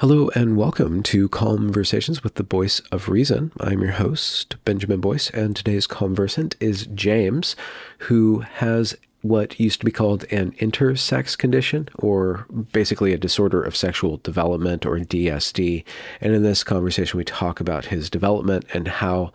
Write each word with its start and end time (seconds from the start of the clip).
Hello 0.00 0.28
and 0.34 0.58
welcome 0.58 1.02
to 1.04 1.26
Calmversations 1.26 2.22
with 2.22 2.34
the 2.34 2.42
Voice 2.42 2.80
of 2.92 3.08
Reason. 3.08 3.50
I'm 3.60 3.80
your 3.80 3.92
host, 3.92 4.62
Benjamin 4.66 5.00
Boyce, 5.00 5.30
and 5.30 5.56
today's 5.56 5.86
conversant 5.86 6.54
is 6.60 6.84
James, 6.88 7.56
who 8.00 8.40
has 8.40 8.94
what 9.22 9.58
used 9.58 9.80
to 9.80 9.86
be 9.86 9.90
called 9.90 10.24
an 10.30 10.52
intersex 10.60 11.38
condition, 11.38 11.88
or 11.94 12.44
basically 12.72 13.14
a 13.14 13.18
disorder 13.18 13.62
of 13.62 13.74
sexual 13.74 14.18
development, 14.18 14.84
or 14.84 14.98
DSD. 14.98 15.82
And 16.20 16.34
in 16.34 16.42
this 16.42 16.62
conversation, 16.62 17.16
we 17.16 17.24
talk 17.24 17.58
about 17.58 17.86
his 17.86 18.10
development 18.10 18.66
and 18.74 18.88
how 18.88 19.32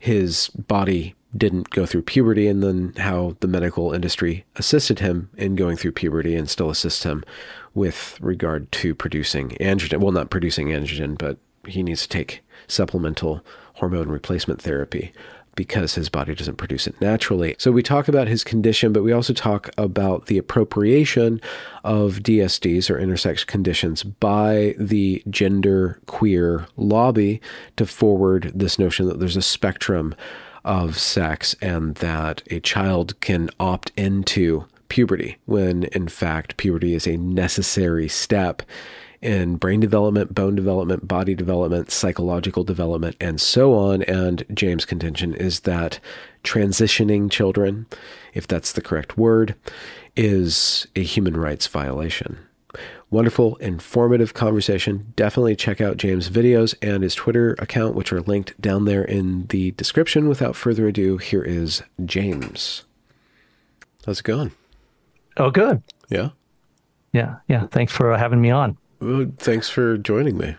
his 0.00 0.48
body 0.48 1.14
didn't 1.36 1.70
go 1.70 1.86
through 1.86 2.02
puberty, 2.02 2.48
and 2.48 2.60
then 2.60 2.92
how 2.98 3.36
the 3.38 3.46
medical 3.46 3.92
industry 3.92 4.44
assisted 4.56 4.98
him 4.98 5.30
in 5.36 5.54
going 5.54 5.76
through 5.76 5.92
puberty 5.92 6.34
and 6.34 6.50
still 6.50 6.70
assists 6.70 7.04
him 7.04 7.22
with 7.74 8.18
regard 8.20 8.70
to 8.72 8.94
producing 8.94 9.50
androgen. 9.60 10.00
Well, 10.00 10.12
not 10.12 10.30
producing 10.30 10.68
androgen, 10.68 11.16
but 11.16 11.38
he 11.66 11.82
needs 11.82 12.02
to 12.02 12.08
take 12.08 12.42
supplemental 12.68 13.44
hormone 13.74 14.08
replacement 14.08 14.60
therapy 14.60 15.12
because 15.54 15.94
his 15.94 16.08
body 16.08 16.34
doesn't 16.34 16.56
produce 16.56 16.86
it 16.86 16.98
naturally. 17.00 17.54
So 17.58 17.72
we 17.72 17.82
talk 17.82 18.08
about 18.08 18.28
his 18.28 18.42
condition, 18.42 18.92
but 18.92 19.02
we 19.02 19.12
also 19.12 19.34
talk 19.34 19.68
about 19.76 20.26
the 20.26 20.38
appropriation 20.38 21.40
of 21.84 22.20
DSDs 22.20 22.88
or 22.88 22.98
intersex 22.98 23.46
conditions 23.46 24.02
by 24.02 24.74
the 24.78 25.22
gender 25.28 26.00
queer 26.06 26.66
lobby 26.76 27.40
to 27.76 27.86
forward 27.86 28.50
this 28.54 28.78
notion 28.78 29.06
that 29.08 29.20
there's 29.20 29.36
a 29.36 29.42
spectrum 29.42 30.14
of 30.64 30.98
sex 30.98 31.54
and 31.60 31.96
that 31.96 32.42
a 32.50 32.60
child 32.60 33.20
can 33.20 33.50
opt 33.60 33.92
into 33.96 34.64
puberty, 34.92 35.38
when 35.46 35.84
in 35.84 36.06
fact, 36.06 36.58
puberty 36.58 36.92
is 36.92 37.06
a 37.06 37.16
necessary 37.16 38.08
step 38.08 38.60
in 39.22 39.56
brain 39.56 39.80
development, 39.80 40.34
bone 40.34 40.54
development, 40.54 41.08
body 41.08 41.34
development, 41.34 41.90
psychological 41.90 42.62
development, 42.62 43.16
and 43.18 43.40
so 43.40 43.72
on. 43.72 44.02
And 44.02 44.44
James' 44.52 44.84
contention 44.84 45.32
is 45.32 45.60
that 45.60 45.98
transitioning 46.44 47.30
children, 47.30 47.86
if 48.34 48.46
that's 48.46 48.72
the 48.72 48.82
correct 48.82 49.16
word, 49.16 49.54
is 50.14 50.86
a 50.94 51.02
human 51.02 51.38
rights 51.38 51.66
violation. 51.68 52.38
Wonderful, 53.10 53.56
informative 53.56 54.34
conversation. 54.34 55.14
Definitely 55.16 55.56
check 55.56 55.80
out 55.80 55.96
James' 55.96 56.28
videos 56.28 56.74
and 56.82 57.02
his 57.02 57.14
Twitter 57.14 57.54
account, 57.58 57.94
which 57.94 58.12
are 58.12 58.20
linked 58.20 58.60
down 58.60 58.84
there 58.84 59.04
in 59.04 59.46
the 59.46 59.70
description. 59.70 60.28
Without 60.28 60.54
further 60.54 60.86
ado, 60.86 61.16
here 61.16 61.42
is 61.42 61.82
James. 62.04 62.84
How's 64.04 64.20
it 64.20 64.24
going? 64.24 64.52
Oh, 65.36 65.50
good. 65.50 65.82
Yeah. 66.08 66.30
Yeah. 67.12 67.36
Yeah. 67.48 67.66
Thanks 67.68 67.92
for 67.92 68.16
having 68.16 68.40
me 68.40 68.50
on. 68.50 68.76
Well, 69.00 69.26
thanks 69.36 69.68
for 69.68 69.96
joining 69.98 70.36
me. 70.38 70.56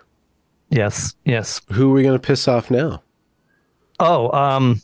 Yes. 0.70 1.16
Yes. 1.26 1.62
Who 1.72 1.92
are 1.92 1.94
we 1.94 2.04
going 2.04 2.16
to 2.20 2.26
piss 2.28 2.48
off 2.48 2.70
now? 2.72 3.02
Oh, 4.00 4.32
um, 4.32 4.82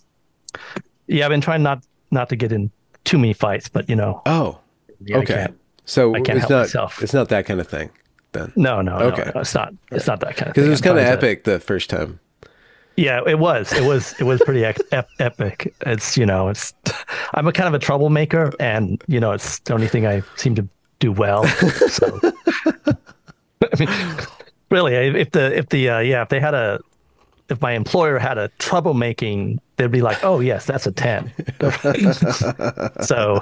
yeah, 1.07 1.25
I've 1.25 1.29
been 1.31 1.41
trying 1.41 1.63
not 1.63 1.83
not 2.11 2.29
to 2.29 2.35
get 2.35 2.51
in 2.51 2.71
too 3.05 3.17
many 3.17 3.33
fights, 3.33 3.67
but 3.67 3.89
you 3.89 3.95
know. 3.95 4.21
Oh, 4.25 4.59
yeah, 5.03 5.17
okay. 5.17 5.47
So 5.85 6.11
I 6.13 6.21
can't 6.21 6.37
it's 6.37 6.39
help 6.41 6.49
not 6.51 6.59
myself. 6.61 7.01
it's 7.03 7.13
not 7.13 7.29
that 7.29 7.45
kind 7.47 7.59
of 7.59 7.67
thing 7.67 7.89
then. 8.31 8.53
No, 8.55 8.81
no, 8.81 8.95
Okay. 8.97 9.23
no, 9.25 9.31
no, 9.35 9.41
it's 9.41 9.55
not. 9.55 9.73
It's 9.91 10.05
not 10.05 10.19
that 10.19 10.35
kind 10.37 10.49
of. 10.49 10.53
Because 10.53 10.67
it 10.67 10.69
was 10.69 10.81
kind 10.81 10.97
of 10.99 11.03
trying 11.03 11.17
to- 11.17 11.27
epic 11.27 11.43
the 11.45 11.59
first 11.59 11.89
time. 11.89 12.19
Yeah, 12.99 13.21
it 13.25 13.39
was. 13.39 13.71
It 13.71 13.83
was. 13.85 14.13
It 14.19 14.23
was 14.25 14.41
pretty 14.41 14.65
ep- 14.65 15.09
epic. 15.19 15.73
It's 15.85 16.17
you 16.17 16.25
know, 16.25 16.49
it's. 16.49 16.73
I'm 17.33 17.47
a 17.47 17.53
kind 17.53 17.67
of 17.67 17.73
a 17.73 17.79
troublemaker, 17.79 18.51
and 18.59 19.01
you 19.07 19.21
know, 19.21 19.31
it's 19.31 19.59
the 19.59 19.73
only 19.73 19.87
thing 19.87 20.05
I 20.05 20.21
seem 20.35 20.53
to 20.55 20.67
do 20.99 21.13
well. 21.13 21.45
So, 21.47 22.19
I 23.63 23.79
mean, 23.79 23.89
really, 24.69 24.95
if 24.95 25.31
the 25.31 25.57
if 25.57 25.69
the 25.69 25.89
uh, 25.89 25.99
yeah, 25.99 26.23
if 26.23 26.29
they 26.29 26.41
had 26.41 26.53
a, 26.53 26.81
if 27.49 27.61
my 27.61 27.71
employer 27.71 28.19
had 28.19 28.37
a 28.37 28.49
troublemaking, 28.59 29.59
they'd 29.77 29.91
be 29.91 30.01
like, 30.01 30.21
oh 30.25 30.41
yes, 30.41 30.65
that's 30.65 30.85
a 30.85 30.91
ten. 30.91 31.31
so, 33.01 33.41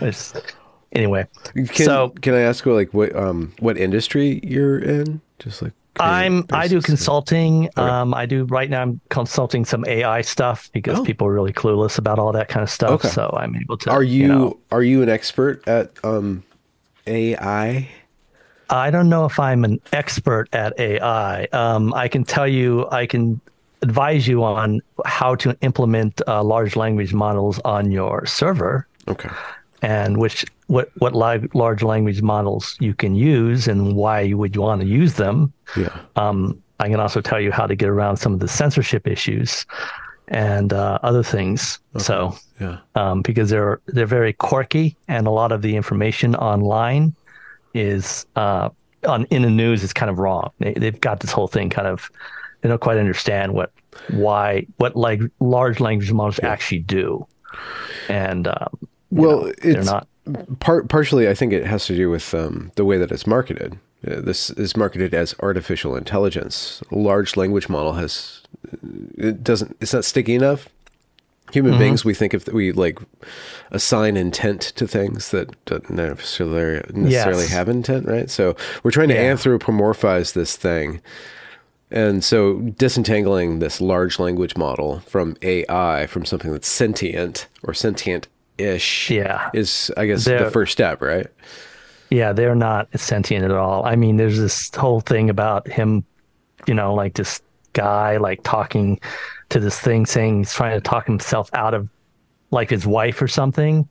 it's 0.00 0.32
anyway. 0.92 1.26
Can, 1.54 1.66
So- 1.86 2.10
can 2.22 2.34
I 2.34 2.40
ask 2.42 2.64
what 2.64 2.74
like 2.74 2.94
what 2.94 3.16
um 3.16 3.52
what 3.58 3.76
industry 3.78 4.38
you're 4.44 4.78
in? 4.78 5.20
Just 5.40 5.60
like 5.60 5.72
I'm 6.00 6.44
I 6.52 6.66
do 6.68 6.76
basis. 6.76 6.86
consulting. 6.86 7.68
Um, 7.76 8.14
I 8.14 8.26
do 8.26 8.44
right 8.44 8.68
now. 8.68 8.82
I'm 8.82 9.00
consulting 9.10 9.64
some 9.64 9.84
AI 9.86 10.22
stuff 10.22 10.68
because 10.72 10.98
Oh. 10.98 11.04
people 11.04 11.26
are 11.26 11.32
really 11.32 11.52
clueless 11.52 11.98
about 11.98 12.18
all 12.18 12.32
that 12.32 12.48
kind 12.48 12.62
of 12.62 12.70
stuff. 12.70 12.90
Okay. 13.04 13.08
So 13.08 13.32
I'm 13.38 13.54
able 13.56 13.76
to. 13.78 13.90
Are 13.90 14.02
you, 14.02 14.28
know, 14.28 14.58
are 14.72 14.82
you 14.82 15.02
an 15.02 15.08
expert 15.08 15.66
at 15.68 15.90
um 16.04 16.42
AI? 17.06 17.88
I 18.70 18.90
don't 18.90 19.08
know 19.08 19.24
if 19.26 19.38
I'm 19.38 19.64
an 19.64 19.78
expert 19.92 20.48
at 20.52 20.78
AI. 20.80 21.44
Um, 21.52 21.92
I 21.94 22.08
can 22.08 22.24
tell 22.24 22.48
you. 22.48 22.88
I 22.90 23.06
can 23.06 23.40
advise 23.82 24.26
you 24.26 24.42
on 24.42 24.80
how 25.04 25.34
to 25.34 25.54
implement 25.60 26.22
uh, 26.26 26.42
large 26.42 26.74
language 26.74 27.12
models 27.12 27.58
on 27.66 27.90
your 27.92 28.24
server 28.24 28.86
Okay. 29.08 29.28
And 29.84 30.16
which 30.16 30.44
what 30.68 30.90
what 30.98 31.12
large 31.54 31.82
language 31.82 32.22
models 32.22 32.76
you 32.80 32.94
can 32.94 33.14
use 33.14 33.68
and 33.68 33.94
why 33.94 34.20
you 34.20 34.38
would 34.38 34.56
want 34.56 34.80
to 34.80 34.86
use 34.86 35.14
them. 35.14 35.52
Yeah. 35.76 35.94
Um, 36.16 36.60
I 36.80 36.88
can 36.88 37.00
also 37.00 37.20
tell 37.20 37.40
you 37.40 37.52
how 37.52 37.66
to 37.66 37.76
get 37.76 37.88
around 37.88 38.16
some 38.16 38.32
of 38.34 38.40
the 38.40 38.48
censorship 38.48 39.06
issues 39.06 39.66
and 40.28 40.72
uh, 40.72 40.98
other 41.02 41.22
things. 41.22 41.78
So, 41.98 42.34
Yeah. 42.60 42.78
um, 42.94 43.22
because 43.22 43.50
they're 43.50 43.80
they're 43.86 44.06
very 44.06 44.32
quirky, 44.32 44.96
and 45.06 45.26
a 45.26 45.30
lot 45.30 45.52
of 45.52 45.60
the 45.60 45.76
information 45.76 46.34
online 46.34 47.14
is 47.74 48.26
uh, 48.36 48.70
on 49.06 49.24
in 49.26 49.42
the 49.42 49.50
news 49.50 49.82
is 49.82 49.92
kind 49.92 50.10
of 50.10 50.18
wrong. 50.18 50.50
They, 50.60 50.72
they've 50.74 51.00
got 51.00 51.20
this 51.20 51.30
whole 51.32 51.48
thing 51.48 51.68
kind 51.68 51.86
of 51.88 52.10
they 52.62 52.68
don't 52.70 52.80
quite 52.80 52.96
understand 52.96 53.52
what 53.52 53.70
why 54.10 54.66
what 54.78 54.96
like 54.96 55.20
large 55.40 55.78
language 55.78 56.10
models 56.12 56.40
actually 56.42 56.80
do, 56.80 57.26
and 58.08 58.48
um, 58.48 58.78
Well, 59.22 59.42
know, 59.46 59.52
it's 59.62 59.86
not. 59.86 60.06
part 60.60 60.88
partially. 60.88 61.28
I 61.28 61.34
think 61.34 61.52
it 61.52 61.66
has 61.66 61.86
to 61.86 61.96
do 61.96 62.10
with 62.10 62.34
um, 62.34 62.72
the 62.76 62.84
way 62.84 62.98
that 62.98 63.10
it's 63.12 63.26
marketed. 63.26 63.78
Uh, 64.06 64.20
this 64.20 64.50
is 64.50 64.76
marketed 64.76 65.14
as 65.14 65.34
artificial 65.40 65.96
intelligence. 65.96 66.82
A 66.92 66.96
large 66.98 67.36
language 67.36 67.68
model 67.68 67.94
has 67.94 68.42
it 69.16 69.42
doesn't. 69.42 69.76
It's 69.80 69.92
not 69.94 70.04
sticky 70.04 70.34
enough. 70.34 70.68
Human 71.52 71.72
Mm-hmm. 71.72 71.80
beings, 71.80 72.04
we 72.04 72.14
think 72.14 72.32
if 72.34 72.48
we 72.48 72.72
like 72.72 72.98
assign 73.70 74.16
intent 74.16 74.60
to 74.76 74.86
things 74.88 75.30
that 75.30 75.50
don't 75.66 75.88
necessarily 75.90 76.80
necessarily 76.92 77.42
Yes. 77.44 77.52
have 77.52 77.68
intent, 77.68 78.06
right? 78.06 78.30
So 78.30 78.56
we're 78.82 78.90
trying 78.90 79.08
to 79.10 79.14
Yeah. 79.14 79.32
anthropomorphize 79.34 80.32
this 80.32 80.56
thing. 80.56 81.00
And 81.90 82.24
so 82.24 82.54
disentangling 82.78 83.58
this 83.60 83.80
large 83.80 84.18
language 84.18 84.56
model 84.56 85.00
from 85.00 85.36
AI, 85.42 86.06
from 86.06 86.24
something 86.24 86.50
that's 86.50 86.66
sentient 86.66 87.46
or 87.62 87.72
sentient 87.74 88.26
ish, 88.58 89.10
Yeah. 89.10 89.50
is, 89.54 89.90
I 89.96 90.06
guess, 90.06 90.24
the 90.24 90.30
They're- 90.30 90.50
first 90.50 90.72
step, 90.72 91.02
right? 91.02 91.26
Yeah, 92.10 92.32
they're 92.32 92.54
not 92.54 92.88
sentient 92.98 93.44
at 93.44 93.50
all. 93.50 93.84
I 93.84 93.96
mean, 93.96 94.16
there's 94.16 94.38
this 94.38 94.70
whole 94.74 95.00
thing 95.00 95.30
about 95.30 95.66
him, 95.66 96.04
you 96.66 96.74
know, 96.74 96.94
like 96.94 97.14
this 97.14 97.40
guy 97.72 98.18
like 98.18 98.42
talking 98.44 99.00
to 99.48 99.58
this 99.58 99.78
thing 99.80 100.06
saying 100.06 100.38
he's 100.38 100.52
trying 100.52 100.76
to 100.76 100.80
talk 100.80 101.06
himself 101.06 101.50
out 101.54 101.74
of 101.74 101.88
like 102.52 102.70
his 102.70 102.86
wife 102.86 103.20
or 103.20 103.26
something. 103.26 103.88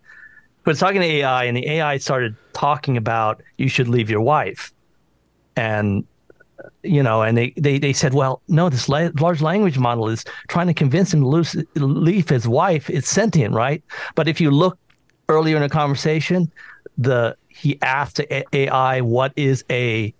But 0.63 0.71
it's 0.71 0.79
talking 0.79 1.01
to 1.01 1.07
AI 1.07 1.43
and 1.45 1.57
the 1.57 1.67
AI 1.69 1.97
started 1.97 2.35
talking 2.53 2.95
about 2.95 3.41
you 3.57 3.67
should 3.67 3.89
leave 3.89 4.09
your 4.09 4.21
wife. 4.21 4.71
And 5.57 6.05
you 6.83 7.01
know, 7.03 7.21
and 7.21 7.37
they, 7.37 7.53
they, 7.57 7.77
they 7.79 7.93
said, 7.93 8.13
well, 8.13 8.41
no, 8.47 8.69
this 8.69 8.87
la- 8.89 9.09
large 9.19 9.41
language 9.41 9.77
model 9.77 10.09
is 10.09 10.23
trying 10.47 10.67
to 10.67 10.73
convince 10.73 11.13
him 11.13 11.21
to 11.21 11.27
lose, 11.27 11.55
leave 11.75 12.29
his 12.29 12.47
wife. 12.47 12.89
It's 12.89 13.09
sentient, 13.09 13.53
right? 13.53 13.83
But 14.15 14.27
if 14.27 14.39
you 14.41 14.51
look 14.51 14.77
earlier 15.29 15.55
in 15.55 15.61
the 15.61 15.69
conversation, 15.69 16.51
the 16.97 17.35
he 17.47 17.79
asked 17.81 18.17
the 18.17 18.45
AI, 18.55 19.01
"What 19.01 19.31
is 19.35 19.63
a 19.69 20.13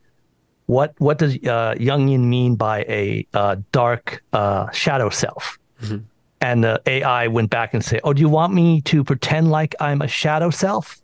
what? 0.68 0.94
What 1.00 1.18
does 1.20 1.36
uh, 1.36 1.76
Jungian 1.78 2.22
mean 2.22 2.56
by 2.56 2.80
a 2.88 3.28
uh, 3.34 3.58
dark 3.72 4.24
uh, 4.34 4.70
shadow 4.72 5.10
self?" 5.10 5.58
And 6.42 6.64
the 6.64 6.82
AI 6.86 7.28
went 7.28 7.50
back 7.50 7.74
and 7.74 7.84
said, 7.84 8.02
"Oh, 8.04 8.14
do 8.14 8.22
you 8.22 8.30
want 8.30 8.54
me 8.54 8.82
to 8.82 9.04
pretend 9.04 9.50
like 9.52 9.76
I'm 9.80 10.02
a 10.02 10.08
shadow 10.08 10.50
self?" 10.50 11.02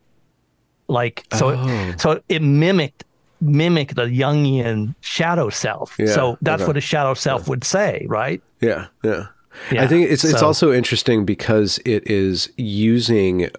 Like 0.88 1.26
so, 1.34 1.52
Oh. 1.56 1.94
so 1.98 2.22
it 2.30 2.42
mimicked 2.42 3.04
mimic 3.42 3.96
the 3.96 4.06
Jungian 4.06 4.96
shadow 5.02 5.50
self. 5.50 5.96
Yeah, 6.00 6.08
so 6.08 6.38
that's 6.42 6.62
okay. 6.62 6.68
what 6.68 6.78
a 6.78 6.82
shadow 6.82 7.14
self 7.14 7.48
would 7.48 7.64
say, 7.64 8.06
right? 8.10 8.42
Yeah, 8.62 8.88
yeah. 9.04 9.28
Yeah, 9.72 9.84
I 9.84 9.88
think 9.88 10.10
it's 10.10 10.24
it's 10.24 10.40
so- 10.40 10.46
also 10.46 10.72
interesting 10.72 11.26
because 11.26 11.80
it 11.86 12.10
is 12.10 12.52
using 12.58 13.50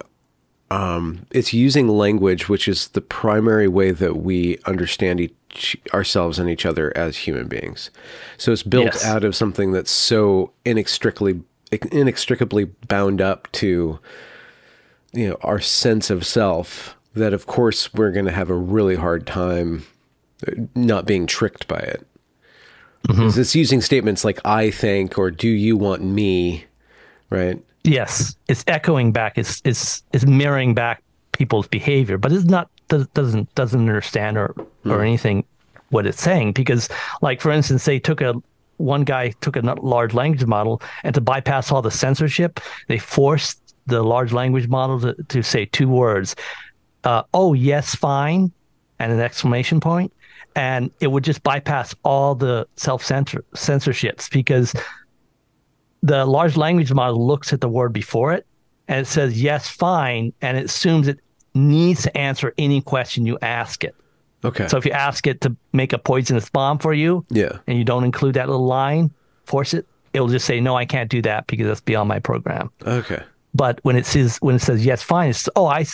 um 0.71 1.25
it's 1.31 1.53
using 1.53 1.89
language 1.89 2.47
which 2.47 2.67
is 2.67 2.87
the 2.89 3.01
primary 3.01 3.67
way 3.67 3.91
that 3.91 4.17
we 4.17 4.57
understand 4.65 5.19
each 5.19 5.75
ourselves 5.93 6.39
and 6.39 6.49
each 6.49 6.65
other 6.65 6.95
as 6.97 7.17
human 7.17 7.47
beings. 7.47 7.91
So 8.37 8.51
it's 8.53 8.63
built 8.63 8.85
Yes. 8.85 9.05
out 9.05 9.23
of 9.25 9.35
something 9.35 9.71
that's 9.73 9.91
so 9.91 10.53
inextricably 10.65 11.41
inextricably 11.91 12.65
bound 12.87 13.21
up 13.21 13.51
to 13.53 13.99
you 15.13 15.27
know 15.29 15.37
our 15.41 15.59
sense 15.59 16.09
of 16.09 16.25
self 16.25 16.95
that 17.13 17.33
of 17.33 17.45
course 17.45 17.93
we're 17.93 18.11
going 18.11 18.25
to 18.25 18.31
have 18.31 18.49
a 18.49 18.55
really 18.55 18.95
hard 18.95 19.27
time 19.27 19.85
uh, 20.47 20.51
not 20.75 21.05
being 21.05 21.27
tricked 21.27 21.67
by 21.67 21.79
it. 21.79 22.05
Because 23.07 23.37
It's 23.37 23.55
using 23.55 23.81
statements 23.81 24.23
like 24.23 24.39
"I 24.45 24.69
think" 24.69 25.17
or 25.17 25.31
"Do 25.31 25.49
you 25.49 25.75
want 25.75 26.03
me?" 26.03 26.65
Right? 27.29 27.59
Yes, 27.83 28.35
it's 28.47 28.63
echoing 28.67 29.11
back. 29.11 29.37
It's 29.37 29.61
it's 29.65 30.03
it's 30.13 30.25
mirroring 30.25 30.75
back 30.75 31.01
people's 31.31 31.67
behavior, 31.67 32.17
but 32.19 32.31
it's 32.31 32.45
not 32.45 32.69
does, 32.89 33.07
doesn't 33.07 33.53
doesn't 33.55 33.79
understand 33.79 34.37
or 34.37 34.53
or 34.85 35.01
anything 35.01 35.43
what 35.89 36.05
it's 36.05 36.21
saying 36.21 36.53
because, 36.53 36.89
like 37.21 37.41
for 37.41 37.51
instance, 37.51 37.85
they 37.85 37.99
took 37.99 38.21
a 38.21 38.35
one 38.77 39.03
guy 39.03 39.29
took 39.41 39.55
a 39.55 39.61
large 39.81 40.13
language 40.13 40.45
model 40.45 40.81
and 41.03 41.13
to 41.15 41.21
bypass 41.21 41.71
all 41.71 41.81
the 41.81 41.91
censorship, 41.91 42.59
they 42.87 42.97
forced 42.97 43.59
the 43.87 44.03
large 44.03 44.31
language 44.33 44.67
model 44.67 44.99
to, 44.99 45.13
to 45.29 45.41
say 45.41 45.65
two 45.65 45.89
words, 45.89 46.35
uh, 47.03 47.23
"Oh 47.33 47.53
yes, 47.53 47.95
fine," 47.95 48.51
and 48.99 49.11
an 49.11 49.19
exclamation 49.19 49.79
point, 49.79 50.11
and 50.55 50.91
it 50.99 51.07
would 51.07 51.23
just 51.23 51.43
bypass 51.43 51.95
all 52.03 52.35
the 52.35 52.67
self 52.75 53.03
censor 53.03 53.43
censorships 53.55 54.29
because 54.29 54.73
the 56.03 56.25
large 56.25 56.57
language 56.57 56.91
model 56.93 57.25
looks 57.25 57.53
at 57.53 57.61
the 57.61 57.69
word 57.69 57.93
before 57.93 58.33
it 58.33 58.45
and 58.87 58.99
it 58.99 59.07
says 59.07 59.41
yes 59.41 59.67
fine 59.69 60.33
and 60.41 60.57
it 60.57 60.65
assumes 60.65 61.07
it 61.07 61.19
needs 61.53 62.01
to 62.03 62.17
answer 62.17 62.53
any 62.57 62.81
question 62.81 63.25
you 63.25 63.37
ask 63.41 63.83
it 63.83 63.95
Okay. 64.43 64.67
so 64.67 64.77
if 64.77 64.85
you 64.85 64.91
ask 64.91 65.27
it 65.27 65.41
to 65.41 65.55
make 65.73 65.93
a 65.93 65.99
poisonous 65.99 66.49
bomb 66.49 66.79
for 66.79 66.93
you 66.95 67.23
yeah. 67.29 67.59
and 67.67 67.77
you 67.77 67.83
don't 67.83 68.03
include 68.03 68.33
that 68.33 68.49
little 68.49 68.65
line 68.65 69.11
force 69.45 69.75
it 69.75 69.85
it'll 70.13 70.27
just 70.27 70.45
say 70.47 70.59
no 70.59 70.75
i 70.75 70.85
can't 70.85 71.11
do 71.11 71.21
that 71.21 71.45
because 71.45 71.67
that's 71.67 71.81
beyond 71.81 72.09
my 72.09 72.17
program 72.17 72.71
Okay. 72.87 73.21
but 73.53 73.79
when 73.83 73.95
it 73.95 74.07
says 74.07 74.37
when 74.41 74.55
it 74.55 74.59
says 74.59 74.83
yes 74.83 75.03
fine 75.03 75.29
it's 75.29 75.47
oh 75.55 75.67
i 75.67 75.85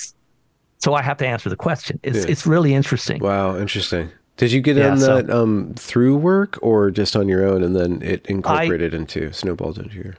so 0.77 0.94
i 0.94 1.01
have 1.01 1.18
to 1.18 1.27
answer 1.27 1.50
the 1.50 1.56
question 1.56 2.00
it's 2.03 2.19
Yeah. 2.25 2.31
it's 2.31 2.45
really 2.47 2.74
interesting 2.74 3.19
Wow. 3.21 3.57
Interesting. 3.57 4.09
Did 4.38 4.51
you 4.51 4.62
get 4.62 4.75
Yeah, 4.77 4.91
on 4.91 5.00
so- 5.00 5.15
that 5.21 5.29
um, 5.35 5.74
through 5.75 6.15
work 6.18 6.59
or 6.62 6.91
just 6.91 7.15
on 7.15 7.27
your 7.27 7.44
own, 7.47 7.63
and 7.63 7.75
then 7.75 8.01
it 8.03 8.24
incorporated 8.27 8.94
into 8.94 9.33
snowballed 9.33 9.79
into 9.79 9.95
your? 9.95 10.15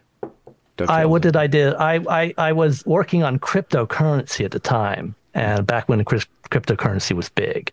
I 0.89 1.07
what 1.07 1.23
did 1.23 1.37
I 1.37 1.47
did? 1.47 1.75
I, 1.75 2.01
I 2.09 2.35
I 2.39 2.53
was 2.53 2.85
working 2.87 3.23
on 3.25 3.39
cryptocurrency 3.39 4.45
at 4.45 4.51
the 4.53 4.59
time, 4.61 5.15
and 5.35 5.67
back 5.67 5.89
when 5.89 6.05
cryp- 6.05 6.27
cryptocurrency 6.51 7.13
was 7.15 7.29
big. 7.29 7.73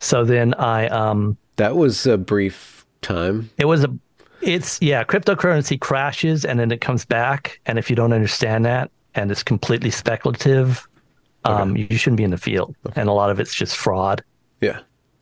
So 0.00 0.24
then 0.24 0.54
I 0.54 0.88
um 0.88 1.36
That 1.56 1.76
was 1.76 2.06
a 2.06 2.16
brief 2.18 2.84
time. 3.02 3.50
it 3.58 3.66
was 3.66 3.84
a 3.84 3.90
it's 4.40 4.78
yeah 4.82 5.04
cryptocurrency 5.04 5.78
crashes 5.78 6.44
and 6.44 6.58
then 6.58 6.70
it 6.72 6.80
comes 6.80 7.04
back, 7.04 7.60
and 7.66 7.78
if 7.78 7.88
you 7.90 7.96
don't 7.96 8.12
understand 8.14 8.64
that 8.64 8.90
and 9.14 9.30
it's 9.30 9.42
completely 9.42 9.90
speculative, 9.90 10.86
um 11.44 11.76
you 11.76 11.96
shouldn't 11.96 12.18
be 12.18 12.24
in 12.24 12.30
the 12.30 12.38
field, 12.38 12.74
and 12.96 13.08
a 13.08 13.12
lot 13.12 13.30
of 13.30 13.40
it's 13.40 13.54
just 13.54 13.76
fraud. 13.76 14.22
Yeah. 14.60 14.80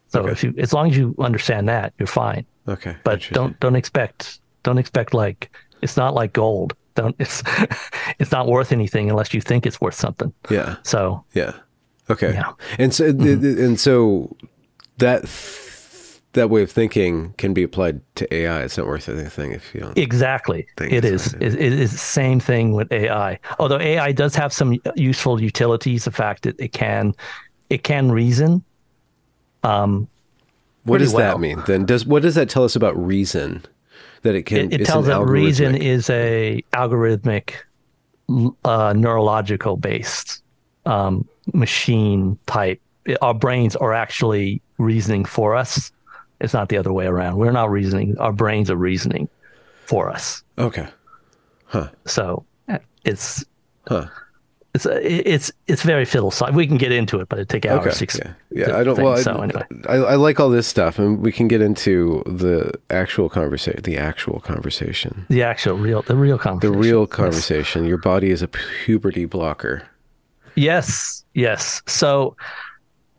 So 0.09 0.21
Okay. 0.23 0.33
if 0.33 0.45
you 0.45 0.55
as 0.59 0.73
long 0.73 0.91
as 0.91 0.97
you 0.97 1.15
understand 1.19 1.69
that, 1.69 1.93
you're 1.99 2.07
fine. 2.07 2.45
Okay. 2.69 2.97
But 3.05 3.27
don't 3.33 3.59
don't 3.61 3.77
expect 3.77 4.41
don't 4.63 4.79
expect 4.79 5.15
like 5.15 5.51
it's 5.83 5.97
not 5.97 6.15
like 6.15 6.33
gold. 6.33 6.75
Don't 6.95 7.15
it's 7.21 7.43
it's 8.19 8.33
not 8.33 8.47
worth 8.47 8.73
anything 8.73 9.09
unless 9.11 9.33
you 9.33 9.41
think 9.41 9.67
it's 9.67 9.81
worth 9.81 9.95
something. 9.95 10.33
Yeah. 10.51 10.77
So 10.83 11.25
Yeah. 11.35 11.53
Okay. 12.11 12.33
Yeah. 12.35 12.53
And 12.79 12.93
so 12.95 13.13
Mm-hmm. 13.13 13.65
and 13.65 13.79
so 13.81 14.37
that 14.99 15.25
that 16.33 16.49
way 16.49 16.63
of 16.63 16.71
thinking 16.71 17.35
can 17.39 17.53
be 17.53 17.63
applied 17.63 18.01
to 18.15 18.33
AI. 18.33 18.63
It's 18.63 18.79
not 18.79 18.87
worth 18.87 19.09
anything 19.09 19.53
if 19.53 19.75
you 19.75 19.81
don't. 19.81 19.99
exactly, 19.99 20.67
It 20.81 21.05
is. 21.05 21.35
It, 21.35 21.55
it 21.55 21.73
is 21.73 21.93
the 21.93 21.99
same 21.99 22.39
thing 22.39 22.73
with 22.73 22.91
AI. 22.93 23.39
Although 23.59 23.81
AI 23.81 24.13
does 24.13 24.35
have 24.37 24.53
some 24.53 24.79
useful 24.95 25.43
utilities, 25.43 26.05
the 26.05 26.13
fact 26.13 26.45
that 26.45 26.61
it 26.61 26.73
can 26.73 27.15
it 27.69 27.83
can 27.83 28.13
reason. 28.13 28.63
Um, 29.63 30.09
what 30.85 30.99
does 30.99 31.13
well. 31.13 31.35
that 31.35 31.41
mean 31.41 31.63
then? 31.67 31.85
Does 31.85 32.07
what 32.07 32.23
does 32.23 32.37
that 32.37 32.49
tell 32.49 32.65
us 32.65 32.77
about 32.77 32.97
reason? 32.97 33.65
That 34.23 34.35
it 34.35 34.43
can. 34.43 34.73
it, 34.73 34.83
it 34.83 34.85
tells 34.87 35.07
that 35.07 35.25
reason 35.25 35.75
is 35.75 36.11
a 36.11 36.63
algorithmic, 36.75 37.55
uh, 38.65 38.93
neurological 38.97 39.77
based 39.77 40.43
um, 40.87 41.27
machine 41.55 42.39
type. 42.47 42.81
Our 43.23 43.35
brains 43.35 43.77
are 43.77 43.95
actually 43.95 44.63
reasoning 44.79 45.25
for 45.25 45.57
us. 45.57 45.91
It's 46.41 46.55
not 46.55 46.69
the 46.69 46.77
other 46.79 46.93
way 46.93 47.07
around. 47.07 47.37
We're 47.37 47.53
not 47.53 47.71
reasoning. 47.71 48.17
Our 48.19 48.33
brains 48.33 48.71
are 48.71 48.77
reasoning 48.77 49.29
for 49.87 50.11
us. 50.11 50.43
Okay. 50.59 50.87
Huh. 51.67 51.89
So 52.07 52.45
it's 53.05 53.45
Huh. 53.87 54.07
it's 54.75 54.87
uh, 54.87 54.99
it's 55.03 55.51
it's 55.67 55.83
very 55.83 56.05
philosophical. 56.05 56.57
We 56.57 56.67
can 56.67 56.77
get 56.77 56.93
into 56.93 57.21
it, 57.21 57.29
but 57.29 57.39
it'd 57.39 57.49
take 57.49 57.67
hours. 57.67 57.95
Okay. 57.97 58.03
ex- 58.05 58.19
Yeah. 58.19 58.33
Yeah. 58.51 58.77
I 58.77 58.85
don't. 58.85 58.99
Well, 59.01 59.15
I, 59.15 59.21
so 59.23 59.41
anyway, 59.41 59.65
I, 59.89 59.95
I 59.97 60.15
like 60.17 60.39
all 60.41 60.51
this 60.51 60.67
stuff, 60.67 60.99
and 60.99 61.21
we 61.21 61.33
can 61.33 61.49
get 61.49 61.61
into 61.61 62.23
the 62.27 62.73
actual 62.91 63.29
conversation. 63.29 63.81
The 63.83 63.97
actual 63.99 64.41
conversation. 64.41 65.27
the 65.29 65.43
actual 65.43 65.77
real 65.77 66.03
the 66.03 66.15
real 66.17 66.39
conversation. 66.39 66.73
The 66.73 66.77
conversation. 66.77 66.91
real 66.97 67.01
Yes. 67.03 67.17
conversation. 67.17 67.85
Your 67.87 67.99
body 67.99 68.31
is 68.31 68.43
a 68.43 68.49
puberty 68.49 69.25
blocker. 69.25 69.83
Yes, 70.57 71.25
yes. 71.35 71.81
So, 71.87 72.37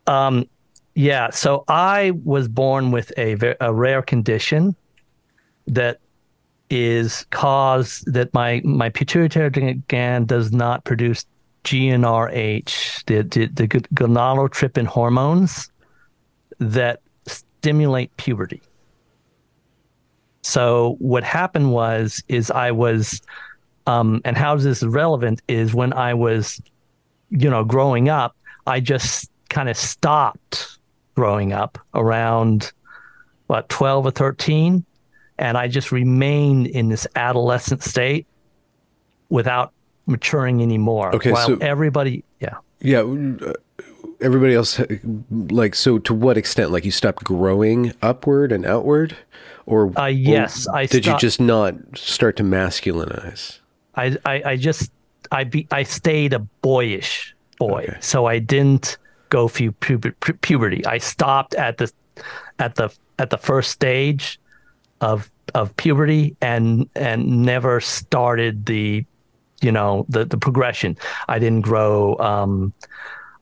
um, 0.08 0.48
yeah. 0.96 1.30
So 1.30 1.64
I 1.68 2.12
was 2.24 2.48
born 2.48 2.92
with 2.92 3.12
a 3.18 3.56
a 3.60 3.74
rare 3.74 4.02
condition 4.02 4.76
that 5.68 6.00
is 6.70 7.26
caused 7.30 8.12
that 8.14 8.34
my 8.34 8.62
my 8.64 8.90
pituitary 8.90 9.82
gland 9.88 10.28
does 10.28 10.52
not 10.52 10.84
produce 10.84 11.26
GnRH, 11.64 13.06
the 13.06 13.24
the, 13.24 13.48
the 13.48 13.68
gonadotropin 13.68 14.86
hormones 14.86 15.72
that 16.60 17.02
stimulate 17.28 18.16
puberty. 18.18 18.62
So 20.44 20.96
what 21.00 21.24
happened 21.24 21.72
was 21.72 22.24
is 22.28 22.50
I 22.52 22.72
was 22.72 23.22
um, 23.88 24.22
and 24.26 24.38
how 24.38 24.56
this 24.56 24.82
is 24.82 24.88
relevant 24.88 25.42
is 25.48 25.74
when 25.74 25.94
I 25.94 26.14
was 26.14 26.62
you 27.32 27.50
know, 27.50 27.64
growing 27.64 28.10
up, 28.10 28.36
I 28.68 28.80
just 28.80 29.32
kind 29.50 29.70
of 29.70 29.78
stopped 29.78 30.78
growing 31.16 31.54
up 31.54 31.78
around 31.94 32.72
what 33.48 33.68
12 33.70 34.06
or 34.08 34.12
13 34.12 34.86
and 35.38 35.58
I 35.58 35.68
just 35.68 35.92
remained 35.92 36.68
in 36.68 36.90
this 36.90 37.06
adolescent 37.16 37.84
state 37.84 38.26
without 39.30 39.72
maturing 40.08 40.62
anymore 40.62 41.14
Okay, 41.16 41.32
while 41.32 41.48
so- 41.48 41.58
everybody 41.62 42.24
yeah 42.40 42.56
Yeah. 42.82 43.02
uh, 43.02 43.54
Everybody 44.20 44.54
else, 44.54 44.80
like, 45.50 45.74
so 45.74 45.98
to 45.98 46.14
what 46.14 46.38
extent? 46.38 46.70
Like, 46.70 46.86
you 46.86 46.92
stopped 46.92 47.24
growing 47.24 47.92
upward 48.04 48.52
and 48.52 48.68
outward, 48.68 49.18
or 49.66 49.92
Uh, 50.00 50.06
yes, 50.06 50.68
or 50.68 50.76
I 50.76 50.86
did 50.86 51.08
you 51.08 51.18
just 51.18 51.42
not 51.42 51.74
start 51.96 52.36
to 52.38 52.44
masculinize? 52.44 53.58
I, 53.96 54.16
I, 54.24 54.44
I 54.46 54.56
just 54.58 54.92
I 55.32 55.44
be 55.44 55.68
I 55.72 55.82
stayed 55.82 56.34
a 56.34 56.40
boyish 56.62 57.34
boy, 57.58 57.86
Okay. 57.90 57.98
so 58.00 58.28
I 58.28 58.38
didn't 58.38 59.00
go 59.32 59.48
through 59.48 59.72
puber, 59.72 60.14
pu- 60.20 60.34
puberty. 60.34 60.86
I 60.86 61.00
stopped 61.00 61.56
at 61.56 61.80
the 61.80 61.92
at 62.60 62.76
the 62.76 62.94
at 63.18 63.32
the 63.32 63.38
first 63.38 63.72
stage 63.72 64.40
of 65.02 65.32
of 65.56 65.76
puberty 65.78 66.36
and 66.42 66.88
and 66.96 67.44
never 67.44 67.82
started 67.82 68.68
the 68.68 69.04
you 69.62 69.72
know 69.72 70.06
the 70.10 70.26
the 70.26 70.38
progression. 70.38 70.96
I 71.28 71.40
didn't 71.40 71.62
grow. 71.62 72.16
Um, 72.20 72.74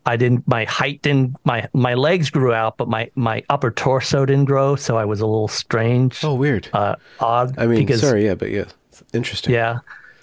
I 0.06 0.16
didn't. 0.16 0.48
My 0.48 0.64
height 0.66 1.02
didn't. 1.02 1.36
My 1.44 1.68
my 1.74 1.94
legs 1.94 2.30
grew 2.30 2.54
out, 2.54 2.78
but 2.78 2.88
my 2.88 3.12
my 3.16 3.44
upper 3.50 3.72
torso 3.72 4.26
didn't 4.26 4.46
grow. 4.46 4.76
So 4.76 4.98
I 4.98 5.06
was 5.06 5.20
a 5.20 5.26
little 5.26 5.50
strange. 5.50 6.24
Oh, 6.24 6.36
weird. 6.36 6.70
Uh, 6.72 6.96
odd. 7.20 7.58
I 7.60 7.68
mean, 7.68 7.80
because, 7.80 8.02
sorry, 8.02 8.26
yeah, 8.26 8.36
but 8.36 8.50
yeah, 8.50 8.66
it's 8.90 9.04
interesting. 9.14 9.54
yeah. 9.54 9.80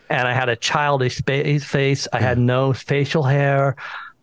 And 0.09 0.29
I 0.29 0.35
had 0.35 0.49
a 0.49 0.55
childish 0.55 1.21
face. 1.25 2.07
I 2.13 2.21
had 2.21 2.39
no 2.39 2.73
facial 2.73 3.25
hair. 3.25 3.75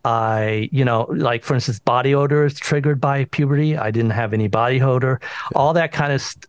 I, 0.05 0.67
you 0.72 0.83
know, 0.83 1.03
like 1.10 1.43
for 1.43 1.53
instance, 1.55 1.79
body 1.79 2.13
odor 2.13 2.45
is 2.45 2.60
triggered 2.60 3.00
by 3.00 3.25
puberty. 3.25 3.77
I 3.77 3.89
didn't 3.91 4.12
have 4.12 4.33
any 4.33 4.48
body 4.48 4.81
odor. 4.81 5.22
All 5.55 5.74
that 5.74 5.91
kind 5.91 6.12
of, 6.12 6.22
st- 6.22 6.45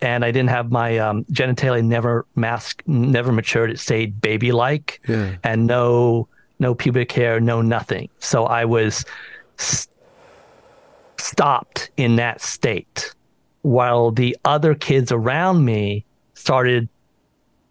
and 0.00 0.24
I 0.24 0.30
didn't 0.30 0.48
have 0.48 0.70
my 0.70 0.96
um, 0.98 1.24
genitalia 1.24 1.84
never 1.84 2.24
mask, 2.36 2.82
never 2.86 3.30
matured. 3.32 3.70
It 3.70 3.78
stayed 3.78 4.20
baby 4.22 4.52
like, 4.52 5.00
Yeah. 5.06 5.34
and 5.44 5.66
no, 5.66 6.28
no 6.58 6.74
pubic 6.74 7.12
hair, 7.12 7.40
no 7.40 7.60
nothing. 7.60 8.08
So 8.20 8.46
I 8.46 8.64
was 8.64 9.04
s- 9.58 9.86
stopped 11.18 11.90
in 11.96 12.16
that 12.16 12.40
state 12.40 13.14
while 13.62 14.10
the 14.10 14.36
other 14.44 14.74
kids 14.74 15.12
around 15.12 15.64
me 15.64 16.04
started 16.34 16.88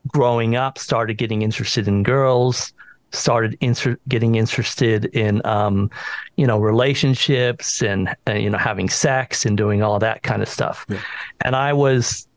growing 0.08 0.56
up, 0.56 0.78
started 0.78 1.18
getting 1.18 1.42
interested 1.42 1.88
in 1.88 2.04
girls, 2.04 2.74
started 3.14 3.58
inter- 3.62 3.98
getting 4.08 4.36
interested 4.36 5.06
in, 5.06 5.46
um, 5.46 5.90
you 6.36 6.46
know, 6.48 6.60
relationships 6.60 7.82
and, 7.82 8.14
and, 8.26 8.44
you 8.44 8.50
know, 8.50 8.58
having 8.58 8.90
sex 8.90 9.46
and 9.46 9.56
doing 9.56 9.82
all 9.82 10.00
that 10.00 10.24
kind 10.24 10.42
of 10.42 10.50
stuff. 10.50 10.86
Yeah. 10.90 11.00
And 11.42 11.56
I 11.56 11.74
was 11.74 12.28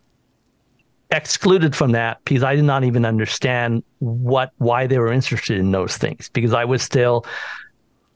excluded 1.11 1.75
from 1.75 1.93
that 1.93 2.23
because 2.25 2.43
I 2.43 2.55
did 2.55 2.65
not 2.65 2.85
even 2.85 3.05
understand 3.05 3.83
what, 4.01 4.53
why 4.59 4.87
they 4.87 4.99
were 4.99 5.13
interested 5.13 5.59
in 5.59 5.71
those 5.73 5.97
things 5.97 6.29
because 6.29 6.53
I 6.53 6.65
was 6.65 6.83
still 6.83 7.25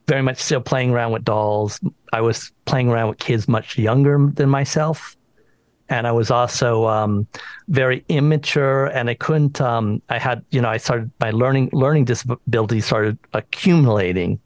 very 0.06 0.22
much 0.22 0.38
still 0.38 0.60
playing 0.60 0.90
around 0.90 1.12
with 1.12 1.24
dolls. 1.24 1.80
I 2.12 2.20
was 2.20 2.52
playing 2.64 2.88
around 2.88 3.08
with 3.08 3.18
kids 3.18 3.48
much 3.48 3.78
younger 3.78 4.30
than 4.34 4.48
myself 4.48 5.16
and 5.90 6.06
I 6.06 6.12
was 6.12 6.30
also 6.30 6.86
um, 6.86 7.26
very 7.68 8.04
immature, 8.08 8.86
and 8.86 9.10
I 9.10 9.14
couldn't. 9.14 9.60
Um, 9.60 10.00
I 10.08 10.18
had, 10.18 10.44
you 10.50 10.60
know, 10.60 10.68
I 10.68 10.76
started 10.76 11.10
my 11.20 11.32
learning 11.32 11.70
learning 11.72 12.04
disability 12.04 12.80
started 12.80 13.18
accumulating, 13.34 14.38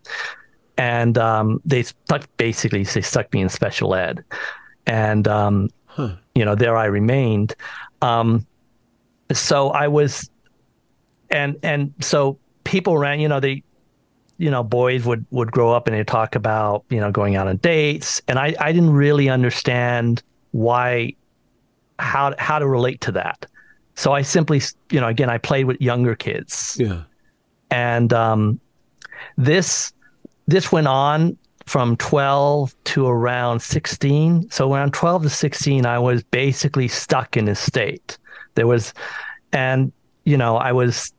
and 0.78 1.16
um, 1.18 1.60
they 1.64 1.82
stuck 1.82 2.26
basically 2.38 2.82
they 2.82 3.02
stuck 3.02 3.32
me 3.32 3.42
in 3.42 3.50
special 3.50 3.94
ed, 3.94 4.24
and 4.86 5.28
um, 5.28 5.68
huh. 5.86 6.16
you 6.34 6.44
know 6.44 6.54
there 6.54 6.76
I 6.76 6.86
remained. 6.86 7.54
Um, 8.00 8.46
so 9.30 9.68
I 9.68 9.86
was, 9.88 10.30
and 11.30 11.56
and 11.62 11.92
so 12.00 12.38
people 12.64 12.96
ran, 12.96 13.20
you 13.20 13.28
know, 13.28 13.38
they 13.38 13.62
you 14.38 14.50
know, 14.50 14.64
boys 14.64 15.04
would 15.04 15.24
would 15.30 15.52
grow 15.52 15.72
up 15.72 15.86
and 15.86 15.96
they 15.96 16.02
talk 16.04 16.34
about, 16.34 16.84
you 16.88 16.98
know, 16.98 17.12
going 17.12 17.36
out 17.36 17.46
on 17.46 17.58
dates. 17.58 18.20
And 18.26 18.38
I, 18.38 18.54
I 18.58 18.72
didn't 18.72 18.90
really 18.90 19.28
understand 19.28 20.22
why 20.50 21.14
how 21.98 22.34
how 22.38 22.58
to 22.58 22.66
relate 22.66 23.00
to 23.02 23.12
that. 23.12 23.46
So 23.94 24.12
I 24.12 24.22
simply, 24.22 24.60
you 24.90 25.00
know, 25.00 25.08
again, 25.08 25.30
I 25.30 25.38
played 25.38 25.66
with 25.66 25.80
younger 25.80 26.14
kids. 26.14 26.76
Yeah. 26.80 27.02
And 27.70 28.12
um, 28.12 28.60
this 29.36 29.92
this 30.46 30.72
went 30.72 30.88
on 30.88 31.38
from 31.66 31.96
12 31.96 32.74
to 32.84 33.06
around 33.06 33.60
16. 33.60 34.50
So 34.50 34.72
around 34.72 34.92
12 34.92 35.22
to 35.24 35.30
16, 35.30 35.86
I 35.86 35.98
was 35.98 36.22
basically 36.24 36.88
stuck 36.88 37.36
in 37.36 37.48
a 37.48 37.54
state. 37.54 38.18
There 38.54 38.66
was, 38.66 38.92
and 39.52 39.92
you 40.24 40.36
know, 40.36 40.56
I 40.56 40.72
was, 40.72 41.12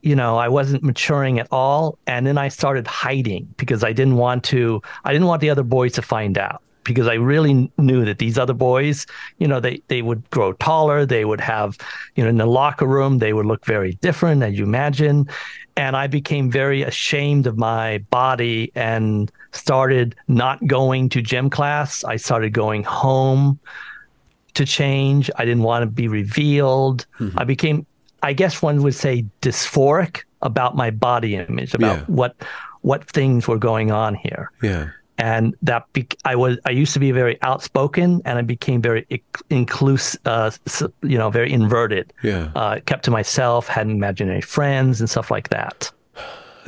you 0.00 0.16
know, 0.16 0.38
I 0.38 0.48
wasn't 0.48 0.82
maturing 0.82 1.38
at 1.38 1.48
all. 1.50 1.98
And 2.06 2.26
then 2.26 2.38
I 2.38 2.48
started 2.48 2.86
hiding 2.86 3.52
because 3.56 3.84
I 3.84 3.92
didn't 3.92 4.16
want 4.16 4.44
to. 4.44 4.80
I 5.04 5.12
didn't 5.12 5.26
want 5.26 5.40
the 5.40 5.50
other 5.50 5.62
boys 5.62 5.92
to 5.94 6.02
find 6.02 6.38
out 6.38 6.62
because 6.88 7.06
I 7.06 7.14
really 7.14 7.70
knew 7.76 8.04
that 8.06 8.18
these 8.18 8.38
other 8.38 8.54
boys, 8.54 9.06
you 9.36 9.46
know, 9.46 9.60
they 9.60 9.82
they 9.88 10.00
would 10.00 10.28
grow 10.30 10.54
taller, 10.54 11.04
they 11.04 11.26
would 11.26 11.40
have, 11.40 11.76
you 12.16 12.24
know, 12.24 12.30
in 12.30 12.38
the 12.38 12.46
locker 12.46 12.86
room, 12.86 13.18
they 13.18 13.34
would 13.34 13.44
look 13.44 13.64
very 13.66 13.92
different 14.00 14.42
as 14.42 14.58
you 14.58 14.64
imagine, 14.64 15.28
and 15.76 15.96
I 15.96 16.06
became 16.06 16.50
very 16.50 16.82
ashamed 16.82 17.46
of 17.46 17.58
my 17.58 17.98
body 18.10 18.72
and 18.74 19.30
started 19.52 20.16
not 20.28 20.66
going 20.66 21.10
to 21.10 21.20
gym 21.20 21.50
class. 21.50 22.04
I 22.04 22.16
started 22.16 22.54
going 22.54 22.84
home 22.84 23.60
to 24.54 24.64
change. 24.64 25.30
I 25.36 25.44
didn't 25.44 25.62
want 25.62 25.82
to 25.82 25.86
be 25.86 26.08
revealed. 26.08 27.06
Mm-hmm. 27.20 27.38
I 27.38 27.44
became 27.44 27.86
I 28.22 28.32
guess 28.32 28.62
one 28.62 28.82
would 28.82 28.94
say 28.94 29.26
dysphoric 29.42 30.22
about 30.40 30.74
my 30.74 30.90
body 30.90 31.36
image, 31.36 31.74
about 31.74 31.98
yeah. 31.98 32.04
what 32.06 32.34
what 32.80 33.06
things 33.10 33.46
were 33.46 33.58
going 33.58 33.90
on 33.92 34.14
here. 34.14 34.50
Yeah 34.62 34.88
and 35.18 35.54
that 35.62 35.92
be- 35.92 36.08
I 36.24 36.36
was 36.36 36.58
I 36.64 36.70
used 36.70 36.94
to 36.94 37.00
be 37.00 37.10
very 37.10 37.40
outspoken, 37.42 38.22
and 38.24 38.38
I 38.38 38.42
became 38.42 38.80
very 38.80 39.06
inclusive, 39.50 40.20
uh, 40.24 40.50
you 41.02 41.18
know, 41.18 41.28
very 41.28 41.52
inverted. 41.52 42.12
Yeah, 42.22 42.50
uh, 42.54 42.80
kept 42.86 43.04
to 43.04 43.10
myself, 43.10 43.66
had 43.66 43.88
imaginary 43.88 44.40
friends 44.40 45.00
and 45.00 45.10
stuff 45.10 45.30
like 45.30 45.50
that. 45.50 45.90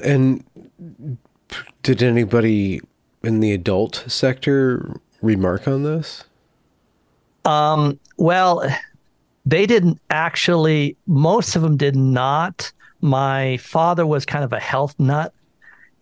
And 0.02 0.44
did 1.82 2.02
anybody 2.02 2.80
in 3.22 3.40
the 3.40 3.52
adult 3.52 4.04
sector 4.08 5.00
remark 5.22 5.68
on 5.68 5.84
this? 5.84 6.24
Um, 7.44 7.98
well, 8.16 8.62
they 9.46 9.66
didn't 9.66 10.00
actually. 10.10 10.96
Most 11.06 11.54
of 11.54 11.62
them 11.62 11.76
did 11.76 11.96
not. 11.96 12.72
My 13.00 13.56
father 13.58 14.06
was 14.06 14.26
kind 14.26 14.44
of 14.44 14.52
a 14.52 14.60
health 14.60 14.94
nut, 14.98 15.32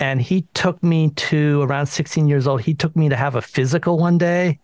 and 0.00 0.22
he 0.22 0.42
took 0.54 0.82
me 0.82 1.10
to 1.10 1.62
around 1.62 1.86
16 1.86 2.28
years 2.28 2.46
old 2.46 2.60
he 2.60 2.74
took 2.74 2.94
me 2.94 3.08
to 3.08 3.16
have 3.16 3.34
a 3.34 3.42
physical 3.42 3.98
one 3.98 4.18
day. 4.18 4.58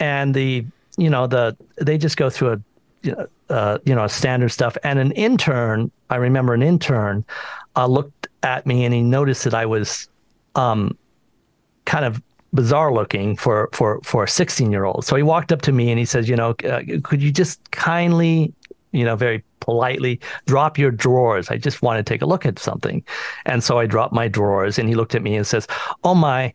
And 0.00 0.34
the 0.34 0.64
you 0.96 1.10
know 1.10 1.26
the 1.26 1.56
they 1.80 1.98
just 1.98 2.16
go 2.16 2.30
through 2.30 2.62
a 3.04 3.28
uh, 3.50 3.78
you 3.84 3.94
know 3.94 4.06
standard 4.06 4.50
stuff. 4.50 4.76
And 4.82 4.98
an 4.98 5.12
intern 5.12 5.90
i 6.10 6.16
remember 6.16 6.54
an 6.54 6.62
intern 6.62 7.24
uh, 7.76 7.86
looked 7.86 8.28
at 8.42 8.66
me 8.66 8.84
and 8.84 8.94
he 8.94 9.02
noticed 9.02 9.44
that 9.44 9.54
i 9.54 9.66
was 9.66 10.08
um, 10.54 10.96
kind 11.84 12.04
of 12.04 12.22
bizarre 12.52 12.92
looking 12.92 13.36
for 13.36 13.68
for 13.72 14.00
for 14.02 14.24
a 14.24 14.28
16 14.28 14.70
year 14.70 14.84
old. 14.84 15.04
So 15.04 15.16
he 15.16 15.22
walked 15.22 15.52
up 15.52 15.62
to 15.62 15.72
me 15.72 15.90
and 15.90 15.98
he 15.98 16.04
says 16.04 16.28
you 16.28 16.36
know 16.36 16.54
uh, 16.64 16.82
could 17.02 17.22
you 17.22 17.30
just 17.30 17.70
kindly 17.70 18.52
you 18.92 19.04
know 19.04 19.16
very 19.16 19.44
politely, 19.60 20.20
drop 20.46 20.78
your 20.78 20.90
drawers. 20.90 21.50
I 21.50 21.56
just 21.56 21.82
want 21.82 21.98
to 21.98 22.02
take 22.02 22.22
a 22.22 22.26
look 22.26 22.46
at 22.46 22.58
something. 22.58 23.02
And 23.46 23.62
so 23.62 23.78
I 23.78 23.86
dropped 23.86 24.12
my 24.12 24.28
drawers 24.28 24.78
and 24.78 24.88
he 24.88 24.94
looked 24.94 25.14
at 25.14 25.22
me 25.22 25.36
and 25.36 25.46
says, 25.46 25.66
Oh 26.04 26.14
my, 26.14 26.52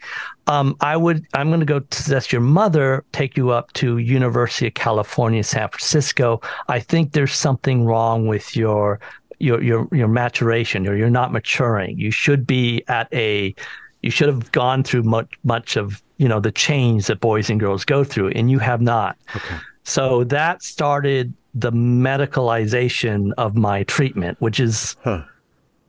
um, 0.48 0.76
I 0.82 0.98
would, 0.98 1.26
I'm 1.34 1.50
going 1.50 1.60
to 1.60 1.66
go 1.66 1.82
suggest 1.92 2.32
your 2.32 2.42
mother 2.42 3.06
take 3.12 3.38
you 3.38 3.52
up 3.52 3.72
to 3.74 3.98
University 3.98 4.68
of 4.68 4.74
California, 4.74 5.44
San 5.44 5.70
Francisco. 5.70 6.42
I 6.68 6.80
think 6.80 7.14
there's 7.14 7.34
something 7.34 7.86
wrong 7.86 8.28
with 8.28 8.56
your, 8.56 9.00
your, 9.40 9.62
your, 9.62 9.88
your 9.92 10.08
maturation 10.08 10.88
or 10.88 10.96
you're 10.96 11.10
not 11.10 11.32
maturing. 11.32 11.98
You 11.98 12.12
should 12.12 12.46
be 12.46 12.84
at 12.88 13.14
a, 13.14 13.56
you 14.02 14.12
should 14.12 14.28
have 14.28 14.52
gone 14.52 14.84
through 14.84 15.04
much, 15.04 15.32
much 15.44 15.78
of, 15.78 16.04
you 16.18 16.28
know, 16.28 16.40
the 16.40 16.52
change 16.52 17.08
that 17.08 17.20
boys 17.20 17.50
and 17.50 17.60
girls 17.60 17.86
go 17.86 18.04
through 18.04 18.30
and 18.30 18.52
you 18.52 18.60
have 18.60 18.82
not. 18.82 19.18
Okay. 19.36 19.56
So 19.84 20.24
that 20.26 20.64
started 20.64 21.34
the 21.54 21.72
medicalization 21.72 23.32
of 23.38 23.56
my 23.56 23.84
treatment, 23.84 24.40
which 24.42 24.60
is, 24.60 24.96
huh. 25.04 25.24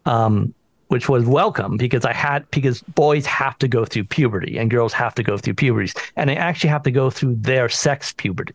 um, 0.05 0.55
which 0.89 1.09
was 1.09 1.25
welcome 1.25 1.77
because 1.77 2.05
I 2.05 2.13
had 2.13 2.49
because 2.51 2.83
boys 2.83 3.25
have 3.27 3.59
to 3.59 3.69
go 3.69 3.85
through 3.85 4.05
puberty 4.05 4.59
and 4.59 4.71
girls 4.71 4.93
have 4.93 5.15
to 5.15 5.23
go 5.23 5.39
through 5.39 5.55
puberties, 5.55 5.95
and 6.17 6.29
they 6.29 6.37
actually 6.37 6.71
have 6.71 6.83
to 6.85 6.91
go 6.91 7.11
through 7.11 7.37
their 7.37 7.69
sex 7.69 8.13
puberty. 8.13 8.55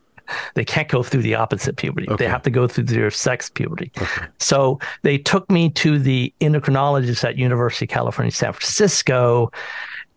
They 0.53 0.63
can't 0.63 0.87
go 0.87 1.01
through 1.01 1.23
the 1.23 1.35
opposite 1.35 1.77
puberty. 1.77 2.07
Okay. 2.07 2.25
They 2.25 2.29
have 2.29 2.43
to 2.43 2.51
go 2.51 2.67
through 2.67 2.83
their 2.85 3.09
sex 3.09 3.49
puberty. 3.49 3.91
Okay. 3.97 4.27
So 4.37 4.79
they 5.01 5.17
took 5.17 5.49
me 5.49 5.71
to 5.71 5.97
the 5.97 6.31
endocrinologist 6.39 7.23
at 7.23 7.37
University 7.37 7.85
of 7.85 7.89
California, 7.89 8.31
San 8.31 8.53
Francisco, 8.53 9.51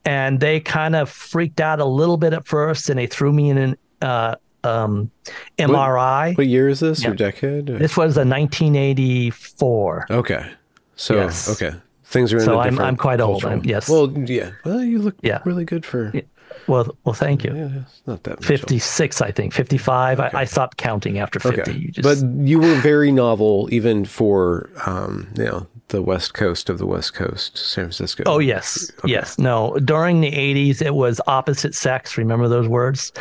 and 0.04 0.40
they 0.40 0.60
kind 0.60 0.96
of 0.96 1.08
freaked 1.08 1.60
out 1.60 1.80
a 1.80 1.84
little 1.84 2.16
bit 2.16 2.32
at 2.32 2.46
first, 2.46 2.90
and 2.90 2.98
they 2.98 3.06
threw 3.06 3.32
me 3.32 3.50
in 3.50 3.58
an 3.58 3.76
uh, 4.02 4.34
um, 4.64 5.10
MRI. 5.58 6.28
What, 6.28 6.38
what, 6.38 6.46
year 6.46 6.68
is 6.68 6.80
this? 6.80 7.02
Yeah. 7.02 7.10
Or 7.10 7.14
decade? 7.14 7.70
Or? 7.70 7.78
This 7.78 7.96
was 7.96 8.16
a 8.16 8.24
1984. 8.24 10.06
Okay. 10.10 10.50
So 10.96 11.14
yes. 11.14 11.48
okay, 11.48 11.76
things 12.04 12.32
are 12.32 12.38
in 12.38 12.44
so 12.44 12.60
I'm 12.60 12.78
I'm 12.78 12.96
quite 12.96 13.20
old. 13.20 13.44
I'm, 13.44 13.64
yes. 13.64 13.88
Well, 13.88 14.10
yeah. 14.12 14.52
Well, 14.64 14.82
you 14.82 15.00
look 15.00 15.16
yeah. 15.22 15.40
really 15.44 15.64
good 15.64 15.84
for. 15.84 16.10
Yeah. 16.14 16.22
Well, 16.68 16.96
well, 17.04 17.14
thank 17.14 17.44
you. 17.44 17.54
Yeah, 17.54 17.80
it's 17.80 18.02
not 18.06 18.22
that 18.24 18.44
56, 18.44 19.20
old. 19.20 19.28
I 19.28 19.32
think. 19.32 19.52
55. 19.52 20.20
Okay. 20.20 20.36
I, 20.36 20.42
I, 20.42 20.44
stopped 20.44 20.76
counting 20.76 21.18
after 21.18 21.40
50. 21.40 21.60
Okay. 21.60 21.72
You 21.72 21.90
just... 21.90 22.02
But 22.02 22.46
you 22.46 22.60
were 22.60 22.74
very 22.76 23.10
novel, 23.10 23.68
even 23.72 24.04
for, 24.04 24.70
um, 24.86 25.28
you 25.36 25.44
know, 25.44 25.66
the 25.88 26.02
west 26.02 26.34
coast 26.34 26.70
of 26.70 26.78
the 26.78 26.86
west 26.86 27.14
coast, 27.14 27.56
San 27.58 27.86
Francisco. 27.86 28.24
Oh, 28.26 28.38
yes. 28.38 28.92
Okay. 28.98 29.10
Yes. 29.10 29.38
No, 29.38 29.76
during 29.78 30.20
the 30.20 30.30
80s, 30.30 30.80
it 30.82 30.94
was 30.94 31.20
opposite 31.26 31.74
sex. 31.74 32.16
Remember 32.16 32.48
those 32.48 32.68
words? 32.68 33.12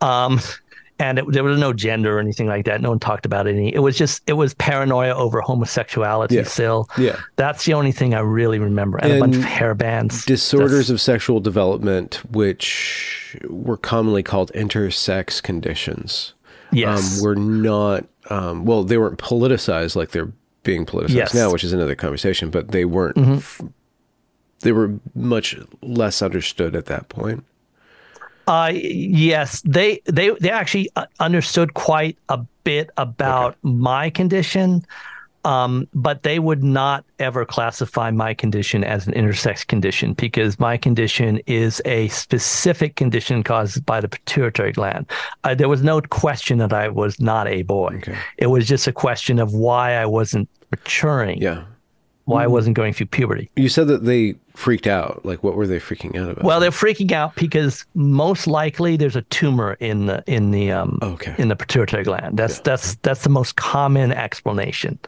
Um, 0.00 0.40
and 0.98 1.18
it, 1.18 1.32
there 1.32 1.44
was 1.44 1.58
no 1.58 1.72
gender 1.72 2.16
or 2.16 2.20
anything 2.20 2.46
like 2.46 2.64
that. 2.64 2.80
No 2.80 2.90
one 2.90 2.98
talked 2.98 3.26
about 3.26 3.46
any. 3.46 3.74
It 3.74 3.80
was 3.80 3.96
just 3.96 4.22
it 4.26 4.34
was 4.34 4.54
paranoia 4.54 5.14
over 5.14 5.40
homosexuality. 5.40 6.36
Yeah. 6.36 6.42
Still, 6.44 6.88
yeah, 6.98 7.16
that's 7.36 7.64
the 7.64 7.74
only 7.74 7.92
thing 7.92 8.14
I 8.14 8.20
really 8.20 8.58
remember. 8.58 8.98
And, 8.98 9.12
and 9.12 9.18
a 9.18 9.20
bunch 9.20 9.36
of 9.36 9.44
hair 9.44 9.74
bands, 9.74 10.24
disorders 10.24 10.88
that's... 10.88 10.90
of 10.90 11.00
sexual 11.00 11.40
development, 11.40 12.16
which 12.30 13.36
were 13.48 13.76
commonly 13.76 14.22
called 14.22 14.52
intersex 14.54 15.42
conditions. 15.42 16.34
Yes, 16.72 17.18
um, 17.18 17.24
were 17.24 17.36
not 17.36 18.06
um, 18.30 18.64
well. 18.64 18.84
They 18.84 18.98
weren't 18.98 19.18
politicized 19.18 19.96
like 19.96 20.10
they're 20.10 20.32
being 20.62 20.84
politicized 20.84 21.14
yes. 21.14 21.34
now, 21.34 21.50
which 21.50 21.64
is 21.64 21.72
another 21.72 21.94
conversation. 21.94 22.50
But 22.50 22.72
they 22.72 22.84
weren't. 22.84 23.16
Mm-hmm. 23.16 23.34
F- 23.34 23.62
they 24.60 24.72
were 24.72 24.98
much 25.14 25.56
less 25.82 26.20
understood 26.20 26.74
at 26.74 26.86
that 26.86 27.08
point. 27.08 27.44
Uh, 28.48 28.72
yes, 28.72 29.60
they 29.66 30.00
they 30.06 30.30
they 30.40 30.50
actually 30.50 30.88
uh, 30.96 31.04
understood 31.20 31.74
quite 31.74 32.16
a 32.30 32.38
bit 32.64 32.90
about 32.96 33.50
okay. 33.50 33.58
my 33.62 34.10
condition. 34.10 34.84
Um, 35.44 35.86
but 35.94 36.24
they 36.24 36.40
would 36.40 36.64
not 36.64 37.04
ever 37.20 37.44
classify 37.44 38.10
my 38.10 38.34
condition 38.34 38.82
as 38.82 39.06
an 39.06 39.14
intersex 39.14 39.66
condition 39.66 40.12
because 40.14 40.58
my 40.58 40.76
condition 40.76 41.40
is 41.46 41.80
a 41.84 42.08
specific 42.08 42.96
condition 42.96 43.42
caused 43.44 43.86
by 43.86 44.00
the 44.00 44.08
pituitary 44.08 44.72
gland. 44.72 45.06
Uh, 45.44 45.54
there 45.54 45.68
was 45.68 45.82
no 45.82 46.00
question 46.00 46.58
that 46.58 46.72
I 46.72 46.88
was 46.88 47.20
not 47.20 47.46
a 47.46 47.62
boy. 47.62 47.94
Okay. 47.98 48.18
It 48.36 48.48
was 48.48 48.66
just 48.66 48.88
a 48.88 48.92
question 48.92 49.38
of 49.38 49.54
why 49.54 49.94
I 49.94 50.06
wasn't 50.06 50.48
maturing, 50.70 51.40
Yeah. 51.40 51.64
Why 52.28 52.44
I 52.44 52.46
wasn't 52.46 52.76
going 52.76 52.92
through 52.92 53.06
puberty. 53.06 53.50
You 53.56 53.70
said 53.70 53.88
that 53.88 54.04
they 54.04 54.34
freaked 54.54 54.86
out. 54.86 55.24
Like, 55.24 55.42
what 55.42 55.54
were 55.54 55.66
they 55.66 55.78
freaking 55.80 56.14
out 56.20 56.30
about? 56.30 56.44
Well, 56.44 56.60
they're 56.60 56.70
freaking 56.70 57.10
out 57.12 57.34
because 57.36 57.86
most 57.94 58.46
likely 58.46 58.96
there's 58.98 59.16
a 59.16 59.22
tumor 59.22 59.78
in 59.80 60.06
the 60.06 60.22
in 60.26 60.50
the 60.50 60.70
um 60.70 60.98
Okay. 61.02 61.34
in 61.38 61.48
the 61.48 61.56
pituitary 61.56 62.04
gland. 62.04 62.38
That's 62.38 62.60
that's 62.60 62.96
that's 62.96 63.22
the 63.22 63.30
most 63.30 63.56
common 63.56 64.12
explanation. 64.12 64.98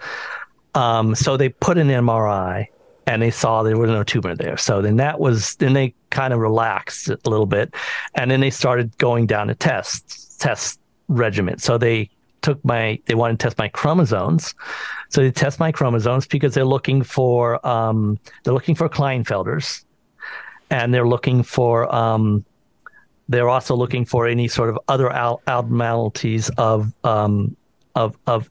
Um, 0.75 1.15
so 1.15 1.37
they 1.37 1.50
put 1.50 1.77
an 1.79 1.89
MRI 1.89 2.67
and 3.07 3.21
they 3.21 3.31
saw 3.31 3.62
there 3.62 3.77
was 3.77 3.91
no 3.91 4.03
tumor 4.03 4.35
there. 4.35 4.57
So 4.57 4.81
then 4.81 4.97
that 4.97 5.21
was 5.21 5.57
then 5.57 5.75
they 5.75 5.95
kind 6.11 6.33
of 6.33 6.41
relaxed 6.41 7.09
a 7.09 7.19
little 7.25 7.47
bit, 7.47 7.75
and 8.15 8.31
then 8.31 8.41
they 8.41 8.50
started 8.50 8.97
going 8.99 9.27
down 9.27 9.50
a 9.50 9.55
test 9.55 10.41
test 10.41 10.81
regimen. 11.09 11.59
So 11.59 11.77
they 11.77 12.09
took 12.42 12.64
my 12.64 13.00
they 13.06 13.14
wanted 13.14 13.38
to 13.38 13.44
test 13.44 13.59
my 13.59 13.68
chromosomes. 13.68 14.54
So 15.09 15.23
they 15.23 15.30
test 15.30 15.59
my 15.59 15.73
chromosomes 15.73 16.26
because 16.26 16.54
they're 16.54 16.64
looking 16.64 17.02
for 17.02 17.64
um, 17.66 18.18
they're 18.44 18.54
looking 18.54 18.75
for 18.75 18.88
Klinefelters, 18.88 19.85
and 20.70 20.92
they're 20.94 21.09
looking 21.09 21.42
for 21.42 21.92
um, 21.94 22.44
they're 23.28 23.49
also 23.49 23.75
looking 23.76 24.04
for 24.04 24.26
any 24.26 24.49
sort 24.49 24.70
of 24.70 24.78
other 24.88 25.11
al- 25.12 25.40
abnormalities 25.47 26.50
of 26.59 26.92
um, 27.04 27.56
of 27.94 28.16
of 28.26 28.50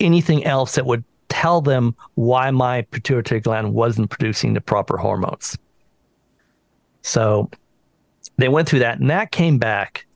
anything 0.00 0.44
else 0.44 0.74
that 0.74 0.86
would 0.86 1.04
tell 1.28 1.60
them 1.60 1.94
why 2.14 2.50
my 2.50 2.82
pituitary 2.82 3.40
gland 3.40 3.74
wasn't 3.74 4.08
producing 4.10 4.54
the 4.54 4.60
proper 4.60 4.96
hormones. 4.96 5.58
So 7.02 7.50
they 8.36 8.48
went 8.48 8.68
through 8.68 8.80
that, 8.80 9.00
and 9.00 9.10
that 9.10 9.30
came 9.30 9.58
back 9.58 10.06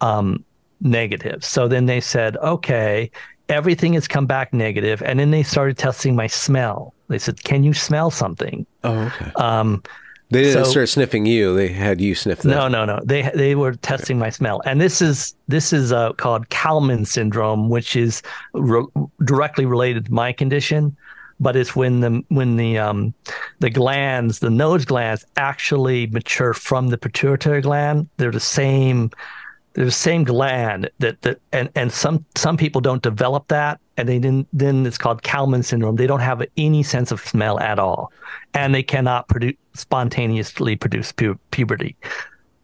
um, 0.00 0.44
negative. 0.84 1.44
So 1.44 1.66
then 1.66 1.86
they 1.86 2.00
said, 2.00 2.36
okay, 2.36 3.10
everything 3.48 3.94
has 3.94 4.06
come 4.06 4.26
back 4.26 4.52
negative. 4.52 5.02
and 5.02 5.18
then 5.18 5.30
they 5.30 5.42
started 5.42 5.76
testing 5.76 6.14
my 6.14 6.26
smell. 6.28 6.94
They 7.08 7.18
said, 7.18 7.44
"Can 7.44 7.64
you 7.64 7.74
smell 7.74 8.10
something?" 8.10 8.64
oh, 8.84 9.12
okay. 9.20 9.30
Um, 9.36 9.82
They 10.30 10.44
didn't 10.44 10.64
so- 10.64 10.70
start 10.70 10.88
sniffing 10.88 11.26
you. 11.26 11.54
They 11.54 11.68
had 11.68 12.00
you 12.00 12.14
sniff 12.14 12.40
them. 12.40 12.52
no, 12.52 12.66
no, 12.68 12.84
no. 12.86 13.00
They 13.04 13.30
they 13.34 13.54
were 13.54 13.74
testing 13.74 14.18
my 14.18 14.30
smell, 14.30 14.62
and 14.64 14.80
this 14.80 15.02
is 15.02 15.34
this 15.48 15.72
is 15.74 15.92
uh, 15.92 16.14
called 16.14 16.48
Kallmann 16.48 17.06
syndrome, 17.06 17.68
which 17.68 17.94
is 17.94 18.22
re- 18.54 18.86
directly 19.24 19.66
related 19.66 20.06
to 20.06 20.12
my 20.14 20.32
condition. 20.32 20.96
But 21.40 21.56
it's 21.56 21.76
when 21.76 22.00
the 22.00 22.22
when 22.28 22.56
the 22.56 22.78
um 22.78 23.12
the 23.60 23.68
glands, 23.68 24.38
the 24.38 24.50
nose 24.50 24.86
glands, 24.86 25.26
actually 25.36 26.06
mature 26.06 26.54
from 26.54 26.88
the 26.88 26.96
pituitary 26.96 27.60
gland. 27.60 28.08
They're 28.16 28.30
the 28.30 28.40
same. 28.40 29.10
The 29.74 29.90
same 29.90 30.24
gland 30.24 30.88
that 31.00 31.20
that 31.22 31.40
and 31.52 31.68
and 31.74 31.92
some 31.92 32.24
some 32.36 32.56
people 32.56 32.80
don't 32.80 33.02
develop 33.02 33.48
that, 33.48 33.80
and 33.96 34.08
they 34.08 34.18
didn't. 34.18 34.46
Then 34.52 34.86
it's 34.86 34.98
called 34.98 35.22
Kallmann 35.22 35.64
syndrome. 35.64 35.96
They 35.96 36.06
don't 36.06 36.20
have 36.20 36.42
any 36.56 36.82
sense 36.82 37.10
of 37.10 37.20
smell 37.20 37.58
at 37.58 37.78
all, 37.78 38.12
and 38.54 38.74
they 38.74 38.82
cannot 38.82 39.28
produce 39.28 39.56
spontaneously 39.74 40.76
produce 40.76 41.10
pu- 41.10 41.38
puberty. 41.50 41.96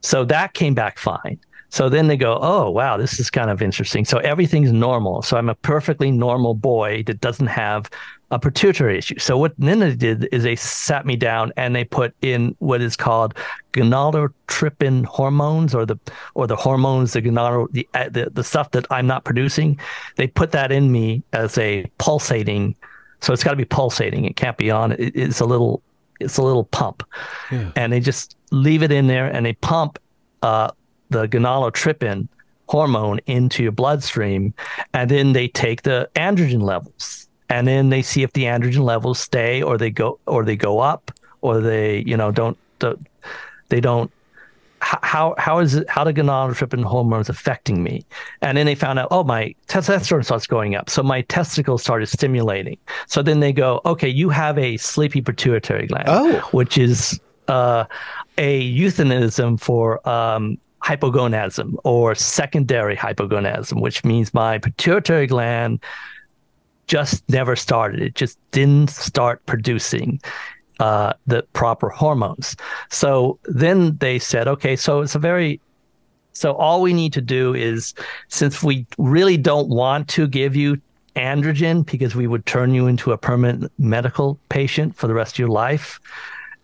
So 0.02 0.24
that 0.26 0.54
came 0.54 0.74
back 0.74 0.98
fine. 0.98 1.38
So 1.70 1.88
then 1.88 2.08
they 2.08 2.16
go, 2.16 2.38
oh, 2.42 2.68
wow, 2.68 2.96
this 2.96 3.20
is 3.20 3.30
kind 3.30 3.48
of 3.48 3.62
interesting. 3.62 4.04
So 4.04 4.18
everything's 4.18 4.72
normal. 4.72 5.22
So 5.22 5.36
I'm 5.36 5.48
a 5.48 5.54
perfectly 5.54 6.10
normal 6.10 6.54
boy 6.54 7.04
that 7.06 7.20
doesn't 7.20 7.46
have 7.46 7.88
a 8.32 8.38
pituitary 8.38 8.96
issue. 8.98 9.18
So 9.18 9.36
what 9.36 9.52
then 9.58 9.80
they 9.80 9.94
did 9.94 10.28
is 10.32 10.44
they 10.44 10.54
sat 10.56 11.04
me 11.04 11.16
down 11.16 11.52
and 11.56 11.74
they 11.74 11.84
put 11.84 12.14
in 12.22 12.54
what 12.60 12.80
is 12.80 12.96
called 12.96 13.34
gonadotropin 13.72 15.04
hormones 15.04 15.74
or 15.74 15.84
the 15.86 15.96
or 16.34 16.46
the 16.46 16.56
hormones, 16.56 17.12
the 17.12 17.22
gonadal, 17.22 17.70
the, 17.72 17.88
uh, 17.94 18.08
the 18.08 18.30
the 18.30 18.44
stuff 18.44 18.70
that 18.72 18.86
I'm 18.90 19.06
not 19.06 19.24
producing. 19.24 19.78
They 20.16 20.26
put 20.28 20.52
that 20.52 20.72
in 20.72 20.92
me 20.92 21.22
as 21.32 21.56
a 21.58 21.86
pulsating. 21.98 22.74
So 23.20 23.32
it's 23.32 23.44
got 23.44 23.50
to 23.50 23.56
be 23.56 23.64
pulsating. 23.64 24.24
It 24.24 24.36
can't 24.36 24.56
be 24.56 24.70
on. 24.70 24.92
It, 24.92 25.14
it's 25.16 25.40
a 25.40 25.46
little 25.46 25.82
it's 26.20 26.36
a 26.36 26.42
little 26.42 26.64
pump 26.64 27.02
Yeah. 27.50 27.72
and 27.76 27.92
they 27.92 27.98
just 28.00 28.36
leave 28.50 28.82
it 28.82 28.92
in 28.92 29.06
there 29.06 29.26
and 29.26 29.46
they 29.46 29.54
pump 29.54 29.98
uh, 30.42 30.70
the 31.08 31.26
gonadotropin 31.26 32.28
hormone 32.68 33.20
into 33.26 33.62
your 33.62 33.72
bloodstream 33.72 34.52
and 34.92 35.10
then 35.10 35.32
they 35.32 35.48
take 35.48 35.80
the 35.82 36.10
androgen 36.16 36.60
levels 36.60 37.26
and 37.50 37.66
then 37.68 37.90
they 37.90 38.00
see 38.00 38.22
if 38.22 38.32
the 38.32 38.44
androgen 38.44 38.84
levels 38.84 39.18
stay 39.18 39.62
or 39.62 39.76
they 39.76 39.90
go 39.90 40.18
or 40.26 40.44
they 40.44 40.56
go 40.56 40.78
up 40.78 41.10
or 41.42 41.60
they 41.60 41.98
you 42.06 42.16
know 42.16 42.30
don't, 42.30 42.56
don't 42.78 43.06
they 43.68 43.80
don't 43.80 44.10
how 44.82 45.34
how 45.36 45.58
is 45.58 45.74
it 45.74 45.88
how 45.90 46.04
the 46.04 46.14
gonadotropin 46.14 46.82
hormones 46.82 47.28
affecting 47.28 47.82
me? 47.82 48.02
And 48.40 48.56
then 48.56 48.64
they 48.64 48.74
found 48.74 48.98
out 48.98 49.08
oh 49.10 49.24
my 49.24 49.54
testosterone 49.68 50.24
starts 50.24 50.46
going 50.46 50.74
up. 50.74 50.88
So 50.88 51.02
my 51.02 51.20
testicles 51.22 51.82
started 51.82 52.06
stimulating. 52.06 52.78
So 53.06 53.22
then 53.22 53.40
they 53.40 53.52
go 53.52 53.82
okay 53.84 54.08
you 54.08 54.30
have 54.30 54.56
a 54.56 54.78
sleepy 54.78 55.20
pituitary 55.20 55.86
gland 55.86 56.06
Oh. 56.08 56.40
which 56.52 56.78
is 56.78 57.20
uh, 57.48 57.84
a 58.38 58.60
euphemism 58.60 59.58
for 59.58 60.08
um, 60.08 60.56
hypogonadism 60.82 61.76
or 61.84 62.14
secondary 62.14 62.96
hypogonadism, 62.96 63.80
which 63.82 64.02
means 64.04 64.32
my 64.32 64.56
pituitary 64.58 65.26
gland 65.26 65.80
just 66.90 67.22
never 67.28 67.54
started. 67.54 68.02
It 68.02 68.16
just 68.16 68.36
didn't 68.50 68.90
start 68.90 69.46
producing 69.46 70.20
uh, 70.80 71.12
the 71.28 71.44
proper 71.52 71.88
hormones. 71.88 72.56
So 72.90 73.38
then 73.44 73.96
they 73.98 74.18
said, 74.18 74.48
okay, 74.48 74.74
so 74.74 75.00
it's 75.02 75.14
a 75.14 75.20
very 75.20 75.60
so 76.32 76.52
all 76.54 76.80
we 76.82 76.92
need 76.92 77.12
to 77.12 77.20
do 77.20 77.54
is, 77.54 77.94
since 78.28 78.62
we 78.62 78.86
really 78.98 79.36
don't 79.36 79.68
want 79.68 80.08
to 80.08 80.26
give 80.26 80.56
you 80.56 80.80
androgen 81.14 81.84
because 81.84 82.14
we 82.16 82.26
would 82.26 82.46
turn 82.46 82.72
you 82.72 82.86
into 82.86 83.12
a 83.12 83.18
permanent 83.18 83.70
medical 83.78 84.38
patient 84.48 84.96
for 84.96 85.06
the 85.06 85.14
rest 85.14 85.34
of 85.34 85.38
your 85.38 85.48
life, 85.48 86.00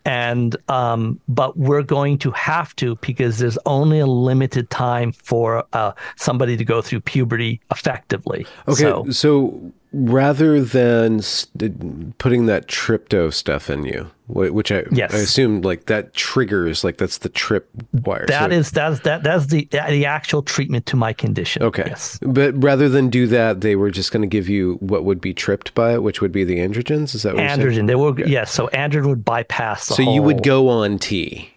and 0.07 0.57
um, 0.69 1.21
but 1.29 1.59
we're 1.59 1.83
going 1.83 2.17
to 2.19 2.31
have 2.31 2.75
to 2.77 2.97
because 2.97 3.39
there's 3.39 3.59
only 3.67 3.99
a 3.99 4.07
limited 4.07 4.71
time 4.71 5.13
for 5.13 5.65
uh, 5.73 5.93
somebody 6.17 6.57
to 6.57 6.65
go 6.65 6.81
through 6.81 7.01
puberty 7.01 7.61
effectively. 7.71 8.47
Okay, 8.69 8.83
So, 8.83 9.11
so, 9.11 9.73
rather 9.97 10.61
than 10.61 11.23
st- 11.23 12.19
putting 12.19 12.47
that 12.47 12.69
trypto 12.69 13.31
stuff 13.31 13.71
in 13.71 13.85
you, 13.85 14.11
which 14.29 14.71
I, 14.71 14.85
Yes. 14.91 15.15
I 15.15 15.19
assume 15.19 15.63
like 15.63 15.87
that 15.87 16.13
triggers, 16.15 16.85
like 16.85 16.99
that's 16.99 17.19
the 17.19 17.29
trip 17.31 17.69
wire. 18.05 18.27
that 18.27 18.51
So- 18.51 18.57
is 18.57 18.71
that's 18.71 19.01
that 19.01 19.23
that's 19.23 19.47
the 19.47 19.67
the 19.73 20.05
actual 20.05 20.43
treatment 20.43 20.85
to 20.87 20.97
my 20.97 21.13
condition. 21.13 21.63
okay. 21.63 21.85
Yes. 21.87 22.19
But 22.23 22.61
rather 22.63 22.89
than 22.89 23.09
do 23.09 23.27
that, 23.29 23.63
they 23.63 23.75
were 23.77 23.91
just 23.91 24.13
going 24.13 24.23
to 24.23 24.29
give 24.29 24.49
you 24.49 24.75
what 24.81 25.05
would 25.05 25.21
be 25.21 25.33
tripped 25.33 25.75
by 25.75 25.95
it, 25.95 26.03
which 26.03 26.21
would 26.21 26.33
be 26.33 26.45
the 26.45 26.59
androgens. 26.59 27.15
Is 27.15 27.23
that 27.23 27.35
what? 27.35 27.43
Androgen. 27.45 27.87
They 27.87 27.95
were 27.95 28.19
yes. 28.27 28.51
So 28.53 28.69
androgen 28.69 29.09
would 29.09 29.25
bypass. 29.25 29.85
So 29.87 30.03
you 30.03 30.23
would 30.23 30.43
go 30.43 30.69
on 30.69 30.99
T, 30.99 31.51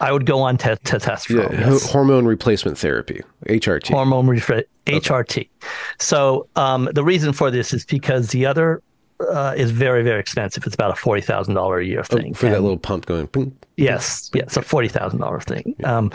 I 0.00 0.12
would 0.12 0.26
go 0.26 0.40
on 0.40 0.56
te- 0.58 0.70
testosterone. 0.70 1.52
yeah, 1.52 1.70
yes. 1.70 1.90
hormone 1.90 2.24
replacement 2.26 2.78
therapy, 2.78 3.22
HRT. 3.46 3.88
hormone 3.88 4.26
refresh 4.28 4.64
HRT. 4.86 5.48
So 5.98 6.48
um, 6.56 6.88
the 6.92 7.04
reason 7.04 7.32
for 7.32 7.50
this 7.50 7.72
is 7.72 7.84
because 7.84 8.28
the 8.28 8.46
other 8.46 8.82
uh, 9.32 9.54
is 9.56 9.70
very 9.72 10.02
very 10.04 10.20
expensive. 10.20 10.64
It's 10.64 10.74
about 10.74 10.92
a 10.92 10.96
forty 10.96 11.20
thousand 11.22 11.54
dollar 11.54 11.78
a 11.80 11.84
year 11.84 12.04
thing. 12.04 12.32
Oh, 12.32 12.34
for 12.34 12.48
that 12.48 12.62
little 12.62 12.78
pump 12.78 13.06
going. 13.06 13.26
boom. 13.26 13.56
Yes, 13.76 14.30
yes, 14.34 14.56
a 14.56 14.62
forty 14.62 14.88
thousand 14.88 15.18
dollar 15.20 15.40
thing. 15.40 15.74
Um, 15.84 16.12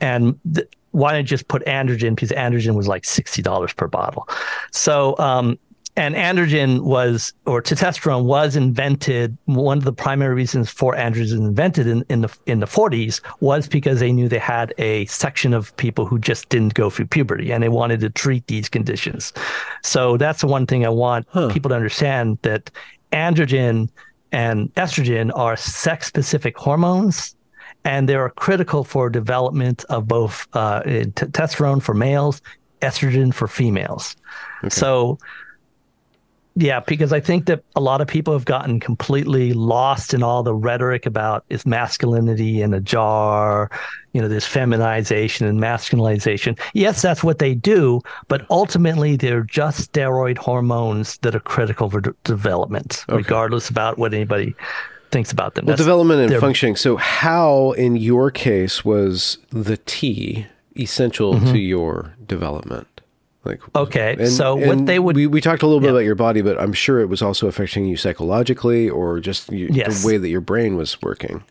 and 0.00 0.38
th- 0.54 0.66
why 0.92 1.12
not 1.16 1.26
just 1.26 1.48
put 1.48 1.62
androgen? 1.66 2.14
Because 2.14 2.30
androgen 2.30 2.74
was 2.74 2.88
like 2.88 3.04
sixty 3.04 3.42
dollars 3.42 3.72
per 3.74 3.86
bottle. 3.88 4.26
So, 4.72 5.16
um, 5.18 5.58
and 5.96 6.14
androgen 6.14 6.82
was 6.82 7.32
or 7.46 7.62
testosterone 7.62 8.24
was 8.24 8.54
invented. 8.54 9.36
One 9.46 9.78
of 9.78 9.84
the 9.84 9.92
primary 9.92 10.34
reasons 10.34 10.70
for 10.70 10.94
androgen 10.94 11.38
invented 11.38 11.86
in, 11.86 12.04
in 12.08 12.20
the 12.20 12.38
in 12.46 12.60
the 12.60 12.66
forties 12.66 13.20
was 13.40 13.66
because 13.66 14.00
they 14.00 14.12
knew 14.12 14.28
they 14.28 14.38
had 14.38 14.74
a 14.78 15.06
section 15.06 15.54
of 15.54 15.74
people 15.76 16.04
who 16.04 16.18
just 16.18 16.48
didn't 16.50 16.74
go 16.74 16.90
through 16.90 17.06
puberty, 17.06 17.50
and 17.50 17.62
they 17.62 17.68
wanted 17.68 18.00
to 18.00 18.10
treat 18.10 18.46
these 18.46 18.68
conditions. 18.68 19.32
So 19.82 20.16
that's 20.16 20.42
the 20.42 20.46
one 20.46 20.66
thing 20.66 20.84
I 20.84 20.90
want 20.90 21.26
people 21.50 21.70
to 21.70 21.74
understand 21.74 22.38
that 22.42 22.70
androgen 23.12 23.88
and 24.32 24.74
estrogen 24.74 25.30
are 25.34 25.56
sex 25.56 26.06
specific 26.06 26.58
hormones 26.58 27.34
and 27.84 28.08
they're 28.08 28.28
critical 28.30 28.82
for 28.82 29.08
development 29.08 29.84
of 29.88 30.08
both 30.08 30.48
uh, 30.54 30.82
testosterone 30.82 31.80
for 31.80 31.94
males 31.94 32.42
estrogen 32.82 33.32
for 33.32 33.46
females 33.46 34.16
so 34.68 35.18
Yeah, 36.58 36.80
because 36.80 37.12
I 37.12 37.20
think 37.20 37.44
that 37.46 37.62
a 37.76 37.80
lot 37.80 38.00
of 38.00 38.08
people 38.08 38.32
have 38.32 38.46
gotten 38.46 38.80
completely 38.80 39.52
lost 39.52 40.14
in 40.14 40.22
all 40.22 40.42
the 40.42 40.54
rhetoric 40.54 41.04
about 41.04 41.44
is 41.50 41.66
masculinity 41.66 42.62
in 42.62 42.72
a 42.72 42.80
jar, 42.80 43.70
you 44.14 44.22
know, 44.22 44.28
this 44.28 44.46
feminization 44.46 45.46
and 45.46 45.60
masculinization. 45.60 46.58
Yes, 46.72 47.02
that's 47.02 47.22
what 47.22 47.40
they 47.40 47.54
do, 47.54 48.00
but 48.28 48.46
ultimately 48.48 49.16
they're 49.16 49.42
just 49.42 49.92
steroid 49.92 50.38
hormones 50.38 51.18
that 51.18 51.36
are 51.36 51.40
critical 51.40 51.90
for 51.90 52.00
d- 52.00 52.10
development, 52.24 53.04
okay. 53.10 53.18
regardless 53.18 53.68
about 53.68 53.98
what 53.98 54.14
anybody 54.14 54.54
thinks 55.10 55.30
about 55.32 55.56
them. 55.56 55.66
Well, 55.66 55.76
that's, 55.76 55.84
development 55.84 56.32
and 56.32 56.40
functioning. 56.40 56.76
So, 56.76 56.96
how 56.96 57.72
in 57.72 57.96
your 57.96 58.30
case 58.30 58.82
was 58.82 59.36
the 59.50 59.76
T 59.76 60.46
essential 60.74 61.34
mm-hmm. 61.34 61.52
to 61.52 61.58
your 61.58 62.14
development? 62.26 62.95
Like 63.46 63.60
okay, 63.76 64.16
and, 64.18 64.28
so 64.28 64.58
and 64.58 64.66
what 64.66 64.86
they 64.86 64.98
would 64.98 65.16
we, 65.16 65.26
we 65.26 65.40
talked 65.40 65.62
a 65.62 65.66
little 65.66 65.80
bit 65.80 65.90
about 65.90 66.00
your 66.00 66.14
body, 66.14 66.42
but 66.42 66.60
I'm 66.60 66.72
sure 66.72 67.00
it 67.00 67.06
was 67.06 67.22
also 67.22 67.46
affecting 67.46 67.86
you 67.86 67.96
psychologically 67.96 68.90
or 68.90 69.20
just 69.20 69.50
you, 69.52 69.68
yes. 69.70 70.02
the 70.02 70.06
way 70.06 70.18
that 70.18 70.28
your 70.28 70.40
brain 70.40 70.76
was 70.76 71.00
working. 71.00 71.42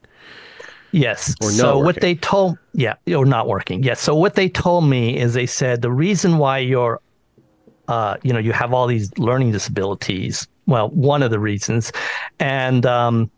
Yes. 0.91 1.35
Or 1.41 1.49
so 1.49 1.77
working. 1.77 1.85
what 1.85 2.01
they 2.01 2.15
told 2.15 2.57
yeah, 2.73 2.95
or 3.07 3.25
not 3.25 3.47
working. 3.47 3.83
Yes. 3.83 3.99
So 3.99 4.15
what 4.15 4.35
they 4.35 4.47
told 4.47 4.85
me 4.85 5.17
is 5.17 5.33
they 5.33 5.45
said 5.45 5.81
the 5.81 5.91
reason 5.91 6.37
why 6.37 6.59
you're 6.59 7.01
uh, 7.87 8.17
you 8.23 8.33
know, 8.33 8.39
you 8.39 8.51
have 8.51 8.73
all 8.73 8.87
these 8.87 9.15
learning 9.17 9.51
disabilities. 9.51 10.47
Well, 10.65 10.89
one 10.89 11.21
of 11.21 11.29
the 11.29 11.39
reasons, 11.39 11.91
and 12.39 12.85
um, 12.85 13.29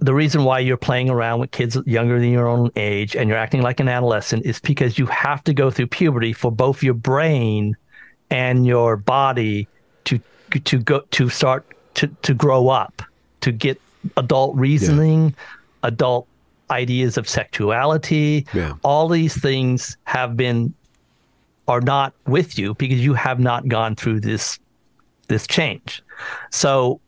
the 0.00 0.14
reason 0.14 0.44
why 0.44 0.60
you're 0.60 0.76
playing 0.76 1.10
around 1.10 1.40
with 1.40 1.50
kids 1.50 1.76
younger 1.86 2.18
than 2.18 2.30
your 2.30 2.48
own 2.48 2.70
age 2.76 3.14
and 3.14 3.28
you're 3.28 3.38
acting 3.38 3.62
like 3.62 3.80
an 3.80 3.88
adolescent 3.88 4.46
is 4.46 4.58
because 4.60 4.98
you 4.98 5.06
have 5.06 5.44
to 5.44 5.52
go 5.52 5.70
through 5.70 5.86
puberty 5.88 6.32
for 6.32 6.50
both 6.50 6.82
your 6.82 6.94
brain 6.94 7.76
and 8.30 8.66
your 8.66 8.96
body 8.96 9.68
to 10.04 10.20
to 10.64 10.78
go 10.78 11.00
to 11.10 11.28
start 11.28 11.66
to 11.94 12.06
to 12.22 12.34
grow 12.34 12.68
up 12.68 13.02
to 13.40 13.52
get 13.52 13.80
adult 14.16 14.56
reasoning 14.56 15.28
yeah. 15.28 15.34
adult 15.84 16.26
ideas 16.70 17.16
of 17.18 17.28
sexuality 17.28 18.46
yeah. 18.54 18.74
all 18.84 19.08
these 19.08 19.38
things 19.40 19.96
have 20.04 20.36
been 20.36 20.72
are 21.68 21.80
not 21.80 22.12
with 22.26 22.58
you 22.58 22.74
because 22.74 23.04
you 23.04 23.14
have 23.14 23.38
not 23.38 23.68
gone 23.68 23.94
through 23.94 24.20
this 24.20 24.58
this 25.28 25.46
change 25.46 26.02
so 26.50 27.00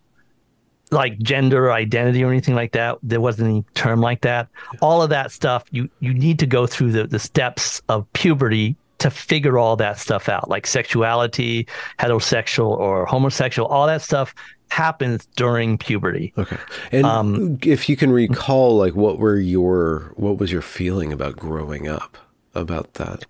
like 0.90 1.18
gender 1.18 1.72
identity 1.72 2.22
or 2.22 2.30
anything 2.30 2.54
like 2.54 2.72
that 2.72 2.98
there 3.02 3.20
wasn't 3.20 3.48
any 3.48 3.64
term 3.74 4.00
like 4.00 4.20
that 4.20 4.48
all 4.80 5.02
of 5.02 5.10
that 5.10 5.32
stuff 5.32 5.64
you 5.70 5.88
you 6.00 6.12
need 6.12 6.38
to 6.38 6.46
go 6.46 6.66
through 6.66 6.92
the, 6.92 7.06
the 7.06 7.18
steps 7.18 7.80
of 7.88 8.10
puberty 8.12 8.76
to 9.02 9.10
figure 9.10 9.58
all 9.58 9.76
that 9.76 9.98
stuff 9.98 10.28
out, 10.28 10.48
like 10.48 10.66
sexuality, 10.66 11.66
heterosexual 11.98 12.70
or 12.70 13.06
homosexual, 13.06 13.68
all 13.68 13.86
that 13.86 14.02
stuff 14.02 14.34
happens 14.70 15.26
during 15.36 15.76
puberty. 15.76 16.32
Okay. 16.38 16.56
And 16.92 17.04
um, 17.04 17.58
if 17.62 17.88
you 17.88 17.96
can 17.96 18.10
recall, 18.10 18.76
like, 18.76 18.94
what 18.94 19.18
were 19.18 19.38
your, 19.38 20.12
what 20.16 20.38
was 20.38 20.50
your 20.50 20.62
feeling 20.62 21.12
about 21.12 21.36
growing 21.36 21.88
up 21.88 22.16
about 22.54 22.94
that? 22.94 23.24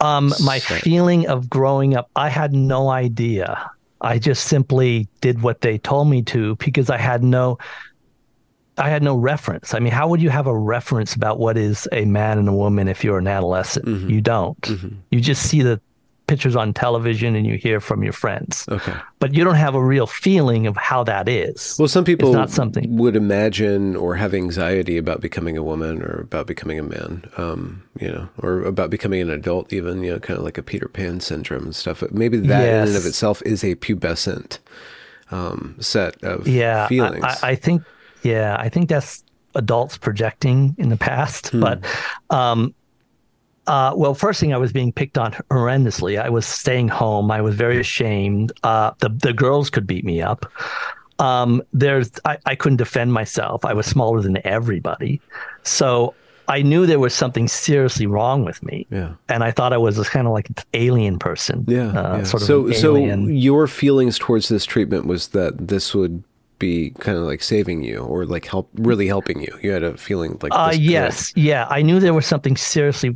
Um, 0.00 0.32
my 0.42 0.60
feeling 0.60 1.26
of 1.28 1.48
growing 1.48 1.96
up, 1.96 2.10
I 2.14 2.28
had 2.28 2.52
no 2.52 2.90
idea. 2.90 3.70
I 4.00 4.18
just 4.18 4.46
simply 4.46 5.08
did 5.22 5.42
what 5.42 5.62
they 5.62 5.78
told 5.78 6.08
me 6.08 6.22
to 6.24 6.56
because 6.56 6.90
I 6.90 6.98
had 6.98 7.22
no 7.22 7.58
I 8.76 8.88
had 8.88 9.02
no 9.02 9.16
reference. 9.16 9.74
I 9.74 9.78
mean, 9.78 9.92
how 9.92 10.08
would 10.08 10.20
you 10.20 10.30
have 10.30 10.46
a 10.46 10.56
reference 10.56 11.14
about 11.14 11.38
what 11.38 11.56
is 11.56 11.88
a 11.92 12.04
man 12.04 12.38
and 12.38 12.48
a 12.48 12.52
woman 12.52 12.88
if 12.88 13.04
you're 13.04 13.18
an 13.18 13.28
adolescent? 13.28 13.86
Mm-hmm. 13.86 14.10
You 14.10 14.20
don't. 14.20 14.60
Mm-hmm. 14.62 14.96
You 15.10 15.20
just 15.20 15.48
see 15.48 15.62
the 15.62 15.80
pictures 16.26 16.56
on 16.56 16.72
television 16.72 17.36
and 17.36 17.46
you 17.46 17.56
hear 17.56 17.80
from 17.80 18.02
your 18.02 18.12
friends. 18.12 18.64
Okay. 18.68 18.94
But 19.18 19.34
you 19.34 19.44
don't 19.44 19.56
have 19.56 19.74
a 19.74 19.84
real 19.84 20.06
feeling 20.06 20.66
of 20.66 20.76
how 20.76 21.04
that 21.04 21.28
is. 21.28 21.76
Well, 21.78 21.88
some 21.88 22.04
people 22.04 22.32
not 22.32 22.50
something. 22.50 22.96
would 22.96 23.14
imagine 23.14 23.94
or 23.94 24.16
have 24.16 24.34
anxiety 24.34 24.96
about 24.96 25.20
becoming 25.20 25.56
a 25.56 25.62
woman 25.62 26.02
or 26.02 26.20
about 26.20 26.46
becoming 26.46 26.78
a 26.78 26.82
man, 26.82 27.24
um, 27.36 27.82
you 28.00 28.08
know, 28.08 28.28
or 28.38 28.62
about 28.62 28.90
becoming 28.90 29.20
an 29.20 29.30
adult 29.30 29.72
even, 29.72 30.02
you 30.02 30.12
know, 30.12 30.18
kind 30.18 30.38
of 30.38 30.44
like 30.44 30.58
a 30.58 30.62
Peter 30.62 30.88
Pan 30.88 31.20
syndrome 31.20 31.64
and 31.64 31.76
stuff. 31.76 32.02
Maybe 32.10 32.38
that 32.38 32.62
yes. 32.62 32.88
in 32.88 32.94
and 32.94 32.96
of 32.96 33.06
itself 33.06 33.42
is 33.42 33.62
a 33.62 33.76
pubescent 33.76 34.58
um, 35.30 35.76
set 35.78 36.22
of 36.24 36.48
yeah, 36.48 36.86
feelings. 36.88 37.24
I, 37.24 37.50
I 37.50 37.54
think 37.54 37.82
yeah, 38.24 38.56
I 38.58 38.68
think 38.68 38.88
that's 38.88 39.22
adults 39.54 39.96
projecting 39.96 40.74
in 40.78 40.88
the 40.88 40.96
past. 40.96 41.50
Hmm. 41.50 41.60
But, 41.60 41.84
um, 42.30 42.74
uh, 43.66 43.92
well, 43.96 44.14
first 44.14 44.40
thing 44.40 44.52
I 44.52 44.58
was 44.58 44.72
being 44.72 44.92
picked 44.92 45.16
on 45.16 45.32
horrendously. 45.50 46.20
I 46.20 46.28
was 46.28 46.44
staying 46.44 46.88
home. 46.88 47.30
I 47.30 47.40
was 47.40 47.54
very 47.54 47.78
ashamed. 47.78 48.52
Uh, 48.62 48.90
the 48.98 49.08
the 49.08 49.32
girls 49.32 49.70
could 49.70 49.86
beat 49.86 50.04
me 50.04 50.20
up. 50.20 50.44
Um, 51.18 51.62
there's 51.72 52.10
I, 52.24 52.38
I 52.44 52.56
couldn't 52.56 52.76
defend 52.78 53.12
myself. 53.12 53.64
I 53.64 53.72
was 53.72 53.86
smaller 53.86 54.20
than 54.20 54.44
everybody, 54.44 55.20
so 55.62 56.14
I 56.48 56.62
knew 56.62 56.86
there 56.86 56.98
was 56.98 57.14
something 57.14 57.48
seriously 57.48 58.06
wrong 58.06 58.44
with 58.44 58.62
me. 58.62 58.86
Yeah. 58.90 59.14
And 59.28 59.42
I 59.42 59.50
thought 59.50 59.72
I 59.72 59.78
was 59.78 59.96
kind 60.08 60.26
of 60.26 60.32
like 60.32 60.50
an 60.50 60.56
alien 60.74 61.18
person. 61.18 61.64
Yeah. 61.66 61.88
Uh, 61.88 62.16
yeah. 62.18 62.22
Sort 62.24 62.42
of 62.42 62.46
so, 62.46 62.70
so 62.72 62.96
your 62.96 63.66
feelings 63.66 64.18
towards 64.18 64.48
this 64.48 64.66
treatment 64.66 65.06
was 65.06 65.28
that 65.28 65.68
this 65.68 65.94
would 65.94 66.22
be 66.64 66.90
kind 67.06 67.16
of 67.18 67.24
like 67.24 67.42
saving 67.42 67.82
you 67.82 67.98
or 67.98 68.24
like 68.24 68.46
help 68.46 68.68
really 68.74 69.06
helping 69.06 69.38
you. 69.40 69.52
You 69.62 69.70
had 69.72 69.82
a 69.82 69.96
feeling 69.96 70.38
like 70.42 70.52
uh 70.54 70.72
yes. 70.74 71.32
Yeah 71.36 71.66
i 71.78 71.82
knew 71.82 72.00
there 72.00 72.14
was 72.20 72.26
something 72.26 72.56
seriously 72.56 73.10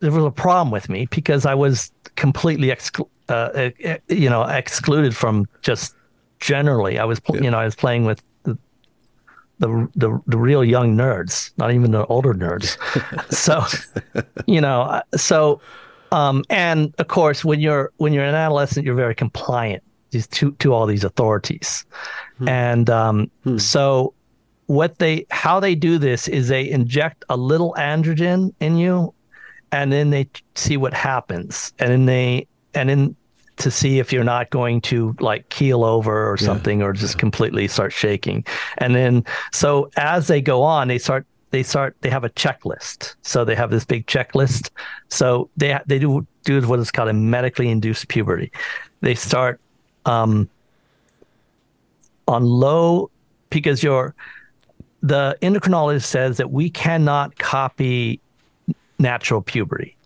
there 0.00 0.12
was 0.12 0.24
a 0.24 0.30
problem 0.30 0.70
with 0.70 0.88
me 0.88 1.06
because 1.10 1.46
i 1.46 1.54
was 1.54 1.90
completely 2.16 2.68
exclu- 2.68 3.08
uh, 3.28 3.70
you 4.08 4.30
know 4.30 4.42
excluded 4.44 5.14
from 5.16 5.46
just 5.62 5.94
generally. 6.40 6.98
I 6.98 7.04
was 7.04 7.20
yeah. 7.32 7.40
you 7.40 7.50
know 7.50 7.58
i 7.58 7.64
was 7.64 7.74
playing 7.74 8.04
with 8.04 8.22
the, 8.44 8.56
the 9.58 9.68
the 9.96 10.20
the 10.26 10.38
real 10.38 10.64
young 10.64 10.96
nerds 10.96 11.50
not 11.56 11.72
even 11.72 11.90
the 11.90 12.04
older 12.06 12.34
nerds. 12.34 12.76
So 13.44 13.64
you 14.46 14.60
know 14.60 14.82
uh, 14.82 15.02
so 15.16 15.60
um 16.12 16.44
and 16.50 16.94
of 16.98 17.08
course 17.08 17.44
when 17.44 17.60
you're 17.60 17.92
when 17.96 18.12
you're 18.12 18.24
an 18.24 18.34
adolescent 18.34 18.84
you're 18.86 18.94
very 18.94 19.14
compliant 19.14 19.82
to 20.12 20.52
to 20.52 20.72
all 20.72 20.86
these 20.86 21.04
authorities 21.04 21.84
Hmm. 22.38 22.48
And 22.48 22.90
um, 22.90 23.30
hmm. 23.44 23.58
so 23.58 24.14
what 24.66 24.98
they 24.98 25.26
how 25.30 25.60
they 25.60 25.74
do 25.74 25.98
this 25.98 26.28
is 26.28 26.48
they 26.48 26.68
inject 26.68 27.24
a 27.28 27.36
little 27.36 27.74
androgen 27.78 28.52
in 28.60 28.76
you 28.76 29.14
and 29.72 29.92
then 29.92 30.10
they 30.10 30.28
see 30.54 30.76
what 30.76 30.92
happens 30.92 31.72
and 31.78 31.90
then 31.90 32.06
they 32.06 32.46
and 32.74 32.88
then 32.88 33.16
to 33.56 33.70
see 33.70 33.98
if 33.98 34.12
you're 34.12 34.24
not 34.24 34.50
going 34.50 34.80
to 34.82 35.14
like 35.20 35.48
keel 35.48 35.82
over 35.82 36.30
or 36.30 36.36
something 36.36 36.80
yeah. 36.80 36.86
or 36.86 36.92
just 36.92 37.14
yeah. 37.14 37.20
completely 37.20 37.66
start 37.68 37.92
shaking 37.92 38.44
and 38.78 38.94
then 38.94 39.24
so 39.52 39.88
as 39.96 40.26
they 40.26 40.40
go 40.40 40.62
on 40.62 40.88
they 40.88 40.98
start 40.98 41.26
they 41.52 41.62
start 41.62 41.96
they 42.00 42.10
have 42.10 42.24
a 42.24 42.30
checklist 42.30 43.14
so 43.22 43.44
they 43.44 43.54
have 43.54 43.70
this 43.70 43.84
big 43.84 44.06
checklist 44.06 44.70
so 45.08 45.48
they 45.56 45.78
they 45.86 45.98
do 45.98 46.26
do 46.44 46.60
what 46.66 46.78
is 46.78 46.90
called 46.90 47.08
a 47.08 47.12
medically 47.12 47.68
induced 47.68 48.08
puberty 48.08 48.52
they 49.00 49.14
start 49.14 49.60
um, 50.04 50.48
on 52.26 52.44
low 52.44 53.10
because 53.50 53.82
your 53.82 54.14
the 55.02 55.36
endocrinologist 55.42 56.04
says 56.04 56.36
that 56.38 56.50
we 56.50 56.68
cannot 56.70 57.38
copy 57.38 58.20
natural 58.98 59.42
puberty. 59.42 59.96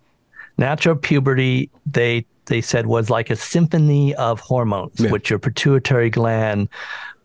Natural 0.59 0.95
puberty, 0.97 1.71
they 1.87 2.27
they 2.47 2.61
said 2.61 2.87
was 2.87 3.09
like 3.09 3.31
a 3.31 3.37
symphony 3.37 4.15
of 4.17 4.41
hormones, 4.41 5.01
yeah. 5.01 5.11
which 5.11 5.31
your 5.31 5.39
pituitary 5.39 6.11
gland, 6.11 6.69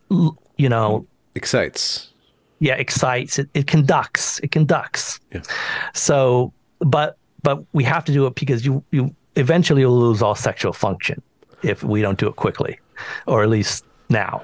you 0.09 0.69
know, 0.69 1.05
excites. 1.33 2.11
Yeah, 2.59 2.75
excites. 2.75 3.37
It, 3.37 3.49
it 3.53 3.67
conducts. 3.67 4.39
It 4.39 4.51
conducts. 4.51 5.19
Yeah. 5.33 5.41
So, 5.93 6.53
but 6.79 7.17
but 7.43 7.63
we 7.73 7.83
have 7.83 8.05
to 8.05 8.13
do 8.13 8.25
it 8.27 8.35
because 8.35 8.65
you 8.65 8.83
you 8.91 9.13
eventually 9.35 9.81
you'll 9.81 9.99
lose 9.99 10.21
all 10.21 10.35
sexual 10.35 10.71
function 10.71 11.21
if 11.63 11.83
we 11.83 12.01
don't 12.01 12.17
do 12.17 12.27
it 12.27 12.37
quickly, 12.37 12.79
or 13.27 13.43
at 13.43 13.49
least 13.49 13.83
now. 14.09 14.43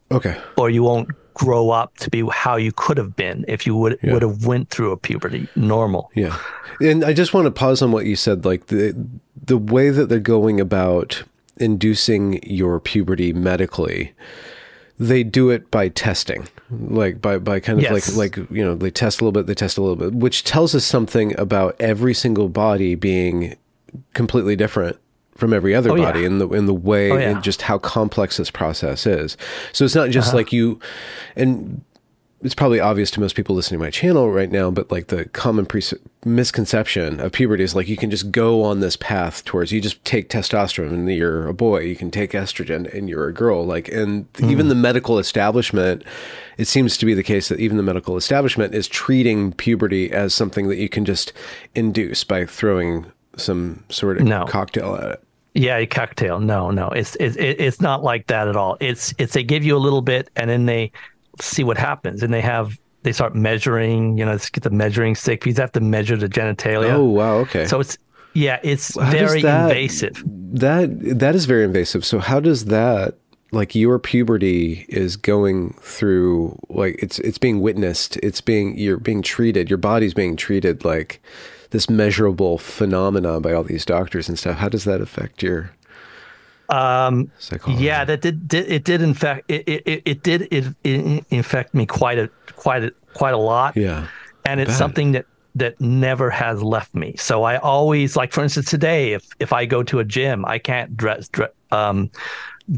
Okay. 0.11 0.37
Or 0.57 0.69
you 0.69 0.83
won't 0.83 1.09
grow 1.33 1.69
up 1.69 1.97
to 1.97 2.09
be 2.09 2.27
how 2.31 2.55
you 2.57 2.71
could 2.71 2.97
have 2.97 3.15
been 3.15 3.45
if 3.47 3.65
you 3.65 3.75
would 3.75 3.97
yeah. 4.03 4.13
would 4.13 4.21
have 4.21 4.45
went 4.45 4.69
through 4.69 4.91
a 4.91 4.97
puberty 4.97 5.47
normal. 5.55 6.11
Yeah. 6.13 6.37
And 6.79 7.03
I 7.03 7.13
just 7.13 7.33
want 7.33 7.45
to 7.45 7.51
pause 7.51 7.81
on 7.81 7.91
what 7.91 8.05
you 8.05 8.15
said 8.15 8.45
like 8.45 8.67
the 8.67 8.95
the 9.43 9.57
way 9.57 9.89
that 9.89 10.07
they're 10.09 10.19
going 10.19 10.59
about 10.59 11.23
inducing 11.57 12.41
your 12.43 12.79
puberty 12.79 13.33
medically, 13.33 14.13
they 14.99 15.23
do 15.23 15.49
it 15.49 15.71
by 15.71 15.87
testing, 15.89 16.47
like 16.69 17.21
by 17.21 17.37
by 17.37 17.59
kind 17.59 17.79
of 17.79 17.83
Yes. 17.83 18.15
like 18.15 18.37
like 18.37 18.51
you 18.51 18.63
know 18.63 18.75
they 18.75 18.91
test 18.91 19.21
a 19.21 19.23
little 19.23 19.31
bit, 19.31 19.47
they 19.47 19.55
test 19.55 19.77
a 19.77 19.81
little 19.81 19.95
bit, 19.95 20.13
which 20.13 20.43
tells 20.43 20.75
us 20.75 20.85
something 20.85 21.37
about 21.39 21.75
every 21.79 22.13
single 22.13 22.49
body 22.49 22.95
being 22.95 23.55
completely 24.13 24.55
different 24.55 24.97
from 25.41 25.51
every 25.53 25.75
other 25.75 25.91
Oh, 25.91 25.95
yeah. 25.95 26.05
body 26.05 26.23
in 26.23 26.37
the 26.37 26.47
in 26.49 26.67
the 26.67 26.73
way 26.73 27.11
Oh, 27.11 27.15
yeah. 27.17 27.21
Uh-huh. 27.25 27.35
and 27.35 27.43
just 27.43 27.63
how 27.63 27.77
complex 27.79 28.37
this 28.37 28.49
process 28.51 29.05
is. 29.05 29.35
So 29.73 29.83
it's 29.83 29.95
not 29.95 30.09
just 30.11 30.33
like 30.33 30.53
you 30.53 30.79
and 31.35 31.81
it's 32.43 32.55
probably 32.55 32.79
obvious 32.79 33.11
to 33.11 33.19
most 33.19 33.35
people 33.35 33.55
listening 33.55 33.79
to 33.79 33.83
my 33.85 33.91
channel 33.91 34.31
right 34.31 34.49
now, 34.49 34.71
but 34.71 34.89
like 34.91 35.07
the 35.07 35.25
common 35.25 35.63
pre- 35.67 35.83
misconception 36.25 37.19
of 37.19 37.31
puberty 37.31 37.63
is 37.63 37.75
like 37.75 37.87
you 37.87 37.95
can 37.97 38.09
just 38.09 38.31
go 38.31 38.63
on 38.63 38.79
this 38.79 38.95
path 38.95 39.45
towards 39.45 39.71
you 39.71 39.79
just 39.79 40.03
take 40.05 40.27
testosterone 40.27 40.89
and 40.89 41.11
you're 41.13 41.47
a 41.47 41.53
boy, 41.53 41.81
you 41.81 41.95
can 41.95 42.09
take 42.09 42.31
estrogen 42.31 42.91
and 42.95 43.07
you're 43.07 43.27
a 43.27 43.33
girl. 43.33 43.63
Like, 43.63 43.89
and 43.89 44.25
even 44.41 44.69
the 44.69 44.75
medical 44.75 45.19
establishment, 45.19 46.03
it 46.57 46.65
seems 46.65 46.97
to 46.97 47.05
be 47.05 47.13
the 47.13 47.21
case 47.21 47.47
that 47.49 47.59
even 47.59 47.77
the 47.77 47.83
medical 47.83 48.17
establishment 48.17 48.73
is 48.73 48.87
treating 48.87 49.53
puberty 49.53 50.11
as 50.11 50.33
something 50.33 50.67
that 50.69 50.77
you 50.77 50.89
can 50.89 51.05
just 51.05 51.33
induce 51.75 52.23
by 52.23 52.45
throwing 52.47 53.05
some 53.37 53.83
sort 53.89 54.17
of 54.19 54.23
No. 54.25 54.45
cocktail 54.45 54.95
at 54.95 55.11
it. 55.11 55.23
Yeah, 55.53 55.77
a 55.77 55.85
cocktail. 55.85 56.39
No, 56.39 56.71
no, 56.71 56.87
it's 56.89 57.15
it's 57.19 57.35
it's 57.37 57.81
not 57.81 58.03
like 58.03 58.27
that 58.27 58.47
at 58.47 58.55
all. 58.55 58.77
It's 58.79 59.13
it's 59.17 59.33
they 59.33 59.43
give 59.43 59.63
you 59.65 59.75
a 59.75 59.79
little 59.79 60.01
bit 60.01 60.29
and 60.35 60.49
then 60.49 60.65
they 60.65 60.91
see 61.41 61.63
what 61.63 61.77
happens 61.77 62.23
and 62.23 62.33
they 62.33 62.41
have 62.41 62.79
they 63.03 63.11
start 63.11 63.35
measuring. 63.35 64.17
You 64.17 64.25
know, 64.25 64.31
let's 64.31 64.49
get 64.49 64.63
the 64.63 64.69
measuring 64.69 65.15
stick 65.15 65.41
because 65.41 65.55
they 65.55 65.61
have 65.63 65.71
to 65.73 65.81
measure 65.81 66.15
the 66.15 66.29
genitalia. 66.29 66.91
Oh, 66.91 67.03
wow. 67.03 67.35
Okay. 67.39 67.65
So 67.65 67.79
it's 67.81 67.97
yeah, 68.33 68.59
it's 68.63 68.97
How 68.97 69.11
very 69.11 69.41
that- 69.41 69.71
invasive. 69.71 70.23
That 70.25 71.19
that 71.19 71.35
is 71.35 71.45
very 71.45 71.65
invasive. 71.65 72.05
So 72.05 72.19
how 72.19 72.39
does 72.39 72.65
that 72.65 73.15
like 73.51 73.75
your 73.75 73.99
puberty 73.99 74.85
is 74.87 75.17
going 75.17 75.73
through 75.81 76.57
like 76.69 76.95
it's 77.03 77.19
it's 77.19 77.37
being 77.37 77.59
witnessed, 77.59 78.15
it's 78.23 78.39
being 78.39 78.77
you're 78.77 78.97
being 78.97 79.21
treated, 79.21 79.69
your 79.69 79.77
body's 79.77 80.13
being 80.13 80.37
treated 80.37 80.85
like 80.85 81.21
this 81.71 81.89
measurable 81.89 82.57
phenomena 82.57 83.39
by 83.41 83.53
all 83.53 83.63
these 83.63 83.85
doctors 83.85 84.29
and 84.29 84.37
stuff. 84.39 84.57
How 84.57 84.69
does 84.69 84.83
that 84.85 85.01
affect 85.01 85.41
your 85.43 85.71
Um, 86.69 87.29
psychology? 87.37 87.83
yeah, 87.83 88.05
that 88.05 88.21
did, 88.21 88.47
did 88.47 88.71
it 88.71 88.83
did 88.85 89.01
in 89.01 89.13
fact 89.13 89.43
it 89.49 89.67
it, 89.67 90.01
it, 90.05 90.23
did 90.23 90.47
it, 90.51 90.67
it 90.83 91.25
infect 91.29 91.73
me 91.73 91.85
quite 91.85 92.17
a 92.17 92.29
quite 92.55 92.83
a 92.83 92.91
quite 93.13 93.33
a 93.33 93.37
lot. 93.37 93.75
Yeah. 93.75 94.07
and 94.45 94.59
it's 94.59 94.75
something 94.75 95.11
that 95.11 95.25
that 95.55 95.79
never 95.81 96.29
has 96.29 96.63
left 96.63 96.95
me. 96.95 97.13
So 97.17 97.43
I 97.43 97.57
always 97.57 98.15
like, 98.15 98.31
for 98.31 98.41
instance, 98.41 98.69
today 98.69 99.11
if 99.13 99.27
if 99.39 99.51
I 99.51 99.65
go 99.65 99.83
to 99.83 99.99
a 99.99 100.05
gym, 100.05 100.45
I 100.45 100.59
can't 100.59 100.95
dress, 100.95 101.27
dre- 101.27 101.49
um, 101.71 102.09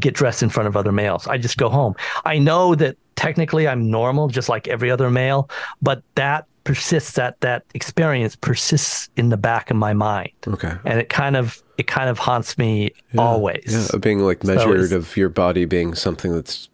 get 0.00 0.14
dressed 0.14 0.42
in 0.42 0.48
front 0.48 0.66
of 0.66 0.76
other 0.76 0.90
males. 0.90 1.28
I 1.28 1.38
just 1.38 1.56
go 1.56 1.68
home. 1.68 1.94
I 2.24 2.38
know 2.38 2.74
that 2.74 2.96
technically 3.14 3.68
I'm 3.68 3.90
normal, 3.92 4.26
just 4.26 4.48
like 4.48 4.66
every 4.66 4.90
other 4.90 5.08
male, 5.08 5.48
but 5.82 6.02
that 6.16 6.46
persists. 6.64 7.12
That 7.12 7.40
that 7.40 7.64
experience 7.74 8.36
persists 8.36 9.08
in 9.16 9.28
the 9.28 9.36
back 9.36 9.70
of 9.70 9.76
my 9.76 9.92
mind, 9.92 10.32
Okay. 10.48 10.72
and 10.84 10.98
it 11.00 11.08
kind 11.08 11.36
of 11.36 11.62
it 11.78 11.86
kind 11.86 12.08
of 12.08 12.18
haunts 12.18 12.56
me 12.58 12.92
always. 13.18 13.90
Yeah, 13.92 13.98
being 13.98 14.20
like 14.20 14.42
measured 14.44 14.80
it's- 14.80 14.92
of 14.92 15.16
your 15.16 15.28
body 15.28 15.64
being 15.64 15.94
something 15.94 16.32
that's 16.34 16.68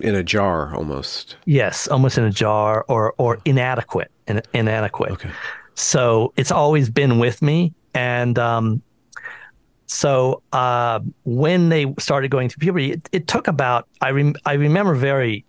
in 0.00 0.14
a 0.14 0.22
jar 0.22 0.74
almost. 0.74 1.36
Yes, 1.44 1.86
almost 1.88 2.18
in 2.18 2.24
a 2.24 2.30
jar 2.30 2.84
or 2.88 3.14
or 3.18 3.38
inadequate, 3.44 4.10
in, 4.26 4.42
inadequate. 4.52 5.12
Okay. 5.12 5.30
So 5.74 6.32
it's 6.36 6.50
always 6.50 6.88
been 6.90 7.18
with 7.18 7.42
me, 7.42 7.72
and 7.94 8.38
um, 8.38 8.82
so 9.86 10.42
uh, 10.52 11.00
when 11.24 11.68
they 11.68 11.94
started 11.98 12.30
going 12.30 12.48
through 12.48 12.60
puberty, 12.60 12.92
it, 12.92 13.08
it 13.12 13.28
took 13.28 13.46
about 13.46 13.86
I 14.00 14.10
rem- 14.10 14.34
I 14.46 14.54
remember 14.54 14.94
very. 14.94 15.44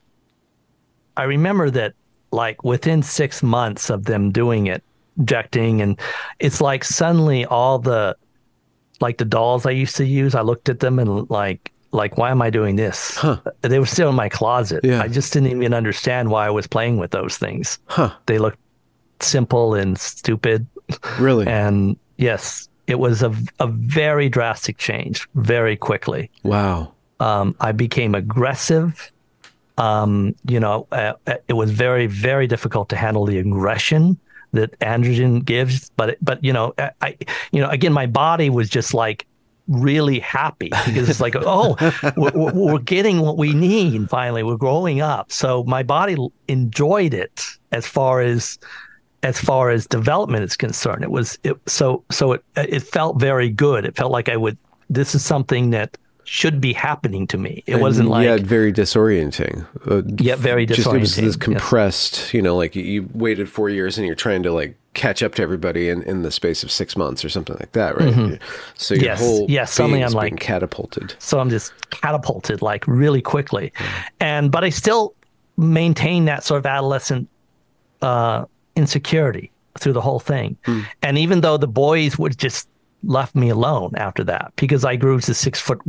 I 1.15 1.23
remember 1.23 1.71
that 1.71 1.93
like 2.31 2.63
within 2.63 3.01
six 3.03 3.41
months 3.41 3.89
of 3.89 4.05
them 4.05 4.31
doing 4.31 4.67
it, 4.67 4.83
injecting, 5.17 5.81
and 5.81 5.99
it's 6.39 6.61
like 6.61 6.83
suddenly 6.83 7.45
all 7.45 7.79
the 7.79 8.15
like 8.99 9.17
the 9.17 9.25
dolls 9.25 9.65
I 9.65 9.71
used 9.71 9.95
to 9.97 10.05
use, 10.05 10.35
I 10.35 10.41
looked 10.41 10.69
at 10.69 10.79
them 10.79 10.99
and 10.99 11.29
like 11.29 11.71
like 11.91 12.17
why 12.17 12.31
am 12.31 12.41
I 12.41 12.49
doing 12.49 12.75
this? 12.75 13.15
Huh. 13.15 13.39
They 13.61 13.79
were 13.79 13.85
still 13.85 14.09
in 14.09 14.15
my 14.15 14.29
closet. 14.29 14.83
Yeah. 14.83 15.01
I 15.01 15.07
just 15.07 15.31
didn't 15.33 15.49
even 15.49 15.73
understand 15.73 16.29
why 16.29 16.45
I 16.47 16.49
was 16.49 16.67
playing 16.67 16.97
with 16.97 17.11
those 17.11 17.37
things. 17.37 17.79
Huh. 17.85 18.13
They 18.25 18.39
looked 18.39 18.59
simple 19.19 19.73
and 19.73 19.97
stupid. 19.97 20.65
Really? 21.19 21.47
And 21.61 21.97
yes, 22.17 22.69
it 22.87 22.99
was 22.99 23.21
a, 23.21 23.33
a 23.59 23.67
very 23.67 24.29
drastic 24.29 24.77
change 24.77 25.27
very 25.35 25.75
quickly. 25.75 26.29
wow. 26.43 26.93
Um, 27.19 27.55
I 27.59 27.71
became 27.71 28.13
aggressive. 28.13 29.11
Um, 29.77 30.35
you 30.47 30.59
know, 30.59 30.87
uh, 30.91 31.13
uh, 31.27 31.35
it 31.47 31.53
was 31.53 31.71
very, 31.71 32.07
very 32.07 32.47
difficult 32.47 32.89
to 32.89 32.95
handle 32.95 33.25
the 33.25 33.37
aggression 33.37 34.17
that 34.53 34.77
androgen 34.79 35.43
gives. 35.45 35.89
But, 35.91 36.17
but 36.21 36.43
you 36.43 36.51
know, 36.53 36.73
I- 37.01 37.17
you 37.51 37.61
know, 37.61 37.69
again, 37.69 37.93
my 37.93 38.07
body 38.07 38.49
was 38.49 38.69
just 38.69 38.93
like 38.93 39.25
really 39.67 40.19
happy 40.19 40.69
because 40.85 41.09
it's 41.09 41.19
like, 41.19 41.35
oh, 41.39 41.75
we're, 42.15 42.31
we're 42.33 42.53
we're 42.53 42.79
getting 42.79 43.19
what 43.19 43.37
we 43.37 43.53
need 43.53 44.09
finally. 44.09 44.43
We're 44.43 44.57
growing 44.57 45.01
up, 45.01 45.31
so 45.31 45.63
my 45.65 45.83
body 45.83 46.15
enjoyed 46.47 47.13
it 47.13 47.43
as 47.71 47.85
far 47.85 48.21
as 48.21 48.57
as 49.23 49.39
far 49.39 49.69
as 49.71 49.85
development 49.87 50.43
is 50.43 50.55
concerned. 50.55 51.03
It 51.03 51.11
was 51.11 51.37
it, 51.43 51.55
so 51.67 52.03
so 52.11 52.33
it 52.33 52.43
it 52.55 52.81
felt 52.81 53.19
very 53.19 53.49
good. 53.49 53.85
It 53.85 53.95
felt 53.95 54.11
like 54.11 54.29
I 54.29 54.37
would. 54.37 54.57
This 54.89 55.13
is 55.15 55.23
something 55.25 55.71
that 55.71 55.97
should 56.29 56.59
be 56.59 56.73
happening 56.73 57.25
to 57.27 57.37
me. 57.37 57.63
It 57.67 57.77
wasn't 57.77 58.09
like 58.09 58.25
yeah, 58.25 58.37
very 58.37 58.73
disorienting. 58.73 59.65
Uh, 59.89 60.01
Yeah, 60.17 60.35
very 60.35 60.65
disorienting. 60.67 60.75
Just 60.75 60.87
it 60.93 60.99
was 60.99 61.15
this 61.15 61.25
yes. 61.25 61.35
compressed. 61.37 62.33
You 62.33 62.41
know, 62.41 62.55
like 62.57 62.75
you, 62.75 63.07
waited 63.13 63.49
four 63.49 63.69
years 63.69 63.97
and 63.97 64.05
you're 64.05 64.15
trying 64.15 64.43
to 64.43 64.51
like 64.51 64.75
catch 64.93 65.23
up 65.23 65.35
to 65.35 65.41
everybody 65.41 65.87
in, 65.89 66.01
in 66.03 66.23
the 66.23 66.31
space 66.31 66.63
of 66.63 66.71
six 66.71 66.97
months 66.97 67.23
or 67.23 67.29
something 67.29 67.55
like 67.59 67.71
that, 67.71 67.97
right? 67.97 68.39
So 68.75 68.93
your 68.95 69.03
Mm-hmm. 69.03 69.05
Yes, 69.05 69.19
whole 69.19 69.45
yes, 69.49 69.71
something 69.71 70.03
I'm 70.03 70.09
being 70.09 70.17
like- 70.33 70.39
catapulted. 70.39 71.15
so 71.19 71.39
I'm 71.39 71.49
just 71.49 71.71
catapulted 71.91 72.61
like 72.61 72.85
really 72.87 73.21
quickly, 73.21 73.71
and 74.19 74.51
but 74.51 74.63
I 74.65 74.69
still 74.69 75.13
maintain 75.55 76.25
that 76.25 76.43
sort 76.43 76.59
of 76.59 76.65
adolescent 76.65 77.29
uh, 78.01 78.43
insecurity 78.75 79.49
through 79.79 79.93
the 79.93 80.01
whole 80.01 80.19
thing. 80.19 80.57
Hmm. 80.65 80.81
And 81.03 81.17
even 81.17 81.39
though 81.41 81.57
the 81.57 81.67
boys 81.67 82.17
would 82.19 82.37
just 82.37 82.67
left 83.03 83.33
me 83.35 83.49
alone 83.49 83.91
after 83.95 84.23
that 84.25 84.51
because 84.57 84.83
I 84.83 84.95
grew 84.97 85.19
to 85.21 85.33
six 85.33 85.59
foot 85.61 85.79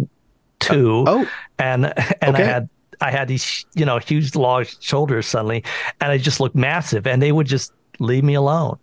two, 0.61 1.05
oh. 1.07 1.29
and 1.59 1.87
and 2.23 2.35
Okay. 2.35 2.43
I 2.43 2.47
had 2.47 2.69
I 3.01 3.11
had 3.11 3.29
these 3.29 3.65
you 3.75 3.85
know 3.85 3.99
huge 3.99 4.35
large 4.35 4.81
shoulders 4.83 5.27
suddenly, 5.27 5.65
and 6.01 6.13
I 6.13 6.19
just 6.19 6.41
looked 6.41 6.57
massive, 6.57 7.07
and 7.07 7.23
they 7.23 7.33
would 7.33 7.47
just 7.47 7.73
leave 7.99 8.25
me 8.25 8.35
alone. 8.35 8.79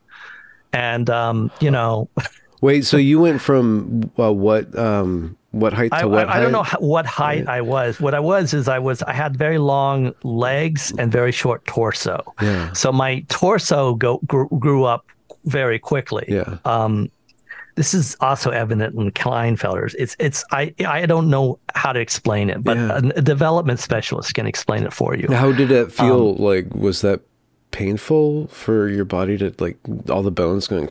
And 0.74 1.10
um, 1.10 1.52
you 1.60 1.72
know, 1.72 2.10
Wait, 2.62 2.86
so 2.86 2.98
you 2.98 3.20
went 3.20 3.42
from 3.42 4.10
uh, 4.18 4.32
what 4.32 4.78
um 4.78 5.38
what 5.52 5.72
height 5.72 5.92
to 5.92 5.98
I, 5.98 6.06
what 6.06 6.28
I, 6.28 6.38
I 6.38 6.40
don't 6.42 6.52
know 6.52 6.66
what 6.80 7.06
height 7.06 7.48
I 7.48 7.62
was. 7.62 8.00
What 8.02 8.14
I 8.14 8.20
was 8.20 8.54
is 8.54 8.68
I 8.68 8.80
was 8.80 9.02
I 9.04 9.14
had 9.14 9.38
very 9.38 9.58
long 9.58 10.14
legs 10.24 10.92
and 10.98 11.12
very 11.12 11.32
short 11.32 11.66
torso. 11.66 12.34
Yeah. 12.42 12.74
So 12.74 12.92
my 12.92 13.24
torso 13.30 13.96
go 13.96 14.20
grew, 14.26 14.50
grew 14.60 14.84
up 14.84 15.06
very 15.46 15.80
quickly. 15.80 16.26
Yeah. 16.28 16.58
Um, 16.66 17.10
this 17.76 17.94
is 17.94 18.16
also 18.22 18.52
evident 18.52 18.96
in 18.96 19.12
Klinefelters. 19.12 19.96
It's 20.00 20.16
it's 20.20 20.44
I 20.52 20.74
I 20.86 21.06
don't 21.06 21.30
know 21.30 21.60
how 21.74 21.94
to 21.94 22.00
explain 22.00 22.50
it, 22.50 22.64
but 22.64 22.78
Yeah. 22.78 22.98
a, 23.16 23.22
development 23.22 23.80
specialist 23.80 24.34
can 24.34 24.48
explain 24.48 24.84
it 24.84 24.94
for 24.94 25.16
you. 25.16 25.28
How 25.32 25.52
did 25.52 25.72
it 25.72 25.92
feel? 25.92 26.30
Um, 26.32 26.38
like, 26.38 26.74
was 26.74 27.02
that 27.02 27.22
painful 27.72 28.48
for 28.48 28.88
your 28.88 29.06
body 29.06 29.38
to 29.38 29.54
like 29.60 29.78
all 30.10 30.24
the 30.24 30.32
bones 30.32 30.68
going? 30.68 30.88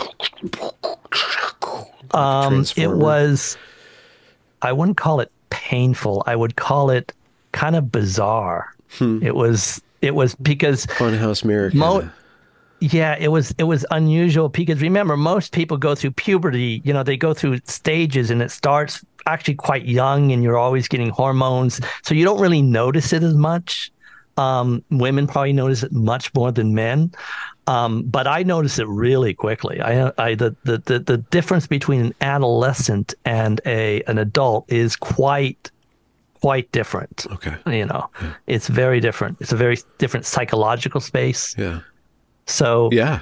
Um, 2.12 2.64
it 2.76 2.90
was, 2.90 3.56
I 4.62 4.72
wouldn't 4.72 4.96
call 4.96 5.20
it 5.20 5.32
painful. 5.50 6.22
I 6.26 6.36
would 6.36 6.56
call 6.56 6.90
it 6.90 7.12
kind 7.52 7.74
of 7.74 7.90
bizarre. 7.90 8.74
Hmm. 8.98 9.20
It 9.22 9.34
was, 9.34 9.82
it 10.00 10.14
was 10.14 10.34
because, 10.36 10.86
Funhouse 10.86 11.44
mirror. 11.44 11.70
Mo-. 11.74 12.08
Yeah, 12.80 13.16
it 13.18 13.28
was, 13.28 13.54
it 13.58 13.64
was 13.64 13.86
unusual 13.90 14.48
because 14.48 14.80
remember, 14.82 15.16
most 15.16 15.52
people 15.52 15.76
go 15.76 15.94
through 15.94 16.12
puberty, 16.12 16.82
you 16.84 16.92
know, 16.92 17.02
they 17.02 17.16
go 17.16 17.34
through 17.34 17.60
stages 17.64 18.30
and 18.30 18.42
it 18.42 18.50
starts 18.50 19.04
actually 19.26 19.54
quite 19.54 19.86
young 19.86 20.32
and 20.32 20.42
you're 20.42 20.58
always 20.58 20.88
getting 20.88 21.10
hormones. 21.10 21.80
So 22.02 22.14
you 22.14 22.24
don't 22.24 22.40
really 22.40 22.62
notice 22.62 23.12
it 23.12 23.22
as 23.22 23.34
much. 23.34 23.90
Um, 24.36 24.84
women 24.90 25.26
probably 25.26 25.52
notice 25.52 25.82
it 25.82 25.92
much 25.92 26.34
more 26.34 26.50
than 26.50 26.74
men. 26.74 27.12
Um, 27.66 28.02
but 28.02 28.26
I 28.26 28.42
noticed 28.42 28.78
it 28.78 28.88
really 28.88 29.32
quickly. 29.32 29.80
I, 29.80 30.12
I 30.18 30.34
the, 30.34 30.54
the, 30.64 30.78
the, 30.78 30.98
the 30.98 31.16
difference 31.18 31.66
between 31.66 32.00
an 32.00 32.14
adolescent 32.20 33.14
and 33.24 33.60
a 33.64 34.02
an 34.02 34.18
adult 34.18 34.70
is 34.70 34.96
quite 34.96 35.70
quite 36.40 36.70
different. 36.72 37.26
Okay. 37.32 37.56
You 37.66 37.86
know, 37.86 38.10
it's 38.46 38.68
very 38.68 39.00
different. 39.00 39.38
It's 39.40 39.52
a 39.52 39.56
very 39.56 39.78
different 39.96 40.26
psychological 40.26 41.00
space. 41.00 41.54
Yeah. 41.56 41.80
So 42.46 42.88
Yeah. 42.92 43.20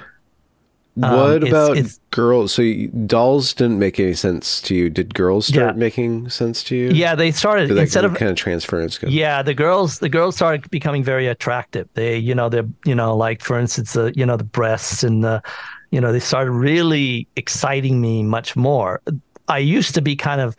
Um, 1.01 1.11
what 1.17 1.35
it's- 1.37 1.49
about 1.51 1.71
it's- 1.77 1.99
girls? 2.11 2.53
So 2.53 2.61
you, 2.61 2.87
dolls 2.89 3.51
didn't 3.55 3.79
make 3.79 3.99
any 3.99 4.13
sense 4.13 4.61
to 4.61 4.75
you. 4.75 4.91
Did 4.91 5.15
girls 5.15 5.47
start 5.47 5.73
Yeah. 5.75 5.79
making 5.79 6.29
sense 6.29 6.63
to 6.65 6.75
you? 6.75 6.89
Yeah, 6.91 7.15
they 7.15 7.31
started 7.31 7.69
Did 7.69 7.79
instead 7.79 8.05
of 8.05 8.13
kind 8.13 8.29
of 8.29 8.37
transference 8.37 8.99
go? 8.99 9.07
Yeah, 9.07 9.41
the 9.41 9.55
girls 9.55 9.97
the 9.99 10.09
girls 10.09 10.35
started 10.35 10.69
becoming 10.69 11.03
very 11.03 11.25
attractive. 11.27 11.87
They, 11.95 12.17
you 12.17 12.35
know, 12.35 12.47
they're 12.47 12.67
you 12.85 12.93
know, 12.93 13.17
like 13.17 13.41
for 13.41 13.57
instance, 13.57 13.93
the 13.93 14.13
you 14.15 14.23
know 14.23 14.37
the 14.37 14.43
breasts 14.43 15.03
and 15.03 15.23
the, 15.23 15.41
you 15.89 15.99
know, 15.99 16.11
they 16.11 16.19
started 16.19 16.51
really 16.51 17.27
exciting 17.37 17.99
me 17.99 18.21
much 18.21 18.55
more. 18.55 19.01
I 19.47 19.57
used 19.57 19.95
to 19.95 20.01
be 20.01 20.15
kind 20.15 20.41
of 20.41 20.55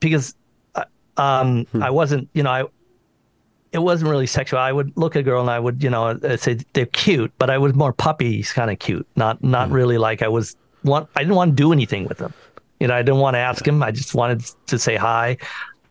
because, 0.00 0.34
uh, 0.74 0.82
um, 1.16 1.64
Hmm. 1.70 1.82
I 1.82 1.90
wasn't, 1.90 2.28
you 2.34 2.42
know, 2.42 2.50
I. 2.50 2.64
It 3.72 3.78
wasn't 3.78 4.10
really 4.10 4.26
sexual. 4.26 4.58
I 4.58 4.72
would 4.72 4.92
look 4.96 5.14
at 5.16 5.20
a 5.20 5.22
girl 5.22 5.40
and 5.40 5.50
I 5.50 5.58
would, 5.60 5.82
you 5.82 5.90
know, 5.90 6.18
I'd 6.24 6.40
say 6.40 6.58
they're 6.72 6.86
cute, 6.86 7.32
but 7.38 7.50
I 7.50 7.58
was 7.58 7.74
more 7.74 7.92
puppies 7.92 8.52
kind 8.52 8.70
of 8.70 8.78
cute, 8.78 9.06
not 9.16 9.42
not 9.44 9.68
Hmm. 9.68 9.74
really 9.74 9.98
like 9.98 10.22
I 10.22 10.28
was. 10.28 10.56
Want 10.82 11.08
I 11.14 11.20
didn't 11.20 11.36
want 11.36 11.50
to 11.50 11.56
do 11.56 11.72
anything 11.72 12.06
with 12.08 12.18
them. 12.18 12.32
You 12.80 12.88
know, 12.88 12.94
I 12.94 13.02
didn't 13.02 13.20
want 13.20 13.34
to 13.34 13.38
ask 13.38 13.66
him. 13.68 13.82
I 13.82 13.90
just 13.90 14.14
wanted 14.14 14.42
to 14.66 14.78
say 14.78 14.96
hi 14.96 15.36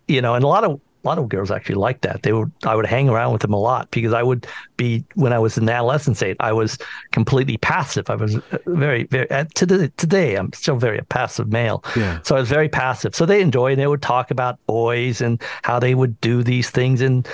you 0.08 0.22
know, 0.22 0.34
and 0.34 0.44
a 0.44 0.48
lot 0.48 0.64
of 0.64 0.72
a 1.06 1.08
lot 1.08 1.18
of 1.18 1.30
girls 1.30 1.50
actually 1.52 1.76
like 1.76 2.02
that. 2.02 2.24
They 2.24 2.34
would 2.34 2.52
I 2.66 2.76
would 2.76 2.88
hang 2.88 3.08
around 3.08 3.32
with 3.32 3.42
them 3.44 3.54
a 3.54 3.60
lot 3.60 3.90
because 3.92 4.12
I 4.12 4.24
would 4.24 4.48
be 4.76 5.06
when 5.14 5.32
I 5.32 5.40
was 5.40 5.56
in 5.58 5.70
adolescence 5.70 6.22
age, 6.24 6.36
I 6.40 6.52
was 6.52 6.78
completely 7.12 7.58
passive. 7.58 8.10
I 8.10 8.16
was 8.16 8.36
uh, 8.36 8.58
very 8.66 9.04
very 9.04 9.28
to 9.28 9.66
the, 9.66 9.88
today 9.98 10.36
I'm 10.36 10.52
still 10.54 10.78
very 10.78 10.98
a 10.98 11.04
passive 11.04 11.52
male. 11.52 11.84
Yeah. 11.96 12.20
So 12.24 12.36
I 12.36 12.40
was 12.40 12.50
very 12.50 12.68
passive. 12.68 13.16
So 13.16 13.26
they 13.28 13.40
enjoy 13.42 13.72
and 13.74 13.80
they 13.80 13.88
would 13.88 14.02
talk 14.02 14.32
about 14.32 14.58
boys 14.66 15.22
and 15.22 15.40
how 15.64 15.80
they 15.80 15.94
would 15.94 16.20
do 16.22 16.42
these 16.44 16.70
things 16.72 17.00
and 17.02 17.28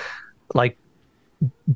like 0.56 0.76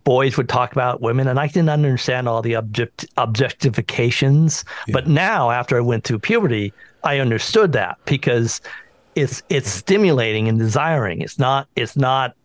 boys 0.03 0.37
would 0.37 0.49
talk 0.49 0.71
about 0.71 1.01
women 1.01 1.27
and 1.27 1.39
I 1.39 1.47
didn't 1.47 1.69
understand 1.69 2.27
all 2.27 2.41
the 2.41 2.55
object 2.55 3.05
objectifications. 3.17 4.65
But 4.87 5.07
now 5.07 5.51
after 5.51 5.77
I 5.77 5.81
went 5.81 6.03
through 6.05 6.19
puberty, 6.19 6.73
I 7.03 7.19
understood 7.19 7.73
that 7.73 7.97
because 8.05 8.61
it's 9.15 9.43
it's 9.49 9.69
stimulating 9.69 10.47
and 10.47 10.57
desiring. 10.57 11.21
It's 11.21 11.37
not 11.37 11.67
it's 11.75 11.95
not 11.95 12.35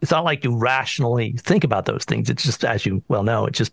it's 0.00 0.10
not 0.12 0.24
like 0.24 0.44
you 0.44 0.56
rationally 0.56 1.32
think 1.38 1.64
about 1.64 1.86
those 1.86 2.04
things. 2.04 2.30
It's 2.30 2.44
just 2.44 2.64
as 2.64 2.86
you 2.86 3.02
well 3.08 3.24
know, 3.24 3.46
it 3.46 3.54
just 3.54 3.72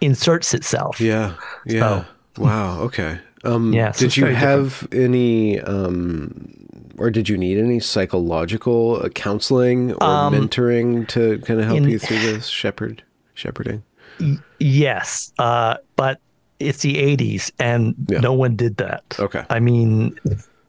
inserts 0.00 0.52
itself. 0.54 1.00
Yeah. 1.00 1.34
Yeah. 1.64 2.04
Wow. 2.38 2.80
Okay. 2.80 3.18
Um, 3.44 3.72
Yeah, 3.72 3.92
so 3.92 4.06
did 4.06 4.16
you 4.16 4.26
have 4.26 4.86
any, 4.92 5.60
um, 5.60 6.54
or 7.02 7.10
did 7.10 7.28
you 7.28 7.36
need 7.36 7.58
any 7.58 7.80
psychological 7.80 9.00
uh, 9.04 9.08
counseling 9.10 9.92
or 9.94 9.98
mentoring 10.30 11.06
to 11.08 11.38
kind 11.40 11.58
of 11.60 11.66
help 11.66 11.78
Um, 11.78 11.84
in- 11.84 11.90
you 11.90 11.98
through 11.98 12.18
this 12.20 12.46
shepherd 12.46 13.02
shepherding? 13.34 13.82
Yes, 14.60 15.32
uh, 15.38 15.76
but 15.96 16.20
it's 16.60 16.78
the 16.82 16.96
'80s, 16.96 17.50
and 17.58 17.94
Yeah. 18.08 18.20
no 18.20 18.32
one 18.32 18.54
did 18.56 18.76
that. 18.76 19.02
Okay. 19.18 19.42
I 19.50 19.58
mean, 19.58 20.14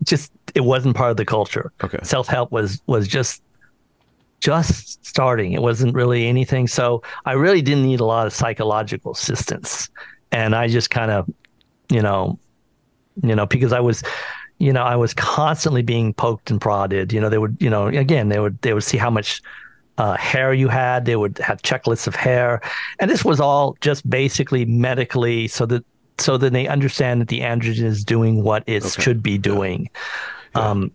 just 0.03 0.31
it 0.55 0.61
wasn't 0.65 0.95
part 0.95 1.11
of 1.11 1.17
the 1.17 1.25
culture. 1.25 1.71
Okay. 1.83 1.99
Self 2.03 2.27
help 2.27 2.51
was 2.51 2.81
was 2.87 3.07
just 3.07 3.41
just 4.39 5.05
starting. 5.05 5.53
It 5.53 5.61
wasn't 5.61 5.93
really 5.93 6.27
anything. 6.27 6.67
So 6.67 7.01
I 7.25 7.33
really 7.33 7.61
didn't 7.61 7.83
need 7.85 7.99
a 7.99 8.05
lot 8.05 8.25
of 8.27 8.33
psychological 8.33 9.11
assistance, 9.11 9.89
and 10.31 10.55
I 10.55 10.67
just 10.67 10.89
kind 10.89 11.11
of, 11.11 11.29
you 11.89 12.01
know, 12.01 12.39
you 13.21 13.35
know, 13.35 13.45
because 13.45 13.71
I 13.73 13.79
was. 13.79 14.03
You 14.59 14.71
know, 14.71 14.83
I 14.83 14.95
was 14.95 15.13
constantly 15.13 15.81
being 15.81 16.13
poked 16.13 16.49
and 16.49 16.61
prodded. 16.61 17.11
You 17.11 17.19
know, 17.19 17.29
they 17.29 17.37
would, 17.37 17.57
you 17.59 17.69
know, 17.69 17.87
again, 17.87 18.29
they 18.29 18.39
would, 18.39 18.61
they 18.61 18.73
would 18.73 18.83
see 18.83 18.97
how 18.97 19.09
much 19.09 19.41
uh, 19.97 20.17
hair 20.17 20.53
you 20.53 20.67
had. 20.67 21.05
They 21.05 21.15
would 21.15 21.37
have 21.39 21.61
checklists 21.61 22.07
of 22.07 22.15
hair, 22.15 22.61
and 22.99 23.09
this 23.09 23.23
was 23.23 23.39
all 23.39 23.77
just 23.81 24.09
basically 24.09 24.65
medically, 24.65 25.47
so 25.47 25.65
that 25.67 25.85
so 26.17 26.37
that 26.37 26.53
they 26.53 26.67
understand 26.67 27.21
that 27.21 27.27
the 27.27 27.41
androgen 27.41 27.83
is 27.83 28.03
doing 28.03 28.43
what 28.43 28.63
it 28.67 28.83
should 28.83 29.21
be 29.21 29.37
doing, 29.37 29.89
um, 30.55 30.91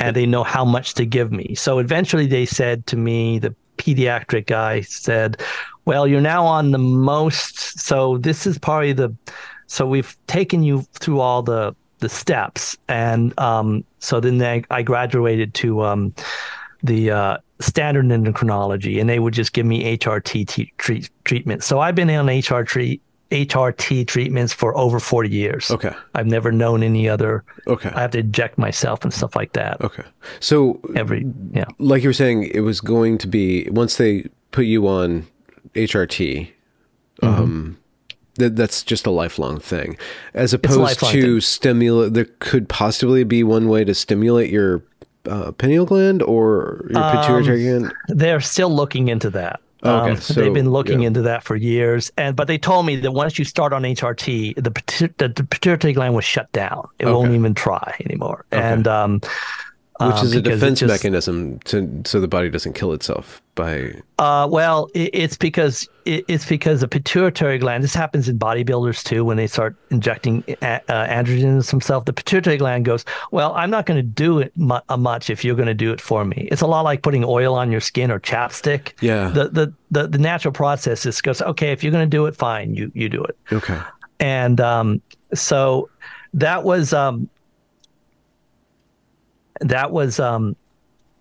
and 0.00 0.16
they 0.16 0.26
know 0.26 0.42
how 0.42 0.64
much 0.64 0.94
to 0.94 1.06
give 1.06 1.32
me. 1.32 1.54
So 1.54 1.78
eventually, 1.78 2.26
they 2.26 2.46
said 2.46 2.86
to 2.88 2.96
me, 2.96 3.38
the 3.38 3.54
pediatric 3.78 4.46
guy 4.46 4.80
said, 4.82 5.40
"Well, 5.84 6.06
you're 6.06 6.20
now 6.20 6.44
on 6.44 6.72
the 6.72 6.78
most. 6.78 7.78
So 7.80 8.18
this 8.18 8.46
is 8.46 8.58
probably 8.58 8.92
the. 8.92 9.14
So 9.66 9.86
we've 9.86 10.16
taken 10.26 10.62
you 10.62 10.82
through 11.00 11.20
all 11.20 11.42
the 11.42 11.74
the 12.04 12.08
steps, 12.10 12.76
and 12.88 13.36
um, 13.40 13.82
so 13.98 14.20
then 14.20 14.38
they, 14.38 14.62
I 14.70 14.82
graduated 14.82 15.54
to 15.54 15.82
um, 15.82 16.14
the 16.82 17.10
uh, 17.10 17.38
standard 17.60 18.04
endocrinology, 18.06 19.00
and 19.00 19.08
they 19.08 19.18
would 19.18 19.34
just 19.34 19.54
give 19.54 19.66
me 19.66 19.96
HRT 19.96 20.46
t- 20.46 20.72
treat, 20.78 21.10
treatment. 21.24 21.64
So 21.64 21.80
I've 21.80 21.94
been 21.94 22.10
on 22.10 22.26
HR 22.26 22.62
treat, 22.62 23.00
HRT 23.30 24.06
treatments 24.06 24.52
for 24.52 24.76
over 24.76 25.00
40 25.00 25.30
years. 25.30 25.70
Okay. 25.70 25.92
I've 26.14 26.26
never 26.26 26.52
known 26.52 26.82
any 26.82 27.08
other. 27.08 27.42
Okay. 27.66 27.88
I 27.88 28.00
have 28.00 28.10
to 28.12 28.18
inject 28.18 28.58
myself 28.58 29.02
and 29.02 29.12
stuff 29.12 29.34
like 29.34 29.54
that. 29.54 29.80
Okay. 29.80 30.04
So, 30.40 30.78
Every 30.94 31.26
yeah. 31.52 31.64
like 31.78 32.02
you 32.02 32.10
were 32.10 32.14
saying, 32.14 32.44
it 32.54 32.60
was 32.60 32.80
going 32.80 33.18
to 33.18 33.26
be 33.26 33.68
once 33.70 33.96
they 33.96 34.28
put 34.50 34.66
you 34.66 34.86
on 34.86 35.26
HRT. 35.74 36.50
Mm-hmm. 37.22 37.42
Um, 37.42 37.78
that 38.36 38.56
that's 38.56 38.82
just 38.82 39.06
a 39.06 39.10
lifelong 39.10 39.60
thing, 39.60 39.96
as 40.34 40.52
opposed 40.52 41.00
to 41.00 41.40
stimulate. 41.40 42.14
There 42.14 42.26
could 42.40 42.68
possibly 42.68 43.24
be 43.24 43.42
one 43.44 43.68
way 43.68 43.84
to 43.84 43.94
stimulate 43.94 44.50
your 44.50 44.82
uh, 45.26 45.52
pineal 45.52 45.86
gland 45.86 46.22
or 46.22 46.86
your 46.90 47.02
pituitary 47.12 47.64
gland. 47.64 47.92
They're 48.08 48.40
still 48.40 48.74
looking 48.74 49.08
into 49.08 49.30
that. 49.30 49.60
Okay, 49.84 50.10
Um, 50.12 50.16
so, 50.20 50.34
they've 50.40 50.52
been 50.54 50.70
looking 50.70 51.02
yeah. 51.02 51.08
into 51.08 51.22
that 51.22 51.42
for 51.44 51.56
years, 51.56 52.10
and 52.16 52.34
but 52.34 52.46
they 52.48 52.58
told 52.58 52.86
me 52.86 52.96
that 52.96 53.12
once 53.12 53.38
you 53.38 53.44
start 53.44 53.72
on 53.72 53.82
HRT, 53.82 54.54
the, 54.56 55.12
the, 55.18 55.28
the 55.28 55.44
pituitary 55.44 55.92
gland 55.92 56.14
was 56.14 56.24
shut 56.24 56.50
down. 56.52 56.88
It 56.98 57.06
won't 57.06 57.32
even 57.32 57.54
try 57.54 57.94
anymore. 58.04 58.44
And 58.50 58.88
um, 58.88 59.20
Which 60.00 60.22
is 60.22 60.32
a 60.34 60.42
defense 60.42 60.80
just- 60.80 60.90
mechanism 60.90 61.58
to 61.66 62.02
so 62.04 62.20
the 62.20 62.28
body 62.28 62.48
doesn't 62.50 62.72
kill 62.72 62.92
itself 62.92 63.42
by 63.54 63.94
Uh, 64.18 64.48
well, 64.50 64.88
it, 64.94 65.10
it's 65.12 65.36
because 65.36 65.88
it, 66.04 66.24
it's 66.28 66.46
because 66.46 66.80
the 66.80 66.88
pituitary 66.88 67.58
gland. 67.58 67.82
This 67.84 67.94
happens 67.94 68.28
in 68.28 68.38
bodybuilders 68.38 69.02
too 69.02 69.24
when 69.24 69.36
they 69.36 69.46
start 69.46 69.76
injecting 69.90 70.44
a, 70.48 70.80
uh, 70.88 71.06
androgen 71.06 71.44
into 71.44 71.70
themselves. 71.70 72.04
The 72.04 72.12
pituitary 72.12 72.56
gland 72.56 72.84
goes, 72.84 73.04
"Well, 73.30 73.52
I'm 73.54 73.70
not 73.70 73.86
going 73.86 73.98
to 73.98 74.02
do 74.02 74.38
it 74.38 74.52
mu- 74.56 74.80
uh, 74.88 74.96
much 74.96 75.30
if 75.30 75.44
you're 75.44 75.56
going 75.56 75.68
to 75.68 75.74
do 75.74 75.92
it 75.92 76.00
for 76.00 76.24
me." 76.24 76.48
It's 76.50 76.62
a 76.62 76.66
lot 76.66 76.82
like 76.82 77.02
putting 77.02 77.24
oil 77.24 77.54
on 77.54 77.70
your 77.70 77.80
skin 77.80 78.10
or 78.10 78.20
chapstick. 78.20 78.92
Yeah. 79.00 79.28
The 79.28 79.48
the 79.48 79.72
the, 79.90 80.08
the 80.08 80.18
natural 80.18 80.52
process 80.52 81.06
is 81.06 81.20
goes, 81.20 81.40
"Okay, 81.42 81.72
if 81.72 81.82
you're 81.82 81.92
going 81.92 82.08
to 82.08 82.16
do 82.16 82.26
it, 82.26 82.36
fine, 82.36 82.74
you 82.74 82.90
you 82.94 83.08
do 83.08 83.22
it." 83.24 83.36
okay. 83.52 83.80
and 84.20 84.60
um, 84.60 85.02
so 85.32 85.88
that 86.34 86.64
was 86.64 86.92
um, 86.92 87.28
that 89.60 89.90
was 89.92 90.18
um, 90.18 90.56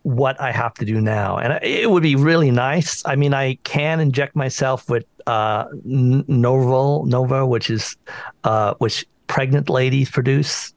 what 0.04 0.40
I 0.40 0.52
have 0.52 0.74
to 0.76 0.86
do 0.86 1.02
now, 1.02 1.38
and 1.38 1.60
it 1.64 1.90
would 1.90 2.04
be 2.04 2.16
really 2.16 2.52
nice. 2.52 3.04
I 3.06 3.16
mean, 3.16 3.34
I 3.34 3.56
can 3.64 4.00
inject 4.00 4.36
myself 4.36 4.90
with 4.90 5.06
uh, 5.28 5.66
Nova, 5.84 7.46
which 7.46 7.70
is 7.70 7.98
uh, 8.44 8.76
which 8.78 9.06
pregnant 9.28 9.70
ladies 9.70 10.12
produce. 10.12 10.74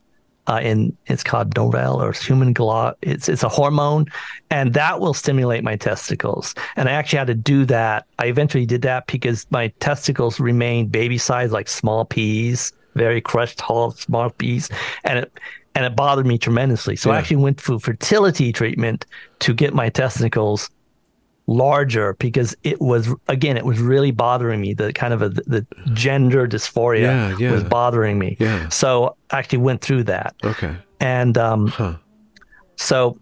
Uh, 0.48 0.60
in 0.62 0.96
it's 1.06 1.24
called 1.24 1.56
Novel 1.56 2.00
or 2.00 2.12
human 2.12 2.52
glo- 2.52 2.94
It's 3.02 3.28
it's 3.28 3.42
a 3.42 3.48
hormone, 3.48 4.06
and 4.48 4.74
that 4.74 5.00
will 5.00 5.14
stimulate 5.14 5.64
my 5.64 5.74
testicles. 5.74 6.54
And 6.76 6.88
I 6.88 6.92
actually 6.92 7.18
had 7.18 7.26
to 7.26 7.34
do 7.34 7.64
that. 7.64 8.06
I 8.20 8.26
eventually 8.26 8.64
did 8.64 8.82
that 8.82 9.08
because 9.08 9.44
my 9.50 9.72
testicles 9.80 10.38
remained 10.38 10.92
baby 10.92 11.18
size, 11.18 11.50
like 11.50 11.68
small 11.68 12.04
peas, 12.04 12.72
very 12.94 13.20
crushed, 13.20 13.60
whole 13.60 13.90
small 13.90 14.30
peas, 14.30 14.70
and 15.02 15.18
it 15.18 15.32
and 15.76 15.84
it 15.84 15.94
bothered 15.94 16.26
me 16.26 16.38
tremendously. 16.38 16.96
So 16.96 17.10
I 17.12 17.18
actually 17.18 17.36
went 17.36 17.60
through 17.60 17.78
fertility 17.80 18.50
treatment 18.52 19.06
to 19.40 19.54
get 19.54 19.74
my 19.74 19.88
testicles 19.90 20.70
larger 21.46 22.14
because 22.14 22.56
it 22.64 22.80
was 22.80 23.08
again 23.28 23.56
it 23.56 23.64
was 23.64 23.78
really 23.78 24.10
bothering 24.10 24.60
me 24.60 24.74
the 24.74 24.92
kind 24.92 25.14
of 25.14 25.22
a, 25.22 25.28
the 25.28 25.64
gender 25.92 26.48
dysphoria 26.48 27.02
Yeah, 27.02 27.36
yeah. 27.38 27.52
was 27.52 27.62
bothering 27.62 28.18
me 28.18 28.36
Yeah. 28.40 28.68
so 28.70 29.14
I 29.30 29.38
actually 29.38 29.58
went 29.58 29.80
through 29.80 30.02
that 30.04 30.34
Okay. 30.42 30.74
and 30.98 31.38
um, 31.38 31.68
Huh. 31.68 31.98
so 32.74 33.16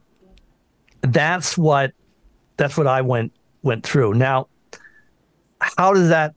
that's 1.02 1.58
what 1.58 1.92
that's 2.56 2.78
what 2.78 2.86
I 2.86 3.02
went 3.02 3.32
went 3.62 3.84
through. 3.84 4.14
Now, 4.14 4.46
how 5.60 5.92
does 5.92 6.08
that 6.08 6.34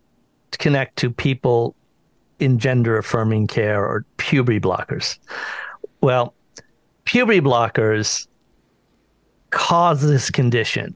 connect 0.60 0.98
to 0.98 1.10
people 1.12 1.76
in 2.40 2.58
gender 2.60 2.98
affirming 2.98 3.48
care 3.48 3.86
or 3.86 4.06
puberty 4.18 4.60
blockers? 4.60 5.20
Well, 6.08 6.34
puberty 7.04 7.42
blockers 7.42 8.28
cause 9.50 10.02
this 10.02 10.30
condition. 10.32 10.96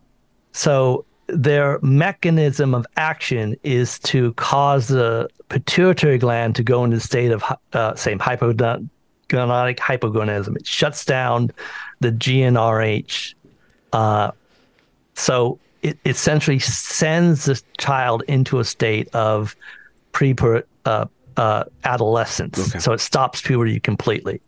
So 0.54 1.04
their 1.28 1.80
mechanism 1.82 2.74
of 2.74 2.88
action 2.96 3.58
is 3.62 4.00
to 4.00 4.32
cause 4.36 4.88
the 4.88 5.28
pituitary 5.50 6.18
gland 6.18 6.56
to 6.56 6.64
go 6.64 6.86
into 6.86 6.96
the 6.96 7.04
state 7.04 7.32
of 7.32 7.44
uh, 7.74 7.94
same 7.96 8.20
hypogonadism 8.20 8.88
hypogonadism. 9.28 10.56
It 10.56 10.66
shuts 10.66 11.04
down 11.04 11.52
the 12.00 12.14
GnRH. 12.14 13.34
Uh, 13.92 14.32
so 15.16 15.60
it 15.82 15.98
essentially 16.06 16.60
sends 16.60 17.44
the 17.44 17.62
child 17.78 18.24
into 18.30 18.60
a 18.60 18.64
state 18.64 19.14
of 19.14 19.58
pre 20.14 20.34
uh, 20.86 21.06
uh, 21.42 21.64
adolescence. 21.86 22.70
Okay. 22.70 22.78
So 22.78 22.94
it 22.94 23.00
stops 23.00 23.42
puberty 23.42 23.80
completely. 23.80 24.40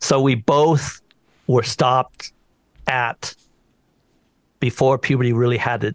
So 0.00 0.18
we 0.18 0.34
both 0.34 1.02
were 1.46 1.62
stopped 1.62 2.32
at 2.86 3.34
before 4.58 4.96
puberty 4.96 5.34
really 5.34 5.58
had 5.58 5.82
to 5.82 5.94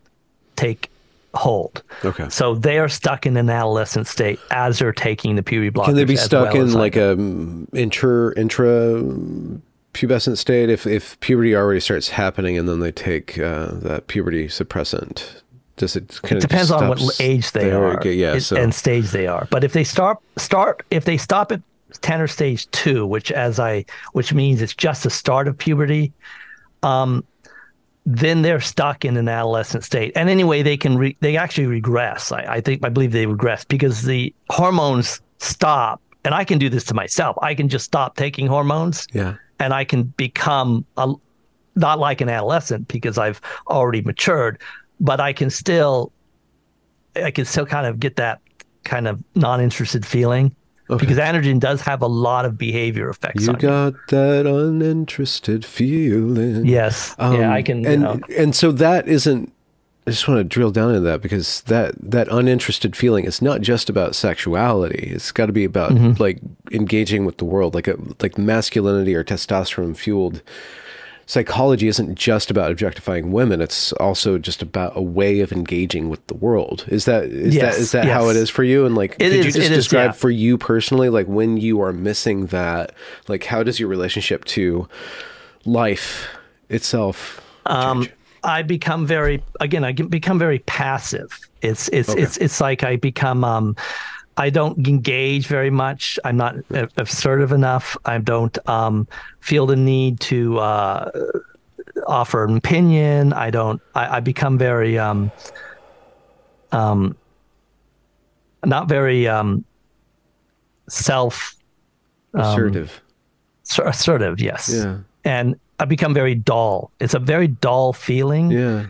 take 0.56 0.92
hold. 1.34 1.82
Okay. 2.06 2.30
So 2.30 2.54
they 2.54 2.78
are 2.78 2.88
stuck 2.88 3.26
in 3.26 3.36
an 3.36 3.50
adolescent 3.50 4.06
state 4.06 4.40
as 4.52 4.78
they're 4.78 4.94
taking 4.94 5.36
the 5.38 5.42
puberty 5.42 5.72
blockers. 5.72 5.86
Can 5.86 5.96
they 5.96 6.06
be 6.06 6.16
stuck 6.16 6.54
well 6.54 6.62
in 6.62 6.74
like 6.74 6.96
a 6.96 7.14
intra 7.74 8.38
intra 8.38 9.02
pubescent 9.96 10.38
state 10.38 10.70
if 10.70 10.86
if 10.86 11.20
puberty 11.20 11.56
already 11.56 11.80
starts 11.80 12.10
happening 12.10 12.60
and 12.60 12.70
then 12.70 12.80
they 12.80 12.92
take 12.92 13.40
uh, 13.40 13.72
that 13.72 14.06
puberty 14.06 14.48
suppressant? 14.48 15.42
Does 15.78 15.96
it 15.96 16.20
kind 16.22 16.38
It 16.38 16.42
depends 16.42 16.72
on 16.72 16.88
what 16.88 17.02
age 17.20 17.52
they 17.52 17.72
are 17.72 18.06
Yeah. 18.08 18.38
So 18.40 18.56
and 18.56 18.74
stage 18.74 19.12
they 19.12 19.28
are. 19.28 19.48
But 19.50 19.64
if 19.64 19.74
they 19.74 19.84
start 19.84 20.20
start 20.38 20.84
if 20.92 21.06
they 21.06 21.18
stop 21.18 21.52
at 21.52 21.62
Tanner 22.02 22.28
stage 22.28 22.70
two, 22.72 23.06
which 23.06 23.32
as 23.32 23.60
I 23.60 23.86
which 24.14 24.34
means 24.34 24.62
it's 24.62 24.76
just 24.76 25.04
the 25.04 25.10
start 25.10 25.48
of 25.48 25.58
puberty, 25.58 26.12
um, 26.84 27.24
then 28.06 28.42
they're 28.42 28.60
stuck 28.60 29.06
in 29.06 29.18
an 29.18 29.30
adolescent 29.30 29.84
state. 29.84 30.12
And 30.16 30.30
anyway, 30.30 30.62
they 30.62 30.78
can 30.78 30.98
re- 30.98 31.18
they 31.22 31.38
actually 31.38 31.68
regress. 31.68 32.32
I, 32.32 32.56
I 32.56 32.62
think 32.62 32.86
I 32.86 32.90
believe 32.90 33.12
they 33.12 33.26
regress 33.26 33.64
because 33.64 34.04
the 34.04 34.34
hormones 34.50 35.22
stop. 35.40 36.02
And 36.26 36.34
I 36.34 36.46
can 36.46 36.58
do 36.58 36.70
this 36.70 36.86
to 36.86 36.94
myself. 36.94 37.38
I 37.42 37.54
can 37.54 37.68
just 37.68 37.84
stop 37.84 38.16
taking 38.16 38.48
hormones 38.48 39.08
yeah. 39.12 39.36
and 39.60 39.74
I 39.74 39.84
can 39.84 40.04
become 40.04 40.86
a, 40.96 41.14
not 41.76 42.00
like 42.00 42.22
an 42.22 42.30
adolescent 42.30 42.88
because 42.88 43.18
I've 43.18 43.42
already 43.68 44.02
matured, 44.02 44.60
but 45.00 45.20
I 45.20 45.34
can 45.34 45.50
still, 45.50 46.12
I 47.16 47.32
can 47.32 47.46
still 47.46 47.66
kind 47.66 47.88
of 47.88 48.00
get 48.00 48.16
that 48.18 48.40
kind 48.84 49.08
of 49.08 49.24
non-interested 49.36 50.06
feeling 50.06 50.56
because 50.90 51.18
androgen 51.18 51.60
does 51.60 51.82
have 51.82 52.02
a 52.02 52.08
lot 52.08 52.46
of 52.46 52.58
behavior 52.58 53.10
effects. 53.10 53.44
You 53.44 53.50
on 53.50 53.56
you. 53.56 53.62
got 53.62 53.94
that 54.10 54.46
uninterested 54.46 55.66
feeling. 55.66 56.66
Yes, 56.66 57.16
Um, 57.18 57.40
yeah, 57.40 57.52
I 57.54 57.62
can. 57.62 57.84
you 57.84 57.90
And 57.90 58.02
know, 58.04 58.20
and 58.38 58.56
so 58.56 58.72
that 58.74 59.08
isn't. 59.08 59.52
I 60.06 60.12
just 60.12 60.28
want 60.28 60.40
to 60.40 60.44
drill 60.44 60.70
down 60.72 60.90
into 60.90 61.00
that 61.02 61.22
because 61.22 61.62
that 61.62 61.96
that 62.02 62.28
uninterested 62.28 62.94
feeling 62.96 63.24
is 63.24 63.42
not 63.42 63.62
just 63.62 63.90
about 63.90 64.16
sexuality. 64.16 65.10
It's 65.16 65.32
got 65.32 65.46
to 65.46 65.54
be 65.54 65.64
about 65.64 65.94
Mm-hmm. 65.94 66.22
like 66.22 66.40
engaging 66.72 67.24
with 67.26 67.38
the 67.38 67.46
world, 67.46 67.74
like 67.74 67.88
a 67.88 67.96
like 68.22 68.38
masculinity 68.38 69.16
or 69.16 69.24
testosterone 69.24 69.96
fueled 69.96 70.42
psychology 71.26 71.88
isn't 71.88 72.16
just 72.16 72.52
about 72.52 72.72
objectifying 72.72 73.32
women. 73.32 73.62
It's 73.62 73.94
also 73.94 74.38
just 74.38 74.62
about 74.62 74.96
a 74.96 75.02
way 75.02 75.40
of 75.42 75.52
engaging 75.52 76.10
with 76.10 76.26
the 76.28 76.34
world. 76.34 76.86
Is 76.88 77.06
that 77.06 77.26
is 77.26 77.56
Yes, 77.56 77.76
that 77.76 77.82
is 77.82 77.92
that 77.92 78.06
how 78.06 78.30
it 78.30 78.36
is 78.36 78.50
for 78.50 78.64
you? 78.64 78.86
And 78.86 78.96
like, 78.96 79.14
It 79.14 79.30
could 79.30 79.34
you 79.34 79.44
just 79.44 79.58
it 79.58 79.64
is, 79.64 79.70
describe 79.70 80.10
yeah. 80.10 80.12
for 80.12 80.30
you 80.30 80.58
personally, 80.58 81.10
like 81.10 81.28
when 81.28 81.58
you 81.58 81.82
are 81.82 81.94
missing 81.94 82.48
that, 82.48 82.94
like 83.28 83.44
how 83.46 83.64
does 83.64 83.80
your 83.80 83.90
relationship 83.90 84.46
to 84.46 84.88
life 85.66 86.28
itself 86.70 87.42
um. 87.66 88.08
I 88.46 88.62
become 88.62 89.08
very 89.08 89.42
again. 89.62 89.86
I 89.86 89.94
become 89.94 90.38
very 90.38 90.60
passive. 90.60 91.40
It's 91.62 91.88
it's 91.90 92.10
it's 92.10 92.36
it's 92.38 92.60
like 92.60 92.84
I 92.84 92.98
become. 92.98 93.46
Um, 93.46 93.76
I 94.38 94.50
don't 94.50 94.88
engage 94.88 95.48
very 95.48 95.70
much. 95.70 96.20
I'm 96.24 96.38
not 96.38 96.56
assertive 96.98 97.52
enough. 97.52 97.96
I 98.06 98.18
don't 98.18 98.58
um, 98.68 99.08
feel 99.40 99.66
the 99.66 99.76
need 99.76 100.20
to 100.22 100.60
uh, 100.60 101.12
offer 102.08 102.44
an 102.44 102.58
opinion. 102.58 103.34
I 103.34 103.52
don't. 103.52 103.82
I, 103.94 104.18
I 104.18 104.20
become 104.20 104.58
very 104.58 104.98
um, 104.98 105.32
um, 106.72 107.16
not 108.66 108.88
very 108.88 109.28
um, 109.28 109.66
self 110.90 111.56
assertive? 112.34 113.02
asser- 113.66 113.88
assertive. 113.88 114.40
Yes. 114.40 114.72
Yeah. 114.74 115.00
And 115.26 115.60
I 115.80 115.86
become 115.86 116.14
very 116.14 116.36
dull. 116.36 116.92
It's 117.00 117.14
a 117.14 117.20
very 117.20 117.48
dull 117.48 117.94
feeling 117.94 118.52
yeah. 118.52 118.86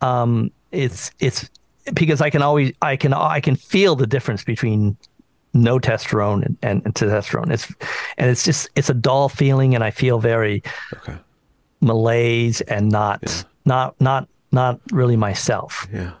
um 0.00 0.50
it's 0.72 1.10
it's 1.20 1.48
because 1.94 2.20
i 2.20 2.30
can 2.30 2.42
always 2.42 2.72
i 2.82 2.96
can 2.96 3.12
i 3.12 3.40
can 3.40 3.56
feel 3.56 3.94
the 3.96 4.06
difference 4.06 4.42
between 4.44 4.96
no 5.54 5.78
testosterone 5.78 6.44
and, 6.44 6.56
and, 6.62 6.82
and 6.84 6.94
testosterone 6.94 7.50
it's 7.50 7.72
and 8.18 8.30
it's 8.30 8.44
just 8.44 8.68
it's 8.76 8.90
a 8.90 8.94
dull 8.94 9.28
feeling 9.28 9.74
and 9.74 9.82
i 9.84 9.90
feel 9.90 10.18
very 10.18 10.62
Okay. 10.94 11.16
malaise 11.80 12.60
and 12.62 12.88
not 12.90 13.44
not 13.64 13.98
not 14.00 14.28
not 14.52 14.80
really 14.92 15.16
myself 15.16 15.86
Yeah. 15.92 16.12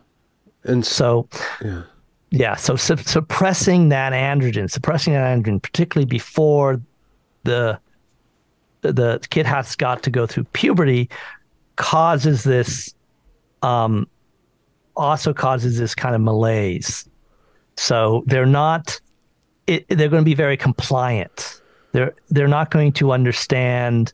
And 0.64 0.84
so, 0.84 1.28
so 1.30 1.38
yeah. 1.64 1.82
yeah 2.30 2.54
so 2.56 2.76
su- 2.76 2.96
suppressing 2.96 3.88
that 3.90 4.12
androgen 4.12 4.70
suppressing 4.70 5.12
that 5.14 5.36
androgen 5.36 5.60
particularly 5.62 6.06
before 6.06 6.80
the 7.44 7.78
the 8.82 9.18
kid 9.30 9.46
has 9.46 9.74
got 9.76 10.02
to 10.04 10.10
go 10.10 10.26
through 10.26 10.44
puberty 10.52 11.08
causes 11.76 12.42
this 12.44 12.94
um 13.62 14.06
also 14.96 15.32
causes 15.32 15.78
this 15.78 15.94
kind 15.94 16.14
of 16.14 16.20
malaise. 16.20 17.08
So 17.76 18.24
they're 18.26 18.46
not 18.46 19.00
it, 19.66 19.86
they're 19.88 20.08
going 20.08 20.22
to 20.22 20.24
be 20.24 20.34
very 20.34 20.56
compliant. 20.56 21.60
They're 21.92 22.14
they're 22.30 22.48
not 22.48 22.70
going 22.70 22.92
to 22.92 23.12
understand 23.12 24.12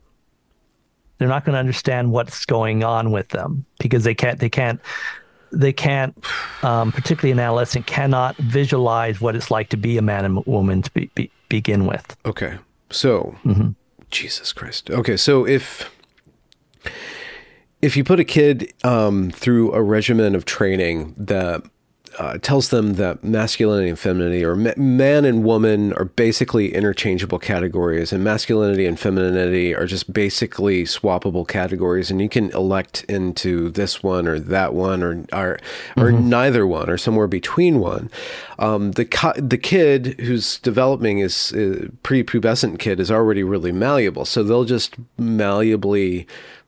they're 1.18 1.28
not 1.28 1.44
going 1.44 1.54
to 1.54 1.60
understand 1.60 2.10
what's 2.10 2.44
going 2.44 2.82
on 2.82 3.12
with 3.12 3.28
them 3.28 3.64
because 3.78 4.04
they 4.04 4.14
can't 4.14 4.40
they 4.40 4.48
can't 4.48 4.80
they 5.52 5.72
can't 5.72 6.16
um, 6.64 6.90
particularly 6.90 7.32
an 7.32 7.38
adolescent 7.38 7.86
cannot 7.86 8.36
visualize 8.38 9.20
what 9.20 9.36
it's 9.36 9.50
like 9.50 9.68
to 9.68 9.76
be 9.76 9.98
a 9.98 10.02
man 10.02 10.24
and 10.24 10.44
woman 10.46 10.82
to 10.82 10.90
be, 10.92 11.10
be, 11.14 11.30
begin 11.48 11.86
with. 11.86 12.16
Okay. 12.24 12.58
So, 12.90 13.36
Jesus 14.10 14.52
Christ. 14.52 14.90
Okay, 14.90 15.16
so 15.16 15.46
if 15.46 15.90
if 17.82 17.96
you 17.96 18.04
put 18.04 18.20
a 18.20 18.24
kid 18.24 18.72
um, 18.84 19.30
through 19.30 19.72
a 19.72 19.82
regimen 19.82 20.34
of 20.34 20.44
training 20.44 21.14
that 21.18 21.62
uh, 22.18 22.36
tells 22.38 22.68
them 22.68 22.94
that 22.94 23.24
masculinity 23.24 23.88
and 23.88 23.98
femininity, 23.98 24.44
or 24.44 24.54
ma- 24.54 24.74
man 24.76 25.24
and 25.24 25.44
woman, 25.44 25.92
are 25.94 26.04
basically 26.04 26.74
interchangeable 26.74 27.38
categories, 27.38 28.12
and 28.12 28.22
masculinity 28.22 28.86
and 28.86 29.00
femininity 29.00 29.74
are 29.74 29.86
just 29.86 30.12
basically 30.12 30.84
swappable 30.84 31.48
categories, 31.48 32.10
and 32.10 32.20
you 32.20 32.28
can 32.28 32.50
elect 32.50 33.04
into 33.04 33.70
this 33.70 34.02
one 34.02 34.28
or 34.28 34.38
that 34.38 34.74
one, 34.74 35.02
or 35.02 35.24
or, 35.32 35.58
or 35.96 36.12
neither 36.12 36.66
one, 36.66 36.90
or 36.90 36.98
somewhere 36.98 37.26
between 37.26 37.80
one. 37.80 38.10
Um, 38.58 38.92
the 38.92 39.06
co- 39.06 39.32
the 39.32 39.58
kid 39.58 40.20
who's 40.20 40.58
developing 40.58 41.20
is 41.20 41.52
uh, 41.52 41.88
prepubescent 42.04 42.78
kid 42.78 43.00
is 43.00 43.10
already 43.10 43.42
really 43.42 43.72
malleable, 43.72 44.26
so 44.26 44.42
they'll 44.42 44.64
just 44.64 44.96
malleably 45.18 46.26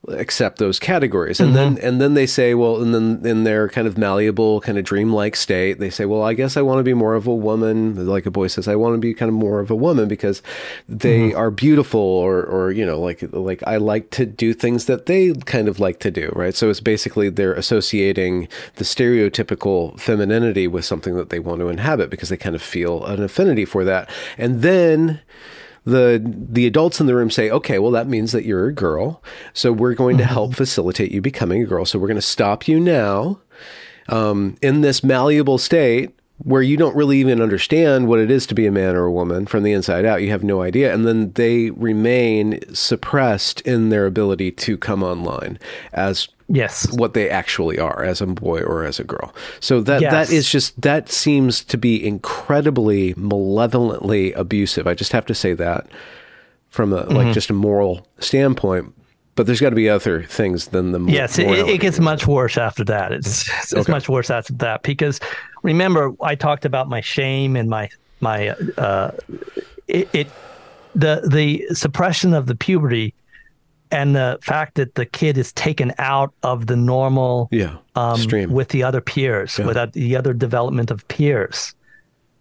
accept 0.09 0.59
those 0.59 0.79
categories. 0.79 1.41
And 1.41 1.57
then 1.57 1.77
mm-hmm. 1.77 1.87
and 1.87 2.01
then 2.01 2.15
they 2.15 2.27
say 2.27 2.55
well 2.55 2.83
and 2.83 2.95
then 2.95 3.25
in 3.25 3.45
their 3.45 3.69
kind 3.69 3.87
of 3.87 3.97
malleable 3.97 4.61
kind 4.61 4.79
of 4.79 4.85
dreamlike 4.85 5.37
state 5.37 5.79
they 5.79 5.91
say 5.91 6.05
well 6.05 6.23
i 6.23 6.35
guess 6.35 6.57
i 6.57 6.63
want 6.63 6.79
to 6.79 6.83
be 6.83 6.95
more 6.95 7.15
of 7.15 7.27
a 7.27 7.35
woman. 7.35 8.07
Like 8.07 8.27
a 8.27 8.31
boy 8.31 8.49
says 8.49 8.69
i 8.69 8.77
want 8.77 8.95
to 8.95 8.99
be 8.99 9.15
kind 9.15 9.29
of 9.29 9.35
more 9.35 9.61
of 9.61 9.71
a 9.71 9.75
woman 9.75 10.09
because 10.09 10.43
they 10.89 11.31
mm-hmm. 11.31 11.39
are 11.39 11.51
beautiful 11.51 12.01
or 12.01 12.43
or 12.45 12.71
you 12.71 12.85
know 12.85 13.01
like 13.01 13.25
like 13.33 13.63
i 13.67 13.77
like 13.77 14.11
to 14.11 14.27
do 14.27 14.53
things 14.53 14.85
that 14.87 15.07
they 15.07 15.33
kind 15.33 15.69
of 15.69 15.81
like 15.81 16.01
to 16.01 16.11
do 16.11 16.25
right? 16.35 16.55
So 16.55 16.71
it's 16.71 16.81
basically 16.81 17.29
they're 17.29 17.55
associating 17.55 18.49
the 18.77 18.85
stereotypical 18.85 19.99
femininity 19.99 20.67
with 20.67 20.85
something 20.85 21.15
that 21.17 21.31
they 21.31 21.39
want 21.39 21.61
to 21.61 21.69
inhabit 21.69 22.11
because 22.11 22.29
they 22.29 22.37
kind 22.37 22.55
of 22.55 22.63
feel 22.63 23.05
an 23.05 23.23
affinity 23.23 23.65
for 23.65 23.85
that. 23.85 24.11
And 24.37 24.63
then 24.63 25.21
the 25.85 26.23
the 26.25 26.67
adults 26.67 27.01
in 27.01 27.07
the 27.07 27.15
room 27.15 27.31
say, 27.31 27.51
"Okay, 27.51 27.79
well 27.79 27.91
that 27.93 28.09
means 28.09 28.33
that 28.33 28.45
you're 28.45 28.67
a 28.67 28.73
girl, 28.73 29.23
so 29.53 29.73
we're 29.73 29.95
going 29.95 30.19
to 30.19 30.25
help 30.25 30.55
facilitate 30.55 31.13
you 31.13 31.21
becoming 31.21 31.63
a 31.63 31.67
girl. 31.67 31.85
So 31.85 31.99
we're 31.99 32.09
going 32.09 32.17
to 32.17 32.23
stop 32.23 32.67
you 32.67 32.81
now 32.81 33.41
um, 34.09 34.57
in 34.63 34.81
this 34.81 35.05
malleable 35.05 35.59
state." 35.59 36.11
Where 36.39 36.63
you 36.63 36.77
don't 36.77 36.97
really 36.97 37.19
even 37.21 37.41
understand 37.41 38.09
what 38.09 38.19
it 38.19 38.31
is 38.31 38.45
to 38.49 38.55
be 38.55 38.67
a 38.67 38.73
man 38.73 38.97
or 38.97 39.05
a 39.05 39.13
woman 39.13 39.47
from 39.47 39.63
the 39.63 39.73
inside 39.73 40.05
out. 40.05 40.21
You 40.21 40.31
have 40.31 40.43
no 40.43 40.63
idea. 40.63 40.93
And 40.93 41.07
then 41.07 41.31
they 41.33 41.71
remain 41.71 42.61
suppressed 42.75 43.61
in 43.63 43.89
their 43.91 44.05
ability 44.05 44.51
to 44.51 44.77
come 44.77 45.03
online 45.05 45.59
as 45.93 46.29
yes 46.49 46.93
what 46.93 47.15
they 47.15 47.31
actually 47.31 47.79
are 47.79 48.03
as 48.03 48.21
a 48.21 48.27
boy 48.27 48.61
or 48.63 48.85
as 48.85 48.99
a 48.99 49.05
girl. 49.05 49.33
So 49.61 49.81
that 49.83 50.03
Yes. 50.03 50.13
that 50.29 50.35
is 50.35 50.51
just 50.51 50.79
that 50.83 51.09
seems 51.09 51.63
to 51.65 51.79
be 51.79 52.05
incredibly 52.05 53.15
malevolently 53.17 54.33
abusive. 54.33 54.87
I 54.89 54.95
just 54.95 55.13
have 55.13 55.27
to 55.27 55.35
say 55.35 55.55
that 55.55 55.87
from 56.69 56.93
a 56.93 57.05
Mm-hmm. 57.05 57.15
like 57.17 57.33
just 57.33 57.49
a 57.49 57.55
moral 57.55 58.07
standpoint. 58.19 58.93
But 59.37 59.47
there's 59.47 59.61
got 59.61 59.71
to 59.71 59.77
be 59.77 59.89
other 59.89 60.23
things 60.23 60.69
than 60.69 60.93
the 60.93 61.01
Yes, 61.11 61.39
it, 61.39 61.49
it 61.49 61.81
gets 61.81 61.99
much 61.99 62.27
worse 62.27 62.57
after 62.57 62.85
that. 62.85 63.13
It's 63.13 63.49
it's, 63.59 63.73
it's 63.73 63.75
Okay. 63.75 63.93
much 63.93 64.09
worse 64.09 64.31
after 64.31 64.53
that 64.55 64.83
because 64.83 65.19
remember 65.63 66.13
I 66.23 66.35
talked 66.37 66.65
about 66.65 66.89
my 66.89 67.01
shame 67.01 67.57
and 67.57 67.69
my 67.69 67.89
my 68.21 68.51
uh, 68.79 69.11
it, 69.89 70.09
it 70.13 70.29
the 70.95 71.27
the 71.29 71.67
suppression 71.75 72.33
of 72.33 72.47
the 72.47 72.55
puberty 72.55 73.13
and 73.91 74.15
the 74.17 74.39
fact 74.43 74.77
that 74.77 74.95
the 74.95 75.05
kid 75.07 75.37
is 75.37 75.53
taken 75.53 75.93
out 75.99 76.33
of 76.43 76.67
the 76.69 76.77
normal 76.77 77.49
yeah 77.51 77.77
um, 77.97 78.19
stream. 78.19 78.51
with 78.53 78.69
the 78.69 78.83
other 78.83 79.01
peers, 79.01 79.59
Yeah. 79.59 79.67
without 79.67 79.93
the 79.93 80.17
other 80.17 80.33
development 80.33 80.91
of 80.91 81.07
peers. 81.09 81.75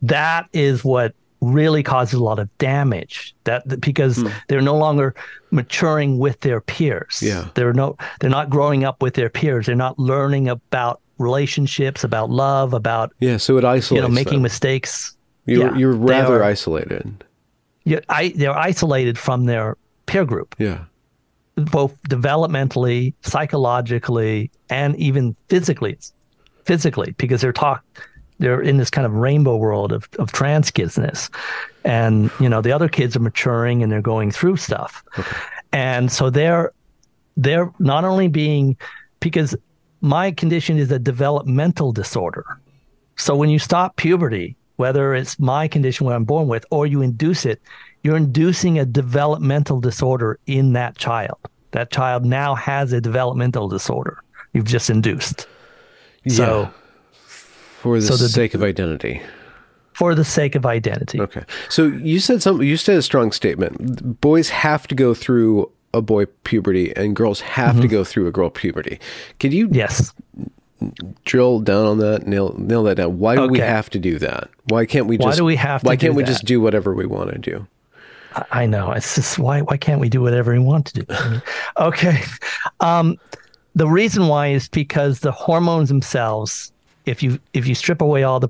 That 0.04 0.48
is 0.54 0.84
what 0.84 1.14
really 1.44 1.84
causes 1.84 2.14
a 2.14 2.24
lot 2.24 2.39
of 2.39 2.48
damage 2.58 3.36
that, 3.44 3.68
that 3.68 3.82
because 3.82 4.18
Hmm. 4.18 4.28
they're 4.48 4.62
no 4.62 4.78
longer 4.78 5.14
maturing 5.52 6.18
with 6.18 6.39
their 6.41 6.62
peers 6.62 7.20
Yeah. 7.22 7.48
they're 7.56 7.74
no 7.74 7.98
they're 8.20 8.30
not 8.30 8.50
growing 8.50 8.84
up 8.86 9.02
with 9.02 9.14
their 9.16 9.30
peers 9.30 9.66
they're 9.66 9.76
not 9.76 10.00
learning 10.00 10.48
about 10.48 11.02
relationships 11.18 12.04
about 12.04 12.30
love 12.30 12.74
about 12.74 13.12
Yeah, 13.20 13.38
so 13.38 13.58
it 13.58 13.66
isolates 13.66 13.91
you 13.91 14.02
know 14.02 14.08
making 14.08 14.34
them. 14.36 14.41
mistakes 14.44 15.16
You're, 15.46 15.72
Yeah, 15.72 15.78
you're 15.78 15.91
rather 15.94 16.41
are- 16.41 16.44
isolated. 16.44 17.24
yeah, 17.84 18.00
I, 18.10 18.34
they're 18.36 18.58
isolated 18.58 19.18
from 19.18 19.46
their 19.46 19.76
peer 20.06 20.24
group 20.26 20.56
Yeah. 20.58 20.86
both 21.56 21.94
developmentally, 22.10 23.14
psychologically, 23.22 24.50
and 24.70 24.96
even 24.96 25.36
physically. 25.50 25.98
Physically, 26.66 27.14
because 27.18 27.41
they're 27.41 27.52
talk, 27.52 27.84
they're 28.39 28.61
in 28.61 28.77
this 28.77 28.89
kind 28.89 29.05
of 29.05 29.13
rainbow 29.13 29.55
world 29.55 29.91
of 29.91 30.07
of 30.19 30.31
trans 30.31 30.71
kidsness, 30.71 31.29
and 31.84 32.31
you 32.39 32.49
know 32.49 32.61
the 32.61 32.71
other 32.71 32.89
kids 32.89 33.15
are 33.15 33.19
maturing 33.19 33.84
and 33.84 33.91
they're 33.91 34.01
going 34.01 34.31
through 34.31 34.57
stuff, 34.57 35.03
and 35.71 36.11
so 36.11 36.29
they're 36.29 36.71
they're 37.38 37.71
not 37.79 38.03
only 38.03 38.27
being 38.27 38.77
because 39.19 39.55
my 40.01 40.31
condition 40.31 40.77
is 40.77 40.91
a 40.91 40.99
developmental 40.99 41.91
disorder. 41.91 42.45
So 43.15 43.36
when 43.36 43.49
you 43.49 43.59
stop 43.59 43.95
puberty, 43.95 44.55
whether 44.75 45.13
it's 45.15 45.39
my 45.39 45.67
condition 45.67 46.05
where 46.05 46.15
I'm 46.15 46.25
born 46.25 46.47
with 46.47 46.65
or 46.71 46.86
you 46.86 47.01
induce 47.01 47.45
it, 47.45 47.61
you're 48.03 48.17
inducing 48.17 48.77
a 48.79 48.86
developmental 48.86 49.79
disorder 49.79 50.39
in 50.45 50.73
that 50.73 50.97
child. 50.97 51.38
That 51.71 51.89
child 51.91 52.25
now 52.25 52.53
has 52.55 52.91
a 52.91 52.99
developmental 52.99 53.67
disorder 53.69 54.21
you've 54.53 54.65
just 54.65 54.89
induced. 54.89 55.47
So 56.27 56.61
Yeah. 56.61 56.69
For 57.84 57.99
the 57.99 58.05
so 58.07 58.15
the- 58.17 58.29
sake 58.29 58.53
of 58.55 58.63
identity. 58.63 59.21
for 59.93 60.15
the 60.15 60.25
sake 60.25 60.55
of 60.55 60.65
identity. 60.65 61.19
Okay. 61.21 61.43
So 61.69 61.86
you 61.86 62.19
said 62.19 62.41
something, 62.41 62.65
you 62.67 62.77
said 62.77 62.97
a 62.97 63.01
strong 63.03 63.31
statement. 63.31 64.19
Boys 64.21 64.49
have 64.49 64.88
to 64.88 64.95
go 64.95 65.13
through 65.13 65.69
a 65.93 66.01
boy 66.01 66.25
puberty 66.45 66.91
and 66.95 67.15
girls 67.15 67.41
have 67.41 67.73
Mm-hmm. 67.73 67.81
to 67.81 67.88
go 67.88 68.03
through 68.03 68.25
a 68.27 68.31
girl 68.31 68.49
puberty. 68.49 68.99
Could 69.39 69.53
you 69.53 69.69
Yes. 69.71 70.11
drill 71.25 71.59
down 71.59 71.86
on 71.86 71.97
that, 71.99 72.25
nail, 72.27 72.55
nail 72.57 72.84
that 72.84 72.95
down? 72.95 73.19
Why 73.19 73.36
do 73.36 73.47
we 73.47 73.59
have 73.59 73.89
to 73.91 73.99
do 73.99 74.17
that? 74.19 74.49
Why 74.69 74.86
can't 74.88 75.05
we 75.05 75.17
just, 75.17 75.25
Why 75.27 75.36
do 75.36 75.45
we 75.45 75.55
have 75.55 75.81
to 75.81 75.88
why 75.88 75.95
can't 75.95 76.15
we 76.15 76.23
that? 76.23 76.27
just 76.29 76.45
do 76.45 76.59
whatever 76.59 76.93
we 76.95 77.05
want 77.05 77.31
to 77.31 77.38
do? 77.38 77.67
I- 78.36 78.45
I 78.63 78.65
know. 78.65 78.91
It's 78.91 79.13
just 79.15 79.38
why 79.38 79.61
why 79.61 79.77
can't 79.77 80.01
we 80.01 80.09
do 80.09 80.21
whatever 80.21 80.51
we 80.53 80.59
want 80.59 80.88
to 80.88 81.03
do? 81.03 81.41
Okay. 81.77 82.21
Um, 82.79 83.17
the 83.75 83.88
reason 83.88 84.27
why 84.27 84.47
is 84.47 84.67
because 84.69 85.19
the 85.19 85.31
hormones 85.31 85.89
themselves, 85.89 86.71
if 87.06 87.24
you 87.24 87.39
if 87.54 87.68
you 87.68 87.76
strip 87.76 88.01
away 88.01 88.24
all 88.24 88.39
the 88.39 88.49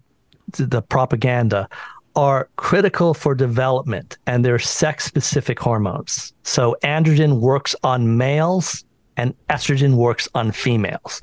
the 0.51 0.81
propaganda, 0.81 1.67
are 2.15 2.49
critical 2.57 3.13
for 3.13 3.33
development 3.33 4.17
and 4.27 4.45
they're 4.45 4.59
sex 4.59 5.05
specific 5.05 5.59
hormones. 5.59 6.33
So 6.43 6.75
androgen 6.83 7.39
works 7.39 7.75
on 7.83 8.17
males 8.17 8.83
and 9.17 9.33
estrogen 9.49 9.95
works 9.95 10.27
on 10.35 10.51
females. 10.51 11.21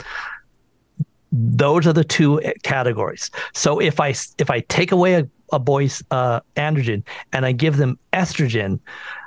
Those 1.32 1.86
are 1.86 1.92
the 1.92 2.04
two 2.04 2.40
categories. 2.62 3.30
So 3.52 3.80
if 3.80 4.00
I 4.00 4.14
if 4.38 4.50
I 4.50 4.60
take 4.60 4.90
away 4.90 5.14
a, 5.14 5.28
a 5.52 5.58
boy's 5.58 6.02
uh, 6.10 6.40
androgen 6.56 7.04
and 7.32 7.46
I 7.46 7.52
give 7.52 7.76
them 7.76 7.98
estrogen, 8.12 8.80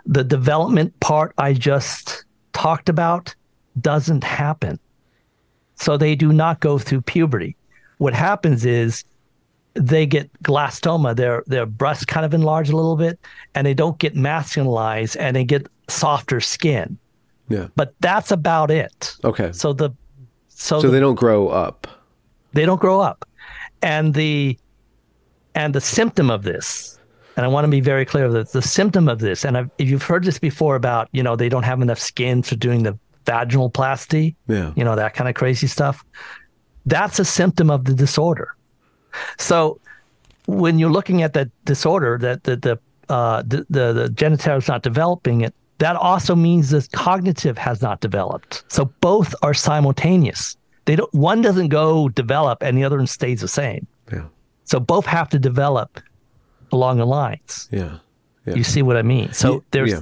the 0.06 0.24
development 0.24 0.98
part 1.00 1.34
I 1.38 1.54
just 1.54 2.26
talked 2.52 2.90
about 2.90 3.34
doesn't 3.80 4.24
happen. 4.24 4.80
So 5.76 5.98
they 5.98 6.16
do 6.16 6.34
not 6.34 6.60
go 6.60 6.78
through 6.78 7.02
puberty. 7.02 7.56
What 7.98 8.14
happens 8.14 8.66
is 8.66 9.04
they 9.76 10.06
get 10.06 10.30
glastoma, 10.44 11.16
their 11.16 11.44
their 11.48 11.66
breasts 11.66 12.06
kind 12.06 12.26
of 12.26 12.34
enlarge 12.34 12.70
a 12.70 12.76
little 12.76 12.96
bit, 12.96 13.20
and 13.56 13.66
they 13.66 13.74
don't 13.74 13.98
get 14.00 14.16
masculinized 14.16 15.16
and 15.20 15.36
they 15.36 15.44
get 15.44 15.68
softer 15.90 16.40
skin. 16.40 16.98
Yeah. 17.50 17.68
But 17.76 17.94
that's 18.00 18.32
about 18.32 18.72
it. 18.72 19.16
Okay. 19.24 19.52
So 19.52 19.74
the 19.74 19.90
so, 20.50 20.80
So 20.80 20.88
the, 20.88 20.94
they 20.94 21.00
don't 21.00 21.16
grow 21.16 21.48
up. 21.50 21.88
they 22.54 22.66
don't 22.66 22.80
grow 22.80 23.00
up 23.00 23.26
and 23.82 24.14
the 24.14 24.58
and 25.56 25.74
the 25.76 25.82
symptom 25.82 26.30
of 26.32 26.44
this 26.44 26.98
and 27.36 27.46
i 27.46 27.50
want 27.50 27.66
to 27.66 27.70
be 27.70 27.82
very 27.82 28.06
clear 28.06 28.30
that 28.30 28.52
the 28.54 28.62
symptom 28.62 29.10
of 29.10 29.20
this 29.20 29.44
and 29.44 29.58
I've, 29.58 29.70
if 29.78 29.90
you've 29.90 30.04
heard 30.04 30.24
this 30.24 30.40
before 30.40 30.76
about 30.76 31.10
you 31.12 31.22
know 31.24 31.36
they 31.36 31.50
don't 31.50 31.64
have 31.64 31.82
enough 31.82 32.00
skin 32.00 32.44
for 32.44 32.56
doing 32.56 32.84
the 32.84 32.98
vaginal 33.26 33.70
plasty 33.70 34.36
Yeah. 34.48 34.72
you 34.76 34.84
know 34.86 34.96
that 34.96 35.14
kind 35.16 35.28
of 35.28 35.36
crazy 35.36 35.68
stuff 35.68 36.06
that's 36.86 37.20
a 37.20 37.26
symptom 37.26 37.70
of 37.70 37.86
the 37.86 37.94
disorder 37.94 38.56
so 39.38 39.80
when 40.48 40.80
you're 40.80 40.92
looking 40.92 41.22
at 41.24 41.34
that 41.34 41.50
disorder 41.66 42.18
that 42.18 42.44
the 42.44 42.56
the 42.58 42.80
uh, 43.10 43.42
the, 43.44 43.66
the 43.70 43.94
the 43.94 44.08
genitalia 44.16 44.58
is 44.58 44.68
not 44.68 44.82
developing 44.82 45.42
it 45.42 45.54
that 45.80 45.96
also 45.96 46.36
means 46.36 46.70
the 46.70 46.88
cognitive 46.94 47.58
has 47.58 47.82
not 47.82 48.00
developed 48.02 48.64
so 48.68 48.86
both 49.02 49.36
are 49.42 49.54
simultaneous 49.54 50.58
they 50.86 50.96
don't 50.96 51.14
one 51.14 51.42
doesn't 51.42 51.68
go 51.70 52.10
develop 52.10 52.62
and 52.64 52.78
the 52.78 52.84
other 52.84 52.98
one 52.98 53.08
stays 53.08 53.42
the 53.42 53.48
same 53.48 53.86
Yeah. 54.12 54.26
so 54.64 54.80
both 54.80 55.06
have 55.06 55.30
to 55.30 55.40
develop 55.40 56.00
along 56.72 56.98
the 56.98 57.06
lines 57.06 57.68
Yeah. 57.72 57.98
Yeah. 58.46 58.56
you 58.56 58.64
see 58.64 58.82
what 58.82 58.98
i 58.98 59.02
mean 59.02 59.32
so 59.34 59.64
there's 59.72 59.92
yeah. 59.92 60.02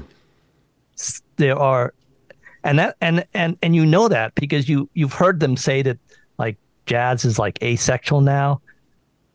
there 1.38 1.57
are 1.57 1.93
and 2.63 2.79
that 2.79 2.95
and 3.01 3.25
and 3.34 3.57
and 3.63 3.75
you 3.75 3.86
know 3.86 4.07
that 4.07 4.34
because 4.36 4.69
you 4.69 4.89
you've 4.93 5.13
heard 5.13 5.39
them 5.39 5.57
say 5.57 5.82
that 5.82 5.97
like 6.38 6.57
Jazz 6.92 7.24
is 7.26 7.39
like 7.39 7.58
asexual 7.64 8.20
now 8.22 8.62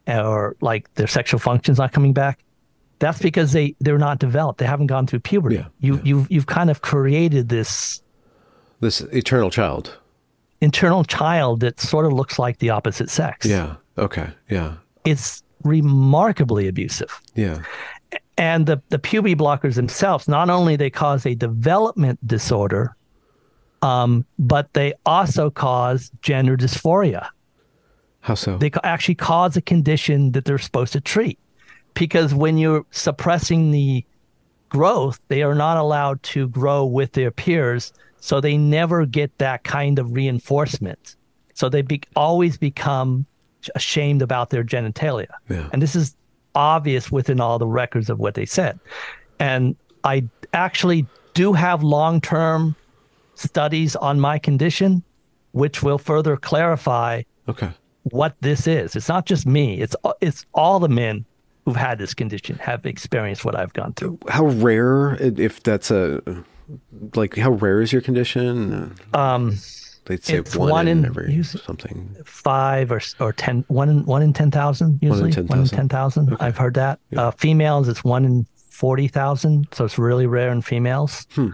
or 0.07 0.57
like 0.61 0.93
their 0.95 1.07
sexual 1.07 1.41
functions 1.41 1.79
not 1.79 1.93
coming 1.93 2.13
back 2.13 2.37
that's 2.99 3.19
because 3.21 3.53
they 3.53 3.75
they're 3.81 3.99
not 3.99 4.19
developed 4.19 4.59
they 4.59 4.67
haven't 4.67 4.87
gone 4.89 5.07
through 5.07 5.21
puberty 5.21 5.57
Yeah, 5.57 5.67
you 5.81 6.01
you've 6.05 6.31
you've 6.31 6.47
kind 6.47 6.71
of 6.71 6.81
created 6.83 7.49
this 7.49 8.03
This 8.81 9.01
eternal 9.23 9.51
child. 9.51 9.99
internal 10.61 11.03
child 11.05 11.61
that 11.61 11.81
sort 11.81 12.05
of 12.07 12.13
looks 12.13 12.39
like 12.39 12.59
the 12.59 12.71
opposite 12.71 13.11
sex 13.11 13.47
Yeah. 13.47 13.77
Okay. 13.99 14.29
Yeah. 14.51 14.75
it's 15.05 15.43
remarkably 15.65 16.69
abusive 16.69 17.21
Yeah. 17.35 17.63
and 18.39 18.67
the, 18.67 18.81
the 18.91 18.99
puberty 18.99 19.35
blockers 19.35 19.75
themselves 19.77 20.29
not 20.29 20.51
only 20.51 20.77
they 20.77 20.91
cause 20.91 21.25
a 21.27 21.35
development 21.35 22.19
disorder 22.27 22.95
um, 23.83 24.25
but 24.39 24.73
they 24.73 24.95
also 25.05 25.51
cause 25.51 26.11
gender 26.23 26.57
dysphoria 26.57 27.29
How 28.27 28.35
so? 28.35 28.59
they 28.59 28.72
actually 28.83 29.14
cause 29.14 29.57
a 29.57 29.62
condition 29.62 30.33
that 30.33 30.45
they're 30.45 30.59
supposed 30.59 30.93
to 30.95 31.01
treat 31.01 31.39
because 31.95 32.35
when 32.35 32.59
you're 32.59 32.85
suppressing 32.91 33.70
the 33.70 34.05
growth 34.68 35.20
they 35.29 35.45
are 35.45 35.55
not 35.55 35.77
allowed 35.77 36.20
to 36.24 36.49
grow 36.49 36.85
with 36.85 37.12
their 37.12 37.31
peers 37.31 37.93
so 38.18 38.41
they 38.41 38.57
never 38.57 39.07
get 39.07 39.31
that 39.39 39.62
kind 39.62 40.01
of 40.01 40.12
reinforcement 40.12 41.14
so 41.55 41.68
they 41.68 41.83
be- 41.83 42.03
always 42.16 42.59
become 42.59 43.24
ashamed 43.77 44.22
about 44.22 44.51
their 44.51 44.64
genitalia 44.64 45.29
Yeah. 45.49 45.68
and 45.72 45.81
this 45.81 45.95
is 45.95 46.16
obvious 46.57 47.12
within 47.12 47.41
all 47.41 47.61
the 47.61 47.66
records 47.68 48.11
of 48.11 48.18
what 48.18 48.35
they 48.35 48.45
said 48.47 48.81
and 49.39 49.77
i 50.03 50.24
actually 50.53 51.07
do 51.35 51.53
have 51.53 51.85
long-term 51.85 52.74
studies 53.37 53.95
on 53.95 54.18
my 54.18 54.37
condition 54.39 55.05
which 55.53 55.81
will 55.81 55.99
further 55.99 56.37
clarify 56.37 57.22
okay. 57.49 57.70
What 58.11 58.35
this 58.41 58.67
is. 58.67 58.97
It's 58.97 59.09
not 59.09 59.27
just 59.27 59.47
me. 59.47 59.81
It's 59.81 59.97
it's 60.21 60.47
all 60.55 60.79
the 60.81 60.89
men 60.89 61.25
who've 61.65 61.77
had 61.77 61.99
this 61.99 62.15
condition 62.15 62.57
have 62.59 62.87
experienced 62.87 63.45
what 63.45 63.57
I've 63.57 63.73
gone 63.73 63.93
through. 63.95 64.19
How 64.29 64.47
rare, 64.47 65.17
if 65.21 65.63
that's 65.63 65.91
a, 65.91 66.23
like, 67.15 67.37
how 67.37 67.51
rare 67.51 67.81
is 67.81 67.93
your 67.93 68.03
condition? 68.03 68.95
Um, 69.15 69.57
They'd 70.05 70.23
say 70.25 70.39
one, 70.57 70.71
one 70.71 70.89
in, 70.89 70.99
in- 70.99 71.05
every 71.07 71.43
something. 71.43 72.15
five 72.25 72.93
or 72.93 73.01
or 73.19 73.33
ten, 73.33 73.65
one 73.67 73.89
in 73.89 74.05
one 74.05 74.23
in 74.23 74.33
ten 74.33 74.53
thousand 74.53 75.01
usually. 75.03 75.33
One 75.33 75.49
10,000. 75.49 75.77
ten 75.77 75.89
thousand. 75.89 76.37
I've 76.39 76.57
heard 76.57 76.75
that. 76.75 77.01
Uh, 77.17 77.33
females, 77.33 77.89
it's 77.89 78.05
one 78.05 78.25
in 78.25 78.47
forty 78.69 79.09
thousand. 79.09 79.67
So 79.73 79.85
it's 79.85 79.99
really 79.99 80.29
rare 80.29 80.53
in 80.53 80.63
females. 80.63 81.27
Hmm. 81.35 81.49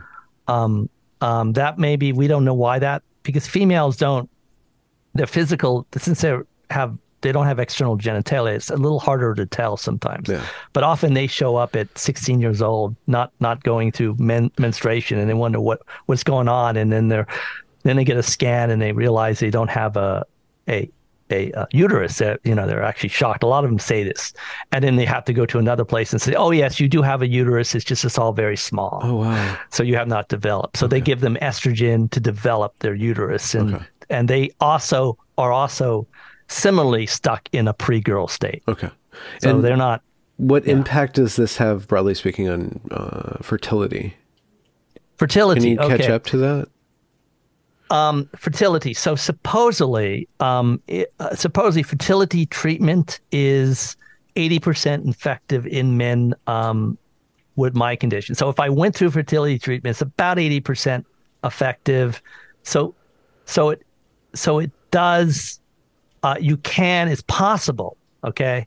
Um, 0.49 0.91
um, 1.23 1.55
that 1.55 1.79
may 1.79 1.97
be 1.97 2.13
we 2.13 2.27
don't 2.27 2.45
know 2.45 2.53
why 2.53 2.79
that 2.79 3.03
because 3.23 3.47
females 3.47 3.97
don't. 3.97 4.29
Their 5.15 5.27
physical 5.27 5.87
since 5.97 6.21
they 6.23 6.37
have 6.71 6.97
they 7.23 7.33
don't 7.33 7.47
have 7.47 7.59
external 7.59 7.97
genitalia. 7.97 8.55
It's 8.55 8.71
a 8.71 8.77
little 8.77 8.99
harder 8.99 9.35
to 9.35 9.47
tell 9.47 9.77
sometimes. 9.77 10.29
Yeah. 10.29 10.45
But 10.73 10.83
often 10.83 11.15
they 11.15 11.29
show 11.29 11.57
up 11.57 11.77
at 11.77 11.97
16 11.97 12.41
years 12.41 12.61
old, 12.61 12.97
not 13.07 13.33
not 13.41 13.63
going 13.63 13.93
through 13.93 14.17
men, 14.19 14.51
menstruation, 14.59 15.19
and 15.19 15.31
they 15.31 15.35
wonder 15.35 15.61
what 15.61 15.81
what's 16.07 16.25
going 16.25 16.49
on, 16.49 16.77
and 16.77 16.93
then 16.93 17.09
they're 17.09 17.27
then 17.85 17.97
they 17.97 18.05
get 18.05 18.17
a 18.17 18.23
scan 18.23 18.71
and 18.71 18.83
they 18.83 18.93
realize 18.93 19.39
they 19.41 19.51
don't 19.51 19.71
have 19.71 19.97
a 19.97 20.25
a 20.69 20.91
a, 21.31 21.53
uh 21.53 21.67
uterus. 21.73 22.19
That 22.19 22.41
you 22.45 22.55
know 22.55 22.67
they're 22.67 22.83
actually 22.83 23.09
shocked. 23.11 23.43
A 23.43 23.47
lot 23.47 23.65
of 23.65 23.71
them 23.71 23.79
say 23.79 24.03
this, 24.05 24.35
and 24.73 24.83
then 24.85 24.97
they 24.97 25.07
have 25.07 25.25
to 25.27 25.33
go 25.33 25.47
to 25.47 25.59
another 25.59 25.85
place 25.85 26.13
and 26.13 26.21
say, 26.21 26.35
"Oh 26.35 26.51
yes, 26.51 26.81
you 26.81 26.89
do 26.89 27.03
have 27.03 27.23
a 27.23 27.29
uterus. 27.29 27.75
It's 27.75 27.85
just 27.85 28.05
it's 28.05 28.19
all 28.19 28.33
very 28.33 28.57
small." 28.57 29.01
Oh, 29.03 29.15
wow. 29.17 29.59
so 29.71 29.83
you 29.83 29.97
have 29.97 30.09
not 30.09 30.29
developed. 30.29 30.77
So 30.77 30.87
they 30.87 31.01
give 31.01 31.21
them 31.21 31.37
estrogen 31.41 32.11
to 32.11 32.21
develop 32.21 32.79
their 32.81 32.95
uterus, 32.95 33.55
and 33.55 33.77
Okay. 33.77 33.85
And 34.13 34.29
they 34.29 34.51
also 34.61 35.19
are 35.39 35.53
also 35.53 36.07
similarly 36.49 37.07
stuck 37.07 37.49
in 37.53 37.67
a 37.67 37.73
pre-girl 37.73 38.29
state. 38.29 38.63
Okay. 38.69 38.91
So 39.41 39.51
and 39.51 39.65
they're 39.65 39.77
not 39.77 40.03
what 40.43 40.67
impact 40.67 41.15
does 41.15 41.37
this 41.37 41.57
have, 41.59 41.87
broadly 41.87 42.15
speaking, 42.15 42.49
on 42.49 42.81
uh, 42.91 43.37
fertility? 43.43 44.17
Fertility. 45.17 45.61
Can 45.61 45.71
you 45.71 45.77
catch 45.77 46.01
okay. 46.01 46.13
up 46.13 46.25
to 46.25 46.37
that? 46.39 46.69
Um, 47.91 48.29
fertility. 48.37 48.95
So 48.95 49.15
supposedly, 49.15 50.27
um, 50.41 50.83
it, 50.89 51.13
uh, 51.21 51.37
supposedly 51.37 51.85
fertility 51.85 52.47
treatment 52.47 53.21
is 53.31 53.97
80% 54.35 55.09
effective 55.09 55.67
in 55.67 55.97
men 55.97 56.35
um, 56.47 56.99
with 57.55 57.77
my 57.77 57.95
condition. 57.95 58.35
So 58.35 58.49
if 58.49 58.59
I 58.59 58.69
went 58.69 58.97
through 58.97 59.11
fertility 59.11 59.59
treatment, 59.61 59.93
it's 59.93 60.03
about 60.03 60.39
80% 60.39 61.05
effective. 61.45 62.21
So, 62.65 62.95
so 63.45 63.71
it, 63.71 63.83
so 64.35 64.59
it 64.59 64.71
does, 64.91 65.61
uh, 66.23 66.37
you 66.41 66.57
can, 66.59 67.09
it's 67.09 67.23
possible. 67.23 67.97
Okay. 68.25 68.67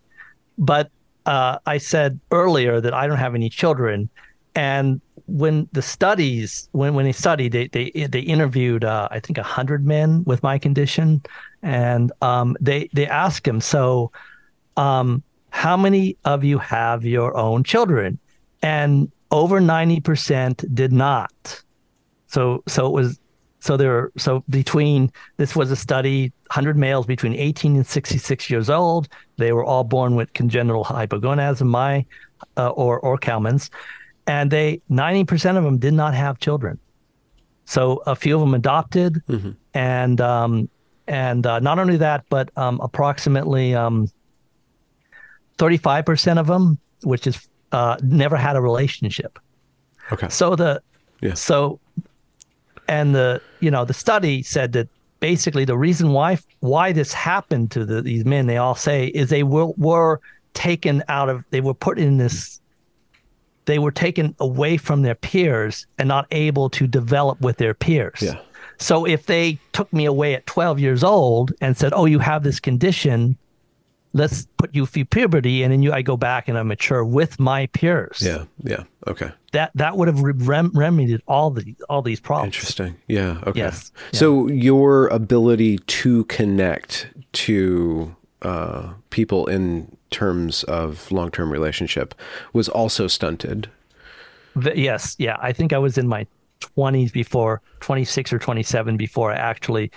But, 0.57 0.91
uh, 1.26 1.57
I 1.66 1.80
said 1.80 2.20
earlier 2.32 2.80
that 2.80 2.93
I 2.93 3.07
don't 3.07 3.18
have 3.18 3.34
any 3.34 3.49
children 3.49 4.09
and 4.55 5.01
when 5.28 5.68
the 5.74 5.82
studies 5.82 6.70
when 6.72 6.93
when 6.93 7.05
they 7.05 7.11
studied 7.11 7.51
they 7.51 7.68
they 7.68 7.89
they 7.91 8.22
interviewed 8.22 8.84
uh, 8.84 9.07
I 9.11 9.20
think 9.20 9.38
hundred 9.38 9.86
men 9.86 10.24
with 10.24 10.41
my 10.43 10.57
condition, 10.57 11.22
and 11.61 12.11
um, 12.22 12.55
they 12.61 12.89
they 12.93 13.07
asked 13.07 13.43
them 13.43 13.59
so, 13.59 14.11
um, 14.78 15.24
how 15.49 15.76
many 15.76 16.18
of 16.26 16.43
you 16.43 16.57
have 16.59 17.03
your 17.03 17.36
own 17.36 17.63
children, 17.63 18.20
and 18.61 19.11
over 19.32 19.59
ninety 19.59 19.99
percent 19.99 20.63
did 20.74 20.93
not. 20.93 21.63
So 22.28 22.63
so 22.68 22.86
it 22.86 22.91
was 22.91 23.20
so 23.66 23.76
there 23.78 24.11
so 24.26 24.32
between 24.49 25.11
this 25.38 25.55
was 25.55 25.72
a 25.72 25.76
study 25.76 26.32
100 26.47 26.78
males 26.78 27.05
between 27.05 27.34
18 27.34 27.76
and 27.78 27.88
66 27.88 28.49
years 28.51 28.70
old 28.70 29.07
they 29.38 29.51
were 29.51 29.63
all 29.72 29.84
born 29.84 30.16
with 30.16 30.32
congenital 30.34 30.84
hypogonadism 30.86 31.68
my 31.68 32.05
uh, 32.57 32.70
or 32.70 32.99
or 32.99 33.18
Kallmann's 33.18 33.70
and 34.28 34.51
they 34.51 34.82
90% 34.91 35.57
of 35.57 35.63
them 35.63 35.78
did 35.78 35.93
not 35.93 36.13
have 36.13 36.38
children 36.39 36.78
so 37.66 37.82
a 38.05 38.16
few 38.16 38.36
of 38.36 38.41
them 38.41 38.53
adopted 38.53 39.11
Mm-hmm. 39.28 39.51
and 39.74 40.22
um, 40.22 40.70
and 41.07 41.41
uh, 41.47 41.59
not 41.59 41.80
only 41.80 41.97
that 41.97 42.20
but 42.30 42.45
um, 42.57 42.80
approximately 42.88 43.74
um, 43.84 43.97
35% 45.57 46.39
of 46.39 46.47
them 46.47 46.78
which 47.03 47.26
is 47.28 47.47
uh, 47.72 47.95
never 48.03 48.36
had 48.36 48.55
a 48.55 48.61
relationship 48.61 49.39
Okay. 50.11 50.30
so 50.30 50.55
the 50.55 50.82
Yeah. 51.22 51.34
so 51.34 51.80
and 52.88 53.16
the 53.16 53.42
you 53.60 53.72
know 53.72 53.86
the 53.86 53.94
study 53.94 54.44
said 54.44 54.74
that 54.74 54.88
basically 55.20 55.66
the 55.66 55.78
reason 55.78 56.12
why 56.12 56.38
why 56.60 56.92
this 56.92 57.14
happened 57.14 57.72
to 57.72 57.86
the, 57.86 58.02
these 58.02 58.26
men 58.26 58.48
they 58.48 58.58
all 58.58 58.76
say 58.76 59.08
is 59.08 59.30
they 59.30 59.44
were 59.44 59.68
were 59.78 60.20
taken 60.54 61.04
out 61.08 61.30
of 61.30 61.44
they 61.52 61.62
were 61.62 61.74
put 61.74 61.98
in 61.98 62.18
this 62.18 62.60
they 63.66 63.80
were 63.80 63.92
taken 63.92 64.36
away 64.40 64.78
from 64.78 65.02
their 65.02 65.16
peers 65.16 65.88
and 65.98 66.08
not 66.08 66.28
able 66.32 66.70
to 66.70 66.86
develop 66.86 67.42
with 67.42 67.58
their 67.58 67.74
peers. 67.74 68.22
Yeah. 68.22 68.40
So 68.78 69.06
if 69.06 69.26
they 69.26 69.58
took 69.74 69.92
me 69.92 70.06
away 70.06 70.36
at 70.36 70.46
12 70.46 70.80
years 70.80 71.04
old 71.04 71.54
and 71.62 71.76
said, 71.76 71.94
"Oh, 71.94 72.06
you 72.06 72.20
have 72.20 72.44
this 72.44 72.60
condition, 72.60 73.38
let's 74.16 74.47
put 74.57 74.74
you 74.74 74.86
through 74.88 75.05
puberty," 75.05 75.61
and 75.63 75.72
then 75.72 75.84
you, 75.84 75.91
I 75.93 76.01
go 76.01 76.18
back 76.18 76.47
and 76.47 76.57
I 76.57 76.63
mature 76.63 77.03
with 77.05 77.39
my 77.39 77.68
peers. 77.68 78.22
Yeah. 78.22 78.45
Yeah. 78.63 78.84
Okay. 79.07 79.30
that 79.51 79.70
that 79.76 79.95
would 79.97 80.07
have 80.07 80.22
rem- 80.22 80.72
remedied 80.74 81.22
all 81.28 81.51
the 81.51 81.76
all 81.89 82.01
these 82.01 82.20
problems. 82.20 82.55
Interesting. 82.55 82.95
Yeah. 83.07 83.41
Okay. 83.45 83.59
Yes. 83.59 83.91
So 84.13 84.47
your 84.47 85.07
ability 85.07 85.78
to 86.01 86.24
connect 86.26 87.07
to 87.34 88.16
uh, 88.41 88.93
people 89.09 89.45
in 89.47 89.95
terms 90.11 90.63
of 90.63 91.11
long-term 91.11 91.51
relationship 91.51 92.16
was 92.53 92.70
also 92.70 93.07
stunted. 93.07 93.70
V- 94.55 94.72
yes, 94.76 95.16
yeah. 95.20 95.38
I 95.41 95.51
think 95.51 95.74
I 95.74 95.78
was 95.78 95.97
in 95.97 96.07
my 96.07 96.26
20s 96.78 97.11
before 97.11 97.61
26 97.82 98.32
or 98.34 98.39
27 98.39 98.97
before 98.97 99.32
I 99.34 99.36
actually 99.36 99.91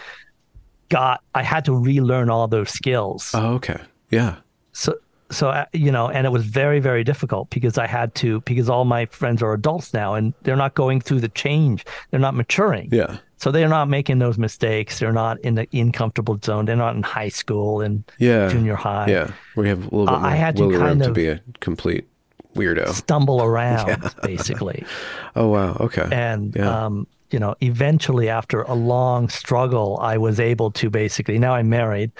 got. 0.88 1.22
I 1.34 1.42
had 1.42 1.64
to 1.66 1.72
relearn 1.72 2.30
all 2.30 2.48
those 2.48 2.70
skills. 2.70 3.30
Oh, 3.34 3.54
okay. 3.54 3.78
Yeah. 4.10 4.36
so 4.72 4.94
so 5.30 5.50
uh, 5.50 5.66
you 5.74 5.92
know 5.92 6.08
and 6.08 6.26
it 6.26 6.30
was 6.30 6.44
very 6.46 6.80
very 6.80 7.04
difficult 7.04 7.50
because 7.50 7.76
i 7.76 7.86
had 7.86 8.14
to 8.14 8.40
because 8.42 8.70
all 8.70 8.86
my 8.86 9.04
friends 9.06 9.42
are 9.42 9.52
adults 9.52 9.92
now 9.92 10.14
and 10.14 10.32
they're 10.42 10.56
not 10.56 10.74
going 10.74 11.00
through 11.02 11.20
the 11.20 11.28
change 11.28 11.84
they're 12.10 12.20
not 12.28 12.34
maturing 12.34 12.88
Yeah. 12.90 13.18
so 13.36 13.50
they're 13.52 13.68
not 13.68 13.88
making 13.90 14.20
those 14.20 14.38
mistakes 14.38 14.98
they're 14.98 15.12
not 15.12 15.38
in 15.40 15.54
the 15.56 15.68
uncomfortable 15.74 16.38
zone 16.42 16.64
they're 16.64 16.76
not 16.76 16.96
in 16.96 17.02
high 17.02 17.28
school 17.28 17.82
and 17.82 18.02
Yeah. 18.18 18.48
junior 18.48 18.74
high 18.76 19.08
Yeah. 19.10 19.30
We 19.54 19.68
have 19.68 19.80
a 19.80 19.84
little 19.84 20.06
bit 20.06 20.14
Uh, 20.14 20.18
more 20.20 20.30
I 20.30 20.34
had 20.36 20.56
to 20.56 20.70
kind 20.78 21.02
to 21.02 21.08
of- 21.08 21.14
be 21.14 21.26
a 21.28 21.40
complete 21.60 22.06
weirdo. 22.56 22.88
stumble 22.94 23.42
around 23.42 24.10
basically 24.22 24.82
Oh 25.36 25.48
wow. 25.48 25.76
Okay. 25.80 26.08
and 26.10 26.56
Yeah. 26.56 26.86
um, 26.86 27.06
you 27.30 27.38
know 27.38 27.54
eventually 27.60 28.30
after 28.30 28.62
a 28.62 28.72
long 28.74 29.28
struggle 29.28 29.98
i 30.00 30.16
was 30.16 30.40
able 30.40 30.70
to 30.80 30.88
basically 30.88 31.38
now 31.38 31.52
i'm 31.54 31.68
married 31.68 32.10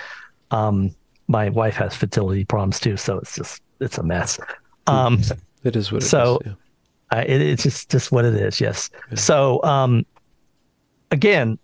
um, 0.51 0.95
my 1.29 1.49
wife 1.51 1.76
has 1.76 1.95
fertility 1.95 2.45
problems 2.45 2.81
too 2.81 2.97
so 2.97 3.18
it's 3.18 3.37
just 3.37 3.62
it's 3.81 3.99
a 3.99 4.03
mess 4.03 4.39
um, 4.87 5.20
it 5.64 5.76
is 5.76 5.93
what 5.93 6.03
it 6.03 6.05
is. 6.05 6.11
so- 6.11 6.41
yeah. 6.45 6.53
I, 7.11 7.22
it, 7.22 7.41
it's 7.41 7.62
just 7.62 7.91
just 7.91 8.12
what 8.12 8.24
it 8.26 8.35
is 8.35 8.61
yes 8.61 8.91
so 9.14 9.62
um, 9.64 10.05
again 11.11 11.59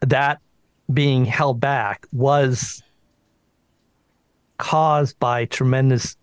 that 0.00 0.40
being 0.92 1.24
held 1.24 1.60
back 1.60 2.06
was 2.12 2.82
caused 4.58 5.18
by 5.20 5.44
tremendous 5.44 6.16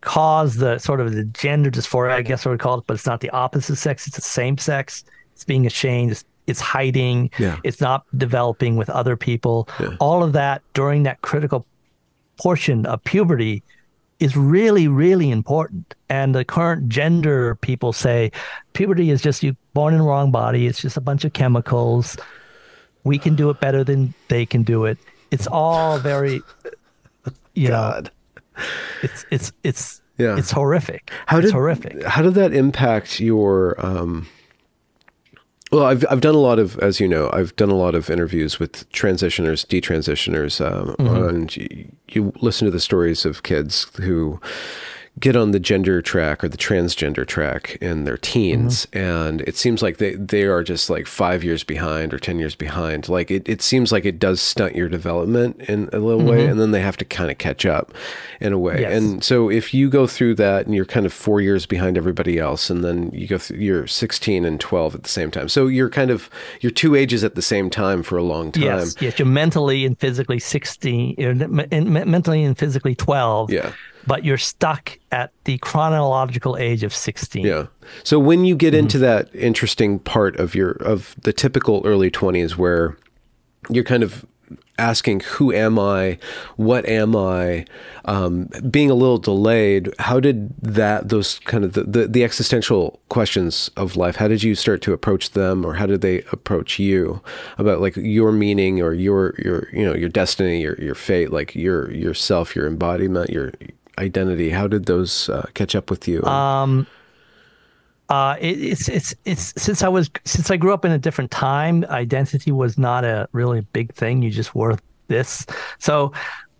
caused 0.00 0.58
the 0.58 0.78
sort 0.78 1.00
of 1.00 1.12
the 1.12 1.24
gender 1.26 1.70
dysphoria 1.70 2.12
i 2.12 2.22
guess 2.22 2.46
I 2.46 2.50
would 2.50 2.60
call 2.60 2.78
it 2.78 2.84
but 2.86 2.94
it's 2.94 3.06
not 3.06 3.20
the 3.20 3.30
opposite 3.30 3.76
sex 3.76 4.06
it's 4.06 4.16
the 4.16 4.22
same 4.22 4.58
sex 4.58 5.04
it's 5.32 5.44
being 5.44 5.66
ashamed 5.66 6.10
it's, 6.12 6.24
it's 6.48 6.60
hiding 6.60 7.30
Yeah. 7.38 7.56
it's 7.62 7.80
not 7.80 8.04
developing 8.16 8.76
with 8.76 8.90
other 8.90 9.16
people 9.16 9.68
Yeah. 9.78 9.96
all 10.00 10.22
of 10.24 10.32
that 10.32 10.62
during 10.74 11.04
that 11.04 11.20
critical 11.22 11.64
portion 12.42 12.86
of 12.86 13.02
puberty 13.04 13.62
is 14.20 14.36
really, 14.36 14.88
really 14.88 15.30
important. 15.30 15.94
And 16.08 16.34
the 16.34 16.44
current 16.44 16.88
gender 16.88 17.54
people 17.56 17.92
say 17.92 18.32
puberty 18.72 19.10
is 19.10 19.22
just 19.22 19.42
you 19.44 19.54
born 19.74 19.94
in 19.94 20.00
the 20.00 20.04
wrong 20.06 20.32
body. 20.32 20.66
It's 20.66 20.80
just 20.80 20.96
a 20.96 21.00
bunch 21.00 21.24
of 21.24 21.32
chemicals. 21.34 22.16
We 23.04 23.18
can 23.18 23.36
do 23.36 23.48
it 23.50 23.60
better 23.60 23.84
than 23.84 24.12
they 24.28 24.44
can 24.44 24.64
do 24.64 24.86
it. 24.86 24.98
It's 25.30 25.46
all 25.46 25.98
very, 25.98 26.40
you 27.54 27.68
God. 27.68 28.10
know, 28.56 28.64
it's 29.02 29.24
it's 29.30 29.52
it's 29.62 30.02
Yeah. 30.16 30.36
it's 30.36 30.50
horrific. 30.50 31.12
How 31.26 31.38
it's 31.38 31.46
did 31.46 31.52
horrific. 31.54 32.02
How 32.04 32.22
did 32.22 32.34
that 32.34 32.52
impact 32.52 33.20
your? 33.20 33.74
Um, 33.78 34.26
well, 35.70 35.84
I've 35.84 36.04
I've 36.10 36.20
done 36.20 36.34
a 36.34 36.38
lot 36.38 36.58
of, 36.58 36.78
as 36.78 37.00
you 37.00 37.08
know, 37.08 37.30
I've 37.32 37.54
done 37.56 37.70
a 37.70 37.76
lot 37.76 37.94
of 37.94 38.10
interviews 38.10 38.58
with 38.58 38.90
transitioners, 38.92 39.66
detransitioners, 39.66 40.60
um, 40.64 40.94
Mm-hmm. 40.96 41.28
and 41.28 41.56
you, 41.56 41.92
you 42.08 42.32
listen 42.40 42.64
to 42.66 42.70
the 42.70 42.80
stories 42.80 43.24
of 43.24 43.42
kids 43.42 43.86
who 44.00 44.40
get 45.20 45.36
on 45.36 45.50
the 45.52 45.58
gender 45.60 46.00
track 46.02 46.42
or 46.44 46.48
the 46.48 46.56
transgender 46.56 47.26
track 47.26 47.76
in 47.80 48.04
their 48.04 48.16
teens 48.16 48.86
Mm-hmm. 48.86 48.98
and 48.98 49.40
it 49.42 49.56
seems 49.56 49.82
like 49.82 49.96
they, 49.98 50.14
they 50.14 50.44
are 50.44 50.62
just 50.62 50.88
like 50.90 51.06
five 51.06 51.42
years 51.42 51.64
behind 51.64 52.12
or 52.14 52.18
ten 52.18 52.38
years 52.38 52.54
behind 52.54 53.08
like 53.08 53.30
it, 53.30 53.48
it 53.48 53.62
seems 53.62 53.90
like 53.92 54.04
it 54.04 54.18
does 54.18 54.40
stunt 54.40 54.76
your 54.76 54.88
development 54.88 55.60
in 55.62 55.88
a 55.92 55.98
little 55.98 56.22
way 56.24 56.46
and 56.46 56.60
then 56.60 56.70
they 56.72 56.80
have 56.80 56.96
to 56.96 57.04
kind 57.04 57.30
of 57.30 57.38
catch 57.38 57.64
up 57.66 57.92
in 58.40 58.52
a 58.52 58.58
way 58.58 58.74
Mm-hmm. 58.74 58.82
Yes. 58.82 59.02
and 59.02 59.24
so 59.24 59.50
if 59.50 59.72
you 59.74 59.88
go 59.88 60.06
through 60.06 60.34
that 60.36 60.66
and 60.66 60.74
you're 60.74 60.84
kind 60.84 61.06
of 61.06 61.12
four 61.12 61.40
years 61.40 61.66
behind 61.66 61.96
everybody 61.96 62.38
else 62.38 62.70
and 62.70 62.84
then 62.84 63.10
you 63.12 63.26
go 63.26 63.38
through 63.38 63.58
you're 63.58 63.86
16 63.86 64.44
and 64.44 64.60
12 64.60 64.94
at 64.94 65.02
the 65.02 65.08
same 65.08 65.30
time 65.30 65.48
so 65.48 65.66
you're 65.66 65.90
kind 65.90 66.10
of 66.10 66.28
you're 66.60 66.70
two 66.70 66.94
ages 66.94 67.24
at 67.24 67.34
the 67.34 67.42
same 67.42 67.70
time 67.70 68.02
for 68.02 68.16
a 68.18 68.22
long 68.22 68.52
time 68.52 68.62
Yes, 68.64 68.94
yes, 69.00 69.18
you're 69.18 69.26
mentally 69.26 69.84
and 69.84 69.98
physically 69.98 70.38
16, 70.38 71.14
you're 71.18 71.34
me- 71.34 71.66
and 71.72 71.90
me- 71.92 72.04
mentally 72.04 72.44
and 72.44 72.56
physically 72.58 72.94
12. 72.94 73.50
Yeah. 73.50 73.72
But 74.06 74.24
you're 74.24 74.38
stuck 74.38 74.98
at 75.12 75.32
the 75.44 75.58
chronological 75.58 76.56
age 76.56 76.82
of 76.82 76.94
16. 76.94 77.44
Yeah. 77.44 77.66
So 78.04 78.18
when 78.18 78.44
you 78.44 78.54
Mm-hmm. 78.54 78.58
get 78.58 78.74
into 78.74 78.98
that 78.98 79.34
interesting 79.34 79.98
part 79.98 80.36
of 80.40 80.54
your 80.54 80.72
of 80.72 81.14
the 81.22 81.32
typical 81.32 81.82
early 81.84 82.10
20s 82.10 82.56
where 82.56 82.96
you're 83.70 83.84
kind 83.84 84.02
of 84.02 84.24
asking 84.78 85.20
who 85.20 85.52
am 85.52 85.76
I, 85.78 86.18
what 86.56 86.86
am 86.86 87.16
I, 87.16 87.66
um, 88.04 88.48
being 88.70 88.90
a 88.90 88.94
little 88.94 89.18
delayed, 89.18 89.92
how 89.98 90.20
did 90.20 90.54
that 90.62 91.08
those 91.08 91.40
kind 91.40 91.64
of 91.64 91.72
the, 91.72 91.82
the, 91.82 92.06
the 92.06 92.24
existential 92.24 93.00
questions 93.08 93.70
of 93.76 93.96
life, 93.96 94.16
how 94.16 94.28
did 94.28 94.42
you 94.44 94.54
start 94.54 94.80
to 94.82 94.92
approach 94.92 95.30
them 95.30 95.64
or 95.66 95.74
how 95.74 95.86
did 95.86 96.00
they 96.00 96.22
approach 96.32 96.78
you 96.78 97.20
about 97.58 97.80
like 97.80 97.96
your 97.96 98.30
meaning 98.30 98.80
or 98.80 98.92
your 98.94 99.34
your 99.38 99.68
you 99.72 99.84
know, 99.84 99.94
your 99.94 100.08
destiny, 100.08 100.60
your 100.62 100.76
your 100.80 100.94
fate, 100.94 101.32
like 101.32 101.54
your 101.56 101.90
yourself, 101.90 102.54
your 102.54 102.66
embodiment, 102.66 103.30
your 103.30 103.52
identity, 103.98 104.50
how 104.50 104.66
did 104.68 104.86
those 104.86 105.28
uh, 105.28 105.46
catch 105.54 105.74
up 105.74 105.90
with 105.90 106.08
you? 106.08 106.22
Uh, 108.10 108.36
it, 108.40 108.58
it's 108.62 108.88
it's 108.88 109.14
it's 109.26 109.52
since 109.62 109.82
I 109.82 109.88
was 109.88 110.08
since 110.24 110.50
I 110.50 110.56
grew 110.56 110.72
up 110.72 110.84
in 110.86 110.92
a 110.92 110.98
different 110.98 111.30
time, 111.30 111.84
identity 111.90 112.50
was 112.52 112.78
not 112.78 113.04
a 113.04 113.28
really 113.32 113.60
big 113.72 113.92
thing. 113.94 114.22
You 114.22 114.30
just 114.30 114.54
wore 114.54 114.76
this. 115.08 115.44
So, 115.78 116.12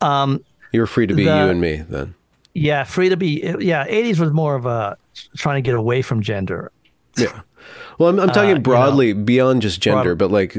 um, 0.03 0.45
You 0.73 0.81
were 0.81 0.87
free 0.87 1.07
to 1.07 1.15
be 1.15 1.25
The- 1.25 1.31
you 1.45 1.49
and 1.51 1.61
me 1.61 1.77
then. 1.89 2.15
yeah, 2.53 2.85
free 2.85 3.09
to 3.09 3.17
be. 3.17 3.41
Yeah, 3.61 3.87
80s 3.87 4.19
was 4.19 4.31
more 4.33 4.57
of 4.57 4.67
a 4.67 4.99
trying 5.39 5.57
to 5.57 5.63
get 5.67 5.75
away 5.75 6.03
from 6.03 6.21
gender. 6.21 6.71
Yeah. 7.17 7.41
Well, 7.99 8.09
I'm, 8.11 8.21
I'm 8.21 8.29
talking 8.29 8.41
Uh, 8.43 8.49
you 8.49 8.55
know, 8.55 8.61
broadly 8.61 9.13
beyond 9.13 9.63
just 9.63 9.81
gender, 9.81 10.15
broad- 10.15 10.31
but 10.31 10.31
like, 10.33 10.55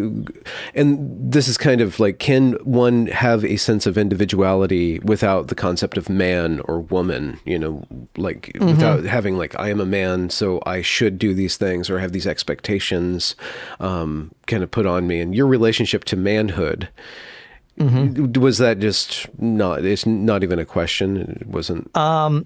and 0.76 1.32
this 1.32 1.48
is 1.48 1.58
kind 1.58 1.80
of 1.82 2.00
like, 2.00 2.20
can 2.20 2.54
one 2.64 3.08
have 3.08 3.46
a 3.46 3.56
sense 3.58 3.86
of 3.86 3.98
individuality 3.98 5.00
without 5.00 5.48
the 5.48 5.56
concept 5.56 5.96
of 5.98 6.10
man 6.10 6.60
or 6.66 6.82
woman? 6.82 7.40
You 7.46 7.60
know, 7.60 7.84
like 8.18 8.52
Mm-hmm. 8.56 8.68
without 8.68 9.04
having 9.06 9.38
like, 9.38 9.58
I 9.60 9.70
am 9.70 9.80
a 9.80 9.86
man, 9.86 10.30
so 10.30 10.62
I 10.66 10.82
should 10.82 11.18
do 11.18 11.34
these 11.34 11.56
things 11.58 11.90
or 11.90 12.00
have 12.00 12.12
these 12.12 12.28
expectations 12.28 13.36
um, 13.80 14.32
kind 14.48 14.64
of 14.64 14.70
put 14.72 14.86
on 14.86 15.08
me. 15.08 15.22
And 15.22 15.34
your 15.34 15.48
relationship 15.48 16.04
to 16.06 16.16
manhood. 16.18 16.90
Mm-hmm. 17.80 18.34
Was 18.42 18.58
that 18.58 18.80
just 18.80 19.28
not? 19.40 19.86
It's 19.86 20.06
not 20.06 20.44
even 20.44 20.60
a 20.60 20.66
question. 20.66 21.38
It 21.40 21.48
wasn't. 21.48 21.90
Uh, 21.96 22.42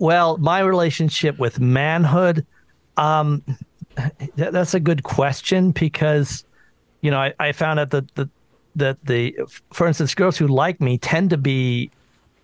Well, 0.00 0.36
my 0.38 0.58
relationship 0.60 1.38
with 1.38 1.60
manhood, 1.60 2.44
um, 2.96 3.42
that, 4.36 4.52
that's 4.52 4.74
a 4.74 4.80
good 4.80 5.02
question 5.02 5.72
because, 5.72 6.44
you 7.00 7.10
know, 7.10 7.18
I, 7.18 7.34
I 7.38 7.52
found 7.52 7.80
out 7.80 7.90
that 7.90 8.14
the 8.14 8.28
that 8.76 9.04
the, 9.04 9.36
for 9.72 9.86
instance, 9.86 10.14
girls 10.14 10.36
who 10.36 10.46
like 10.46 10.80
me 10.80 10.98
tend 10.98 11.30
to 11.30 11.36
be 11.36 11.90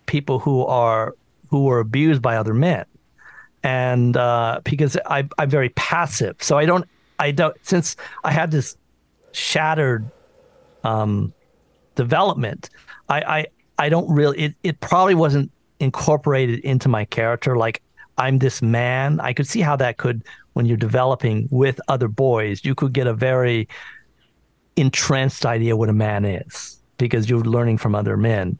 people 0.05 0.39
who 0.39 0.65
are 0.65 1.15
who 1.49 1.63
were 1.63 1.79
abused 1.79 2.21
by 2.21 2.35
other 2.35 2.53
men, 2.53 2.85
and 3.63 4.17
uh, 4.17 4.59
because 4.63 4.97
I 5.05 5.27
I'm 5.37 5.49
very 5.49 5.69
passive, 5.69 6.35
so 6.41 6.57
I 6.57 6.65
don't 6.65 6.85
I 7.19 7.31
don't 7.31 7.55
since 7.63 7.95
I 8.23 8.31
had 8.31 8.51
this 8.51 8.77
shattered 9.31 10.09
um, 10.83 11.33
development, 11.95 12.69
I, 13.09 13.21
I 13.21 13.45
I 13.77 13.89
don't 13.89 14.09
really 14.09 14.37
it, 14.39 14.55
it 14.63 14.79
probably 14.79 15.15
wasn't 15.15 15.51
incorporated 15.79 16.59
into 16.59 16.89
my 16.89 17.05
character. 17.05 17.57
Like 17.57 17.81
I'm 18.17 18.39
this 18.39 18.61
man. 18.61 19.19
I 19.19 19.33
could 19.33 19.47
see 19.47 19.61
how 19.61 19.75
that 19.77 19.97
could 19.97 20.23
when 20.55 20.65
you're 20.65 20.77
developing 20.77 21.47
with 21.51 21.79
other 21.89 22.07
boys, 22.07 22.63
you 22.63 22.73
could 22.73 22.93
get 22.93 23.07
a 23.07 23.13
very 23.13 23.67
entranced 24.77 25.45
idea 25.45 25.75
what 25.75 25.89
a 25.89 25.93
man 25.93 26.23
is 26.23 26.79
because 26.97 27.29
you're 27.29 27.41
learning 27.41 27.77
from 27.77 27.93
other 27.93 28.15
men 28.15 28.57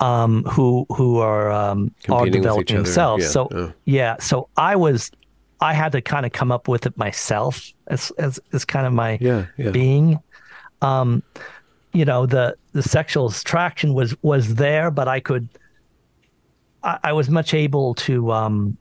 um, 0.00 0.42
who 0.44 0.86
who 0.96 1.18
are 1.18 1.50
um, 1.50 1.94
are 2.08 2.20
Competing 2.20 2.20
with 2.20 2.28
each 2.28 2.42
developing 2.42 2.76
themselves. 2.76 3.24
Yeah, 3.24 3.30
So 3.30 3.48
yeah. 3.52 3.70
yeah, 3.84 4.16
so 4.20 4.48
I 4.56 4.74
was 4.74 5.10
I 5.60 5.74
had 5.74 5.92
to 5.92 6.00
kind 6.00 6.24
of 6.24 6.32
come 6.32 6.50
up 6.50 6.66
with 6.66 6.86
it 6.86 6.96
myself 6.96 7.70
as 7.88 8.10
as, 8.18 8.40
as 8.54 8.64
kind 8.64 8.86
of 8.86 8.92
my 8.92 9.18
Yeah, 9.20 9.46
yeah. 9.58 9.70
being. 9.70 10.18
Um, 10.80 11.22
you 11.92 12.04
know, 12.04 12.26
the 12.26 12.56
the 12.72 12.82
sexual 12.82 13.28
attraction 13.28 13.92
was 13.92 14.16
was 14.22 14.54
there, 14.54 14.90
but 14.90 15.08
I 15.08 15.20
could 15.20 15.48
I, 16.82 16.98
I 17.04 17.12
was 17.12 17.28
much 17.28 17.52
able 17.52 17.94
to 17.96 18.32
um 18.32 18.78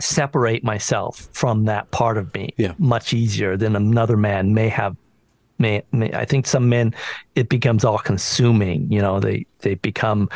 separate 0.00 0.64
myself 0.64 1.28
from 1.32 1.64
that 1.66 1.90
part 1.90 2.18
of 2.18 2.32
me 2.34 2.52
Yeah. 2.56 2.72
much 2.78 3.12
easier 3.12 3.56
than 3.56 3.76
another 3.76 4.16
man 4.16 4.54
may 4.54 4.68
have 4.68 4.96
may, 5.58 5.82
may 5.92 6.12
I 6.12 6.24
think 6.24 6.46
some 6.48 6.68
men 6.68 6.92
it 7.36 7.48
becomes 7.48 7.84
all 7.84 7.98
consuming 7.98 8.90
you 8.90 9.00
know 9.00 9.20
they 9.20 9.46
they 9.60 9.74
become 9.76 10.28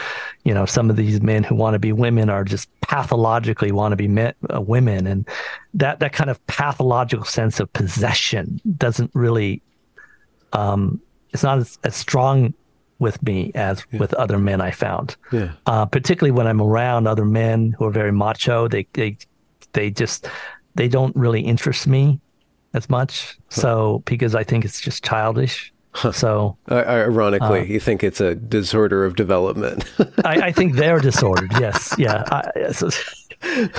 you 0.44 0.54
know 0.54 0.64
some 0.64 0.90
of 0.90 0.96
these 0.96 1.20
men 1.20 1.42
who 1.42 1.56
want 1.56 1.74
to 1.74 1.80
be 1.80 1.92
women 1.92 2.30
are 2.30 2.44
just 2.44 2.68
pathologically 2.82 3.72
want 3.72 3.92
to 3.92 3.96
be 3.96 4.06
men, 4.06 4.32
uh, 4.54 4.61
women 4.61 5.06
and 5.09 5.28
that 5.74 5.98
that 5.98 6.12
kind 6.12 6.30
of 6.30 6.44
pathological 6.46 7.24
sense 7.26 7.59
of 7.59 7.70
possession 7.72 8.61
doesn't 8.76 9.11
really 9.12 9.61
um 10.52 11.00
it's 11.32 11.42
not 11.42 11.59
as, 11.59 11.78
as 11.84 11.96
strong 11.96 12.54
with 13.00 13.22
me 13.22 13.52
as 13.54 13.84
with 13.92 14.12
other 14.14 14.38
men 14.38 14.61
I 14.61 14.70
found 14.70 15.16
Yeah. 15.32 15.52
uh, 15.66 15.86
particularly 15.86 16.32
when 16.32 16.46
I'm 16.46 16.61
around 16.61 17.06
other 17.06 17.24
men 17.24 17.74
who 17.78 17.84
are 17.84 17.92
very 17.92 18.11
macho. 18.12 18.66
They 18.66 18.86
they 18.94 19.16
they 19.73 19.91
just 19.91 20.29
they 20.75 20.89
don't 20.89 21.14
really 21.16 21.41
interest 21.41 21.87
me 21.87 22.21
as 22.75 22.89
much. 22.91 23.37
So 23.49 24.03
because 24.05 24.35
I 24.35 24.45
think 24.45 24.64
it's 24.64 24.81
just 24.81 25.05
childish. 25.05 25.73
So 26.12 26.57
I- 26.69 26.83
I- 26.83 27.03
Ironically, 27.05 27.61
Uh, 27.61 27.64
you 27.64 27.81
think 27.81 28.05
it's 28.05 28.21
a 28.21 28.35
disorder 28.35 29.05
of 29.05 29.16
development. 29.16 29.85
I, 30.25 30.35
I 30.49 30.53
think 30.53 30.75
they're 30.77 31.01
disordered. 31.01 31.51
Yes, 31.61 31.95
yeah. 31.99 32.23
I, 32.31 32.71
so, 32.73 32.91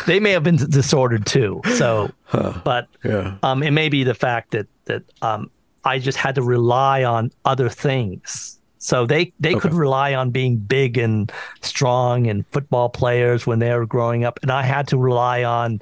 they 0.07 0.19
may 0.19 0.31
have 0.31 0.43
been 0.43 0.57
disordered 0.57 1.25
too. 1.25 1.61
So, 1.75 2.09
but 2.31 2.87
yeah. 3.05 3.35
um, 3.43 3.61
it 3.63 3.71
may 3.71 3.89
be 3.89 4.03
the 4.03 4.15
fact 4.15 4.51
that 4.51 4.67
that 4.85 5.03
um, 5.21 5.49
I 5.85 5.99
just 5.99 6.17
had 6.17 6.35
to 6.35 6.41
rely 6.41 7.03
on 7.03 7.31
other 7.45 7.69
things. 7.69 8.58
So 8.79 9.05
they 9.05 9.33
they 9.39 9.55
could 9.55 9.73
rely 9.73 10.13
on 10.13 10.31
being 10.31 10.57
big 10.57 10.97
and 10.97 11.31
strong 11.61 12.27
and 12.27 12.47
football 12.47 12.89
players 12.89 13.45
when 13.45 13.59
they 13.59 13.73
were 13.73 13.85
growing 13.85 14.23
up, 14.23 14.39
and 14.41 14.51
I 14.51 14.63
had 14.63 14.87
to 14.87 14.97
rely 14.97 15.43
on 15.43 15.81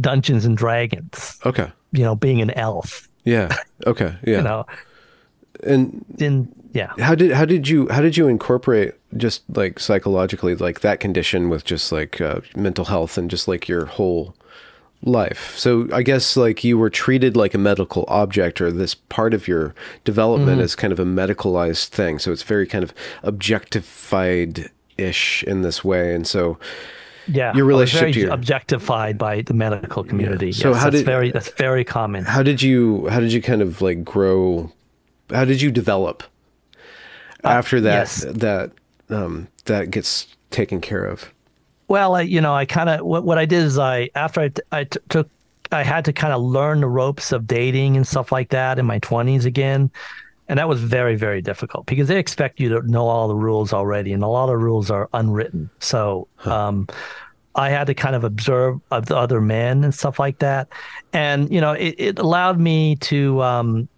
Dungeons 0.00 0.44
and 0.44 0.56
Dragons. 0.56 1.38
Okay. 1.44 1.70
You 1.92 2.04
know, 2.04 2.14
being 2.14 2.40
an 2.40 2.50
elf. 2.52 3.08
Yeah. 3.24 3.56
Okay. 3.86 4.14
Yeah. 4.24 4.38
You 4.38 4.42
know, 4.42 4.66
and 5.64 6.04
in 6.18 6.52
yeah. 6.72 6.92
how 6.98 7.14
did 7.14 7.32
how 7.32 7.44
did 7.44 7.68
you 7.68 7.88
how 7.88 8.00
did 8.00 8.16
you 8.16 8.28
incorporate 8.28 8.94
just 9.16 9.42
like 9.54 9.78
psychologically 9.78 10.54
like 10.54 10.80
that 10.80 11.00
condition 11.00 11.48
with 11.48 11.64
just 11.64 11.92
like 11.92 12.20
uh, 12.20 12.40
mental 12.56 12.84
health 12.86 13.16
and 13.18 13.30
just 13.30 13.46
like 13.48 13.68
your 13.68 13.86
whole 13.86 14.34
life? 15.04 15.54
So 15.56 15.86
I 15.92 16.02
guess 16.02 16.36
like 16.36 16.64
you 16.64 16.76
were 16.78 16.90
treated 16.90 17.36
like 17.36 17.54
a 17.54 17.58
medical 17.58 18.04
object 18.08 18.60
or 18.60 18.72
this 18.72 18.94
part 18.94 19.34
of 19.34 19.46
your 19.46 19.74
development 20.04 20.58
Mm-hmm. 20.58 20.64
is 20.64 20.74
kind 20.74 20.92
of 20.92 20.98
a 20.98 21.04
medicalized 21.04 21.88
thing. 21.88 22.18
So 22.18 22.32
it's 22.32 22.42
very 22.42 22.66
kind 22.66 22.82
of 22.82 22.92
objectified 23.22 24.70
ish 24.96 25.42
in 25.44 25.62
this 25.62 25.82
way, 25.84 26.14
and 26.14 26.26
so 26.26 26.58
Yeah, 27.26 27.54
Your 27.56 27.64
relationship 27.64 28.00
very 28.00 28.12
to 28.12 28.20
your- 28.20 28.32
objectited 28.32 29.18
by 29.18 29.42
the 29.42 29.54
medical 29.54 30.04
community. 30.04 30.52
So 30.52 30.70
yes, 30.70 30.78
how 30.78 30.84
that's 30.90 30.96
did- 30.96 31.06
very 31.06 31.30
that's 31.32 31.48
very 31.50 31.84
common. 31.84 32.24
how 32.24 32.42
did 32.42 32.62
you 32.62 33.08
how 33.08 33.18
did 33.20 33.32
you 33.32 33.40
kind 33.42 33.62
of 33.62 33.80
like 33.82 34.04
grow 34.04 34.70
how 35.30 35.44
did 35.44 35.60
you 35.62 35.70
develop 35.72 36.22
after 37.42 37.80
that 37.80 37.90
yes. 38.00 38.24
that 38.28 38.70
um 39.10 39.48
that 39.64 39.90
gets 39.90 40.26
taken 40.50 40.80
care 40.80 41.04
of 41.04 41.32
Well, 41.88 42.14
I, 42.16 42.22
you 42.22 42.40
know, 42.40 42.54
I 42.54 42.64
kind 42.64 42.88
of 42.88 43.00
what 43.04 43.24
what 43.24 43.38
I 43.38 43.44
did 43.44 43.62
is 43.62 43.78
I 43.78 44.10
after 44.14 44.40
I 44.40 44.48
t- 44.48 44.62
I 44.72 44.84
t- 44.84 45.00
took 45.08 45.28
I 45.72 45.82
had 45.82 46.04
to 46.06 46.12
kind 46.12 46.32
of 46.32 46.42
learn 46.42 46.80
the 46.80 46.88
ropes 46.88 47.32
of 47.32 47.46
dating 47.46 47.96
and 47.96 48.06
stuff 48.06 48.32
like 48.32 48.50
that 48.50 48.78
in 48.78 48.86
my 48.86 48.98
twenties 49.00 49.44
again, 49.44 49.90
and 50.48 50.58
that 50.58 50.68
was 50.68 50.80
very 50.80 51.16
very 51.16 51.42
difficult 51.42 51.86
because 51.86 52.08
they 52.08 52.18
expect 52.18 52.60
you 52.60 52.68
to 52.70 52.82
know 52.90 53.06
all 53.06 53.28
the 53.28 53.34
rules 53.34 53.72
already, 53.72 54.12
and 54.12 54.22
a 54.22 54.28
lot 54.28 54.48
of 54.48 54.60
rules 54.60 54.90
are 54.90 55.08
unwritten. 55.12 55.70
So. 55.80 56.28
Um, 56.44 56.88
I 57.56 57.70
had 57.70 57.86
to 57.86 57.94
kind 57.94 58.16
of 58.16 58.24
observe 58.24 58.80
of 58.90 59.06
the 59.06 59.16
other 59.16 59.40
men 59.40 59.84
and 59.84 59.94
stuff 59.94 60.18
like 60.18 60.40
that, 60.40 60.66
and 61.12 61.48
you 61.52 61.60
know, 61.60 61.70
it, 61.70 61.94
it 61.98 62.18
allowed 62.18 62.58
me 62.58 62.96
to 62.96 63.40
um, 63.42 63.88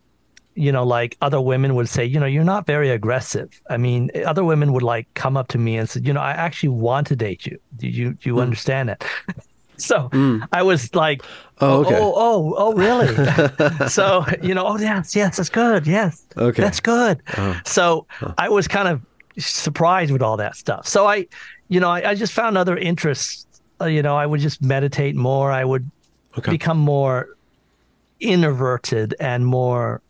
you 0.57 0.73
know, 0.73 0.85
like 0.85 1.17
other 1.21 1.41
women 1.41 1.75
would 1.75 1.89
say, 1.89 2.05
you 2.05 2.19
know, 2.19 2.27
you're 2.27 2.45
not 2.45 2.67
very 2.67 2.91
aggressive. 2.91 3.61
I 3.69 3.77
mean, 3.77 4.11
other 4.25 4.43
women 4.43 4.73
would 4.73 4.83
like 4.83 5.07
come 5.15 5.37
up 5.37 5.49
to 5.49 5.59
me 5.59 5.77
and 5.77 5.89
say, 5.89 6.01
you 6.03 6.13
know, 6.13 6.21
I 6.21 6.33
actually 6.33 6.71
want 6.71 7.07
to 7.09 7.17
date 7.17 7.47
you. 7.47 7.59
Do 7.77 7.87
you 7.87 8.15
do 8.15 8.31
you 8.31 8.35
hmm. 8.35 8.41
understand 8.41 8.91
it? 8.91 9.05
so 9.77 10.09
hmm. 10.13 10.43
I 10.53 10.63
was 10.63 10.95
like, 10.95 11.23
Oh, 11.61 11.79
oh, 11.79 11.81
okay. 11.87 11.99
oh, 11.99 12.13
oh, 12.17 12.55
oh, 12.59 12.73
really? 12.75 13.89
so 13.89 14.25
you 14.43 14.55
know, 14.55 14.67
oh 14.67 14.79
yes, 14.79 15.15
yes, 15.15 15.37
that's 15.37 15.51
good. 15.51 15.87
Yes, 15.87 16.25
Okay. 16.37 16.63
that's 16.63 16.81
good. 16.81 17.23
Uh-huh. 17.29 17.61
So 17.65 18.07
I 18.39 18.49
was 18.49 18.67
kind 18.67 18.89
of 18.89 19.01
surprised 19.39 20.11
with 20.11 20.23
all 20.23 20.39
that 20.39 20.57
stuff. 20.57 20.87
So 20.89 21.07
I, 21.07 21.27
you 21.69 21.81
know, 21.81 21.91
I, 21.91 22.11
I 22.11 22.15
just 22.15 22.33
found 22.33 22.57
other 22.57 22.77
interests. 22.77 23.47
Uh, 23.81 23.87
you 23.87 24.03
know, 24.03 24.17
I 24.17 24.25
would 24.25 24.41
just 24.41 24.63
meditate 24.63 25.17
more. 25.17 25.53
I 25.53 25.65
would 25.65 25.91
Okay. 26.39 26.51
become 26.51 26.77
more 26.77 27.29
introverted 28.21 29.15
and 29.21 29.47
more 29.47 30.03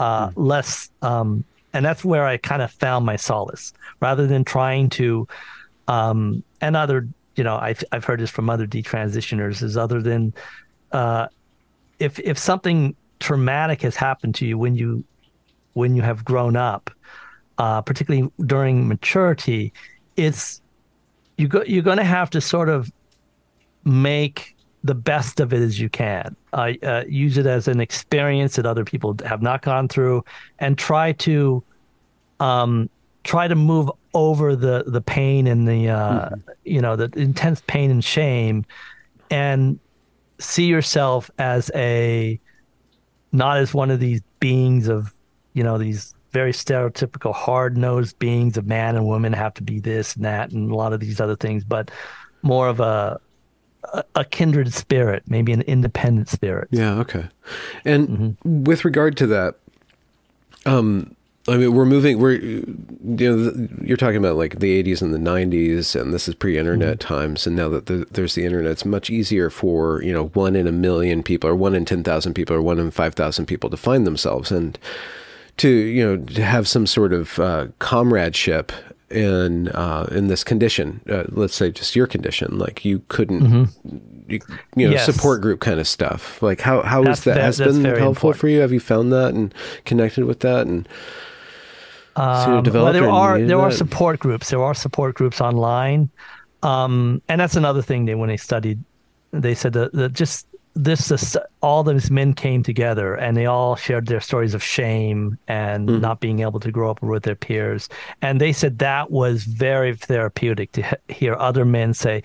uh, 0.00 0.30
less 0.34 0.90
um, 1.02 1.44
and 1.72 1.84
that's 1.84 2.04
where 2.04 2.26
i 2.26 2.36
kind 2.36 2.62
of 2.62 2.70
found 2.72 3.06
my 3.06 3.16
solace. 3.16 3.72
Rather 4.00 4.26
than 4.26 4.44
trying 4.44 4.88
to 4.90 5.28
um, 5.86 6.42
and 6.60 6.74
other 6.74 7.06
you 7.36 7.44
know 7.44 7.56
I've, 7.56 7.84
I've 7.92 8.04
heard 8.04 8.18
this 8.18 8.30
from 8.30 8.50
other 8.50 8.66
detransitioners 8.66 9.62
is 9.62 9.76
other 9.76 10.00
than 10.02 10.34
uh, 10.90 11.28
if 11.98 12.18
if 12.18 12.38
something 12.38 12.96
traumatic 13.20 13.82
has 13.82 13.94
happened 13.94 14.34
to 14.36 14.46
you 14.46 14.56
when 14.56 14.74
you 14.74 15.04
when 15.74 15.94
you 15.94 16.02
have 16.02 16.24
grown 16.24 16.56
up 16.56 16.90
uh, 17.58 17.82
particularly 17.82 18.30
during 18.46 18.88
maturity 18.88 19.72
it's 20.16 20.62
you 21.36 21.48
go, 21.48 21.62
you're 21.66 21.82
going 21.82 21.98
to 21.98 22.04
have 22.04 22.30
to 22.30 22.40
sort 22.40 22.68
of 22.68 22.90
make 23.84 24.56
the 24.82 24.94
best 24.94 25.40
of 25.40 25.52
it 25.52 25.60
as 25.60 25.78
you 25.78 25.88
can. 25.88 26.34
Uh, 26.52 26.72
uh, 26.82 27.04
use 27.06 27.36
it 27.36 27.46
as 27.46 27.68
an 27.68 27.80
experience 27.80 28.56
that 28.56 28.66
other 28.66 28.84
people 28.84 29.16
have 29.24 29.42
not 29.42 29.62
gone 29.62 29.88
through, 29.88 30.24
and 30.58 30.78
try 30.78 31.12
to 31.12 31.62
um, 32.40 32.88
try 33.24 33.46
to 33.46 33.54
move 33.54 33.90
over 34.14 34.56
the 34.56 34.84
the 34.86 35.00
pain 35.00 35.46
and 35.46 35.68
the 35.68 35.88
uh, 35.88 36.30
you 36.64 36.80
know 36.80 36.96
the 36.96 37.10
intense 37.16 37.62
pain 37.66 37.90
and 37.90 38.04
shame, 38.04 38.64
and 39.30 39.78
see 40.38 40.64
yourself 40.64 41.30
as 41.38 41.70
a 41.74 42.40
not 43.32 43.58
as 43.58 43.74
one 43.74 43.90
of 43.90 44.00
these 44.00 44.22
beings 44.40 44.88
of 44.88 45.14
you 45.52 45.62
know 45.62 45.78
these 45.78 46.14
very 46.32 46.52
stereotypical 46.52 47.34
hard 47.34 47.76
nosed 47.76 48.18
beings 48.18 48.56
of 48.56 48.66
man 48.66 48.96
and 48.96 49.04
woman 49.04 49.32
have 49.32 49.52
to 49.52 49.62
be 49.62 49.80
this 49.80 50.14
and 50.14 50.24
that 50.24 50.52
and 50.52 50.70
a 50.70 50.74
lot 50.74 50.92
of 50.92 51.00
these 51.00 51.20
other 51.20 51.36
things, 51.36 51.64
but 51.64 51.90
more 52.42 52.68
of 52.68 52.80
a 52.80 53.20
a, 53.92 54.04
a 54.16 54.24
kindred 54.24 54.72
spirit, 54.72 55.22
maybe 55.26 55.52
an 55.52 55.62
independent 55.62 56.28
spirit. 56.28 56.68
Yeah. 56.70 56.98
Okay. 57.00 57.26
And 57.84 58.08
mm-hmm. 58.08 58.64
with 58.64 58.84
regard 58.84 59.16
to 59.18 59.26
that, 59.28 59.56
um, 60.66 61.14
I 61.48 61.56
mean, 61.56 61.74
we're 61.74 61.86
moving. 61.86 62.18
We're 62.18 62.34
you 62.34 62.64
know, 63.02 63.68
you're 63.82 63.96
talking 63.96 64.18
about 64.18 64.36
like 64.36 64.58
the 64.58 64.82
80s 64.82 65.00
and 65.00 65.14
the 65.14 65.18
90s, 65.18 65.98
and 65.98 66.12
this 66.12 66.28
is 66.28 66.34
pre-internet 66.34 66.98
mm-hmm. 66.98 67.14
times. 67.14 67.46
And 67.46 67.56
now 67.56 67.68
that 67.70 67.86
the, 67.86 68.06
there's 68.10 68.34
the 68.34 68.44
internet, 68.44 68.72
it's 68.72 68.84
much 68.84 69.08
easier 69.10 69.48
for 69.48 70.02
you 70.02 70.12
know 70.12 70.26
one 70.28 70.54
in 70.54 70.66
a 70.66 70.72
million 70.72 71.22
people, 71.22 71.48
or 71.48 71.54
one 71.54 71.74
in 71.74 71.84
ten 71.84 72.04
thousand 72.04 72.34
people, 72.34 72.54
or 72.54 72.62
one 72.62 72.78
in 72.78 72.90
five 72.90 73.14
thousand 73.14 73.46
people 73.46 73.70
to 73.70 73.76
find 73.76 74.06
themselves, 74.06 74.52
and 74.52 74.78
to 75.56 75.68
you 75.68 76.04
know 76.04 76.24
to 76.24 76.44
have 76.44 76.68
some 76.68 76.86
sort 76.86 77.12
of 77.12 77.38
uh, 77.38 77.68
comradeship 77.78 78.70
in 79.10 79.68
uh, 79.68 80.08
in 80.10 80.28
this 80.28 80.44
condition. 80.44 81.00
Uh, 81.08 81.24
let's 81.28 81.54
say 81.54 81.70
just 81.70 81.96
your 81.96 82.06
condition, 82.06 82.58
like 82.58 82.84
you 82.84 83.02
couldn't. 83.08 83.40
Mm-hmm. 83.40 83.96
You, 84.30 84.38
you, 84.76 84.86
know, 84.86 84.92
yes. 84.92 85.04
support 85.06 85.40
group 85.40 85.60
kind 85.60 85.80
of 85.80 85.88
stuff. 85.88 86.40
Like 86.42 86.60
how 86.60 86.82
how 86.82 87.02
that's, 87.02 87.20
is 87.20 87.24
that, 87.24 87.34
that 87.34 87.42
has 87.42 87.58
been 87.58 87.84
helpful 87.84 88.30
important. 88.30 88.40
for 88.40 88.48
you? 88.48 88.60
Have 88.60 88.72
you 88.72 88.80
found 88.80 89.12
that 89.12 89.34
and 89.34 89.52
connected 89.84 90.24
with 90.24 90.40
that 90.40 90.66
and 90.66 90.88
um, 92.16 92.64
well, 92.64 92.92
there 92.92 93.08
are 93.08 93.38
there 93.38 93.48
that? 93.48 93.56
are 93.56 93.70
support 93.70 94.18
groups. 94.18 94.50
There 94.50 94.62
are 94.62 94.74
support 94.74 95.14
groups 95.14 95.40
online, 95.40 96.10
um, 96.62 97.22
and 97.28 97.40
that's 97.40 97.56
another 97.56 97.82
thing. 97.82 98.04
They 98.04 98.14
when 98.14 98.28
they 98.28 98.36
studied, 98.36 98.82
they 99.30 99.54
said 99.54 99.72
that, 99.74 99.92
that 99.92 100.12
just 100.12 100.46
this, 100.74 101.36
all 101.62 101.82
these 101.82 102.10
men 102.10 102.32
came 102.32 102.62
together 102.62 103.14
and 103.14 103.36
they 103.36 103.46
all 103.46 103.76
shared 103.76 104.06
their 104.06 104.20
stories 104.20 104.54
of 104.54 104.62
shame 104.62 105.36
and 105.48 105.88
mm. 105.88 106.00
not 106.00 106.20
being 106.20 106.40
able 106.40 106.60
to 106.60 106.70
grow 106.70 106.90
up 106.90 107.02
with 107.02 107.24
their 107.24 107.34
peers. 107.34 107.88
And 108.22 108.40
they 108.40 108.52
said 108.52 108.78
that 108.78 109.10
was 109.10 109.44
very 109.44 109.96
therapeutic 109.96 110.72
to 110.72 110.98
hear 111.08 111.34
other 111.34 111.64
men 111.64 111.94
say, 111.94 112.22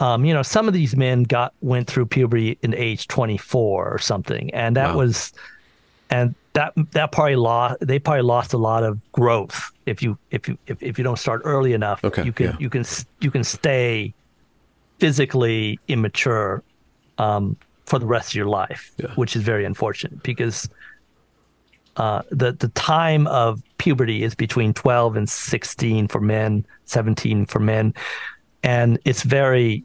um, 0.00 0.24
you 0.24 0.34
know, 0.34 0.42
some 0.42 0.68
of 0.68 0.74
these 0.74 0.94
men 0.94 1.22
got 1.22 1.54
went 1.62 1.86
through 1.86 2.06
puberty 2.06 2.58
in 2.62 2.74
age 2.74 3.08
24 3.08 3.88
or 3.88 3.98
something, 3.98 4.52
and 4.52 4.76
that 4.76 4.90
wow. 4.90 4.98
was, 4.98 5.32
and 6.10 6.34
that 6.52 6.72
that 6.92 7.12
probably 7.12 7.36
lost 7.36 7.76
they 7.80 7.98
probably 7.98 8.22
lost 8.22 8.52
a 8.52 8.58
lot 8.58 8.82
of 8.82 8.98
growth 9.12 9.72
if 9.84 10.02
you 10.02 10.18
if 10.30 10.48
you 10.48 10.58
if, 10.66 10.82
if 10.82 10.98
you 10.98 11.04
don't 11.04 11.18
start 11.18 11.42
early 11.44 11.74
enough 11.74 12.02
okay, 12.02 12.24
you 12.24 12.32
can 12.32 12.46
yeah. 12.46 12.56
you 12.58 12.70
can 12.70 12.84
you 13.20 13.30
can 13.30 13.44
stay 13.44 14.12
physically 14.98 15.78
immature 15.88 16.62
um, 17.18 17.56
for 17.86 17.98
the 17.98 18.06
rest 18.06 18.30
of 18.30 18.34
your 18.34 18.46
life 18.46 18.92
yeah. 18.98 19.12
which 19.14 19.36
is 19.36 19.42
very 19.42 19.64
unfortunate 19.64 20.22
because 20.22 20.68
uh, 21.96 22.22
the 22.30 22.52
the 22.52 22.68
time 22.68 23.26
of 23.28 23.62
puberty 23.78 24.22
is 24.22 24.34
between 24.34 24.74
12 24.74 25.16
and 25.16 25.28
16 25.28 26.08
for 26.08 26.20
men 26.20 26.66
17 26.84 27.46
for 27.46 27.58
men 27.58 27.94
and 28.62 28.98
it's 29.04 29.22
very 29.22 29.84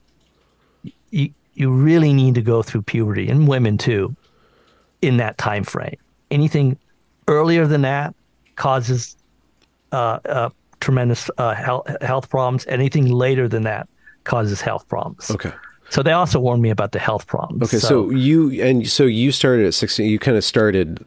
you, 1.12 1.30
you 1.54 1.72
really 1.72 2.14
need 2.14 2.36
to 2.36 2.41
go 2.41 2.62
through 2.62 2.82
puberty 2.82 3.30
and 3.30 3.47
women 3.47 3.78
too 3.78 4.16
in 5.02 5.18
that 5.18 5.38
time 5.38 5.64
frame 5.64 5.97
anything 6.32 6.78
earlier 7.28 7.66
than 7.66 7.82
that 7.82 8.14
causes 8.56 9.16
uh, 9.91 10.20
uh, 10.26 10.49
tremendous 10.80 11.30
uh, 11.38 11.54
health, 11.54 11.88
health 12.02 12.30
problems. 12.30 12.66
Anything 12.68 13.08
later 13.08 13.47
than 13.47 13.64
that 13.64 13.88
causes 14.24 14.62
health 14.62 14.88
problems. 14.88 15.32
Okay. 15.32 15.52
So 15.92 16.02
they 16.02 16.14
also 16.14 16.39
warned 16.39 16.62
me 16.62 16.70
about 16.70 16.94
the 16.94 17.00
health 17.00 17.28
problems. 17.28 17.64
Okay, 17.64 17.78
so, 17.78 17.88
so 17.88 18.10
you 18.12 18.64
and 18.64 18.88
so 18.88 19.04
you 19.04 19.32
started 19.32 19.66
at 19.66 19.74
sixteen. 19.74 20.10
You 20.10 20.20
kind 20.20 20.38
of 20.38 20.44
started 20.44 21.06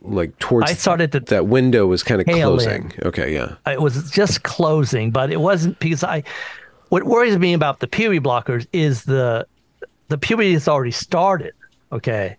like 0.00 0.36
towards. 0.38 0.70
I 0.70 0.74
started 0.74 1.12
the, 1.12 1.20
that 1.20 1.46
window 1.46 1.86
was 1.86 2.02
kind 2.02 2.20
of 2.20 2.26
closing. 2.26 2.90
In. 2.96 3.06
Okay, 3.06 3.34
yeah. 3.34 3.56
It 3.66 3.82
was 3.82 4.10
just 4.10 4.42
closing, 4.44 5.10
but 5.10 5.30
it 5.30 5.40
wasn't 5.40 5.78
because 5.78 6.02
I. 6.02 6.24
What 6.88 7.04
worries 7.04 7.36
me 7.36 7.52
about 7.52 7.80
the 7.80 7.86
puberty 7.86 8.18
blockers 8.18 8.66
is 8.72 9.04
the 9.04 9.46
the 10.08 10.16
puberty 10.16 10.54
has 10.54 10.68
already 10.68 10.90
started. 10.90 11.52
Okay, 11.92 12.36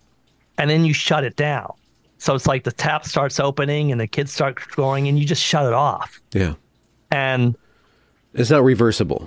and 0.58 0.68
then 0.68 0.84
you 0.84 0.92
shut 0.92 1.22
it 1.22 1.36
down. 1.36 1.72
So 2.18 2.34
it's 2.34 2.46
like 2.46 2.64
the 2.64 2.72
tap 2.72 3.06
starts 3.06 3.40
opening 3.40 3.92
and 3.92 4.00
the 4.00 4.06
kids 4.06 4.30
start 4.30 4.56
growing 4.56 5.08
and 5.08 5.18
you 5.18 5.24
just 5.24 5.42
shut 5.42 5.64
it 5.64 5.72
off. 5.72 6.20
Yeah. 6.32 6.54
And 7.10 7.56
it's 8.34 8.50
not 8.50 8.62
reversible. 8.62 9.26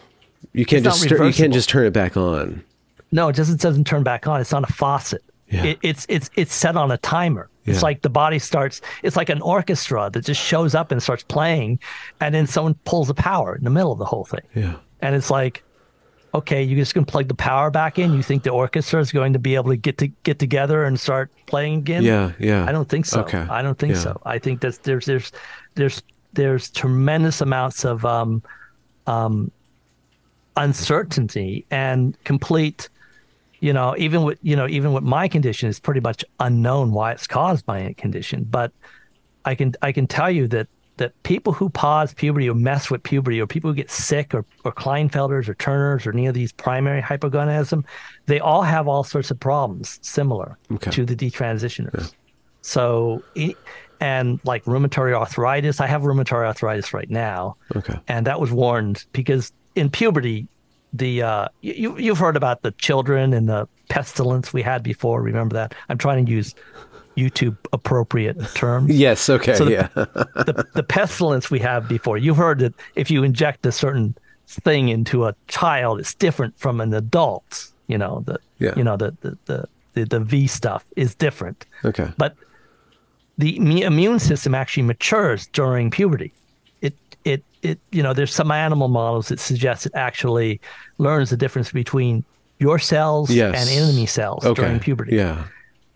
You 0.53 0.65
can't 0.65 0.83
just 0.83 1.01
stir, 1.01 1.25
you 1.25 1.33
can't 1.33 1.53
just 1.53 1.69
turn 1.69 1.85
it 1.85 1.93
back 1.93 2.15
on. 2.15 2.63
No, 3.11 3.27
it 3.27 3.35
doesn't 3.35 3.59
doesn't 3.59 3.85
turn 3.85 4.03
back 4.03 4.27
on. 4.27 4.39
It's 4.41 4.51
not 4.51 4.67
a 4.69 4.73
faucet. 4.73 5.23
Yeah. 5.49 5.65
It, 5.65 5.79
it's 5.83 6.05
it's 6.09 6.29
it's 6.35 6.53
set 6.53 6.75
on 6.75 6.91
a 6.91 6.97
timer. 6.97 7.49
Yeah. 7.65 7.73
It's 7.73 7.83
like 7.83 8.01
the 8.01 8.09
body 8.09 8.39
starts. 8.39 8.81
It's 9.03 9.15
like 9.15 9.29
an 9.29 9.41
orchestra 9.41 10.09
that 10.11 10.25
just 10.25 10.41
shows 10.41 10.75
up 10.75 10.91
and 10.91 11.01
starts 11.01 11.23
playing, 11.23 11.79
and 12.19 12.33
then 12.33 12.47
someone 12.47 12.75
pulls 12.85 13.07
the 13.07 13.13
power 13.13 13.55
in 13.55 13.63
the 13.63 13.69
middle 13.69 13.91
of 13.91 13.99
the 13.99 14.05
whole 14.05 14.25
thing. 14.25 14.41
Yeah. 14.55 14.75
And 15.01 15.15
it's 15.15 15.29
like, 15.29 15.63
okay, 16.33 16.63
you're 16.63 16.79
just 16.79 16.93
going 16.93 17.05
to 17.05 17.11
plug 17.11 17.27
the 17.27 17.35
power 17.35 17.69
back 17.69 17.99
in. 17.99 18.13
You 18.13 18.23
think 18.23 18.43
the 18.43 18.49
orchestra 18.49 18.99
is 18.99 19.11
going 19.11 19.33
to 19.33 19.39
be 19.39 19.55
able 19.55 19.69
to 19.69 19.77
get 19.77 19.97
to 19.99 20.07
get 20.07 20.39
together 20.39 20.83
and 20.83 20.99
start 20.99 21.31
playing 21.45 21.79
again? 21.79 22.03
Yeah, 22.03 22.31
yeah. 22.39 22.65
I 22.65 22.71
don't 22.71 22.89
think 22.89 23.05
so. 23.05 23.21
Okay. 23.21 23.39
I 23.39 23.61
don't 23.61 23.77
think 23.77 23.93
yeah. 23.93 23.99
so. 23.99 24.21
I 24.25 24.39
think 24.39 24.61
that 24.61 24.81
there's 24.83 25.05
there's 25.05 25.31
there's 25.75 26.01
there's 26.33 26.71
tremendous 26.71 27.41
amounts 27.41 27.85
of 27.85 28.03
um, 28.05 28.41
um, 29.07 29.51
uncertainty 30.55 31.65
and 31.71 32.17
complete. 32.23 32.89
You 33.59 33.71
know, 33.71 33.95
even 33.97 34.23
with 34.23 34.39
you 34.41 34.55
know, 34.55 34.67
even 34.67 34.91
with 34.93 35.03
my 35.03 35.27
condition, 35.27 35.69
it's 35.69 35.79
pretty 35.79 36.01
much 36.01 36.25
unknown 36.39 36.91
why 36.91 37.13
it's 37.13 37.27
caused 37.27 37.65
by 37.65 37.79
a 37.79 37.93
condition. 37.93 38.45
But 38.49 38.71
I 39.45 39.55
can 39.55 39.73
I 39.81 39.91
can 39.91 40.05
tell 40.05 40.29
you 40.29 40.47
that 40.49 40.67
that 40.97 41.21
people 41.23 41.53
who 41.53 41.69
pause 41.69 42.13
puberty 42.13 42.49
or 42.49 42.55
mess 42.55 42.91
with 42.91 43.01
puberty 43.03 43.41
or 43.41 43.47
people 43.47 43.69
who 43.69 43.75
get 43.75 43.89
sick 43.89 44.33
or, 44.33 44.45
or 44.63 44.71
Klinefelters 44.71 45.47
or 45.47 45.55
Turners 45.55 46.05
or 46.05 46.11
any 46.11 46.27
of 46.27 46.33
these 46.35 46.51
primary 46.51 47.01
hypogonadism, 47.01 47.83
they 48.27 48.39
all 48.39 48.61
have 48.61 48.87
all 48.87 49.03
sorts 49.03 49.31
of 49.31 49.39
problems 49.39 49.99
similar 50.01 50.57
okay. 50.71 50.91
to 50.91 51.05
the 51.05 51.15
detransitioners. 51.15 51.99
Yeah. 51.99 52.17
So, 52.61 53.23
and 53.99 54.39
like 54.43 54.63
rheumatoid 54.65 55.13
arthritis, 55.13 55.79
I 55.79 55.87
have 55.87 56.03
rheumatoid 56.03 56.45
arthritis 56.45 56.93
right 56.93 57.09
now. 57.09 57.57
Okay. 57.75 57.99
And 58.07 58.27
that 58.27 58.39
was 58.39 58.51
warned 58.51 59.05
because 59.13 59.51
in 59.75 59.89
puberty, 59.89 60.47
the 60.93 61.23
uh, 61.23 61.47
you 61.61 61.97
you've 61.97 62.19
heard 62.19 62.35
about 62.35 62.61
the 62.61 62.71
children 62.71 63.33
and 63.33 63.49
the 63.49 63.67
pestilence 63.89 64.53
we 64.53 64.61
had 64.61 64.83
before. 64.83 65.21
Remember 65.21 65.53
that? 65.53 65.73
I'm 65.89 65.97
trying 65.97 66.25
to 66.25 66.31
use 66.31 66.53
YouTube 67.17 67.57
appropriate 67.73 68.37
terms. 68.53 68.89
yes. 68.95 69.29
Okay. 69.29 69.55
So 69.55 69.65
the, 69.65 69.71
yeah. 69.71 69.87
the, 69.95 70.65
the 70.73 70.83
pestilence 70.83 71.49
we 71.49 71.59
have 71.59 71.87
before 71.87 72.17
you've 72.17 72.37
heard 72.37 72.59
that 72.59 72.73
if 72.95 73.09
you 73.09 73.23
inject 73.23 73.65
a 73.65 73.71
certain 73.71 74.15
thing 74.47 74.89
into 74.89 75.25
a 75.25 75.35
child, 75.47 75.99
it's 75.99 76.13
different 76.13 76.57
from 76.59 76.79
an 76.79 76.93
adult. 76.93 77.71
You 77.87 77.97
know 77.97 78.23
the 78.25 78.39
yeah. 78.59 78.73
you 78.75 78.83
know 78.83 78.97
the 78.97 79.15
the, 79.21 79.37
the 79.45 79.67
the 79.93 80.05
the 80.05 80.19
V 80.19 80.47
stuff 80.47 80.85
is 80.95 81.15
different. 81.15 81.65
Okay. 81.83 82.11
But 82.17 82.35
the 83.37 83.57
immune 83.81 84.19
system 84.19 84.53
actually 84.53 84.83
matures 84.83 85.47
during 85.47 85.89
puberty. 85.89 86.31
It 87.25 87.43
it 87.61 87.79
you 87.91 88.03
know 88.03 88.13
there's 88.13 88.33
some 88.33 88.51
animal 88.51 88.87
models 88.87 89.29
that 89.29 89.39
suggest 89.39 89.85
it 89.85 89.93
actually 89.95 90.59
learns 90.97 91.29
the 91.29 91.37
difference 91.37 91.71
between 91.71 92.23
your 92.59 92.79
cells 92.79 93.29
yes. 93.29 93.55
and 93.55 93.69
enemy 93.69 94.05
cells 94.05 94.45
okay. 94.45 94.61
during 94.61 94.79
puberty. 94.79 95.15
Yeah. 95.15 95.45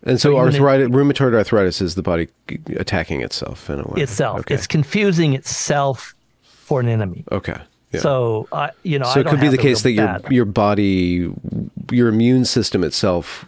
And 0.04 0.20
so, 0.20 0.32
so 0.32 0.38
arthritis, 0.38 0.88
rheumatoid 0.88 1.34
arthritis 1.34 1.80
is 1.80 1.94
the 1.96 2.02
body 2.02 2.28
attacking 2.76 3.20
itself 3.20 3.68
in 3.68 3.80
a 3.80 3.82
way. 3.82 4.02
Itself. 4.02 4.40
Okay. 4.40 4.54
It's 4.54 4.66
confusing 4.66 5.34
itself 5.34 6.14
for 6.42 6.80
an 6.80 6.88
enemy. 6.88 7.24
Okay. 7.32 7.56
Yeah. 7.92 8.00
So, 8.00 8.48
uh, 8.52 8.68
you 8.82 8.98
know, 8.98 9.06
so 9.06 9.20
it 9.20 9.26
could 9.26 9.40
be 9.40 9.48
the 9.48 9.58
case 9.58 9.82
that 9.82 9.92
your 9.92 10.20
your 10.30 10.44
body, 10.44 11.32
your 11.90 12.08
immune 12.08 12.44
system 12.44 12.84
itself, 12.84 13.46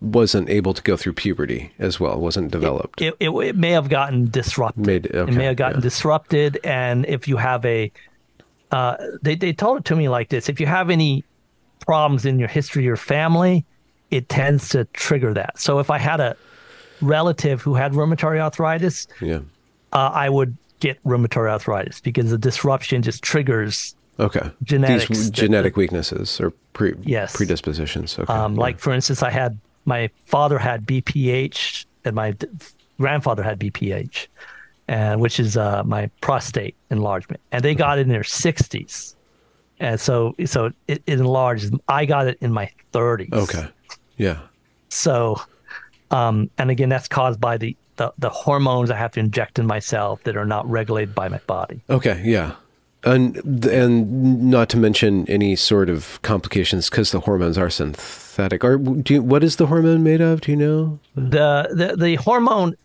wasn't 0.00 0.48
able 0.48 0.74
to 0.74 0.82
go 0.82 0.96
through 0.96 1.12
puberty 1.12 1.72
as 1.78 1.98
well. 1.98 2.20
wasn't 2.20 2.50
developed. 2.50 3.00
It, 3.02 3.14
it, 3.18 3.30
it 3.30 3.56
may 3.56 3.70
have 3.70 3.88
gotten 3.88 4.30
disrupted. 4.30 4.86
Made, 4.86 5.14
okay, 5.14 5.30
it 5.30 5.34
may 5.34 5.44
have 5.44 5.56
gotten 5.56 5.78
yeah. 5.78 5.82
disrupted, 5.82 6.60
and 6.64 7.04
if 7.06 7.26
you 7.26 7.36
have 7.36 7.64
a, 7.64 7.90
uh, 8.70 8.96
they 9.22 9.34
they 9.34 9.52
told 9.52 9.78
it 9.78 9.84
to 9.86 9.96
me 9.96 10.08
like 10.08 10.28
this: 10.28 10.48
if 10.48 10.60
you 10.60 10.66
have 10.66 10.90
any 10.90 11.24
problems 11.80 12.24
in 12.24 12.38
your 12.38 12.48
history, 12.48 12.84
your 12.84 12.96
family, 12.96 13.64
it 14.10 14.28
tends 14.28 14.68
to 14.70 14.84
trigger 14.86 15.34
that. 15.34 15.58
So 15.58 15.78
if 15.80 15.90
I 15.90 15.98
had 15.98 16.20
a 16.20 16.36
relative 17.00 17.62
who 17.62 17.74
had 17.74 17.92
rheumatoid 17.92 18.40
arthritis, 18.40 19.08
yeah, 19.20 19.40
uh, 19.92 20.10
I 20.14 20.28
would 20.28 20.56
get 20.80 21.02
rheumatoid 21.02 21.50
arthritis 21.50 22.00
because 22.00 22.30
the 22.30 22.38
disruption 22.38 23.02
just 23.02 23.22
triggers 23.24 23.96
okay 24.20 24.50
genetics 24.64 25.08
these 25.08 25.30
genetic 25.30 25.74
that, 25.74 25.78
weaknesses 25.78 26.40
or 26.40 26.52
pre 26.72 26.94
yes 27.02 27.34
predispositions. 27.34 28.16
Okay, 28.16 28.32
um, 28.32 28.54
yeah. 28.54 28.60
like 28.60 28.78
for 28.78 28.92
instance, 28.92 29.24
I 29.24 29.30
had 29.30 29.58
my 29.88 30.10
father 30.26 30.58
had 30.58 30.86
BPH 30.86 31.86
and 32.04 32.14
my 32.14 32.32
d- 32.32 32.46
grandfather 33.00 33.42
had 33.42 33.58
BPH, 33.58 34.28
and 34.86 35.20
which 35.20 35.40
is 35.40 35.56
uh, 35.56 35.82
my 35.84 36.06
prostate 36.20 36.76
enlargement, 36.90 37.40
and 37.50 37.64
they 37.64 37.74
got 37.74 37.98
it 37.98 38.02
in 38.02 38.08
their 38.08 38.24
sixties. 38.24 39.16
And 39.80 40.00
so, 40.00 40.34
so 40.44 40.72
it, 40.88 41.02
it 41.06 41.20
enlarged. 41.20 41.72
I 41.88 42.04
got 42.04 42.26
it 42.26 42.38
in 42.40 42.52
my 42.52 42.68
30s. 42.92 43.32
Okay. 43.32 43.68
Yeah. 44.16 44.40
So, 44.88 45.40
um, 46.10 46.50
and 46.58 46.68
again, 46.68 46.88
that's 46.88 47.06
caused 47.06 47.40
by 47.40 47.58
the 47.58 47.76
the, 47.98 48.12
the 48.16 48.30
hormones 48.30 48.90
I 48.90 48.96
have 48.96 49.12
to 49.12 49.20
inject 49.20 49.58
in 49.58 49.66
myself 49.66 50.22
that 50.22 50.36
are 50.36 50.46
not 50.46 50.68
regulated 50.70 51.14
by 51.14 51.28
my 51.28 51.38
body. 51.46 51.80
Okay, 51.90 52.22
yeah. 52.24 52.54
And 53.04 53.64
and 53.66 54.50
not 54.50 54.68
to 54.70 54.76
mention 54.76 55.28
any 55.28 55.56
sort 55.56 55.90
of 55.90 56.20
complications 56.22 56.88
because 56.88 57.10
the 57.10 57.20
hormones 57.20 57.58
are 57.58 57.70
synthetic. 58.38 58.64
Are 58.64 58.78
do 58.78 59.14
you, 59.14 59.22
what 59.22 59.42
is 59.42 59.56
the 59.56 59.66
hormone 59.66 60.02
made 60.02 60.20
of? 60.20 60.40
Do 60.40 60.52
you 60.52 60.56
know? 60.56 60.98
The 61.14 61.68
the 61.72 61.96
the 61.96 62.14
hormone, 62.16 62.76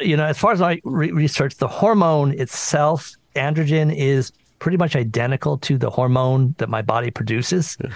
you 0.00 0.16
know, 0.16 0.24
as 0.24 0.38
far 0.38 0.52
as 0.52 0.60
I 0.60 0.80
re- 0.84 1.10
researched, 1.10 1.58
the 1.58 1.68
hormone 1.68 2.32
itself, 2.38 3.12
androgen, 3.34 3.94
is 3.94 4.32
pretty 4.58 4.76
much 4.76 4.96
identical 4.96 5.58
to 5.58 5.78
the 5.78 5.90
hormone 5.90 6.54
that 6.58 6.68
my 6.68 6.82
body 6.82 7.10
produces. 7.10 7.76
Yeah. 7.82 7.90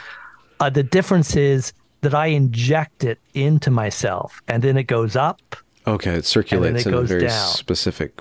Uh, 0.61 0.71
the 0.71 0.83
difference 0.83 1.37
is 1.37 1.73
that 2.01 2.15
I 2.15 2.27
inject 2.27 3.05
it 3.05 3.19
into 3.35 3.71
myself, 3.71 4.41
and 4.49 4.63
then 4.63 4.77
it 4.77 4.85
goes 4.85 5.17
up. 5.17 5.41
Okay, 5.87 6.15
it 6.15 6.25
circulates 6.25 6.87
it 6.87 6.89
in 6.89 6.95
a 6.95 7.03
very 7.03 7.27
down. 7.27 7.47
specific 7.49 8.21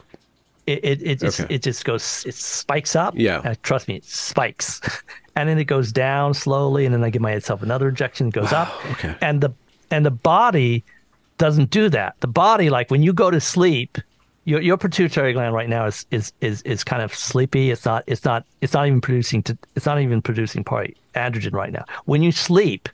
it 0.68 0.84
it, 0.84 1.02
it 1.02 1.20
just 1.20 1.40
okay. 1.40 1.56
it 1.56 1.64
just 1.64 1.86
goes 1.86 2.24
it 2.28 2.36
spikes 2.36 2.96
up. 2.96 3.16
Yeah. 3.18 3.42
And 3.44 3.62
trust 3.64 3.88
me, 3.88 3.96
it 3.96 4.06
spikes. 4.06 4.82
and 5.36 5.48
then 5.48 5.58
it 5.58 5.66
goes 5.66 5.92
down 5.92 6.34
slowly 6.34 6.86
and 6.86 6.94
then 6.94 7.04
I 7.04 7.10
give 7.10 7.22
myself 7.22 7.64
another 7.64 7.90
injection, 7.90 8.28
it 8.28 8.34
goes 8.34 8.52
wow, 8.52 8.64
up. 8.64 8.92
Okay. 8.92 9.16
And 9.22 9.42
the 9.42 9.54
and 9.90 10.06
the 10.06 10.12
body 10.12 10.84
doesn't 11.38 11.70
do 11.70 11.90
that. 11.90 12.16
The 12.20 12.28
body, 12.28 12.70
like 12.70 12.92
when 12.92 13.04
you 13.04 13.14
go 13.14 13.32
to 13.32 13.40
sleep, 13.40 13.98
your 14.46 14.62
your 14.62 14.78
pituitary 14.78 15.34
gland 15.34 15.54
right 15.54 15.70
now 15.70 15.86
is 15.86 16.06
is 16.12 16.34
is 16.42 16.62
is 16.64 16.84
kind 16.84 17.02
of 17.02 17.14
sleepy. 17.14 17.72
It's 17.72 17.86
not 17.86 18.04
it's 18.08 18.26
not 18.26 18.46
it's 18.62 18.74
not 18.74 18.88
even 18.88 19.02
producing 19.02 19.44
to, 19.44 19.58
it's 19.76 19.86
not 19.86 20.02
even 20.02 20.22
producing 20.22 20.64
part 20.64 20.92
androgen 21.16 21.54
right 21.54 21.72
now. 21.72 21.86
When 22.06 22.24
you 22.24 22.32
sleep, 22.32 22.90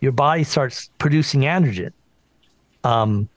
your 0.00 0.12
body 0.12 0.44
starts 0.44 0.90
producing 0.98 1.42
androgen. 1.42 1.92
Um, 2.84 3.28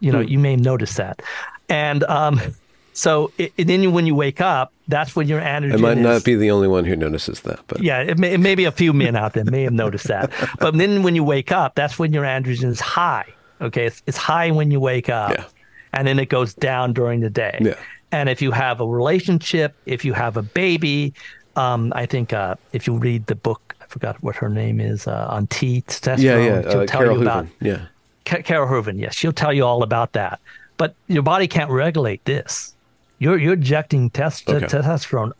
you 0.00 0.10
know, 0.10 0.22
hmm. 0.22 0.28
you 0.28 0.38
may 0.38 0.56
notice 0.56 0.94
that. 0.94 1.22
And 1.68 2.04
um 2.04 2.40
so 2.96 3.30
it, 3.36 3.52
then 3.58 3.92
when 3.92 4.06
you 4.06 4.14
wake 4.14 4.40
up, 4.40 4.72
that's 4.88 5.14
when 5.14 5.28
your 5.28 5.38
androgen. 5.38 5.74
I 5.74 5.76
might 5.76 5.98
not 5.98 6.24
be 6.24 6.34
the 6.34 6.50
only 6.50 6.66
one 6.66 6.86
who 6.86 6.96
notices 6.96 7.40
that, 7.42 7.60
but 7.66 7.82
yeah, 7.82 8.00
it 8.00 8.18
may, 8.18 8.32
it 8.32 8.40
may 8.40 8.54
be 8.54 8.64
a 8.64 8.72
few 8.72 8.94
men 8.94 9.14
out 9.14 9.34
there 9.34 9.44
may 9.44 9.64
have 9.64 9.74
noticed 9.74 10.08
that. 10.08 10.32
But 10.58 10.78
then 10.78 11.02
when 11.02 11.14
you 11.14 11.22
wake 11.22 11.52
up, 11.52 11.74
that's 11.74 11.98
when 11.98 12.14
your 12.14 12.24
androgen 12.24 12.64
is 12.64 12.80
high. 12.80 13.26
Okay, 13.60 13.84
it's, 13.84 14.02
it's 14.06 14.16
high 14.16 14.50
when 14.50 14.70
you 14.70 14.80
wake 14.80 15.10
up, 15.10 15.32
yeah. 15.32 15.44
and 15.92 16.08
then 16.08 16.18
it 16.18 16.30
goes 16.30 16.54
down 16.54 16.94
during 16.94 17.20
the 17.20 17.28
day. 17.28 17.58
Yeah. 17.60 17.74
And 18.12 18.30
if 18.30 18.40
you 18.40 18.50
have 18.50 18.80
a 18.80 18.86
relationship, 18.86 19.74
if 19.84 20.02
you 20.02 20.14
have 20.14 20.38
a 20.38 20.42
baby, 20.42 21.12
um, 21.54 21.92
I 21.94 22.06
think 22.06 22.32
uh, 22.32 22.54
if 22.72 22.86
you 22.86 22.96
read 22.96 23.26
the 23.26 23.34
book, 23.34 23.76
I 23.82 23.84
forgot 23.88 24.22
what 24.22 24.36
her 24.36 24.48
name 24.48 24.80
is 24.80 25.06
uh, 25.06 25.26
on 25.28 25.48
T 25.48 25.82
testosterone. 25.82 26.22
Yeah, 26.22 26.38
yeah, 26.38 26.62
she'll 26.62 26.80
uh, 26.80 26.86
tell 26.86 27.00
Carol 27.00 27.16
you 27.16 27.22
about. 27.22 27.46
Yeah, 27.60 27.86
Carol 28.24 28.66
Hooven. 28.68 28.98
Yes, 28.98 29.14
she'll 29.14 29.32
tell 29.34 29.52
you 29.52 29.66
all 29.66 29.82
about 29.82 30.14
that. 30.14 30.40
But 30.78 30.94
your 31.08 31.22
body 31.22 31.46
can't 31.46 31.70
regulate 31.70 32.24
this. 32.24 32.75
You're 33.18 33.38
you're 33.38 33.54
injecting 33.54 34.10
test, 34.10 34.48
okay. 34.48 34.66
testosterone 34.66 35.32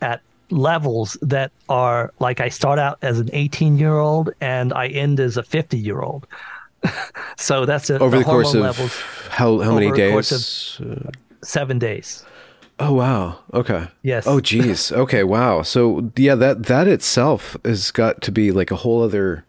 at 0.00 0.20
levels 0.50 1.16
that 1.22 1.52
are 1.68 2.12
like 2.18 2.40
I 2.40 2.48
start 2.48 2.78
out 2.78 2.98
as 3.02 3.20
an 3.20 3.30
18 3.32 3.78
year 3.78 3.98
old 3.98 4.30
and 4.40 4.72
I 4.72 4.88
end 4.88 5.20
as 5.20 5.36
a 5.36 5.42
50 5.42 5.78
year 5.78 6.00
old. 6.00 6.26
so 7.36 7.64
that's 7.64 7.90
a, 7.90 7.98
over 7.98 8.16
the, 8.16 8.18
the 8.18 8.24
course 8.24 8.54
of 8.54 8.62
levels, 8.62 8.96
how 9.30 9.58
how 9.60 9.74
many 9.74 9.90
days? 9.92 10.80
seven 11.42 11.78
days. 11.78 12.24
Oh 12.80 12.92
wow. 12.92 13.38
Okay. 13.52 13.88
Yes. 14.02 14.26
Oh 14.26 14.40
geez. 14.40 14.92
Okay. 14.92 15.24
Wow. 15.24 15.62
So 15.62 16.12
yeah, 16.16 16.36
that 16.36 16.66
that 16.66 16.86
itself 16.86 17.56
has 17.64 17.90
got 17.90 18.22
to 18.22 18.32
be 18.32 18.52
like 18.52 18.70
a 18.70 18.76
whole 18.76 19.02
other 19.02 19.44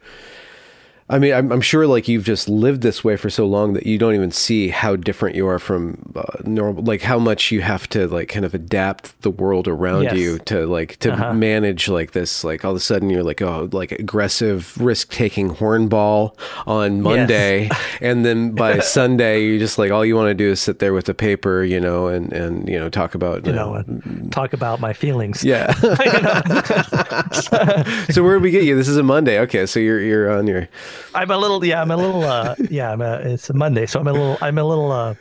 I 1.12 1.18
mean, 1.18 1.34
I'm, 1.34 1.52
I'm, 1.52 1.62
sure 1.62 1.88
like 1.88 2.08
you've 2.08 2.24
just 2.24 2.48
lived 2.48 2.82
this 2.82 3.04
way 3.04 3.18
for 3.18 3.32
so 3.32 3.48
long 3.48 3.74
that 3.74 3.88
you 3.88 3.98
don't 3.98 4.14
even 4.14 4.30
see 4.30 4.70
how 4.70 4.96
different 4.96 5.36
you 5.36 5.48
are 5.48 5.58
from 5.58 6.14
uh, 6.16 6.22
normal, 6.44 6.84
like 6.84 7.02
how 7.02 7.18
much 7.18 7.52
you 7.52 7.62
have 7.62 7.90
to 7.90 8.08
like 8.08 8.30
kind 8.30 8.46
of 8.46 8.54
adapt 8.54 9.20
the 9.24 9.32
world 9.32 9.68
around 9.68 10.04
yes. 10.04 10.18
you 10.18 10.38
to 10.40 10.68
like 10.68 10.98
to 10.98 11.12
uh-huh. 11.12 11.34
manage 11.34 11.90
like 11.90 12.12
this. 12.12 12.44
Like 12.44 12.64
all 12.64 12.72
of 12.72 12.78
a 12.78 12.80
sudden 12.80 13.10
you're 13.10 13.24
like, 13.24 13.42
oh, 13.42 13.70
like 13.72 13.92
aggressive, 13.94 14.80
risk 14.80 15.12
taking 15.12 15.50
hornball 15.50 16.38
on 16.68 17.02
Monday. 17.02 17.64
Yes. 17.64 17.96
and 18.02 18.24
then 18.24 18.52
by 18.52 18.78
Sunday, 18.78 19.46
you 19.46 19.58
just 19.58 19.80
like, 19.80 19.92
all 19.92 20.06
you 20.06 20.16
want 20.16 20.30
to 20.30 20.36
do 20.36 20.52
is 20.52 20.62
sit 20.62 20.78
there 20.78 20.94
with 20.94 21.10
a 21.10 21.16
paper, 21.16 21.64
you 21.64 21.80
know, 21.80 22.06
and, 22.06 22.32
and, 22.32 22.70
you 22.70 22.80
know, 22.80 22.88
talk 22.88 23.16
about, 23.16 23.48
you, 23.48 23.52
know, 23.52 23.84
know 23.88 24.30
talk 24.30 24.54
about 24.54 24.80
my 24.80 24.94
feelings. 24.94 25.44
Yeah. 25.44 25.74
so 28.12 28.24
where 28.24 28.36
did 28.36 28.44
we 28.44 28.52
get 28.52 28.64
you? 28.64 28.76
This 28.76 28.88
is 28.88 28.98
a 28.98 29.04
Monday. 29.04 29.40
Okay. 29.40 29.66
So 29.66 29.80
you're, 29.80 30.02
you're 30.02 30.32
on 30.32 30.46
your, 30.46 30.70
I'm 31.14 31.32
a 31.32 31.38
little, 31.38 31.64
yeah, 31.64 31.82
I'm 31.82 31.92
a 31.92 31.98
little, 31.98 32.24
uh, 32.24 32.56
yeah, 32.70 32.92
I'm 32.92 33.02
a, 33.02 33.16
it's 33.18 33.50
a 33.50 33.54
Monday, 33.54 33.86
so 33.86 34.00
I'm 34.00 34.08
a 34.08 34.14
little, 34.14 34.38
I'm 34.42 34.58
a 34.58 34.64
little, 34.64 34.92
uh, 34.92 35.16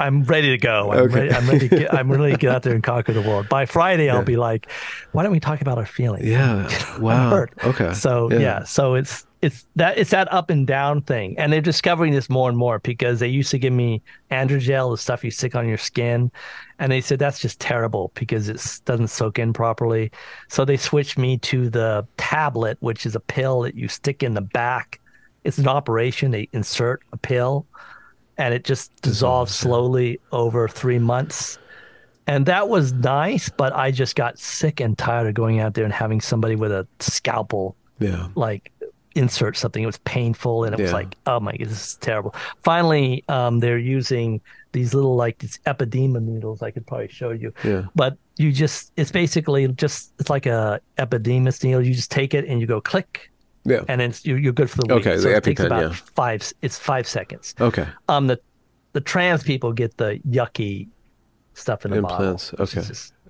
I'm 0.00 0.22
ready 0.24 0.48
to 0.50 0.58
go. 0.58 0.90
I'm 0.90 0.98
okay. 1.00 1.14
ready. 1.14 1.32
I'm 1.32 1.46
ready. 1.46 1.68
To 1.68 1.76
get, 1.76 1.94
I'm 1.94 2.10
ready 2.10 2.32
to 2.32 2.38
get 2.38 2.50
out 2.50 2.62
there 2.62 2.72
and 2.72 2.82
conquer 2.82 3.12
the 3.12 3.20
world. 3.20 3.50
By 3.50 3.66
Friday, 3.66 4.08
I'll 4.08 4.24
be 4.24 4.38
like, 4.38 4.70
"Why 5.12 5.22
don't 5.22 5.30
we 5.30 5.40
talk 5.40 5.60
about 5.60 5.76
our 5.76 5.86
feelings?" 5.86 6.24
Yeah. 6.24 6.68
Wow. 7.00 7.46
Okay. 7.64 7.92
So 7.92 8.30
yeah. 8.30 8.38
yeah. 8.38 8.64
So 8.64 8.94
it's 8.94 9.26
it's 9.42 9.66
that 9.76 9.98
it's 9.98 10.10
that 10.10 10.32
up 10.32 10.50
and 10.50 10.66
down 10.66 11.02
thing, 11.02 11.38
and 11.38 11.52
they're 11.52 11.60
discovering 11.60 12.12
this 12.12 12.28
more 12.30 12.48
and 12.48 12.56
more 12.56 12.78
because 12.78 13.20
they 13.20 13.28
used 13.28 13.50
to 13.50 13.58
give 13.58 13.72
me 13.72 14.02
androgel, 14.30 14.92
the 14.92 14.98
stuff 14.98 15.22
you 15.22 15.30
stick 15.30 15.54
on 15.54 15.68
your 15.68 15.78
skin, 15.78 16.30
and 16.78 16.90
they 16.90 17.00
said 17.00 17.18
that's 17.18 17.38
just 17.38 17.60
terrible 17.60 18.10
because 18.14 18.48
it 18.48 18.80
doesn't 18.84 19.08
soak 19.08 19.38
in 19.38 19.52
properly. 19.52 20.10
So 20.48 20.64
they 20.64 20.76
switched 20.76 21.18
me 21.18 21.38
to 21.38 21.70
the 21.70 22.06
tablet, 22.16 22.78
which 22.80 23.06
is 23.06 23.14
a 23.14 23.20
pill 23.20 23.60
that 23.62 23.74
you 23.74 23.88
stick 23.88 24.22
in 24.22 24.34
the 24.34 24.42
back 24.42 24.99
it's 25.44 25.58
an 25.58 25.68
operation. 25.68 26.30
They 26.30 26.48
insert 26.52 27.02
a 27.12 27.16
pill, 27.16 27.66
and 28.38 28.54
it 28.54 28.64
just 28.64 28.94
dissolves 29.02 29.54
slowly 29.54 30.20
over 30.32 30.68
three 30.68 30.98
months. 30.98 31.58
And 32.26 32.46
that 32.46 32.68
was 32.68 32.92
nice, 32.92 33.48
but 33.48 33.72
I 33.72 33.90
just 33.90 34.14
got 34.14 34.38
sick 34.38 34.80
and 34.80 34.96
tired 34.96 35.26
of 35.26 35.34
going 35.34 35.58
out 35.58 35.74
there 35.74 35.84
and 35.84 35.92
having 35.92 36.20
somebody 36.20 36.54
with 36.54 36.70
a 36.70 36.86
scalpel, 37.00 37.74
yeah, 37.98 38.28
like 38.36 38.70
insert 39.16 39.56
something. 39.56 39.82
It 39.82 39.86
was 39.86 39.98
painful, 39.98 40.64
and 40.64 40.74
it 40.74 40.78
yeah. 40.78 40.84
was 40.84 40.92
like, 40.92 41.16
oh 41.26 41.40
my 41.40 41.56
this 41.58 41.70
is 41.70 41.94
terrible. 41.96 42.34
Finally, 42.62 43.24
um, 43.28 43.58
they're 43.58 43.78
using 43.78 44.40
these 44.72 44.94
little 44.94 45.16
like 45.16 45.38
these 45.38 45.58
epiderma 45.66 46.22
needles. 46.22 46.62
I 46.62 46.70
could 46.70 46.86
probably 46.86 47.08
show 47.08 47.30
you, 47.30 47.52
yeah. 47.64 47.86
But 47.96 48.16
you 48.36 48.52
just, 48.52 48.92
it's 48.96 49.10
basically 49.10 49.66
just, 49.68 50.12
it's 50.20 50.30
like 50.30 50.46
a 50.46 50.80
epidermis 50.96 51.62
needle. 51.64 51.84
You 51.84 51.92
just 51.92 52.10
take 52.10 52.32
it 52.32 52.46
and 52.46 52.60
you 52.60 52.66
go 52.66 52.80
click, 52.80 53.30
yeah. 53.64 53.82
And 53.88 54.00
then 54.00 54.14
you're, 54.22 54.38
you're 54.38 54.52
good 54.52 54.70
for 54.70 54.78
the 54.78 54.94
week. 54.94 55.06
Okay, 55.06 55.16
so 55.16 55.28
the 55.28 55.36
it 55.36 55.44
takes 55.44 55.60
about 55.60 55.82
yeah. 55.82 55.96
five. 56.14 56.52
It's 56.62 56.78
five 56.78 57.06
seconds. 57.06 57.54
Okay. 57.60 57.86
Um, 58.08 58.26
the 58.26 58.40
the 58.92 59.00
trans 59.00 59.42
people 59.42 59.72
get 59.72 59.96
the 59.96 60.20
yucky 60.28 60.88
stuff 61.54 61.84
in 61.84 61.90
the 61.90 61.98
implants. 61.98 62.54
Okay. 62.58 62.82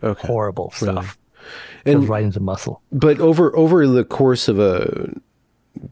okay. 0.03 0.27
Horrible 0.27 0.71
stuff. 0.71 1.19
Really? 1.45 1.47
And 1.87 2.01
goes 2.01 2.09
right 2.09 2.25
into 2.25 2.41
muscle. 2.41 2.83
But 2.93 3.19
over 3.21 3.57
over 3.57 3.87
the 3.87 4.05
course 4.05 4.47
of 4.49 4.59
a 4.59 5.13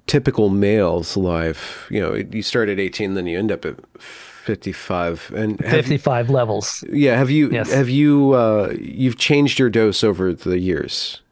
typical 0.06 0.48
male's 0.50 1.16
life, 1.16 1.86
you 1.90 2.00
know, 2.00 2.14
you 2.14 2.42
start 2.42 2.68
at 2.68 2.78
18, 2.78 3.14
then 3.14 3.26
you 3.26 3.38
end 3.38 3.52
up 3.52 3.64
at 3.64 3.76
55 4.00 5.32
and 5.34 5.58
55 5.58 6.28
you, 6.28 6.34
levels. 6.34 6.84
Yeah. 6.90 7.16
Have 7.16 7.30
you, 7.30 7.50
yes. 7.50 7.72
have 7.72 7.88
you, 7.88 8.32
uh, 8.32 8.74
you've 8.78 9.18
changed 9.18 9.58
your 9.58 9.70
dose 9.70 10.02
over 10.02 10.32
the 10.32 10.58
years? 10.58 11.22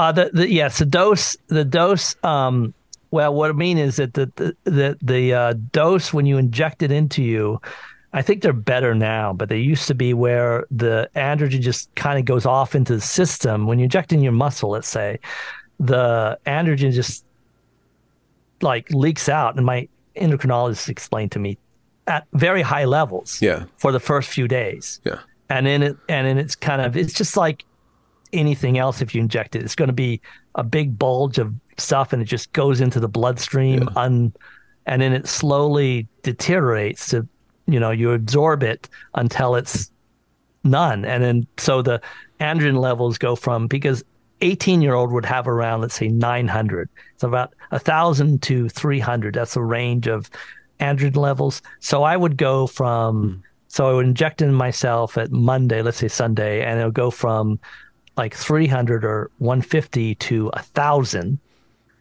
Uh, 0.00 0.10
the, 0.12 0.30
the 0.32 0.50
yes, 0.50 0.78
the 0.78 0.86
dose, 0.86 1.36
the 1.48 1.62
dose. 1.62 2.16
Um, 2.24 2.72
well, 3.10 3.34
what 3.34 3.50
I 3.50 3.52
mean 3.52 3.76
is 3.76 3.96
that 3.96 4.14
the 4.14 4.32
the 4.36 4.56
the, 4.64 4.98
the 5.02 5.34
uh, 5.34 5.54
dose 5.72 6.10
when 6.14 6.24
you 6.24 6.38
inject 6.38 6.82
it 6.82 6.90
into 6.90 7.22
you, 7.22 7.60
I 8.14 8.22
think 8.22 8.40
they're 8.40 8.54
better 8.54 8.94
now, 8.94 9.34
but 9.34 9.50
they 9.50 9.58
used 9.58 9.86
to 9.88 9.94
be 9.94 10.14
where 10.14 10.64
the 10.70 11.10
androgen 11.14 11.60
just 11.60 11.94
kind 11.96 12.18
of 12.18 12.24
goes 12.24 12.46
off 12.46 12.74
into 12.74 12.94
the 12.94 13.00
system 13.02 13.66
when 13.66 13.78
you 13.78 13.84
inject 13.84 14.10
in 14.10 14.22
your 14.22 14.32
muscle. 14.32 14.70
Let's 14.70 14.88
say 14.88 15.20
the 15.78 16.38
androgen 16.46 16.92
just 16.92 17.26
like 18.62 18.90
leaks 18.92 19.28
out, 19.28 19.56
and 19.56 19.66
my 19.66 19.86
endocrinologist 20.16 20.88
explained 20.88 21.32
to 21.32 21.38
me 21.38 21.58
at 22.06 22.26
very 22.32 22.62
high 22.62 22.86
levels. 22.86 23.42
Yeah. 23.42 23.64
For 23.76 23.92
the 23.92 24.00
first 24.00 24.30
few 24.30 24.48
days. 24.48 24.98
Yeah. 25.04 25.18
And 25.50 25.66
then 25.66 25.82
it 25.82 25.98
and 26.08 26.26
then 26.26 26.38
it's 26.38 26.56
kind 26.56 26.80
of 26.80 26.96
it's 26.96 27.12
just 27.12 27.36
like 27.36 27.66
anything 28.32 28.78
else 28.78 29.00
if 29.00 29.14
you 29.14 29.20
inject 29.20 29.56
it. 29.56 29.62
It's 29.62 29.74
going 29.74 29.88
to 29.88 29.94
be 29.94 30.20
a 30.54 30.62
big 30.62 30.98
bulge 30.98 31.38
of 31.38 31.54
stuff 31.78 32.12
and 32.12 32.22
it 32.22 32.26
just 32.26 32.52
goes 32.52 32.80
into 32.80 33.00
the 33.00 33.08
bloodstream 33.08 33.82
yeah. 33.82 34.02
un, 34.02 34.32
and 34.86 35.02
then 35.02 35.12
it 35.12 35.26
slowly 35.26 36.08
deteriorates 36.22 37.08
to, 37.08 37.26
you 37.66 37.80
know, 37.80 37.90
you 37.90 38.12
absorb 38.12 38.62
it 38.62 38.88
until 39.14 39.54
it's 39.54 39.90
none. 40.64 41.04
And 41.04 41.22
then 41.22 41.46
so 41.58 41.82
the 41.82 42.00
androgen 42.40 42.78
levels 42.78 43.18
go 43.18 43.36
from 43.36 43.66
because 43.66 44.04
18 44.40 44.82
year 44.82 44.94
old 44.94 45.12
would 45.12 45.24
have 45.24 45.46
around, 45.46 45.82
let's 45.82 45.94
say 45.94 46.08
900. 46.08 46.88
It's 47.14 47.22
about 47.22 47.54
a 47.70 47.78
thousand 47.78 48.42
to 48.42 48.68
300. 48.68 49.34
That's 49.34 49.54
the 49.54 49.62
range 49.62 50.06
of 50.06 50.30
androgen 50.80 51.16
levels. 51.16 51.62
So 51.80 52.02
I 52.02 52.16
would 52.16 52.36
go 52.36 52.66
from, 52.66 53.22
mm. 53.22 53.42
so 53.68 53.88
I 53.88 53.92
would 53.92 54.06
inject 54.06 54.42
in 54.42 54.54
myself 54.54 55.18
at 55.18 55.30
Monday, 55.30 55.82
let's 55.82 55.98
say 55.98 56.08
Sunday, 56.08 56.62
and 56.62 56.78
it'll 56.78 56.90
go 56.90 57.10
from 57.10 57.60
like 58.16 58.34
300 58.34 59.04
or 59.04 59.30
150 59.38 60.14
to 60.16 60.48
a 60.54 60.62
thousand, 60.62 61.38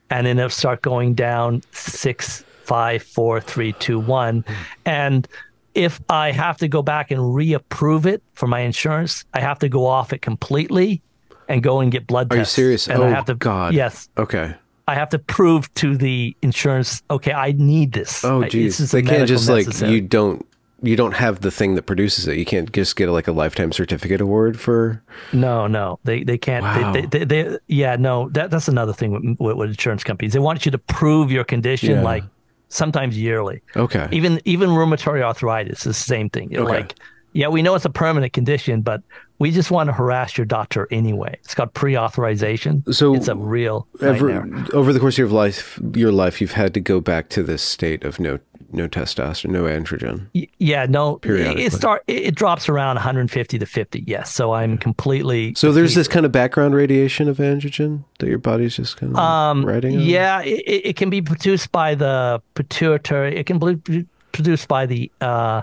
and 0.10 0.28
then 0.28 0.38
it'll 0.38 0.50
start 0.50 0.82
going 0.82 1.14
down 1.14 1.62
six, 1.72 2.44
five, 2.64 3.04
four, 3.04 3.40
three, 3.40 3.74
two, 3.74 4.00
one, 4.00 4.44
and 4.86 5.28
if 5.76 6.02
I 6.10 6.32
have 6.32 6.58
to 6.58 6.68
go 6.68 6.82
back 6.82 7.12
and 7.12 7.34
reapprove 7.34 8.06
it 8.06 8.22
for 8.34 8.48
my 8.48 8.62
insurance, 8.62 9.24
I 9.34 9.40
have 9.40 9.60
to 9.60 9.70
go 9.70 9.86
off 9.86 10.12
it 10.12 10.22
completely 10.22 11.02
and 11.48 11.64
go 11.64 11.80
and 11.80 11.92
get 11.92 12.08
blood 12.08 12.32
Are 12.34 12.38
tests. 12.38 12.58
you 12.58 12.64
serious? 12.64 12.88
And 12.88 13.00
oh 13.02 13.06
I 13.06 13.10
have 13.10 13.26
to, 13.26 13.36
God. 13.36 13.74
Yes. 13.74 14.10
Okay. 14.18 14.54
I 14.88 14.96
have 14.96 15.10
to 15.12 15.20
prove 15.20 15.72
to 15.76 15.96
the 15.96 16.36
insurance, 16.42 17.04
okay, 17.12 17.32
I 17.32 17.52
need 17.54 17.92
this. 17.92 18.26
Oh 18.26 18.44
geez. 18.44 18.78
this 18.78 18.80
is 18.80 18.92
They 18.92 19.04
can't 19.04 19.28
just 19.28 19.48
like 19.48 19.68
you 19.82 20.02
don't 20.02 20.46
you 20.82 20.96
don't 20.96 21.14
have 21.14 21.42
the 21.42 21.52
thing 21.52 21.76
that 21.76 21.84
produces 21.84 22.28
it. 22.28 22.38
You 22.38 22.46
can't 22.46 22.72
just 22.72 22.96
get 22.96 23.10
like 23.10 23.28
a 23.28 23.32
lifetime 23.32 23.72
certificate 23.72 24.22
award 24.22 24.60
for. 24.60 25.04
No, 25.34 25.68
no, 25.68 26.00
they 26.04 26.24
they 26.24 26.38
can't. 26.38 26.64
Wow. 26.64 26.94
They, 26.94 27.02
they, 27.06 27.26
they, 27.26 27.44
they, 27.44 27.58
yeah, 27.68 27.96
no, 27.96 28.30
that 28.30 28.52
that's 28.52 28.68
another 28.68 28.94
thing 28.94 29.12
with, 29.12 29.40
with, 29.40 29.58
with 29.58 29.70
insurance 29.70 30.04
companies. 30.04 30.34
They 30.34 30.40
want 30.40 30.66
you 30.66 30.72
to 30.72 30.78
prove 30.78 31.32
your 31.32 31.44
condition 31.44 31.92
Yeah. 31.92 32.02
like 32.04 32.24
sometimes 32.70 33.18
yearly. 33.18 33.62
Okay. 33.76 34.08
Even 34.12 34.42
even 34.46 34.70
rheumatoid 34.70 35.22
arthritis 35.22 35.80
is 35.80 35.84
the 35.86 35.94
same 35.94 36.30
thing. 36.30 36.52
You're 36.52 36.64
Okay. 36.64 36.72
Like, 36.82 36.96
yeah, 37.34 37.48
we 37.48 37.62
know 37.62 37.76
it's 37.76 37.86
a 37.86 37.92
permanent 37.92 38.34
condition, 38.34 38.82
but 38.82 39.04
we 39.38 39.52
just 39.52 39.70
want 39.70 39.88
to 39.88 39.94
harass 39.94 40.36
your 40.36 40.46
doctor 40.46 40.88
anyway. 40.92 41.38
It's 41.44 41.54
called 41.54 41.74
pre-authorization. 41.76 42.84
So 42.92 43.14
it's 43.14 43.28
a 43.28 43.36
real 43.36 43.88
Ever, 44.02 44.44
over 44.74 44.92
the 44.92 45.00
course 45.00 45.14
of 45.16 45.20
your 45.20 45.28
life, 45.30 45.80
your 45.94 46.12
life, 46.12 46.42
you've 46.42 46.54
had 46.54 46.74
to 46.74 46.80
go 46.80 47.00
back 47.00 47.30
to 47.30 47.44
this 47.44 47.62
state 47.62 48.04
of 48.04 48.20
no 48.20 48.40
no 48.72 48.88
testosterone, 48.88 49.50
no 49.52 49.64
androgen. 49.64 50.28
Yeah, 50.60 50.86
no, 50.88 51.16
it, 51.16 51.22
Periodically. 51.22 51.64
it 51.66 51.74
start 51.74 52.04
it, 52.08 52.36
drops 52.36 52.70
around 52.70 52.96
150 52.96 53.60
to 53.60 53.66
50. 53.66 54.04
Yes, 54.06 54.32
so 54.34 54.54
I'm 54.54 54.78
completely. 54.78 55.54
So 55.56 55.72
there's 55.72 55.96
this 55.96 56.08
kind 56.08 56.26
of 56.26 56.32
background 56.32 56.76
radiation 56.76 57.28
of 57.28 57.38
androgen 57.38 58.04
that 58.20 58.28
your 58.28 58.38
body's 58.38 58.76
just 58.76 58.98
kind 58.98 59.14
of 59.14 59.18
Um, 59.20 59.66
riding 59.66 59.96
on. 59.98 60.02
yeah, 60.04 60.42
it, 60.42 60.60
it 60.68 60.86
it 60.90 60.96
can 60.96 61.10
be 61.10 61.22
produced 61.22 61.72
by 61.72 61.96
the 61.96 62.42
pituitary. 62.56 63.36
It 63.38 63.46
can 63.46 63.60
be 63.60 64.06
produced 64.32 64.68
by 64.68 64.86
the 64.86 65.12
uh, 65.22 65.62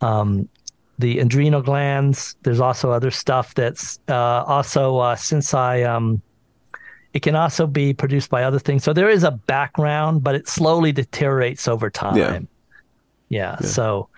um, 0.00 0.48
the 0.98 1.18
adrenal 1.20 1.62
glands. 1.62 2.36
There's 2.42 2.60
also 2.60 2.90
other 2.90 3.10
stuff 3.10 3.54
that's 3.54 3.98
uh, 4.08 4.42
also 4.46 4.98
uh, 4.98 5.16
since 5.16 5.54
I 5.54 5.82
um, 5.82 6.20
it 7.18 7.22
can 7.22 7.34
also 7.34 7.66
be 7.66 7.92
produced 7.92 8.30
by 8.30 8.44
other 8.44 8.60
things. 8.60 8.84
So 8.84 8.92
there 8.92 9.10
is 9.10 9.24
a 9.24 9.32
background, 9.32 10.22
but 10.22 10.36
it 10.36 10.46
slowly 10.46 10.92
deteriorates 10.92 11.66
over 11.66 11.90
time. 11.90 12.16
Yeah. 12.16 12.38
Yeah. 13.28 13.56
So, 13.56 14.08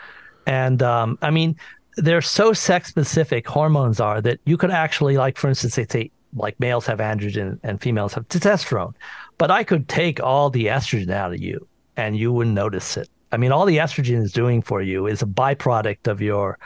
and 0.47 0.83
um, 0.83 1.19
I 1.23 1.31
mean, 1.31 1.57
they're 1.97 2.21
so 2.21 2.53
sex 2.53 2.91
specific. 2.91 3.49
Hormones 3.49 4.01
are 4.01 4.21
that 4.21 4.39
you 4.45 4.59
could 4.59 4.71
actually, 4.71 5.17
like, 5.17 5.39
for 5.39 5.49
instance, 5.49 5.77
they 5.77 5.87
say 5.87 6.11
like 6.35 6.61
males 6.61 6.85
have 6.85 6.99
androgen 6.99 7.59
and 7.63 7.81
females 7.81 8.13
have 8.13 8.29
testosterone, 8.29 8.93
but 9.39 9.51
I 9.51 9.65
could 9.65 9.89
take 9.89 10.21
all 10.21 10.51
the 10.51 10.67
estrogen 10.67 11.11
out 11.11 11.33
of 11.33 11.41
you 11.41 11.67
and 11.97 12.19
you 12.19 12.35
wouldn't 12.35 12.55
notice 12.55 12.99
it. 12.99 13.09
I 13.33 13.39
mean, 13.39 13.51
all 13.51 13.65
the 13.65 13.79
estrogen 13.79 14.23
is 14.23 14.31
doing 14.31 14.61
for 14.61 14.83
you 14.83 15.07
is 15.07 15.23
a 15.23 15.27
byproduct 15.27 16.07
of 16.07 16.21
your 16.21 16.59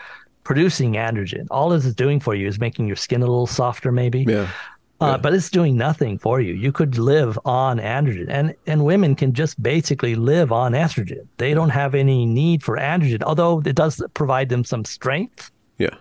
producing 0.43 0.95
androgen. 0.95 1.47
All 1.53 1.69
this 1.69 1.85
is 1.85 1.95
doing 1.95 2.19
for 2.19 2.35
you 2.35 2.49
is 2.49 2.59
making 2.59 2.89
your 2.89 2.97
skin 2.97 3.23
a 3.23 3.27
little 3.27 3.47
softer, 3.47 3.93
maybe. 3.93 4.25
Yeah. 4.27 4.49
Uh, 5.05 5.19
but 5.19 5.35
it's 5.35 5.51
doing 5.51 5.77
nothing 5.77 6.19
for 6.19 6.41
you. 6.41 6.55
You 6.55 6.73
could 6.73 6.99
live 6.99 7.39
on 7.45 7.79
androgen, 7.79 8.27
and 8.29 8.55
and 8.67 8.85
women 8.85 9.15
can 9.15 9.33
just 9.33 9.63
basically 9.63 10.15
live 10.15 10.53
on 10.53 10.73
estrogen. 10.73 11.27
They 11.37 11.55
don't 11.55 11.71
have 11.71 11.95
any 11.95 12.27
need 12.27 12.63
for 12.63 12.77
androgen, 12.77 13.23
although 13.23 13.63
it 13.65 13.77
does 13.77 14.03
provide 14.15 14.49
them 14.49 14.65
some 14.65 14.85
strength. 14.85 15.51
Yeah. 15.79 15.95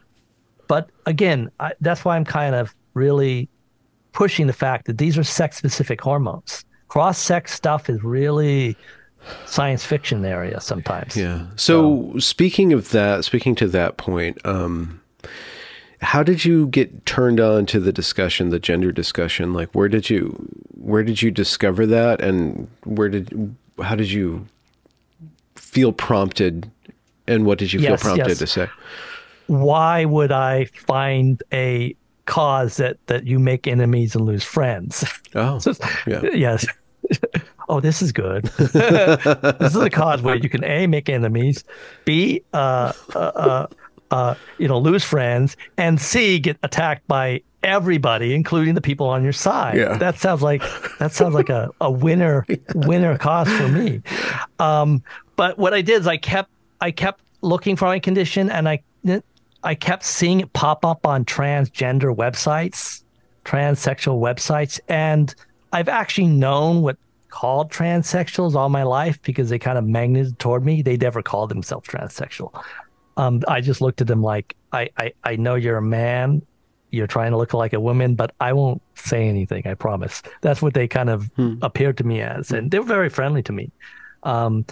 But 0.67 0.89
again, 1.05 1.51
I, 1.59 1.73
that's 1.81 2.05
why 2.05 2.15
I'm 2.15 2.25
kind 2.25 2.55
of 2.55 2.73
really 2.93 3.49
pushing 4.11 4.47
the 4.47 4.53
fact 4.53 4.85
that 4.85 4.97
these 4.97 5.17
are 5.17 5.23
sex-specific 5.23 5.99
hormones. 5.99 6.63
Cross-sex 6.87 7.53
stuff 7.53 7.89
is 7.89 8.03
really 8.03 8.75
science 9.45 9.85
fiction 9.85 10.23
area 10.25 10.59
sometimes. 10.59 11.15
Yeah. 11.17 11.47
So 11.55 12.13
speaking 12.19 12.73
of 12.73 12.89
that, 12.91 13.25
speaking 13.25 13.55
to 13.55 13.67
that 13.69 13.97
point, 13.97 14.37
um, 14.45 15.01
how 16.03 16.23
did 16.23 16.45
you 16.45 16.67
get 16.67 17.05
turned 17.05 17.39
on 17.39 17.65
to 17.67 17.79
the 17.79 17.91
discussion, 17.91 18.49
the 18.49 18.59
gender 18.59 18.91
discussion? 18.91 19.53
Like, 19.53 19.73
where 19.73 19.87
did 19.87 20.09
you, 20.09 20.47
where 20.75 21.03
did 21.03 21.21
you 21.21 21.31
discover 21.31 21.85
that, 21.87 22.21
and 22.21 22.67
where 22.83 23.09
did, 23.09 23.55
how 23.81 23.95
did 23.95 24.11
you 24.11 24.45
feel 25.55 25.91
prompted, 25.91 26.69
and 27.27 27.45
what 27.45 27.57
did 27.57 27.73
you 27.73 27.79
feel 27.79 27.97
prompted 27.97 28.27
yes. 28.27 28.39
to 28.39 28.47
say? 28.47 28.69
Why 29.47 30.05
would 30.05 30.31
I 30.31 30.65
find 30.65 31.41
a 31.51 31.95
cause 32.25 32.77
that 32.77 32.97
that 33.07 33.25
you 33.27 33.39
make 33.39 33.67
enemies 33.67 34.15
and 34.15 34.25
lose 34.25 34.43
friends? 34.43 35.03
Oh, 35.35 35.59
yeah. 36.07 36.21
Yes. 36.33 36.65
oh, 37.69 37.79
this 37.79 38.01
is 38.01 38.11
good. 38.11 38.43
this 38.57 39.75
is 39.75 39.75
a 39.75 39.89
cause 39.89 40.21
where 40.21 40.35
you 40.35 40.49
can 40.49 40.63
a 40.63 40.87
make 40.87 41.09
enemies, 41.09 41.63
b 42.05 42.43
uh, 42.53 42.93
uh, 43.15 43.19
uh, 43.19 43.67
uh, 44.13 44.35
you 44.59 44.67
know 44.67 44.77
lose 44.77 45.03
friends, 45.03 45.57
and 45.77 45.99
c 45.99 46.39
get 46.39 46.57
attacked 46.63 47.05
by 47.07 47.41
everybody, 47.63 48.35
including 48.35 48.75
the 48.75 48.81
people 48.81 49.07
on 49.07 49.23
your 49.23 49.33
side. 49.33 49.77
Yeah. 49.77 49.97
That 49.97 50.19
sounds 50.19 50.41
like 50.43 50.61
that 50.99 51.11
sounds 51.11 51.33
like 51.33 51.49
a, 51.49 51.71
a 51.81 51.89
winner 51.89 52.45
winner 52.75 53.17
cause 53.17 53.51
for 53.51 53.67
me. 53.67 54.01
Um, 54.59 55.03
but 55.35 55.57
what 55.57 55.73
I 55.73 55.81
did 55.81 56.01
is 56.01 56.07
I 56.07 56.17
kept 56.17 56.51
I 56.79 56.91
kept 56.91 57.21
looking 57.41 57.75
for 57.75 57.85
my 57.85 57.99
condition, 57.99 58.49
and 58.51 58.69
I 58.69 58.83
I 59.63 59.75
kept 59.75 60.03
seeing 60.03 60.41
it 60.41 60.53
pop 60.53 60.85
up 60.85 61.07
on 61.07 61.25
transgender 61.25 62.15
websites, 62.15 63.01
transsexual 63.45 64.19
websites, 64.21 64.79
and 64.87 65.33
I've 65.71 65.89
actually 65.89 66.27
known 66.27 66.83
what 66.83 66.97
called 67.29 67.71
transsexuals 67.71 68.53
all 68.53 68.69
my 68.69 68.83
life 68.83 69.19
because 69.23 69.49
they 69.49 69.57
kind 69.57 69.79
of 69.79 69.83
magneted 69.83 70.37
toward 70.37 70.63
me. 70.63 70.83
They 70.83 70.97
never 70.97 71.23
called 71.23 71.49
themselves 71.49 71.89
transsexual. 71.89 72.63
Um, 73.17 73.41
I 73.47 73.61
just 73.61 73.81
looked 73.81 74.01
at 74.01 74.07
them 74.07 74.21
like 74.21 74.55
I, 74.71 74.89
I 74.97 75.13
I 75.23 75.35
know 75.35 75.55
you're 75.55 75.77
a 75.77 75.81
man, 75.81 76.41
you're 76.89 77.07
trying 77.07 77.31
to 77.31 77.37
look 77.37 77.53
like 77.53 77.73
a 77.73 77.79
woman, 77.79 78.15
but 78.15 78.33
I 78.39 78.53
won't 78.53 78.81
say 78.95 79.27
anything. 79.27 79.67
I 79.67 79.73
promise. 79.73 80.21
That's 80.41 80.61
what 80.61 80.73
they 80.73 80.87
kind 80.87 81.09
of 81.09 81.29
appeared 81.61 81.97
to 81.97 82.03
me 82.03 82.21
as, 82.21 82.51
and 82.51 82.71
they're 82.71 82.83
very 82.83 83.09
friendly 83.09 83.43
to 83.43 83.51
me. 83.51 83.71
Um, 84.23 84.65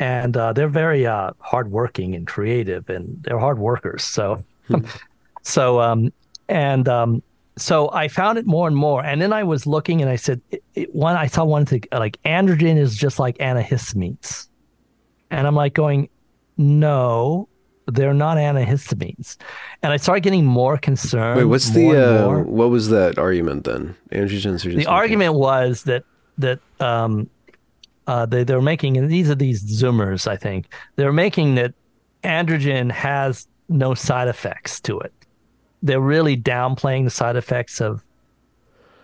and 0.00 0.36
uh, 0.36 0.52
they're 0.52 0.68
very 0.68 1.06
uh, 1.06 1.32
hardworking 1.38 2.14
and 2.14 2.26
creative, 2.26 2.88
and 2.88 3.22
they're 3.22 3.38
hard 3.38 3.58
workers. 3.58 4.02
So, 4.02 4.44
so 5.42 5.80
um, 5.80 6.12
and 6.48 6.88
um, 6.88 7.22
so 7.56 7.90
I 7.92 8.08
found 8.08 8.38
it 8.38 8.46
more 8.46 8.66
and 8.66 8.76
more, 8.76 9.04
and 9.04 9.20
then 9.20 9.32
I 9.32 9.44
was 9.44 9.66
looking, 9.66 10.00
and 10.00 10.10
I 10.10 10.16
said, 10.16 10.40
it, 10.50 10.62
it, 10.74 10.94
one 10.94 11.16
I 11.16 11.26
saw 11.26 11.44
one 11.44 11.66
thing 11.66 11.84
like 11.92 12.20
androgen 12.24 12.76
is 12.76 12.96
just 12.96 13.18
like 13.18 13.38
antihistamines, 13.38 14.48
and 15.30 15.46
I'm 15.46 15.54
like 15.54 15.74
going, 15.74 16.08
no, 16.56 17.48
they're 17.86 18.14
not 18.14 18.36
antihistamines, 18.38 19.36
and 19.82 19.92
I 19.92 19.96
started 19.96 20.22
getting 20.22 20.44
more 20.44 20.78
concerned. 20.78 21.38
Wait, 21.38 21.44
what's 21.44 21.70
the 21.70 21.90
uh, 21.90 22.42
what 22.42 22.70
was 22.70 22.88
that 22.88 23.18
argument 23.18 23.64
then? 23.64 23.94
Androgens 24.10 24.64
are 24.64 24.70
just 24.70 24.76
The 24.76 24.86
argument 24.86 25.34
was 25.34 25.82
that 25.84 26.04
that 26.38 26.60
um, 26.80 27.28
uh, 28.06 28.26
they 28.26 28.44
they're 28.44 28.62
making, 28.62 28.96
and 28.96 29.10
these 29.10 29.30
are 29.30 29.34
these 29.34 29.62
Zoomers, 29.62 30.26
I 30.26 30.36
think 30.36 30.66
they're 30.96 31.12
making 31.12 31.56
that 31.56 31.74
androgen 32.22 32.90
has 32.90 33.46
no 33.68 33.94
side 33.94 34.28
effects 34.28 34.80
to 34.80 34.98
it. 35.00 35.12
They're 35.82 36.00
really 36.00 36.36
downplaying 36.36 37.04
the 37.04 37.10
side 37.10 37.36
effects 37.36 37.80
of 37.80 38.02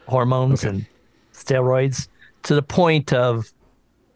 hormones 0.06 0.64
and 0.64 0.86
steroids 1.34 2.08
to 2.42 2.54
the 2.54 2.62
point 2.62 3.12
of 3.12 3.52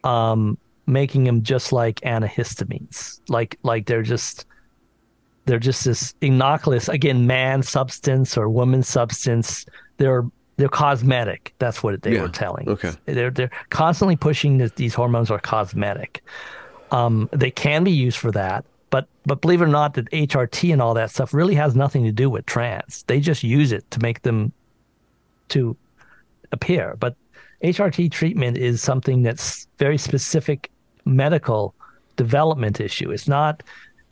um, 0.02 0.58
making 0.86 1.24
them 1.24 1.42
just 1.42 1.72
like 1.72 2.00
antihistamines, 2.00 3.20
like 3.28 3.58
like 3.62 3.86
they're 3.86 4.02
just 4.02 4.46
they're 5.46 5.58
just 5.58 5.84
this 5.84 6.14
innocuous 6.20 6.88
again 6.88 7.26
man 7.26 7.62
substance 7.62 8.36
or 8.36 8.48
woman 8.48 8.82
substance. 8.82 9.66
They're 9.98 10.24
they're 10.56 10.68
cosmetic. 10.68 11.52
That's 11.58 11.82
what 11.82 12.00
they 12.02 12.14
Yeah, 12.14 12.22
were 12.22 12.28
telling. 12.28 12.68
okay. 12.68 12.92
They're 13.06 13.30
they're 13.30 13.50
constantly 13.70 14.16
pushing 14.16 14.58
that 14.58 14.76
these 14.76 14.94
hormones 14.94 15.30
are 15.30 15.40
cosmetic. 15.40 16.22
Um, 16.90 17.28
they 17.32 17.50
can 17.50 17.82
be 17.84 17.90
used 17.90 18.18
for 18.18 18.30
that, 18.32 18.64
but 18.90 19.08
but 19.26 19.40
believe 19.40 19.60
it 19.62 19.64
or 19.64 19.68
not, 19.68 19.94
that 19.94 20.08
HRT 20.10 20.72
and 20.72 20.80
all 20.80 20.94
that 20.94 21.10
stuff 21.10 21.34
really 21.34 21.54
has 21.56 21.74
nothing 21.74 22.04
to 22.04 22.12
do 22.12 22.30
with 22.30 22.46
trans. 22.46 23.02
They 23.08 23.20
just 23.20 23.42
use 23.42 23.72
it 23.72 23.90
to 23.90 24.00
make 24.00 24.22
them 24.22 24.52
to 25.48 25.76
appear. 26.52 26.94
But 26.98 27.16
HRT 27.62 28.12
treatment 28.12 28.56
is 28.56 28.80
something 28.82 29.22
that's 29.22 29.66
very 29.78 29.98
specific 29.98 30.70
medical 31.04 31.74
development 32.16 32.80
issue. 32.80 33.10
It's 33.10 33.26
not, 33.26 33.62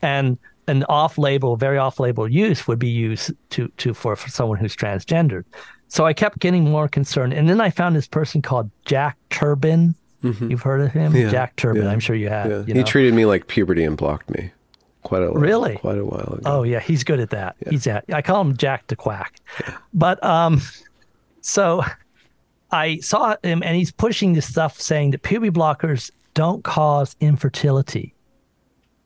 and 0.01 0.37
an 0.67 0.83
off-label, 0.89 1.55
very 1.57 1.77
off-label 1.77 2.27
use 2.27 2.67
would 2.67 2.79
be 2.79 2.89
used 2.89 3.31
to 3.51 3.67
to 3.77 3.93
for, 3.93 4.15
for 4.15 4.29
someone 4.29 4.57
who's 4.57 4.75
transgendered. 4.75 5.43
So 5.87 6.05
I 6.05 6.13
kept 6.13 6.39
getting 6.39 6.63
more 6.63 6.87
concerned, 6.87 7.33
and 7.33 7.47
then 7.49 7.61
I 7.61 7.69
found 7.69 7.95
this 7.95 8.07
person 8.07 8.41
called 8.41 8.69
Jack 8.85 9.17
Turban. 9.29 9.95
You've 10.21 10.61
heard 10.61 10.79
of 10.79 10.91
him, 10.93 11.11
Mm-hmm. 11.11 11.21
Yeah, 11.23 11.31
Jack 11.31 11.55
Turban. 11.57 11.83
yeah, 11.83 11.89
I'm 11.91 11.99
sure 11.99 12.15
you 12.15 12.29
have. 12.29 12.49
Yeah. 12.49 12.63
you 12.65 12.73
He 12.75 12.83
treated 12.83 13.13
me 13.13 13.25
like 13.25 13.47
puberty 13.47 13.83
and 13.83 13.97
blocked 13.97 14.29
me. 14.29 14.51
Quite 15.03 15.21
a 15.21 15.29
Really? 15.33 15.75
quite 15.75 15.97
a 15.97 16.05
while 16.05 16.21
ago. 16.37 16.41
Oh 16.45 16.63
yeah, 16.63 16.79
he's 16.79 17.03
good 17.03 17.19
at 17.19 17.29
that. 17.31 17.57
He's 17.69 17.85
at, 17.87 18.05
I 18.13 18.21
call 18.21 18.39
him 18.39 18.55
Jack 18.55 18.87
the 18.87 18.95
Quack. 18.95 19.35
But 19.93 20.23
um 20.23 20.61
so 21.41 21.83
I 22.71 22.99
saw 22.99 23.35
him 23.43 23.61
and 23.63 23.75
he's 23.75 23.91
pushing 23.91 24.31
this 24.31 24.47
stuff 24.47 24.79
saying 24.79 25.11
that 25.11 25.23
puberty 25.23 25.51
blockers 25.51 26.09
don't 26.35 26.63
cause 26.63 27.17
infertility. 27.19 28.15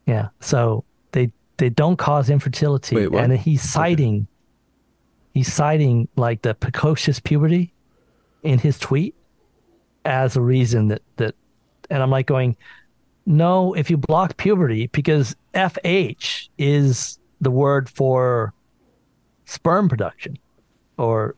Yeah. 0.06 0.30
So 0.40 0.84
they 1.14 1.32
they 1.58 1.70
don't 1.70 1.98
cause 1.98 2.30
infertility. 2.30 3.08
Wait? 3.08 3.20
And 3.20 3.34
he's 3.34 3.62
citing 3.62 4.28
he's 5.34 5.54
citing 5.54 6.08
like 6.16 6.42
the 6.42 6.56
precocious 6.56 7.20
puberty 7.20 7.72
in 8.44 8.58
his 8.58 8.80
tweet 8.80 9.14
as 10.06 10.36
a 10.36 10.42
reason 10.42 10.88
that 10.88 11.02
that 11.18 11.36
and 11.90 12.02
I'm 12.02 12.10
like 12.10 12.26
going, 12.26 12.58
no, 13.26 13.74
if 13.74 13.90
you 13.90 13.98
block 13.98 14.38
puberty, 14.38 14.88
because 14.88 15.36
FH 15.54 16.50
is 16.58 17.20
the 17.40 17.52
word 17.52 17.90
for 17.90 18.54
sperm 19.46 19.88
production 19.88 20.38
or 20.98 21.36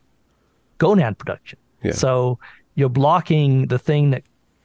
gonad 0.80 1.18
production. 1.18 1.60
Yeah. 1.84 1.92
So 1.92 2.40
you're 2.76 2.90
blocking 2.90 3.68
the 3.68 3.78
thing 3.78 4.12
that 4.12 4.24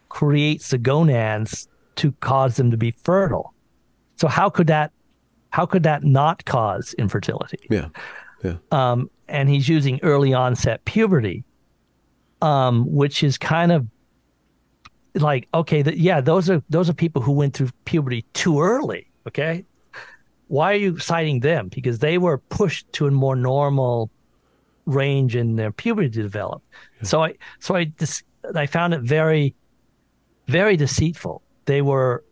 creates 0.09 0.71
the 0.71 0.79
gonads 0.79 1.69
to 1.97 2.13
cause 2.21 2.57
them 2.57 2.71
to 2.71 2.77
be 2.77 2.93
fertile. 2.93 3.53
So 4.17 4.29
how 4.29 4.49
could 4.49 4.69
that 4.69 4.93
how 5.55 5.65
could 5.65 5.85
that 5.85 6.03
not 6.03 6.45
cause 6.47 6.97
infertility? 6.99 7.61
Yeah. 7.71 7.87
Yeah. 8.43 8.57
Um, 8.73 9.09
and 9.29 9.49
he's 9.49 9.69
using 9.69 10.01
early 10.03 10.35
onset 10.35 10.85
puberty, 10.85 11.45
um, 12.43 12.93
which 12.93 13.23
is 13.23 13.39
kind 13.39 13.71
of 13.71 13.87
like 15.15 15.47
okay, 15.55 15.83
the, 15.83 15.97
yeah, 15.97 16.21
those 16.21 16.51
are 16.51 16.61
those 16.71 16.91
are 16.91 16.93
people 16.93 17.23
who 17.23 17.31
went 17.31 17.55
through 17.55 17.71
puberty 17.85 18.23
too 18.33 18.61
early. 18.61 19.07
Okay, 19.29 19.65
why 20.49 20.73
are 20.73 20.77
you 20.77 20.99
citing 20.99 21.39
them? 21.39 21.69
Because 21.69 22.01
they 22.01 22.19
were 22.19 22.39
pushed 22.39 22.93
to 22.95 23.07
a 23.07 23.13
more 23.13 23.37
normal 23.37 24.11
range 24.87 25.37
in 25.37 25.55
their 25.55 25.71
puberty 25.71 26.11
to 26.11 26.21
develop. 26.21 26.65
So 27.05 27.23
I 27.23 27.35
so 27.61 27.77
I 27.77 27.85
dis, 27.85 28.25
I 28.57 28.67
found 28.67 28.93
it 28.93 29.03
very 29.03 29.55
very 30.49 30.77
deceitful. 30.77 31.43
They 31.67 31.81
were 31.81 32.25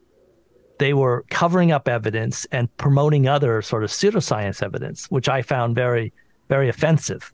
they 0.82 0.94
were 0.94 1.24
covering 1.30 1.70
up 1.70 1.86
evidence 1.86 2.44
and 2.50 2.76
promoting 2.76 3.28
other 3.28 3.62
sort 3.62 3.84
of 3.84 3.90
pseudoscience 3.90 4.64
evidence, 4.64 5.06
which 5.12 5.28
I 5.28 5.40
found 5.40 5.76
very 5.76 6.12
very 6.48 6.68
offensive. 6.68 7.32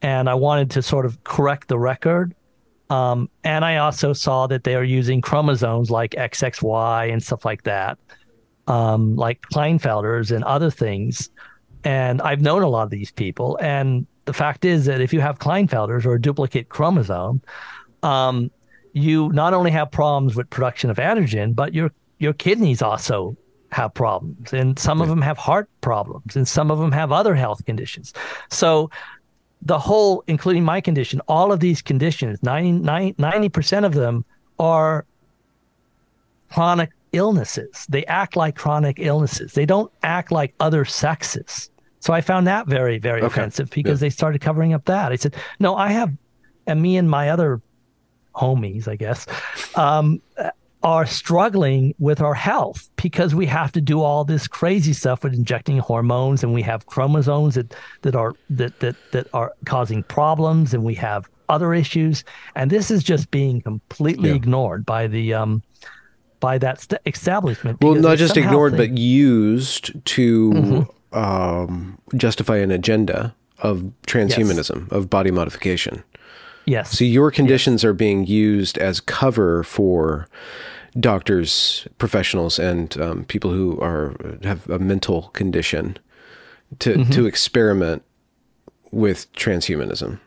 And 0.00 0.26
I 0.26 0.34
wanted 0.34 0.70
to 0.70 0.80
sort 0.80 1.04
of 1.04 1.22
correct 1.22 1.68
the 1.68 1.78
record. 1.78 2.34
Um, 2.88 3.28
and 3.44 3.62
I 3.62 3.76
also 3.76 4.14
saw 4.14 4.46
that 4.46 4.64
they 4.64 4.74
are 4.74 4.82
using 4.82 5.20
chromosomes 5.20 5.90
like 5.90 6.12
XXY 6.12 7.12
and 7.12 7.22
stuff 7.22 7.44
like 7.44 7.64
that, 7.64 7.98
um, 8.68 9.16
like 9.16 9.42
Klinefelters 9.52 10.34
and 10.34 10.42
other 10.44 10.70
things. 10.70 11.28
And 11.84 12.22
I've 12.22 12.40
known 12.40 12.62
a 12.62 12.68
lot 12.68 12.84
of 12.84 12.90
these 12.90 13.10
people. 13.10 13.58
And 13.60 14.06
the 14.24 14.32
fact 14.32 14.64
is 14.64 14.86
that 14.86 15.02
if 15.02 15.12
you 15.12 15.20
have 15.20 15.38
Klinefelters 15.38 16.06
or 16.06 16.14
a 16.14 16.20
duplicate 16.20 16.70
chromosome, 16.70 17.42
um, 18.02 18.50
you 18.94 19.28
not 19.34 19.52
only 19.52 19.72
have 19.72 19.90
problems 19.90 20.34
with 20.34 20.48
production 20.48 20.88
of 20.88 20.96
androgen, 20.96 21.54
but 21.54 21.74
your 21.74 21.92
your 22.18 22.32
kidneys 22.32 22.82
also 22.82 23.36
have 23.70 23.92
problems, 23.94 24.52
and 24.52 24.78
some 24.78 25.00
of 25.02 25.08
them 25.08 25.20
have 25.22 25.36
heart 25.38 25.68
problems, 25.82 26.36
and 26.36 26.46
some 26.48 26.70
of 26.70 26.78
them 26.78 26.90
have 26.92 27.12
other 27.12 27.34
health 27.34 27.64
conditions. 27.66 28.12
So 28.50 28.90
the 29.62 29.78
whole, 29.78 30.24
including 30.26 30.64
my 30.64 30.80
condition, 30.80 31.20
all 31.28 31.52
of 31.52 31.60
these 31.60 31.82
conditions, 31.82 32.42
90 32.42 33.48
percent 33.50 33.84
of 33.84 33.94
them 33.94 34.24
are 34.58 35.04
chronic 36.50 36.90
illnesses. 37.12 37.86
They 37.88 38.04
act 38.06 38.36
like 38.36 38.56
chronic 38.56 38.96
illnesses. 38.98 39.52
They 39.52 39.66
don't 39.66 39.90
act 40.02 40.30
like 40.32 40.54
other 40.60 40.84
sexes. 40.84 41.70
So 42.00 42.12
I 42.12 42.20
found 42.20 42.46
that 42.46 42.66
very, 42.66 42.98
very 42.98 43.18
Okay. 43.22 43.26
offensive 43.26 43.70
because 43.70 44.00
Yeah. 44.00 44.06
they 44.06 44.10
started 44.10 44.40
covering 44.40 44.72
up 44.72 44.84
that. 44.86 45.12
I 45.12 45.16
said, 45.16 45.34
no, 45.58 45.76
I 45.76 45.88
have, 45.88 46.12
and 46.66 46.80
me 46.80 46.96
and 46.96 47.10
my 47.10 47.30
other 47.30 47.60
homies, 48.34 48.86
I 48.88 48.96
guess, 48.96 49.26
um, 49.74 50.20
are 50.82 51.06
struggling 51.06 51.94
with 51.98 52.20
our 52.20 52.34
health 52.34 52.88
because 52.96 53.34
we 53.34 53.46
have 53.46 53.72
to 53.72 53.80
do 53.80 54.00
all 54.00 54.24
this 54.24 54.46
crazy 54.46 54.92
stuff 54.92 55.24
with 55.24 55.34
injecting 55.34 55.78
hormones, 55.78 56.42
and 56.44 56.54
we 56.54 56.62
have 56.62 56.86
chromosomes 56.86 57.54
that 57.56 57.74
that 58.02 58.14
are 58.14 58.34
that 58.50 58.78
that 58.80 58.94
that 59.12 59.26
are 59.34 59.52
causing 59.64 60.02
problems, 60.04 60.72
and 60.74 60.84
we 60.84 60.94
have 60.94 61.28
other 61.48 61.74
issues, 61.74 62.22
and 62.54 62.70
this 62.70 62.90
is 62.90 63.02
just 63.02 63.30
being 63.30 63.60
completely 63.60 64.28
Yeah. 64.28 64.36
ignored 64.36 64.86
by 64.86 65.06
the 65.08 65.34
um 65.34 65.62
by 66.40 66.58
that 66.58 66.80
st- 66.80 67.00
establishment. 67.06 67.78
Well, 67.82 67.96
not 67.96 68.16
just 68.18 68.36
ignored, 68.36 68.76
but 68.76 68.96
used 68.96 69.92
to 70.04 70.50
Mm-hmm. 70.52 71.18
um, 71.18 71.98
justify 72.16 72.58
an 72.58 72.70
agenda 72.70 73.34
of 73.60 73.82
transhumanism, 74.06 74.90
of 74.92 75.10
body 75.10 75.32
modification. 75.32 76.04
Yes, 76.68 76.90
So 76.98 77.04
your 77.04 77.30
conditions 77.30 77.84
are 77.84 77.94
being 77.94 78.26
used 78.26 78.78
as 78.78 79.00
cover 79.00 79.64
for 79.64 80.28
doctors, 81.00 81.86
professionals, 81.98 82.58
and 82.58 82.96
um, 83.00 83.24
people 83.24 83.50
who 83.52 83.78
are 83.80 84.14
have 84.42 84.68
a 84.70 84.78
mental 84.78 85.30
condition 85.32 85.96
to 86.78 86.90
Mm-hmm. 86.94 87.12
to 87.12 87.26
experiment 87.26 88.02
with 88.92 89.26
transhumanism. 89.32 90.18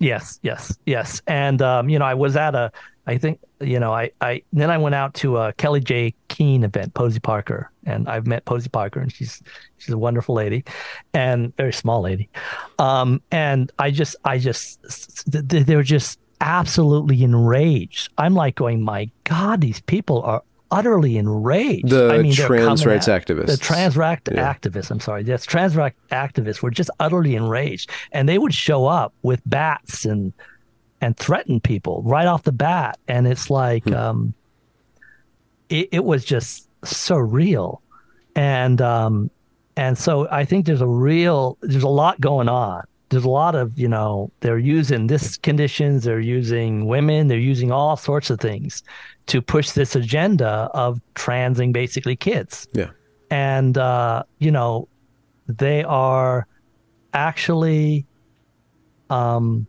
Yes, 0.00 0.40
yes, 0.42 0.76
yes. 0.86 1.22
And 1.26 1.60
um, 1.62 1.88
you 1.88 1.98
know, 1.98 2.06
I 2.06 2.14
was 2.14 2.34
at 2.34 2.54
a, 2.54 2.72
I 3.06 3.18
think, 3.18 3.38
you 3.60 3.78
know, 3.78 3.92
I, 3.92 4.10
I 4.20 4.42
then 4.52 4.70
I 4.70 4.78
went 4.78 4.94
out 4.94 5.12
to 5.14 5.36
a 5.36 5.52
Kelly 5.52 5.80
J. 5.80 6.14
Keene 6.28 6.64
event, 6.64 6.94
Posie 6.94 7.20
Parker, 7.20 7.70
and 7.84 8.08
I've 8.08 8.26
met 8.26 8.44
Posie 8.46 8.70
Parker, 8.70 9.00
and 9.00 9.12
she's 9.12 9.42
she's 9.78 9.92
a 9.92 9.98
wonderful 9.98 10.34
lady, 10.34 10.64
and 11.12 11.54
very 11.56 11.72
small 11.72 12.00
lady. 12.00 12.30
Um, 12.78 13.20
and 13.30 13.70
I 13.78 13.90
just, 13.90 14.16
I 14.24 14.38
just, 14.38 14.80
they're 15.30 15.82
just 15.82 16.18
absolutely 16.40 17.22
enraged. 17.22 18.10
I'm 18.16 18.34
like 18.34 18.54
going, 18.54 18.80
my 18.80 19.10
God, 19.24 19.60
these 19.60 19.80
people 19.80 20.22
are 20.22 20.42
utterly 20.70 21.16
enraged. 21.16 21.88
The 21.88 22.10
I 22.12 22.18
mean, 22.22 22.32
trans 22.32 22.86
rights 22.86 23.08
at- 23.08 23.26
activists. 23.26 23.46
The 23.46 23.56
trans 23.56 23.96
right 23.96 24.18
Yeah. 24.30 24.52
activists, 24.54 24.90
I'm 24.90 25.00
sorry. 25.00 25.22
Yes, 25.24 25.44
trans 25.44 25.76
right 25.76 25.92
activists 26.10 26.62
were 26.62 26.70
just 26.70 26.90
utterly 27.00 27.34
enraged. 27.34 27.90
And 28.12 28.28
they 28.28 28.38
would 28.38 28.54
show 28.54 28.86
up 28.86 29.12
with 29.22 29.40
bats 29.46 30.04
and 30.04 30.32
and 31.02 31.16
threaten 31.16 31.60
people 31.60 32.02
right 32.04 32.26
off 32.26 32.42
the 32.42 32.52
bat. 32.52 32.98
And 33.08 33.26
it's 33.26 33.48
like 33.50 33.84
Hmm. 33.84 33.94
um 33.94 34.34
it, 35.68 35.88
it 35.92 36.04
was 36.04 36.24
just 36.24 36.68
surreal. 36.82 37.78
And 38.36 38.80
um 38.82 39.30
and 39.76 39.96
so 39.96 40.28
I 40.30 40.44
think 40.44 40.66
there's 40.66 40.80
a 40.82 40.86
real 40.86 41.56
there's 41.62 41.82
a 41.82 41.88
lot 41.88 42.20
going 42.20 42.48
on. 42.48 42.84
There's 43.10 43.24
a 43.24 43.28
lot 43.28 43.54
of, 43.56 43.76
you 43.78 43.88
know, 43.88 44.30
they're 44.40 44.58
using 44.58 45.08
this 45.08 45.36
conditions, 45.36 46.04
they're 46.04 46.20
using 46.20 46.86
women, 46.86 47.26
they're 47.28 47.38
using 47.38 47.70
all 47.72 47.96
sorts 47.96 48.30
of 48.30 48.38
things 48.40 48.82
to 49.26 49.42
push 49.42 49.70
this 49.72 49.94
agenda 49.96 50.70
of 50.74 51.00
transing 51.14 51.72
basically 51.72 52.16
kids 52.16 52.66
Yeah. 52.72 52.90
and 53.30 53.76
uh, 53.76 54.22
you 54.38 54.50
know 54.50 54.88
they 55.48 55.82
are 55.84 56.46
actually 57.12 58.06
um, 59.10 59.66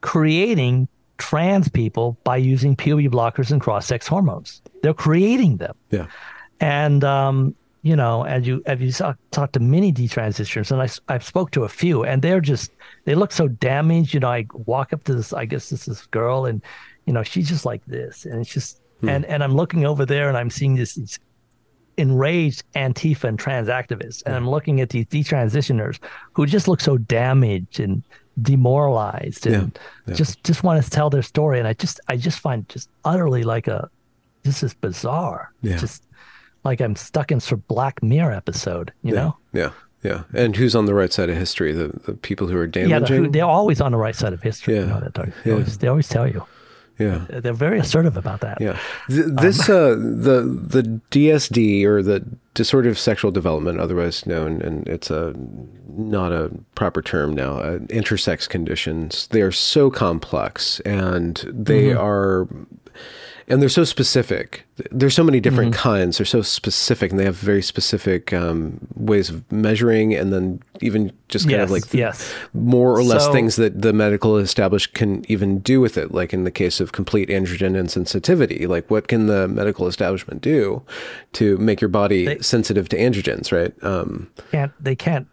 creating 0.00 0.88
trans 1.18 1.68
people 1.68 2.16
by 2.24 2.36
using 2.36 2.74
puberty 2.76 3.08
blockers 3.08 3.50
and 3.50 3.60
cross-sex 3.60 4.06
hormones. 4.06 4.62
They're 4.82 4.94
creating 4.94 5.58
them, 5.58 5.74
Yeah. 5.90 6.06
and 6.60 7.02
um, 7.04 7.54
you 7.82 7.96
know, 7.96 8.24
as 8.24 8.46
you 8.46 8.62
have 8.66 8.80
you 8.80 8.92
saw, 8.92 9.14
talk 9.30 9.52
to 9.52 9.60
many 9.60 9.92
detransitioners, 9.92 10.70
and 10.70 10.82
I 10.82 11.12
I've 11.12 11.24
spoke 11.24 11.50
to 11.52 11.64
a 11.64 11.68
few, 11.68 12.04
and 12.04 12.20
they're 12.20 12.40
just 12.40 12.72
they 13.04 13.14
look 13.14 13.32
so 13.32 13.48
damaged. 13.48 14.12
You 14.12 14.20
know, 14.20 14.28
I 14.28 14.46
walk 14.52 14.92
up 14.92 15.04
to 15.04 15.14
this, 15.14 15.32
I 15.32 15.46
guess 15.46 15.70
this 15.70 15.86
this 15.86 16.06
girl, 16.06 16.46
and 16.46 16.62
you 17.06 17.12
know, 17.12 17.22
she's 17.22 17.48
just 17.48 17.64
like 17.64 17.84
this, 17.86 18.26
and 18.26 18.40
it's 18.40 18.52
just 18.52 18.80
hmm. 19.00 19.08
and 19.08 19.24
and 19.24 19.42
I'm 19.42 19.54
looking 19.54 19.86
over 19.86 20.04
there, 20.04 20.28
and 20.28 20.36
I'm 20.36 20.50
seeing 20.50 20.74
this 20.74 20.94
these 20.94 21.18
enraged 21.96 22.62
Antifa 22.74 23.24
and 23.24 23.38
trans 23.38 23.68
activists. 23.68 24.22
And 24.24 24.34
hmm. 24.34 24.38
I'm 24.38 24.50
looking 24.50 24.80
at 24.80 24.90
these 24.90 25.06
detransitioners 25.06 25.98
who 26.32 26.46
just 26.46 26.68
look 26.68 26.80
so 26.80 26.98
damaged 26.98 27.80
and 27.80 28.02
demoralized 28.42 29.46
and 29.46 29.72
Yeah, 29.74 29.82
yeah. 30.06 30.14
just 30.14 30.42
just 30.44 30.62
want 30.62 30.82
to 30.82 30.90
tell 30.90 31.10
their 31.10 31.22
story. 31.22 31.58
And 31.58 31.68
I 31.68 31.72
just 31.74 32.00
I 32.08 32.16
just 32.16 32.38
find 32.38 32.68
just 32.68 32.88
utterly 33.04 33.42
like 33.42 33.68
a 33.68 33.88
this 34.42 34.62
is 34.62 34.74
bizarre. 34.74 35.52
Yeah. 35.62 35.76
Just 35.76 36.04
like 36.64 36.80
I'm 36.80 36.96
stuck 36.96 37.30
in 37.32 37.40
some 37.40 37.62
Black 37.68 38.02
Mirror 38.02 38.32
episode, 38.32 38.92
you 39.02 39.14
know? 39.14 39.36
Yeah. 39.52 39.70
Yeah. 40.02 40.22
And 40.32 40.56
who's 40.56 40.74
on 40.74 40.86
the 40.86 40.94
right 40.94 41.12
side 41.12 41.28
of 41.30 41.36
history? 41.36 41.72
The 41.72 41.88
the 42.06 42.14
people 42.14 42.46
who 42.46 42.56
are 42.56 42.64
Yeah, 42.64 42.70
damaging. 42.88 43.22
they're, 43.22 43.30
they're 43.32 43.44
always 43.44 43.80
on 43.80 43.92
the 43.92 43.98
right 43.98 44.16
side 44.16 44.32
of 44.32 44.42
history. 44.42 44.74
Yeah, 44.76 44.80
You 44.82 44.86
know 44.86 45.00
they, 45.14 45.32
yeah. 45.44 45.52
always, 45.52 45.78
they 45.78 45.88
always 45.88 46.08
tell 46.08 46.26
you. 46.26 46.44
yeah. 46.98 47.26
They're 47.28 47.52
very 47.52 47.78
assertive 47.78 48.16
about 48.16 48.40
that. 48.40 48.60
Yeah. 48.60 48.78
Th- 49.08 49.26
this 49.26 49.68
uh 49.68 49.90
the 49.96 50.42
the 50.74 51.00
DSD 51.10 51.84
or 51.84 52.02
the 52.02 52.24
disorder 52.54 52.88
of 52.88 52.98
sexual 52.98 53.30
development, 53.30 53.78
otherwise 53.80 54.24
known, 54.26 54.60
and 54.62 54.86
it's 54.88 55.10
a 55.10 55.34
not 55.88 56.32
a 56.32 56.50
proper 56.74 57.02
term 57.02 57.34
now. 57.34 57.58
Uh, 57.58 57.78
intersex 57.88 58.48
conditions. 58.48 59.26
They 59.28 59.42
are 59.42 59.52
so 59.52 59.90
complex, 59.90 60.80
and 60.80 61.36
they 61.52 61.92
are 61.92 62.48
and 63.48 63.60
they're 63.60 63.68
so 63.68 63.84
specific. 63.84 64.66
There's 64.90 65.14
so 65.14 65.22
many 65.24 65.40
different 65.40 65.74
kinds. 65.74 66.18
They're 66.18 66.24
so 66.26 66.42
specific, 66.42 67.10
and 67.10 67.18
they 67.20 67.24
have 67.24 67.36
very 67.36 67.62
specific 67.62 68.32
um, 68.32 68.78
ways 68.94 69.28
of 69.30 69.50
measuring, 69.52 70.14
and 70.14 70.32
then 70.32 70.62
even 70.80 71.12
just 71.28 71.48
kind 71.48 71.62
of 71.62 71.70
like 71.70 71.88
the- 71.88 71.98
yes. 71.98 72.32
more 72.54 72.94
or 72.96 73.02
less 73.02 73.26
So- 73.26 73.32
things 73.32 73.56
that 73.56 73.82
the 73.82 73.92
medical 73.92 74.36
established 74.38 74.94
can 74.94 75.24
even 75.30 75.58
do 75.60 75.80
with 75.80 75.98
it. 75.98 76.12
Like 76.12 76.32
in 76.32 76.44
the 76.44 76.50
case 76.50 76.80
of 76.80 76.92
complete 76.92 77.28
androgen 77.28 77.74
insensitivity, 77.76 78.66
like 78.68 78.90
what 78.90 79.08
can 79.08 79.26
the 79.26 79.46
medical 79.48 79.86
establishment 79.86 80.40
do 80.42 80.82
to 81.34 81.56
make 81.58 81.80
your 81.80 81.88
body 81.90 82.24
They- 82.26 82.38
sensitive 82.40 82.88
to 82.90 82.96
androgens? 82.98 83.52
Right? 83.52 83.72
Um, 83.84 84.28
can't 84.50 84.72
they 84.82 84.96
can't 84.96 85.26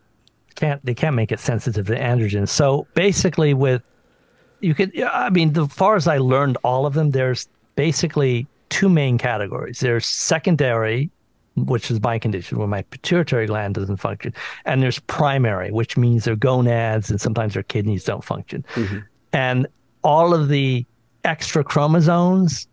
can't 0.55 0.83
they 0.85 0.93
can't 0.95 1.15
make 1.15 1.31
it 1.31 1.39
sensitive 1.39 1.87
to 1.87 1.95
androgens. 1.95 2.49
So 2.49 2.87
basically, 2.95 3.53
with 3.53 3.81
you 4.59 4.73
could 4.73 4.91
I 5.01 5.29
mean, 5.29 5.55
as 5.57 5.67
far 5.71 5.95
as 5.95 6.07
I 6.07 6.17
learned 6.17 6.57
all 6.63 6.85
of 6.85 6.93
them, 6.95 7.11
there's 7.11 7.47
basically 7.77 8.45
two 8.67 8.89
main 8.89 9.17
categories. 9.17 9.79
There's 9.79 10.05
secondary, 10.05 11.09
which 11.55 11.89
is 11.89 12.01
my 12.01 12.19
condition 12.19 12.57
where 12.57 12.67
my 12.67 12.81
pituitary 12.81 13.47
gland 13.47 13.75
doesn't 13.75 13.97
function, 13.97 14.33
and 14.65 14.83
there's 14.83 14.99
primary, 14.99 15.71
which 15.71 15.95
means 15.95 16.25
their 16.25 16.35
gonads 16.35 17.09
and 17.09 17.21
sometimes 17.21 17.53
their 17.53 17.63
kidneys 17.63 18.03
don't 18.03 18.25
function, 18.25 18.65
and 19.31 19.67
all 20.03 20.33
of 20.33 20.49
the 20.49 20.85
extra 21.23 21.63
chromosomes 21.63 22.67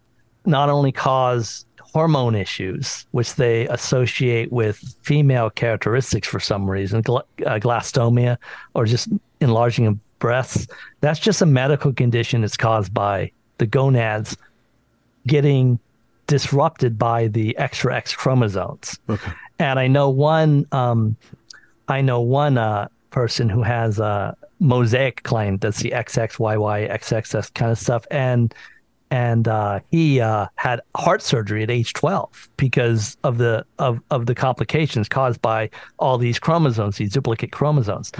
not 0.46 0.68
only 0.68 0.90
cause 0.90 1.64
hormone 1.80 2.34
issues, 2.34 3.06
which 3.12 3.36
they 3.36 3.68
associate 3.68 4.50
with 4.52 4.76
female 5.02 5.48
characteristics 5.48 6.26
for 6.26 6.40
some 6.40 6.68
reason, 6.68 7.02
gl- 7.02 7.22
uh, 7.46 7.58
glastomia 7.58 8.36
or 8.74 8.84
just 8.84 9.08
enlarging 9.40 9.86
of 9.86 10.18
breasts. 10.18 10.66
That's 11.00 11.20
just 11.20 11.40
a 11.40 11.46
medical 11.46 11.92
condition 11.92 12.40
that's 12.40 12.56
caused 12.56 12.92
by 12.92 13.30
the 13.58 13.66
gonads 13.66 14.36
getting 15.26 15.78
disrupted 16.26 16.98
by 16.98 17.28
the 17.28 17.56
extra 17.58 17.94
X 17.94 18.14
chromosomes. 18.14 18.98
And 19.58 19.78
I 19.78 19.86
know 19.86 20.10
one, 20.10 20.66
um, 20.72 21.16
I 21.88 22.00
know 22.00 22.20
one 22.20 22.58
uh, 22.58 22.88
person 23.10 23.48
who 23.48 23.62
has 23.62 23.98
a 23.98 24.36
mosaic 24.60 25.22
claim 25.22 25.58
that's 25.58 25.80
the 25.80 25.90
XXYY, 25.90 26.90
XXS 26.90 27.54
kind 27.54 27.70
of 27.70 27.78
stuff, 27.78 28.06
and 28.10 28.54
and 29.10 29.46
uh, 29.46 29.78
he 29.92 30.20
uh, 30.20 30.46
had 30.56 30.80
heart 30.96 31.22
surgery 31.22 31.62
at 31.62 31.70
age 31.70 31.92
12 31.92 32.48
because 32.56 33.16
of 33.22 33.38
the 33.38 33.64
of, 33.78 34.00
of 34.10 34.26
the 34.26 34.34
complications 34.34 35.08
caused 35.08 35.40
by 35.40 35.70
all 36.00 36.18
these 36.18 36.38
chromosomes, 36.40 36.96
these 36.96 37.12
duplicate 37.12 37.52
chromosomes. 37.52 38.10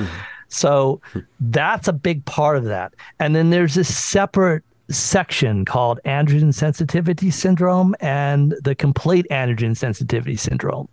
So 0.48 1.00
that's 1.40 1.88
a 1.88 1.92
big 1.92 2.24
part 2.26 2.56
of 2.56 2.64
that. 2.64 2.94
And 3.18 3.34
then 3.34 3.50
there's 3.50 3.74
this 3.74 3.92
separate 3.92 4.62
section 4.90 5.64
called 5.64 5.98
androgen 6.04 6.52
sensitivity 6.52 7.30
syndrome 7.30 7.94
and 8.00 8.54
the 8.62 8.74
complete 8.74 9.26
androgen 9.30 9.76
sensitivity 9.76 10.36
syndrome. 10.36 10.88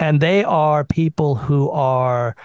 And 0.00 0.20
they 0.20 0.44
are 0.44 0.84
people 0.84 1.36
who 1.36 1.70
are 1.70 2.36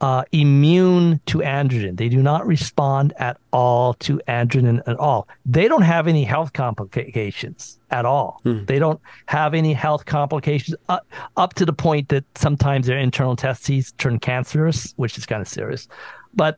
uh, 0.00 0.24
immune 0.32 1.20
to 1.26 1.38
androgen. 1.38 1.96
They 1.96 2.08
do 2.08 2.22
not 2.22 2.46
respond 2.46 3.12
at 3.18 3.38
all 3.52 3.94
to 3.94 4.20
androgen 4.28 4.80
at 4.86 4.96
all. 4.98 5.28
They 5.44 5.68
don't 5.68 5.82
have 5.82 6.06
any 6.06 6.24
health 6.24 6.52
complications 6.52 7.78
at 7.90 8.06
all. 8.06 8.40
They 8.64 8.78
don't 8.78 9.00
have 9.26 9.52
any 9.52 9.74
health 9.74 10.06
complications 10.06 10.76
up, 10.88 11.06
up 11.36 11.54
to 11.54 11.66
the 11.66 11.72
point 11.72 12.08
that 12.08 12.24
sometimes 12.34 12.86
their 12.86 12.98
internal 12.98 13.36
testes 13.36 13.92
turn 13.98 14.18
cancerous, 14.18 14.94
which 14.96 15.18
is 15.18 15.26
kind 15.26 15.42
of 15.42 15.48
serious. 15.48 15.86
But 16.34 16.56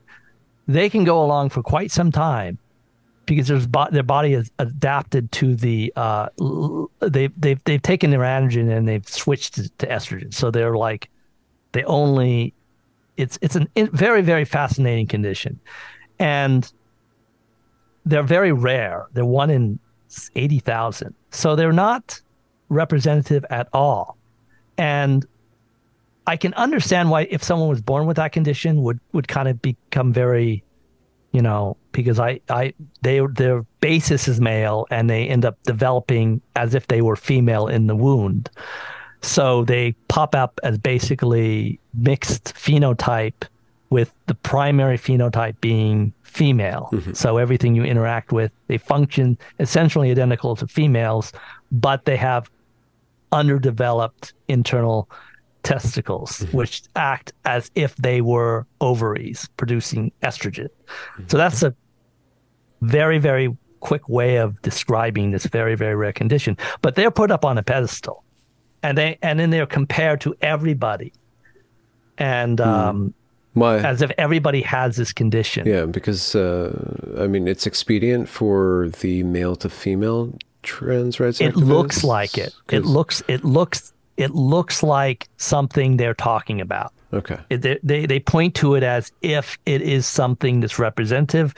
they 0.68 0.88
can 0.88 1.02
go 1.02 1.24
along 1.24 1.48
for 1.48 1.62
quite 1.62 1.90
some 1.90 2.12
time 2.12 2.58
because 3.26 3.48
there's 3.48 3.66
bo- 3.66 3.90
their 3.90 4.02
body 4.02 4.34
is 4.34 4.50
adapted 4.58 5.30
to 5.32 5.54
the 5.54 5.92
uh, 5.96 6.28
l- 6.40 6.90
they 7.00 7.28
they've 7.36 7.62
they've 7.64 7.82
taken 7.82 8.10
their 8.10 8.20
androgen 8.20 8.70
and 8.70 8.88
they've 8.88 9.08
switched 9.08 9.54
to, 9.54 9.68
to 9.78 9.86
estrogen. 9.86 10.32
So 10.34 10.50
they're 10.50 10.76
like 10.76 11.08
they 11.72 11.84
only 11.84 12.54
it's 13.16 13.38
it's 13.42 13.56
a 13.56 13.66
very 13.92 14.22
very 14.22 14.44
fascinating 14.44 15.06
condition, 15.06 15.60
and 16.18 16.70
they're 18.04 18.22
very 18.22 18.52
rare. 18.52 19.06
They're 19.12 19.24
one 19.24 19.50
in 19.50 19.78
eighty 20.34 20.58
thousand, 20.58 21.14
so 21.30 21.56
they're 21.56 21.72
not 21.72 22.20
representative 22.68 23.44
at 23.50 23.68
all. 23.72 24.16
And 24.78 25.26
I 26.26 26.36
can 26.36 26.54
understand 26.54 27.10
why 27.10 27.22
if 27.30 27.42
someone 27.42 27.68
was 27.68 27.82
born 27.82 28.06
with 28.06 28.16
that 28.16 28.32
condition 28.32 28.82
would 28.82 28.98
would 29.12 29.28
kind 29.28 29.48
of 29.48 29.60
become 29.60 30.12
very, 30.12 30.64
you 31.32 31.42
know, 31.42 31.76
because 31.92 32.18
I 32.18 32.40
I 32.48 32.74
they 33.02 33.20
their 33.34 33.62
basis 33.80 34.28
is 34.28 34.40
male 34.40 34.86
and 34.90 35.08
they 35.08 35.26
end 35.26 35.44
up 35.44 35.56
developing 35.64 36.40
as 36.56 36.74
if 36.74 36.86
they 36.86 37.02
were 37.02 37.16
female 37.16 37.66
in 37.66 37.86
the 37.86 37.96
wound. 37.96 38.50
So 39.22 39.64
they 39.64 39.92
pop 40.08 40.34
up 40.34 40.58
as 40.62 40.78
basically 40.78 41.78
mixed 41.94 42.54
phenotype 42.54 43.44
with 43.90 44.14
the 44.26 44.34
primary 44.34 44.98
phenotype 44.98 45.60
being 45.60 46.12
female. 46.22 46.88
Mm-hmm. 46.92 47.12
So 47.12 47.36
everything 47.36 47.74
you 47.74 47.84
interact 47.84 48.32
with, 48.32 48.50
they 48.66 48.78
function 48.78 49.38
essentially 49.60 50.10
identical 50.10 50.56
to 50.56 50.66
females, 50.66 51.32
but 51.70 52.04
they 52.04 52.16
have 52.16 52.50
underdeveloped 53.32 54.32
internal 54.48 55.08
testicles, 55.62 56.40
which 56.52 56.82
act 56.96 57.32
as 57.44 57.70
if 57.74 57.94
they 57.96 58.20
were 58.20 58.66
ovaries 58.80 59.48
producing 59.56 60.12
estrogen. 60.22 60.68
So 61.28 61.36
that's 61.36 61.62
a 61.62 61.74
very, 62.80 63.18
very 63.18 63.56
quick 63.80 64.08
way 64.08 64.36
of 64.36 64.60
describing 64.62 65.30
this 65.30 65.46
very, 65.46 65.74
very 65.74 65.94
rare 65.94 66.12
condition. 66.12 66.56
But 66.80 66.94
they're 66.94 67.10
put 67.10 67.30
up 67.30 67.44
on 67.44 67.58
a 67.58 67.62
pedestal 67.62 68.24
and 68.82 68.98
they 68.98 69.18
and 69.22 69.38
then 69.38 69.50
they're 69.50 69.66
compared 69.66 70.20
to 70.22 70.34
everybody. 70.40 71.12
And 72.18 72.60
um, 72.60 73.14
why? 73.54 73.78
as 73.78 74.02
if 74.02 74.10
everybody 74.18 74.62
has 74.62 74.96
this 74.96 75.12
condition. 75.12 75.66
Yeah, 75.66 75.86
because 75.86 76.34
uh, 76.34 77.16
I 77.18 77.26
mean, 77.26 77.48
it's 77.48 77.66
expedient 77.66 78.28
for 78.28 78.90
the 79.00 79.22
male 79.22 79.56
to 79.56 79.68
female 79.68 80.34
trans 80.62 81.18
rights. 81.18 81.40
it 81.40 81.56
looks 81.56 82.04
like 82.04 82.38
it. 82.38 82.54
It 82.70 82.84
looks 82.84 83.22
it 83.28 83.44
looks 83.44 83.92
it 84.16 84.32
looks 84.32 84.82
like 84.82 85.28
something 85.36 85.96
they're 85.96 86.14
talking 86.14 86.60
about. 86.60 86.92
okay. 87.12 87.38
They, 87.48 87.78
they 87.82 88.06
they 88.06 88.20
point 88.20 88.54
to 88.56 88.74
it 88.74 88.82
as 88.82 89.12
if 89.22 89.58
it 89.66 89.82
is 89.82 90.06
something 90.06 90.60
that's 90.60 90.78
representative, 90.78 91.54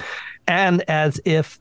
and 0.46 0.82
as 0.88 1.20
if 1.24 1.58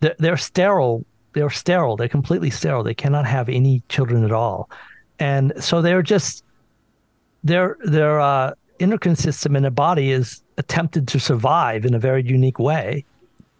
they're, 0.00 0.16
they're 0.18 0.36
sterile. 0.36 1.04
They're 1.32 1.50
sterile. 1.50 1.96
They're 1.96 2.08
completely 2.08 2.50
sterile. 2.50 2.82
They 2.82 2.94
cannot 2.94 3.26
have 3.26 3.48
any 3.48 3.82
children 3.88 4.24
at 4.24 4.32
all, 4.32 4.70
and 5.18 5.52
so 5.58 5.82
they're 5.82 6.02
just 6.02 6.44
their 7.44 7.76
their 7.84 8.20
uh, 8.20 8.52
endocrine 8.80 9.16
system 9.16 9.56
in 9.56 9.62
their 9.62 9.70
body 9.70 10.10
is 10.10 10.42
attempted 10.58 11.06
to 11.08 11.20
survive 11.20 11.84
in 11.84 11.94
a 11.94 11.98
very 11.98 12.22
unique 12.22 12.58
way, 12.58 13.04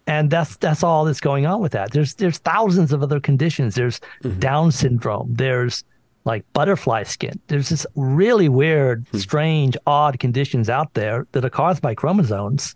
and 0.07 0.29
that's 0.29 0.57
that's 0.57 0.83
all 0.83 1.05
that's 1.05 1.19
going 1.19 1.45
on 1.45 1.61
with 1.61 1.71
that. 1.71 1.91
There's 1.91 2.15
there's 2.15 2.39
thousands 2.39 2.91
of 2.91 3.03
other 3.03 3.19
conditions. 3.19 3.75
There's 3.75 3.99
Down 4.39 4.71
syndrome. 4.71 5.33
There's 5.35 5.83
like 6.27 6.45
butterfly 6.53 7.03
skin. 7.03 7.39
There's 7.47 7.69
this 7.69 7.87
really 7.95 8.49
weird, 8.49 9.05
strange, 9.15 9.75
odd 9.87 10.19
conditions 10.19 10.69
out 10.69 10.93
there 10.93 11.25
that 11.31 11.43
are 11.43 11.49
caused 11.49 11.81
by 11.81 11.95
chromosomes 11.95 12.75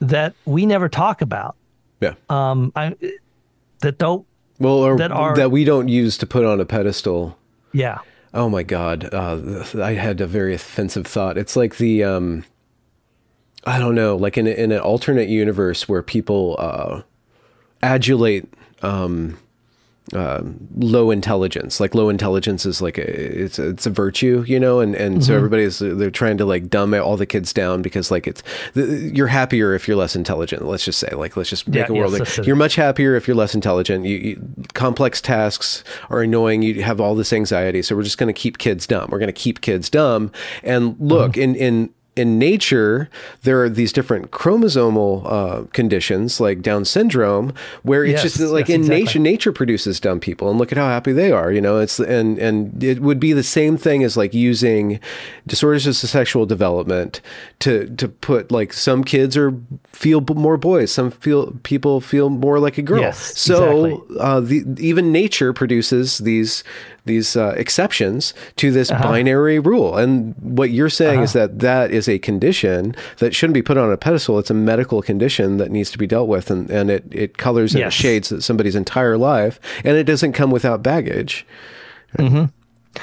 that 0.00 0.32
we 0.46 0.64
never 0.64 0.88
talk 0.88 1.20
about. 1.20 1.56
Yeah. 2.00 2.14
Um, 2.30 2.72
I 2.76 2.94
that 3.80 3.98
don't. 3.98 4.24
Well, 4.60 4.74
or 4.74 4.96
that 4.96 5.12
are- 5.12 5.36
that 5.36 5.50
we 5.50 5.64
don't 5.64 5.88
use 5.88 6.16
to 6.18 6.26
put 6.26 6.44
on 6.44 6.60
a 6.60 6.64
pedestal. 6.64 7.36
Yeah. 7.72 7.98
Oh 8.32 8.48
my 8.48 8.62
God. 8.62 9.08
Uh, 9.12 9.64
I 9.82 9.92
had 9.94 10.20
a 10.20 10.26
very 10.26 10.54
offensive 10.54 11.06
thought. 11.06 11.36
It's 11.38 11.56
like 11.56 11.76
the, 11.78 12.04
um, 12.04 12.44
I 13.64 13.78
don't 13.78 13.94
know, 13.94 14.16
like 14.16 14.36
in, 14.38 14.46
a, 14.46 14.50
in 14.50 14.70
an 14.72 14.78
alternate 14.80 15.28
universe 15.28 15.88
where 15.88 16.02
people 16.02 16.56
uh, 16.58 17.02
adulate 17.82 18.46
um, 18.82 19.38
uh, 20.14 20.42
low 20.76 21.10
intelligence. 21.10 21.80
Like 21.80 21.94
low 21.94 22.08
intelligence 22.08 22.64
is 22.64 22.80
like 22.80 22.98
a, 22.98 23.42
it's 23.44 23.58
a, 23.58 23.68
it's 23.68 23.86
a 23.86 23.90
virtue, 23.90 24.44
you 24.46 24.58
know, 24.58 24.80
and, 24.80 24.94
and 24.94 25.24
so 25.24 25.34
everybody's 25.36 25.78
they're 25.78 26.10
trying 26.10 26.38
to 26.38 26.44
like 26.44 26.68
dumb 26.70 26.94
all 26.94 27.16
the 27.16 27.26
kids 27.26 27.52
down 27.52 27.82
because 27.82 28.10
like 28.10 28.26
it's 28.26 28.42
the, 28.74 29.10
you're 29.14 29.26
happier 29.26 29.74
if 29.74 29.86
you're 29.86 29.96
less 29.96 30.16
intelligent. 30.16 30.64
Let's 30.64 30.84
just 30.84 30.98
say 30.98 31.08
like 31.14 31.36
let's 31.36 31.50
just 31.50 31.68
make 31.68 31.88
Yeah, 31.88 31.94
a 31.94 31.98
world 31.98 32.16
yes, 32.18 32.38
like 32.38 32.46
you're 32.46 32.56
much 32.56 32.74
happier 32.76 33.16
if 33.16 33.28
you're 33.28 33.36
less 33.36 33.54
intelligent. 33.54 34.06
You, 34.06 34.16
you 34.16 34.42
complex 34.74 35.20
tasks 35.20 35.84
are 36.10 36.22
annoying. 36.22 36.62
You 36.62 36.82
have 36.82 37.00
all 37.00 37.14
this 37.14 37.32
anxiety, 37.32 37.82
so 37.82 37.94
we're 37.94 38.02
just 38.02 38.18
going 38.18 38.32
to 38.32 38.38
keep 38.40 38.58
kids 38.58 38.86
dumb. 38.86 39.08
We're 39.10 39.18
going 39.18 39.26
to 39.28 39.32
keep 39.32 39.60
kids 39.60 39.90
dumb. 39.90 40.32
And 40.62 40.96
look, 40.98 41.32
Mm-hmm. 41.32 41.40
in 41.42 41.54
in 41.56 41.90
in 42.18 42.38
nature, 42.38 43.08
there 43.42 43.62
are 43.62 43.68
these 43.68 43.92
different 43.92 44.30
chromosomal 44.30 45.22
uh, 45.24 45.62
conditions 45.72 46.40
like 46.40 46.60
Down 46.62 46.84
syndrome, 46.84 47.54
where 47.82 48.04
it's 48.04 48.24
Yes, 48.24 48.34
just 48.38 48.52
like 48.52 48.68
yes, 48.68 48.74
in 48.74 48.80
exactly. 48.82 49.04
nature, 49.04 49.18
nature 49.20 49.52
produces 49.52 50.00
dumb 50.00 50.20
people, 50.20 50.50
and 50.50 50.58
look 50.58 50.72
at 50.72 50.78
how 50.78 50.88
happy 50.88 51.12
they 51.12 51.30
are. 51.30 51.52
You 51.52 51.60
know, 51.60 51.78
it's 51.78 52.00
and 52.00 52.38
and 52.38 52.82
it 52.82 53.00
would 53.00 53.20
be 53.20 53.32
the 53.32 53.42
same 53.42 53.76
thing 53.76 54.02
as 54.02 54.16
like 54.16 54.34
using 54.34 55.00
disorders 55.46 55.86
of 55.86 55.94
sexual 55.96 56.44
development 56.46 57.20
to 57.60 57.86
to 57.96 58.08
put 58.08 58.50
like 58.50 58.72
some 58.72 59.04
kids 59.04 59.36
are 59.36 59.54
feel 59.86 60.20
more 60.20 60.56
boys, 60.56 60.90
some 60.90 61.10
feel 61.10 61.52
people 61.62 62.00
feel 62.00 62.30
more 62.30 62.58
like 62.58 62.78
a 62.78 62.82
girl. 62.82 63.00
Yes, 63.00 63.38
so 63.38 63.84
exactly. 63.84 64.16
uh, 64.20 64.40
the 64.40 64.64
even 64.78 65.12
nature 65.12 65.52
produces 65.52 66.18
these 66.18 66.64
these 67.08 67.34
uh, 67.36 67.52
exceptions 67.56 68.32
to 68.56 68.70
this 68.70 68.92
Uh-huh. 68.92 69.02
binary 69.02 69.58
rule. 69.58 69.96
And 69.96 70.34
what 70.40 70.70
you're 70.70 70.88
saying 70.88 71.20
is 71.22 71.32
that 71.32 71.58
that 71.58 71.90
is 71.90 72.08
a 72.08 72.18
condition 72.20 72.94
that 73.18 73.34
shouldn't 73.34 73.54
be 73.54 73.62
put 73.62 73.76
on 73.76 73.90
a 73.90 73.96
pedestal. 73.96 74.38
It's 74.38 74.50
a 74.50 74.54
medical 74.54 75.02
condition 75.02 75.56
that 75.56 75.72
needs 75.72 75.90
to 75.90 75.98
be 75.98 76.06
dealt 76.06 76.28
with, 76.28 76.50
and, 76.52 76.70
and 76.70 76.90
it, 76.90 77.04
it 77.10 77.36
colors 77.38 77.74
and 77.74 77.80
Yes. 77.80 77.92
shades 77.94 78.32
somebody's 78.44 78.76
entire 78.76 79.18
life, 79.18 79.58
and 79.84 79.96
it 79.96 80.04
doesn't 80.04 80.32
come 80.34 80.52
without 80.52 80.82
baggage. 80.82 81.44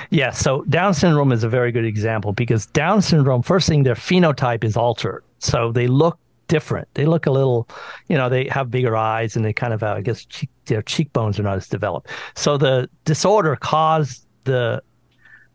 Yeah, 0.09 0.31
so 0.31 0.63
Down 0.63 0.93
syndrome 0.93 1.31
is 1.31 1.43
a 1.43 1.49
very 1.49 1.71
good 1.71 1.85
example 1.85 2.33
because 2.33 2.65
Down 2.67 3.01
syndrome, 3.01 3.41
first 3.43 3.67
thing, 3.67 3.83
their 3.83 3.95
phenotype 3.95 4.63
is 4.63 4.75
altered. 4.75 5.23
So 5.39 5.71
they 5.71 5.87
look 5.87 6.17
different. 6.47 6.87
They 6.93 7.05
look 7.05 7.25
a 7.25 7.31
little, 7.31 7.67
you 8.07 8.17
know, 8.17 8.29
they 8.29 8.47
have 8.49 8.69
bigger 8.71 8.95
eyes 8.95 9.35
and 9.35 9.43
they 9.43 9.53
kind 9.53 9.73
of, 9.73 9.81
have, 9.81 9.97
I 9.97 10.01
guess, 10.01 10.25
cheek, 10.25 10.49
their 10.65 10.81
cheekbones 10.81 11.39
are 11.39 11.43
not 11.43 11.57
as 11.57 11.67
developed. 11.67 12.09
So 12.35 12.57
the 12.57 12.89
disorder 13.05 13.55
caused 13.55 14.25
the 14.45 14.81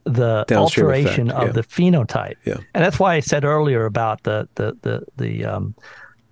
the 0.05 0.45
Downstream 0.49 0.87
alteration 0.87 1.31
effect, 1.31 1.43
of 1.43 1.49
yeah. 1.49 1.53
the 1.53 1.63
phenotype. 1.63 2.35
Yeah. 2.45 2.57
And 2.75 2.83
that's 2.85 2.99
why 2.99 3.15
I 3.15 3.21
said 3.21 3.45
earlier 3.45 3.85
about 3.85 4.23
the 4.23 4.49
the 4.55 4.77
the 4.83 5.05
the 5.17 5.45
um 5.45 5.75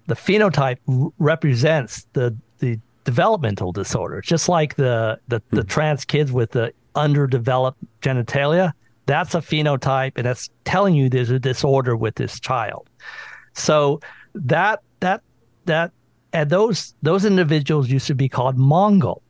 the 0.06 0.14
phenotype 0.14 0.78
r- 0.89 1.10
represents 1.18 2.06
the 2.14 2.35
the 2.60 2.78
developmental 3.05 3.72
disorder, 3.72 4.20
just 4.22 4.48
like 4.48 4.76
the 4.76 5.18
the, 5.28 5.43
the 5.51 5.62
Hmm. 5.62 5.68
trans 5.68 6.05
kids 6.05 6.32
with 6.32 6.52
the 6.52 6.72
underdeveloped 6.94 7.78
genitalia. 8.01 8.72
That's 9.06 9.35
a 9.35 9.39
phenotype, 9.40 10.12
and 10.16 10.26
that's 10.26 10.51
telling 10.64 10.94
you 10.94 11.09
there's 11.09 11.30
a 11.30 11.39
disorder 11.39 11.94
with 11.94 12.14
this 12.16 12.40
child. 12.40 12.89
So 13.55 14.01
that 14.47 14.82
that 15.01 15.23
that 15.66 15.93
and 16.32 16.51
those 16.51 16.94
those 17.02 17.24
individuals 17.24 17.89
used 17.89 18.06
to 18.06 18.15
be 18.15 18.28
called 18.28 18.56
Mongol 18.56 19.23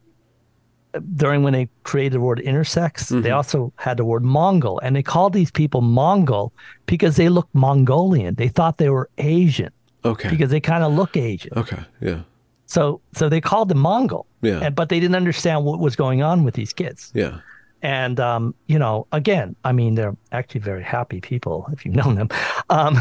during 1.17 1.43
when 1.43 1.53
they 1.53 1.69
created 1.83 2.15
the 2.15 2.21
word 2.21 2.41
intersex, 2.45 3.09
they 3.23 3.31
also 3.31 3.73
had 3.77 3.99
the 3.99 4.05
word 4.05 4.25
Mongol, 4.25 4.81
and 4.83 4.97
they 4.97 5.03
called 5.03 5.33
these 5.33 5.51
people 5.51 5.81
Mongol 5.83 6.53
because 6.87 7.17
they 7.17 7.29
looked 7.29 7.55
Mongolian. 7.55 8.35
They 8.37 8.49
thought 8.49 8.79
they 8.79 8.89
were 8.89 9.09
Asian 9.19 9.71
Okay. 10.05 10.31
because 10.31 10.51
they 10.51 10.61
kind 10.61 10.83
of 10.83 10.93
look 10.95 11.17
Asian. 11.17 11.53
okay. 11.57 11.83
Yeah. 12.01 12.23
So 12.67 13.01
so 13.13 13.29
they 13.29 13.41
called 13.41 13.69
them 13.69 13.79
Mongol. 13.79 14.27
Yeah. 14.43 14.61
And, 14.61 14.75
but 14.75 14.89
they 14.89 14.99
didn't 14.99 15.17
understand 15.17 15.65
what 15.65 15.79
was 15.79 15.95
going 15.97 16.23
on 16.23 16.43
with 16.45 16.55
these 16.55 16.73
kids. 16.73 17.13
Yeah. 17.15 17.41
And 17.83 18.19
um, 18.19 18.55
you 18.67 18.79
know, 18.79 19.07
again, 19.13 19.57
I 19.65 19.73
mean, 19.73 19.95
they're 19.95 20.17
actually 20.33 20.63
very 20.63 20.83
happy 20.83 21.21
people 21.21 21.69
if 21.73 21.85
you've 21.85 21.95
known 21.95 22.15
them. 22.17 22.29
Um, 22.71 22.99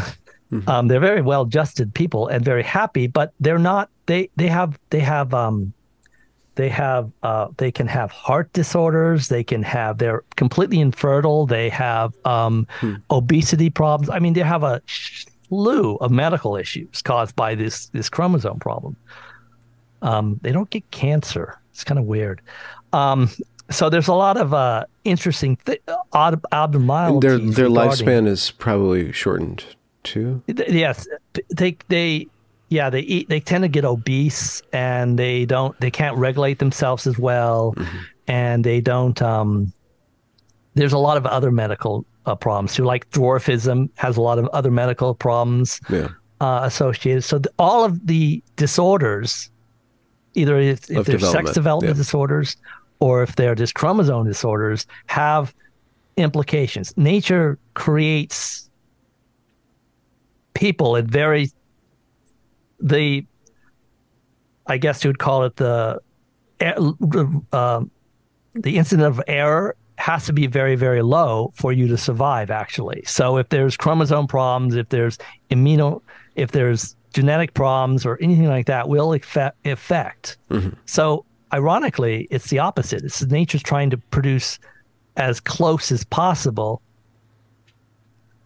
um, 0.66 0.88
they're 0.88 1.00
very 1.00 1.20
well 1.22 1.42
adjusted 1.42 1.92
people 1.94 2.28
and 2.28 2.44
very 2.44 2.62
happy, 2.62 3.06
but 3.06 3.32
they're 3.40 3.58
not. 3.58 3.90
They 4.06 4.30
they 4.36 4.48
have 4.48 4.78
they 4.90 5.00
have 5.00 5.34
um, 5.34 5.72
they 6.54 6.68
have 6.70 7.10
uh, 7.22 7.48
they 7.58 7.70
can 7.70 7.86
have 7.86 8.10
heart 8.10 8.52
disorders. 8.54 9.28
They 9.28 9.44
can 9.44 9.62
have 9.62 9.98
they're 9.98 10.22
completely 10.36 10.80
infertile. 10.80 11.46
They 11.46 11.68
have 11.68 12.14
um, 12.24 12.66
obesity 13.10 13.70
problems. 13.70 14.08
I 14.10 14.18
mean, 14.18 14.32
they 14.32 14.40
have 14.40 14.62
a 14.62 14.80
slew 15.48 15.96
of 15.96 16.10
medical 16.10 16.56
issues 16.56 17.02
caused 17.02 17.36
by 17.36 17.54
this 17.54 17.86
this 17.88 18.08
chromosome 18.08 18.58
problem. 18.58 18.96
Um, 20.02 20.38
they 20.42 20.52
don't 20.52 20.70
get 20.70 20.90
cancer. 20.90 21.58
It's 21.72 21.84
kind 21.84 21.98
of 21.98 22.06
weird. 22.06 22.40
Um, 22.92 23.28
so 23.70 23.90
there's 23.90 24.08
a 24.08 24.14
lot 24.14 24.36
of 24.38 24.54
uh, 24.54 24.84
interesting 25.04 25.58
th- 25.66 25.82
odd 26.12 26.34
And 26.34 26.44
abnormalities. 26.52 27.20
their 27.20 27.38
their 27.38 27.68
regarding- 27.68 28.06
lifespan 28.06 28.26
is 28.26 28.50
probably 28.52 29.12
shortened 29.12 29.64
too. 30.04 30.42
Yes, 30.46 31.06
they 31.50 31.76
they 31.88 32.26
yeah 32.68 32.90
they 32.90 33.00
eat. 33.00 33.28
They 33.28 33.40
tend 33.40 33.62
to 33.62 33.68
get 33.68 33.84
obese, 33.84 34.62
and 34.72 35.18
they 35.18 35.44
don't. 35.44 35.78
They 35.80 35.90
can't 35.90 36.16
regulate 36.16 36.58
themselves 36.58 37.06
as 37.06 37.18
well, 37.18 37.74
and 38.26 38.64
they 38.64 38.80
don't. 38.80 39.20
Um, 39.22 39.72
there's 40.74 40.92
a 40.92 40.98
lot 40.98 41.16
of 41.16 41.26
other 41.26 41.50
medical 41.50 42.04
uh, 42.28 42.34
problems 42.34 42.74
too, 42.74 42.84
like 42.84 43.08
dwarfism 43.10 43.88
has 43.96 44.16
a 44.16 44.20
lot 44.20 44.38
of 44.38 44.46
other 44.48 44.70
medical 44.70 45.14
problems 45.14 45.80
Yeah. 45.88 46.08
uh, 46.40 46.60
associated. 46.62 47.24
So 47.24 47.38
the, 47.38 47.50
all 47.58 47.84
of 47.84 48.06
the 48.06 48.42
disorders, 48.56 49.50
either 50.34 50.58
if, 50.58 50.90
if 50.90 51.06
they're 51.06 51.18
sex 51.18 51.52
development 51.52 51.96
yeah. 51.96 52.00
disorders 52.00 52.56
or 53.00 53.22
if 53.22 53.34
they're 53.36 53.54
just 53.54 53.74
chromosome 53.74 54.26
disorders, 54.26 54.86
have 55.06 55.54
implications. 56.16 56.96
Nature 56.96 57.58
creates 57.74 58.67
people 60.54 60.96
at 60.96 61.04
very 61.04 61.50
the 62.80 63.24
I 64.66 64.76
guess 64.76 65.02
you 65.02 65.08
would 65.08 65.18
call 65.18 65.44
it 65.44 65.56
the 65.56 66.00
uh, 66.60 67.84
the 68.54 68.76
incident 68.76 69.06
of 69.06 69.20
error 69.26 69.76
has 69.96 70.26
to 70.26 70.32
be 70.32 70.46
very 70.46 70.76
very 70.76 71.02
low 71.02 71.52
for 71.54 71.72
you 71.72 71.88
to 71.88 71.96
survive 71.96 72.50
actually. 72.50 73.02
So 73.04 73.36
if 73.36 73.48
there's 73.48 73.76
chromosome 73.76 74.26
problems 74.26 74.74
if 74.74 74.88
there's 74.88 75.18
immuno 75.50 76.02
if 76.36 76.52
there's 76.52 76.96
genetic 77.12 77.54
problems 77.54 78.04
or 78.04 78.18
anything 78.20 78.46
like 78.46 78.66
that 78.66 78.88
will 78.88 79.12
affect, 79.14 79.66
affect. 79.66 80.38
so 80.86 81.24
ironically 81.52 82.28
it's 82.30 82.50
the 82.50 82.58
opposite. 82.58 83.04
It's 83.04 83.22
nature's 83.24 83.62
trying 83.62 83.90
to 83.90 83.98
produce 83.98 84.58
as 85.16 85.40
close 85.40 85.90
as 85.90 86.04
possible 86.04 86.80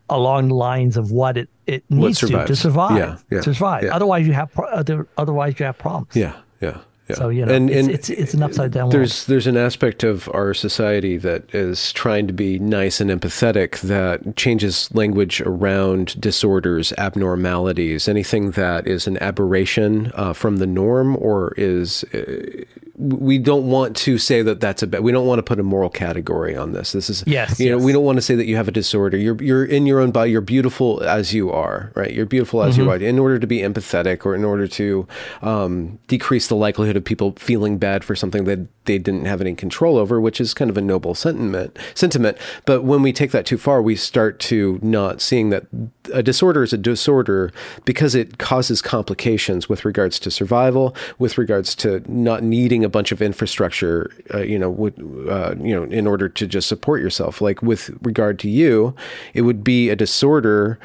along 0.09 0.49
the 0.49 0.55
lines 0.55 0.97
of 0.97 1.11
what 1.11 1.37
it, 1.37 1.49
it 1.67 1.85
needs 1.91 2.19
to 2.21 2.27
to 2.47 2.57
survive 2.57 2.97
Yeah, 2.99 3.19
yeah, 3.31 3.41
to 3.43 3.55
survive 3.55 3.85
yeah. 3.85 3.95
otherwise 3.95 4.27
you 4.27 4.33
have 4.33 4.53
pro- 4.53 4.69
otherwise 5.17 5.59
you 5.59 5.67
have 5.67 5.79
problems 5.79 6.15
Yeah. 6.15 6.35
Yeah. 6.61 6.79
Yeah. 7.09 7.17
so 7.17 7.29
you 7.31 7.45
know 7.45 7.53
and 7.53 7.69
it's, 7.69 7.89
it's 7.89 8.11
it's 8.11 8.35
an 8.35 8.43
upside 8.45 8.71
down 8.71 8.85
world. 8.85 8.93
there's 8.95 9.27
there's 9.27 9.49
an 9.49 9.57
aspect 9.57 10.05
of 10.05 10.29
our 10.33 10.55
society 10.55 11.17
that 11.19 11.53
is 11.53 11.93
trying 11.93 12.29
to 12.29 12.33
be 12.33 12.61
nice 12.61 13.01
and 13.01 13.11
empathetic 13.11 13.81
that 13.81 14.37
changes 14.37 14.89
language 14.95 15.41
around 15.41 16.19
disorders, 16.21 16.93
abnormalities, 16.99 18.09
anything 18.09 18.53
that 18.53 18.87
is 18.87 19.09
an 19.09 19.19
aberration 19.21 20.13
uh, 20.15 20.33
from 20.33 20.57
the 20.59 20.67
norm 20.67 21.17
or 21.17 21.55
is. 21.57 22.05
Uh, 22.15 22.63
we 23.03 23.39
don't 23.39 23.69
want 23.69 23.97
to 23.99 24.17
say 24.19 24.43
that 24.43 24.61
that's 24.61 24.83
a 24.83 24.87
bad. 24.87 25.03
We 25.03 25.11
don't 25.13 25.27
want 25.27 25.39
to 25.41 25.43
put 25.43 25.59
a 25.59 25.63
moral 25.63 25.91
category 25.91 26.57
on 26.57 26.73
this. 26.73 26.93
This 26.93 27.11
is 27.11 27.25
Yes, 27.27 27.59
You 27.59 27.71
know, 27.71 27.79
we 27.79 27.93
don't 27.93 28.05
want 28.05 28.17
to 28.19 28.23
say 28.23 28.35
that 28.37 28.47
you 28.47 28.57
have 28.57 28.69
a 28.69 28.73
disorder. 28.73 29.17
You're 29.17 29.43
you're 29.43 29.65
in 29.65 29.87
your 29.87 29.99
own 30.01 30.13
body. 30.13 30.31
You're 30.31 30.41
beautiful 30.41 31.03
as 31.03 31.35
you 31.35 31.51
are, 31.51 31.91
right? 31.95 32.13
You're 32.13 32.27
beautiful 32.27 32.63
as 32.63 32.77
you 32.77 32.85
Mm-hmm. 32.85 33.05
are. 33.05 33.09
In 33.09 33.19
order 33.19 33.39
to 33.39 33.47
be 33.47 33.59
empathetic, 33.59 34.25
or 34.25 34.35
in 34.35 34.45
order 34.45 34.69
to 34.69 35.07
um, 35.43 35.99
decrease 36.09 36.47
the 36.49 36.57
likelihood 36.57 36.97
of 36.97 37.05
people 37.05 37.33
feeling 37.39 37.79
bad 37.79 38.05
for 38.05 38.15
something 38.15 38.45
that 38.45 38.69
they 38.85 38.99
didn't 38.99 39.25
have 39.27 39.41
any 39.41 39.55
control 39.55 39.97
over, 39.97 40.21
which 40.21 40.41
is 40.41 40.55
kind 40.55 40.71
of 40.71 40.77
a 40.77 40.81
noble 40.81 41.15
sentiment. 41.15 41.79
Sentiment. 41.95 42.37
But 42.67 42.83
when 42.83 43.03
we 43.03 43.13
take 43.13 43.31
that 43.33 43.47
too 43.47 43.59
far, 43.59 43.81
we 43.83 43.97
start 43.97 44.39
to 44.41 44.79
not 44.83 45.21
seeing 45.21 45.51
that 45.51 45.65
a 46.13 46.23
disorder 46.23 46.63
is 46.63 46.73
a 46.73 46.79
disorder 46.79 47.53
because 47.85 48.15
it 48.15 48.39
causes 48.39 48.83
complications 48.83 49.69
with 49.69 49.85
regards 49.85 50.19
to 50.21 50.31
survival, 50.31 50.95
with 51.19 51.39
regards 51.39 51.75
to 51.77 52.03
not 52.11 52.43
needing 52.43 52.85
a 52.85 52.89
bunch 52.89 53.13
of 53.13 53.23
infrastructure, 53.23 54.11
uh, 54.35 54.39
you 54.39 54.59
know, 54.59 54.71
would, 54.71 54.95
uh, 55.29 55.55
you 55.59 55.75
know, 55.75 55.85
in 55.85 56.07
order 56.07 56.29
to 56.29 56.47
just 56.47 56.69
support 56.69 57.01
yourself. 57.01 57.41
Like 57.41 57.63
with 57.63 57.91
regard 58.03 58.39
to 58.41 58.49
you, 58.49 58.95
it 59.35 59.43
would 59.43 59.63
be 59.63 59.91
a 59.91 59.97
disorder 59.97 60.79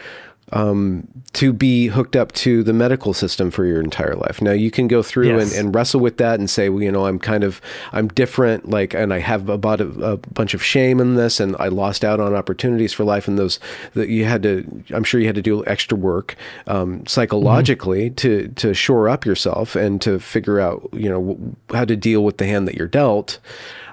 um, 0.54 1.08
to 1.34 1.52
be 1.52 1.88
hooked 1.88 2.16
up 2.16 2.32
to 2.32 2.64
the 2.64 2.74
medical 2.74 3.14
system 3.14 3.52
for 3.52 3.66
your 3.66 3.82
entire 3.82 4.16
life. 4.16 4.42
Now 4.42 4.54
you 4.54 4.72
can 4.72 4.88
go 4.88 5.04
through 5.04 5.28
Yes. 5.28 5.52
and, 5.52 5.66
and 5.68 5.76
wrestle 5.76 6.00
with 6.00 6.18
that 6.18 6.40
and 6.40 6.50
say, 6.50 6.70
well, 6.70 6.82
you 6.82 6.92
know, 6.92 7.06
I'm 7.06 7.20
kind 7.20 7.44
of, 7.44 7.60
I'm 7.92 8.08
different, 8.08 8.70
like, 8.70 8.94
and 8.94 9.14
I 9.14 9.20
have 9.20 9.50
about 9.50 9.82
a, 9.82 9.88
a 10.14 10.18
bunch 10.18 10.54
of 10.54 10.64
shame 10.64 11.02
in 11.02 11.16
this, 11.16 11.40
and 11.40 11.56
I 11.60 11.68
lost 11.68 12.06
out 12.06 12.20
on 12.20 12.34
opportunities 12.34 12.94
for 12.94 13.04
life, 13.04 13.28
and 13.28 13.38
those 13.38 13.60
that 13.94 14.08
you 14.08 14.24
had 14.26 14.42
to, 14.44 14.84
I'm 14.94 15.04
sure 15.04 15.20
you 15.20 15.28
had 15.28 15.36
to 15.36 15.42
do 15.42 15.66
extra 15.66 15.98
work 15.98 16.36
um, 16.68 17.06
psychologically 17.06 18.10
to 18.12 18.48
to 18.56 18.74
shore 18.74 19.10
up 19.10 19.26
yourself 19.26 19.76
and 19.76 20.02
to 20.02 20.20
figure 20.20 20.60
out, 20.60 20.88
you 20.94 21.10
know, 21.10 21.38
how 21.72 21.84
to 21.86 21.96
deal 21.96 22.24
with 22.24 22.38
the 22.38 22.46
hand 22.46 22.68
that 22.68 22.76
you're 22.76 22.88
dealt. 22.88 23.40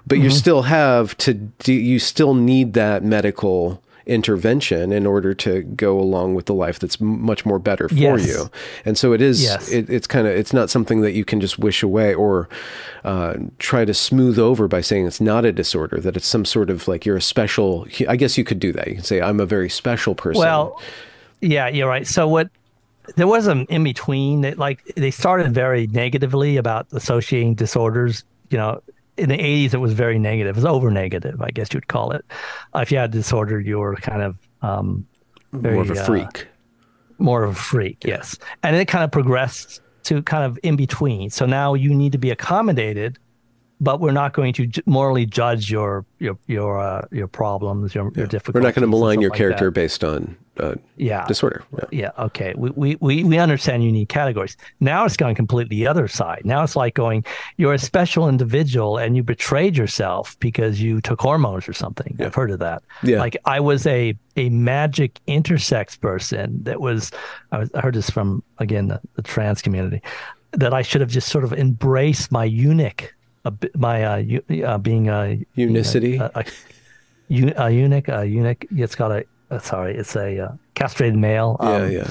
But 0.07 0.19
you 0.19 0.29
still 0.31 0.63
have 0.63 1.17
to, 1.19 1.33
do, 1.33 1.73
you 1.73 1.99
still 1.99 2.35
need 2.35 2.75
that 2.75 3.03
medical 3.03 3.83
intervention 4.07 4.93
in 4.93 5.07
order 5.07 5.35
to 5.35 5.63
go 5.63 5.99
along 5.99 6.35
with 6.35 6.47
the 6.47 6.55
life 6.55 6.79
that's 6.79 7.01
much 7.01 7.47
more 7.47 7.59
better 7.59 7.89
for 7.89 7.95
Yes. 7.95 8.27
you. 8.27 8.51
And 8.85 8.99
so 8.99 9.13
it 9.13 9.23
is, 9.23 9.43
Yes. 9.43 9.71
it, 9.71 9.89
it's 9.89 10.07
kind 10.07 10.27
of, 10.27 10.35
it's 10.35 10.53
not 10.53 10.71
something 10.71 11.01
that 11.01 11.13
you 11.13 11.25
can 11.25 11.41
just 11.41 11.59
wish 11.59 11.83
away 11.83 12.15
or 12.15 12.49
uh, 13.05 13.35
try 13.59 13.85
to 13.85 13.95
smooth 13.95 14.39
over 14.39 14.69
by 14.69 14.81
saying 14.81 15.07
it's 15.07 15.21
not 15.21 15.45
a 15.45 15.53
disorder, 15.53 15.99
that 16.01 16.17
it's 16.17 16.27
some 16.27 16.45
sort 16.45 16.71
of 16.71 16.87
like 16.89 17.07
you're 17.07 17.17
a 17.17 17.23
special, 17.23 17.87
I 18.09 18.17
guess 18.17 18.37
you 18.37 18.45
could 18.45 18.61
do 18.61 18.73
that. 18.73 18.89
You 18.89 18.95
can 18.97 19.05
say, 19.05 19.21
I'm 19.21 19.41
a 19.41 19.47
very 19.47 19.69
special 19.71 20.15
person. 20.15 20.41
Well, 20.41 20.81
Yeah, 21.41 21.69
you're 21.69 21.89
right. 21.89 22.07
So 22.07 22.27
what 22.29 22.49
there 23.17 23.27
was 23.27 23.47
an 23.47 23.67
in 23.67 23.85
between 23.85 24.41
that 24.43 24.59
like 24.59 24.83
they 24.97 25.11
started 25.11 25.53
very 25.53 25.87
negatively 25.89 26.57
about 26.57 26.87
associating 26.93 27.55
disorders, 27.55 28.25
you 28.49 28.57
know, 28.57 28.83
in 29.17 29.29
the 29.29 29.39
80s 29.39 29.75
it 29.75 29.79
was 29.79 29.93
very 29.93 30.19
negative. 30.19 30.57
It 30.57 30.61
was 30.61 30.65
over 30.65 30.91
negative, 30.91 31.41
I 31.41 31.51
guess 31.51 31.73
you'd 31.73 31.89
call 31.89 32.13
it. 32.13 32.25
Uh, 32.75 32.81
if 32.81 32.91
you 32.91 32.99
had 32.99 33.11
a 33.11 33.13
disorder, 33.13 33.61
you 33.61 33.79
were 33.79 33.95
kind 33.97 34.23
of 34.23 34.37
um, 34.63 35.07
very, 35.53 35.75
More 35.75 35.83
of 35.85 35.91
a 35.91 36.01
uh, 36.01 36.05
freak. 36.05 36.49
more 37.19 37.45
of 37.45 37.53
a 37.53 37.55
freak, 37.55 37.99
yes. 38.05 38.37
And 38.63 38.75
it 38.77 38.87
kind 38.89 39.05
of 39.05 39.11
progressed 39.13 39.81
to 40.05 40.23
kind 40.23 40.45
of 40.45 40.59
in 40.63 40.77
between. 40.77 41.31
So 41.31 41.47
now 41.47 41.75
you 41.75 41.95
need 41.95 42.13
to 42.13 42.19
be 42.19 42.31
accommodated, 42.31 43.19
but 43.85 44.01
we're 44.01 44.13
not 44.13 44.33
going 44.33 44.53
to 44.55 44.69
morally 44.87 45.27
judge 45.27 45.71
your 45.71 46.05
your 46.19 46.37
your 46.47 46.81
uh, 46.81 47.07
your 47.13 47.29
problems, 47.29 47.95
your, 47.95 48.11
your 48.17 48.27
difficulties. 48.27 48.55
We're 48.55 48.67
not 48.69 48.75
going 48.75 48.83
to 48.83 48.89
malign 48.89 49.21
your 49.21 49.31
character 49.31 49.71
based 49.71 50.03
on 50.03 50.37
uh, 50.59 50.75
Yeah. 50.97 51.27
disorder. 51.27 51.65
Yeah. 51.73 51.85
Yeah. 51.91 52.25
Okay. 52.27 52.55
We, 52.57 52.71
we, 52.71 52.97
we, 53.01 53.25
we 53.25 53.39
understand 53.39 53.83
you 53.83 53.91
need 53.91 54.09
categories. 54.09 54.57
Now 54.79 55.05
it's 55.05 55.17
gone 55.17 55.35
completely 55.35 55.77
the 55.77 55.87
other 55.89 56.07
side. 56.07 56.43
Now 56.45 56.63
it's 56.63 56.77
like 56.77 56.95
going, 56.95 57.25
you're 57.57 57.75
a 57.75 57.79
special 57.79 58.29
individual 58.29 58.97
and 58.99 59.17
you 59.17 59.25
betrayed 59.25 59.77
yourself 59.77 60.39
because 60.39 60.81
you 60.81 61.01
took 61.01 61.21
hormones 61.21 61.69
or 61.69 61.73
something. 61.73 62.17
I've 62.21 62.35
heard 62.37 62.53
of 62.53 62.61
that. 62.61 62.85
Yeah. 63.03 63.19
Like 63.19 63.37
I 63.47 63.59
was 63.59 63.85
a, 63.87 64.17
a 64.37 64.49
magic 64.51 65.19
intersex 65.27 66.01
person 66.01 66.63
that 66.63 66.81
was, 66.81 67.11
I, 67.51 67.59
was, 67.59 67.71
I 67.75 67.81
heard 67.81 67.95
this 67.95 68.09
from, 68.11 68.43
again, 68.59 68.87
the, 68.87 69.01
the 69.17 69.23
trans 69.23 69.61
community, 69.61 70.03
that 70.53 70.73
I 70.73 70.83
should 70.83 71.01
have 71.01 71.11
just 71.11 71.29
sort 71.31 71.43
of 71.43 71.53
embraced 71.53 72.31
my 72.31 72.45
eunuch, 72.45 73.13
a 73.45 73.53
my, 73.77 74.05
uh, 74.05 74.17
eu- 74.17 74.65
uh 74.65 74.79
being 74.79 75.09
a, 75.09 75.39
Unicity? 75.57 76.19
a, 76.19 76.31
a, 76.35 76.45
eu- 77.29 77.53
a 77.57 77.71
eunuch, 77.71 78.09
a 78.09 78.25
eunuch. 78.27 78.67
It's 78.71 78.95
got 78.95 79.13
a, 79.13 79.25
uh, 79.51 79.59
sorry, 79.59 79.97
it's 79.97 80.17
a 80.17 80.39
uh, 80.47 80.53
castrated 80.75 81.19
male. 81.19 81.57
yeah, 81.61 81.75
Um, 81.77 81.91
yeah. 81.93 82.11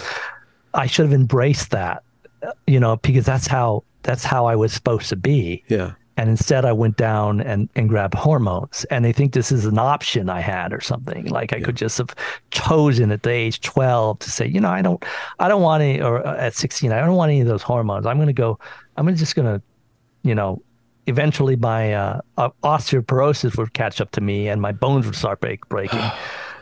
I 0.74 0.88
should 0.88 1.06
have 1.06 1.14
embraced 1.14 1.72
that, 1.72 2.04
uh, 2.42 2.52
you 2.68 2.80
know, 2.80 2.98
because 2.98 3.26
that's 3.26 3.48
how 3.48 3.84
that's 4.04 4.24
how 4.24 4.46
I 4.46 4.56
was 4.56 4.74
supposed 4.74 5.10
to 5.10 5.16
be. 5.16 5.64
Yeah. 5.70 5.94
And 6.16 6.30
instead, 6.30 6.64
I 6.64 6.74
went 6.74 6.98
down 6.98 7.42
and, 7.42 7.70
and 7.76 7.90
grabbed 7.90 8.14
hormones. 8.14 8.86
And 8.92 9.04
they 9.04 9.12
think 9.14 9.34
this 9.34 9.52
is 9.52 9.66
an 9.66 9.80
option 9.80 10.30
I 10.30 10.42
had 10.42 10.72
or 10.72 10.80
something. 10.80 11.26
Like 11.26 11.54
I 11.54 11.60
could 11.60 11.76
just 11.76 11.98
have 11.98 12.14
chosen 12.52 13.12
at 13.12 13.24
the 13.24 13.32
age 13.32 13.62
12 13.62 14.20
to 14.20 14.30
say, 14.30 14.46
you 14.48 14.62
know, 14.62 14.70
I 14.70 14.84
don't, 14.84 15.04
I 15.40 15.48
don't 15.48 15.64
want 15.64 15.82
any, 15.82 16.00
or 16.02 16.24
uh, 16.26 16.38
at 16.38 16.54
16, 16.54 16.92
I 16.92 17.00
don't 17.00 17.16
want 17.16 17.32
any 17.32 17.42
of 17.42 17.48
those 17.48 17.64
hormones. 17.64 18.06
I'm 18.06 18.18
going 18.18 18.28
to 18.28 18.34
go, 18.34 18.60
I'm 18.96 19.16
just 19.16 19.36
going 19.36 19.48
to, 19.48 19.60
you 20.22 20.36
know, 20.36 20.62
eventually 21.08 21.56
my 21.56 21.94
uh, 21.94 22.22
uh, 22.38 22.50
osteoporosis 22.64 23.58
would 23.58 23.74
catch 23.74 24.00
up 24.02 24.12
to 24.12 24.22
me 24.22 24.48
and 24.48 24.62
my 24.62 24.72
bones 24.72 25.06
would 25.06 25.16
start 25.16 25.40
break, 25.42 25.68
breaking. 25.70 26.00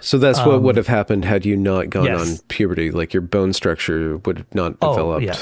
So 0.03 0.17
that's 0.17 0.39
what 0.43 0.63
would 0.63 0.77
have 0.77 0.87
happened 0.87 1.25
had 1.25 1.45
you 1.45 1.55
not 1.55 1.91
gone 1.91 2.07
Um, 2.07 2.13
yes. 2.17 2.39
on 2.39 2.45
puberty. 2.47 2.89
Like 2.89 3.13
your 3.13 3.21
bone 3.21 3.53
structure 3.53 4.17
would 4.17 4.39
have 4.39 4.55
not 4.55 4.73
Oh, 4.81 4.93
developed. 4.95 5.23
yeah. 5.23 5.37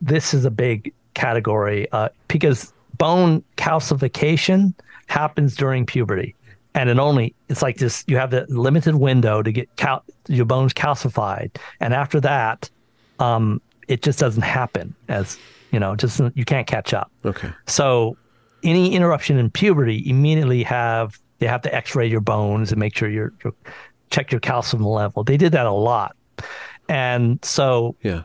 this 0.00 0.32
is 0.32 0.46
a 0.46 0.50
big 0.50 0.90
category 1.12 1.86
uh, 1.92 2.08
because 2.28 2.72
bone 2.96 3.44
calcification 3.58 4.72
happens 5.08 5.54
during 5.54 5.84
puberty 5.84 6.34
and 6.74 6.88
it 6.88 6.98
only 6.98 7.34
it's 7.50 7.60
like 7.62 7.76
this 7.76 8.04
you 8.06 8.16
have 8.16 8.30
the 8.30 8.46
limited 8.48 8.94
window 8.94 9.42
to 9.42 9.52
get 9.52 9.68
cal- 9.76 10.04
your 10.28 10.46
bones 10.46 10.72
calcified 10.72 11.50
and 11.80 11.92
after 11.92 12.20
that 12.20 12.70
um, 13.18 13.60
it 13.88 14.02
just 14.02 14.18
doesn't 14.18 14.42
happen 14.44 14.94
as 15.08 15.36
you 15.72 15.78
know 15.80 15.94
just 15.96 16.20
you 16.34 16.44
can't 16.44 16.66
catch 16.66 16.92
up 16.94 17.10
Okay. 17.24 17.50
so 17.66 18.16
any 18.62 18.94
interruption 18.94 19.38
in 19.38 19.50
puberty 19.50 20.08
immediately 20.08 20.62
have 20.62 21.18
they 21.38 21.46
have 21.46 21.62
to 21.62 21.74
x-ray 21.74 22.06
your 22.06 22.20
bones 22.20 22.70
and 22.72 22.78
make 22.78 22.96
sure 22.96 23.08
you're, 23.08 23.32
you're 23.44 23.54
check 24.10 24.30
your 24.32 24.40
calcium 24.40 24.84
level 24.84 25.24
they 25.24 25.36
did 25.36 25.52
that 25.52 25.66
a 25.66 25.72
lot 25.72 26.14
and 26.88 27.42
so 27.44 27.96
Yeah. 28.02 28.22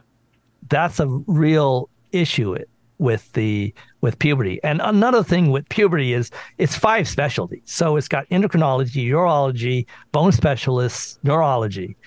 that's 0.70 1.00
a 1.00 1.08
real 1.28 1.90
issue 2.12 2.58
with 2.98 3.32
the 3.34 3.74
with 4.02 4.18
puberty. 4.20 4.60
And 4.64 4.80
another 4.84 5.22
thing 5.24 5.52
with 5.52 5.68
puberty 5.70 6.14
is 6.14 6.32
it's 6.60 6.76
five 6.78 7.08
specialties. 7.08 7.64
So 7.66 7.98
it's 7.98 8.08
got 8.08 8.30
endocrinology, 8.30 9.06
urology, 9.08 9.86
bone 10.12 10.32
specialists, 10.32 11.20
neurology, 11.24 11.98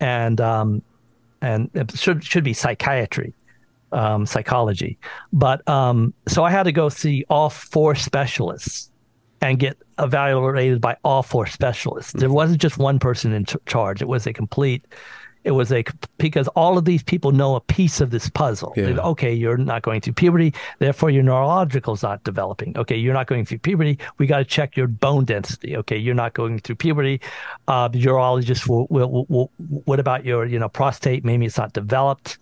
and 0.00 0.40
um, 0.40 0.82
and 1.42 1.70
it 1.74 1.96
should 1.96 2.24
should 2.24 2.42
be 2.42 2.54
psychiatry, 2.54 3.32
um, 3.92 4.26
psychology. 4.26 4.98
But 5.32 5.66
um, 5.68 6.14
so 6.28 6.44
I 6.44 6.50
had 6.50 6.64
to 6.64 6.72
go 6.72 6.88
see 6.88 7.24
all 7.28 7.50
four 7.50 7.94
specialists 7.94 8.90
and 9.40 9.58
get 9.58 9.76
evaluated 9.98 10.80
by 10.80 10.96
all 11.04 11.22
four 11.22 11.46
specialists. 11.46 12.12
There 12.12 12.30
wasn't 12.30 12.60
just 12.60 12.78
one 12.78 12.98
person 12.98 13.32
in 13.32 13.44
ch- 13.44 13.56
charge. 13.66 14.00
It 14.00 14.08
was 14.08 14.26
a 14.26 14.32
complete. 14.32 14.84
It 15.44 15.50
was 15.50 15.72
a 15.72 15.82
because 16.18 16.46
all 16.48 16.78
of 16.78 16.84
these 16.84 17.02
people 17.02 17.32
know 17.32 17.56
a 17.56 17.60
piece 17.60 18.00
of 18.00 18.10
this 18.10 18.30
puzzle. 18.30 18.72
Yeah. 18.76 18.96
Okay, 19.00 19.34
you're 19.34 19.56
not 19.56 19.82
going 19.82 20.00
through 20.00 20.12
puberty, 20.12 20.54
therefore 20.78 21.10
your 21.10 21.24
neurological 21.24 21.94
is 21.94 22.04
not 22.04 22.22
developing. 22.22 22.78
Okay, 22.78 22.96
you're 22.96 23.12
not 23.12 23.26
going 23.26 23.44
through 23.44 23.58
puberty. 23.58 23.98
We 24.18 24.28
got 24.28 24.38
to 24.38 24.44
check 24.44 24.76
your 24.76 24.86
bone 24.86 25.24
density. 25.24 25.76
Okay, 25.78 25.96
you're 25.96 26.14
not 26.14 26.34
going 26.34 26.60
through 26.60 26.76
puberty. 26.76 27.20
Uh, 27.66 27.88
the 27.88 28.00
urologist 28.00 28.68
will, 28.68 28.86
will, 28.88 29.10
will, 29.10 29.26
will. 29.28 29.50
What 29.84 29.98
about 29.98 30.24
your 30.24 30.46
you 30.46 30.60
know 30.60 30.68
prostate? 30.68 31.24
Maybe 31.24 31.46
it's 31.46 31.58
not 31.58 31.72
developed 31.72 32.38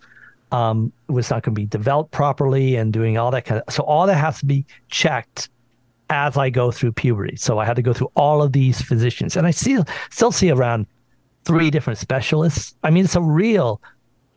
um, 0.53 0.93
it 1.09 1.13
was 1.13 1.31
not 1.31 1.43
going 1.43 1.55
to 1.55 1.61
be 1.61 1.67
developed 1.67 2.11
properly 2.11 2.77
and 2.77 2.93
doing 2.93 3.17
all 3.19 3.31
that 3.31 3.45
kind 3.45 3.63
of 3.67 3.73
so 3.73 3.83
all 3.85 4.07
that 4.07 4.17
has 4.17 4.39
to 4.41 4.47
be 4.47 4.65
checked 4.89 5.49
as 6.09 6.37
I 6.37 6.51
go 6.51 6.71
through 6.73 6.93
puberty. 6.93 7.37
So 7.37 7.59
I 7.61 7.65
had 7.65 7.77
to 7.77 7.83
go 7.83 7.93
through 7.93 8.11
all 8.17 8.43
of 8.43 8.53
these 8.53 8.83
physicians, 8.83 9.37
and 9.37 9.47
I 9.47 9.53
see 9.53 9.79
still 10.11 10.33
see 10.33 10.51
around 10.51 10.87
three 11.45 11.71
different 11.71 11.99
specialists. 11.99 12.75
I 12.83 12.91
mean, 12.91 13.05
it's 13.05 13.17
a 13.17 13.23
real 13.23 13.81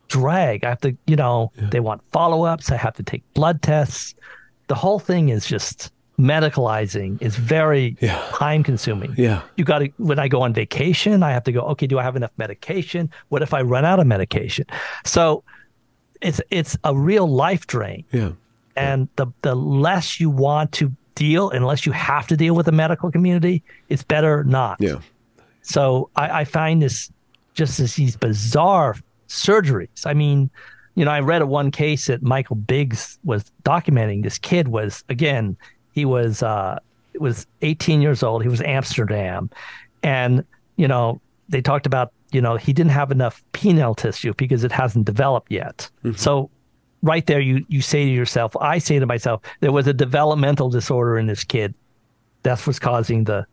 drag. 0.08 0.64
I 0.64 0.68
have 0.68 0.80
to, 0.82 0.96
you 1.06 1.16
know, 1.16 1.50
they 1.70 1.80
want 1.80 2.00
follow 2.12 2.44
ups. 2.44 2.70
I 2.70 2.76
have 2.76 2.94
to 2.94 3.02
take 3.02 3.22
blood 3.34 3.60
tests. 3.62 4.14
The 4.68 4.74
whole 4.74 4.98
thing 4.98 5.28
is 5.30 5.46
just 5.46 5.92
medicalizing. 6.18 7.20
is 7.20 7.36
very 7.36 7.96
Yeah. 8.00 8.18
time 8.32 8.62
consuming. 8.62 9.14
Yeah. 9.16 9.42
You 9.56 9.64
got 9.64 9.80
to, 9.80 9.88
when 9.96 10.18
I 10.18 10.28
go 10.28 10.42
on 10.42 10.52
vacation, 10.54 11.22
I 11.22 11.32
have 11.32 11.44
to 11.44 11.52
go, 11.52 11.60
okay, 11.62 11.86
do 11.86 11.98
I 11.98 12.02
have 12.02 12.16
enough 12.16 12.30
medication? 12.36 13.10
What 13.30 13.42
if 13.42 13.52
I 13.52 13.62
run 13.62 13.84
out 13.84 13.98
of 13.98 14.06
medication? 14.06 14.66
So 15.04 15.42
it's, 16.20 16.40
it's 16.50 16.76
a 16.84 16.96
real 16.96 17.26
life 17.26 17.66
drain. 17.66 18.04
Yeah. 18.12 18.32
And 18.76 19.08
the, 19.16 19.26
the 19.42 19.54
less 19.54 20.18
you 20.18 20.30
want 20.30 20.72
to 20.72 20.92
deal, 21.14 21.50
unless 21.50 21.86
you 21.86 21.92
have 21.92 22.26
to 22.28 22.36
deal 22.36 22.54
with 22.54 22.66
the 22.66 22.72
medical 22.72 23.10
community, 23.10 23.62
it's 23.88 24.02
better 24.02 24.42
not. 24.44 24.80
Yeah. 24.80 24.98
So 25.62 26.10
I, 26.16 26.40
I 26.40 26.44
find 26.44 26.82
this 26.82 27.10
just 27.54 27.78
as 27.80 27.94
these 27.94 28.16
bizarre 28.16 28.96
surgeries. 29.28 30.06
I 30.06 30.14
mean, 30.14 30.50
you 30.94 31.04
know, 31.04 31.10
I 31.10 31.20
read 31.20 31.42
a 31.42 31.46
one 31.46 31.70
case 31.70 32.06
that 32.06 32.22
Michael 32.22 32.56
Biggs 32.56 33.18
was 33.24 33.50
documenting. 33.64 34.22
This 34.22 34.38
kid 34.38 34.68
was 34.68 35.04
again, 35.08 35.56
he 35.92 36.04
was 36.04 36.42
uh 36.42 36.78
was 37.18 37.46
18 37.62 38.02
years 38.02 38.22
old. 38.22 38.42
He 38.42 38.48
was 38.48 38.60
Amsterdam, 38.60 39.50
and 40.02 40.44
you 40.76 40.88
know 40.88 41.20
they 41.48 41.62
talked 41.62 41.86
about 41.86 42.12
you 42.34 42.40
know 42.40 42.56
he 42.56 42.72
didn't 42.72 42.90
have 42.90 43.10
enough 43.10 43.42
penile 43.52 43.96
tissue 43.96 44.34
because 44.36 44.64
it 44.64 44.72
hasn't 44.72 45.04
developed 45.06 45.50
yet. 45.50 45.88
So 46.16 46.50
right 47.02 47.24
there, 47.26 47.40
you 47.40 47.64
you 47.68 47.80
say 47.80 48.04
to 48.04 48.10
yourself, 48.10 48.56
I 48.60 48.78
say 48.78 48.98
to 48.98 49.06
myself, 49.06 49.42
there 49.60 49.72
was 49.72 49.86
a 49.86 49.92
developmental 49.92 50.68
disorder 50.68 51.18
in 51.18 51.26
this 51.26 51.44
kid. 51.44 51.74
That's 52.42 52.66
what's 52.66 52.78
causing 52.78 53.24
the 53.24 53.46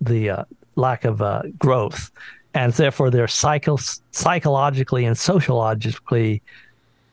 the 0.00 0.30
uh, 0.30 0.44
lack 0.76 1.04
of 1.04 1.22
uh, 1.22 1.42
growth, 1.58 2.10
and 2.54 2.72
therefore 2.74 3.10
they're 3.10 3.28
psycho- 3.28 3.78
psychologically 4.12 5.04
and 5.04 5.16
sociologically 5.16 6.42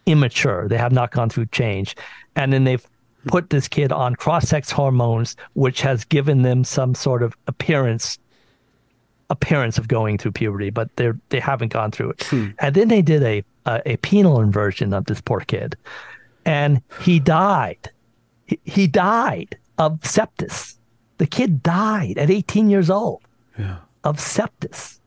immature. 0.05 0.67
They 0.67 0.77
have 0.77 0.91
not 0.91 1.11
gone 1.11 1.29
through 1.29 1.47
change, 1.47 1.95
and 2.35 2.51
then 2.51 2.65
they've 2.65 2.85
put 3.27 3.49
this 3.49 3.67
kid 3.67 3.91
on 3.91 4.15
cross-sex 4.15 4.71
hormones, 4.71 5.35
which 5.53 5.81
has 5.81 6.05
given 6.05 6.43
them 6.43 6.63
some 6.63 6.95
sort 6.95 7.23
of 7.23 7.35
appearance 7.47 8.19
appearance 9.29 9.77
of 9.77 9.87
going 9.87 10.17
through 10.17 10.31
puberty, 10.31 10.69
but 10.69 10.93
they're 10.95 11.17
they 11.29 11.39
haven't 11.39 11.73
gone 11.73 11.91
through 11.91 12.11
it. 12.11 12.23
Hmm. 12.23 12.49
And 12.59 12.75
then 12.75 12.87
they 12.87 13.01
did 13.01 13.23
a, 13.23 13.43
a 13.65 13.81
a 13.93 13.97
penile 13.97 14.41
inversion 14.43 14.93
of 14.93 15.05
this 15.05 15.21
poor 15.21 15.41
kid, 15.41 15.75
and 16.45 16.81
he 17.01 17.19
died. 17.19 17.89
He, 18.45 18.59
he 18.63 18.87
died 18.87 19.57
of 19.77 19.99
sepsis. 20.01 20.75
The 21.17 21.27
kid 21.27 21.61
died 21.63 22.17
at 22.17 22.29
18 22.29 22.69
years 22.69 22.89
old 22.89 23.21
Yeah. 23.57 23.77
of 24.03 24.17
sepsis. 24.17 24.99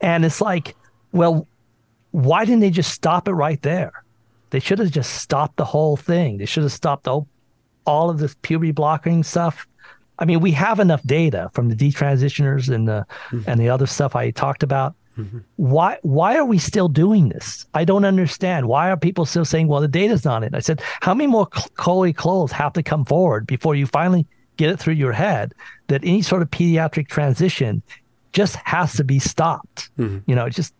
And 0.00 0.24
it's 0.24 0.40
like, 0.40 0.74
well, 1.12 1.46
why 2.10 2.44
didn't 2.44 2.60
they 2.60 2.70
just 2.70 2.92
stop 2.92 3.28
it 3.28 3.32
right 3.32 3.60
there? 3.62 3.92
They 4.50 4.58
should 4.60 4.78
have 4.80 4.90
just 4.90 5.14
stopped 5.14 5.56
the 5.56 5.64
whole 5.64 5.96
thing. 5.96 6.38
They 6.38 6.46
should 6.46 6.62
have 6.64 6.72
stopped 6.72 7.06
all, 7.06 7.28
all 7.86 8.10
of 8.10 8.18
this 8.18 8.34
puberty 8.42 8.72
blocking 8.72 9.22
stuff. 9.22 9.66
I 10.18 10.24
mean, 10.24 10.40
we 10.40 10.52
have 10.52 10.78
enough 10.78 11.02
data 11.02 11.50
from 11.52 11.68
the 11.68 11.74
detransitioners 11.74 12.72
and 12.72 12.86
the 12.86 13.06
mm-hmm. 13.30 13.48
and 13.48 13.60
the 13.60 13.68
other 13.68 13.86
stuff 13.86 14.14
I 14.14 14.30
talked 14.30 14.62
about. 14.62 14.94
Mm-hmm. 15.18 15.38
Why 15.56 15.98
why 16.02 16.36
are 16.36 16.44
we 16.44 16.58
still 16.58 16.88
doing 16.88 17.28
this? 17.28 17.66
I 17.74 17.84
don't 17.84 18.04
understand. 18.04 18.66
Why 18.66 18.90
are 18.90 18.96
people 18.96 19.26
still 19.26 19.44
saying, 19.44 19.68
"Well, 19.68 19.80
the 19.80 19.88
data's 19.88 20.24
not 20.24 20.42
in"? 20.42 20.54
I 20.54 20.60
said, 20.60 20.82
"How 21.00 21.14
many 21.14 21.26
more 21.26 21.46
Chloe 21.46 22.12
Coles 22.12 22.52
have 22.52 22.72
to 22.74 22.82
come 22.82 23.04
forward 23.04 23.46
before 23.46 23.74
you 23.74 23.86
finally 23.86 24.26
get 24.56 24.70
it 24.70 24.78
through 24.78 24.94
your 24.94 25.12
head 25.12 25.54
that 25.88 26.02
any 26.02 26.22
sort 26.22 26.42
of 26.42 26.50
pediatric 26.50 27.08
transition 27.08 27.82
just 28.32 28.56
has 28.56 28.94
to 28.94 29.04
be 29.04 29.18
stopped?" 29.18 29.90
Mm-hmm. 29.98 30.18
You 30.30 30.34
know, 30.34 30.48
just 30.48 30.74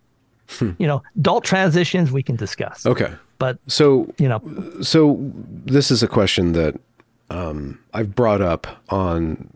hmm. 0.48 0.70
you 0.78 0.86
know, 0.86 1.02
adult 1.16 1.44
transitions 1.44 2.10
we 2.10 2.22
can 2.22 2.36
discuss. 2.36 2.86
Okay. 2.86 3.12
But 3.38 3.58
So 3.66 4.12
you 4.18 4.28
know, 4.28 4.40
So 4.82 5.18
this 5.66 5.90
is 5.90 6.02
a 6.02 6.08
question 6.08 6.52
that 6.52 6.80
um, 7.32 7.78
I've 7.94 8.14
brought 8.14 8.42
up 8.42 8.66
on 8.90 9.48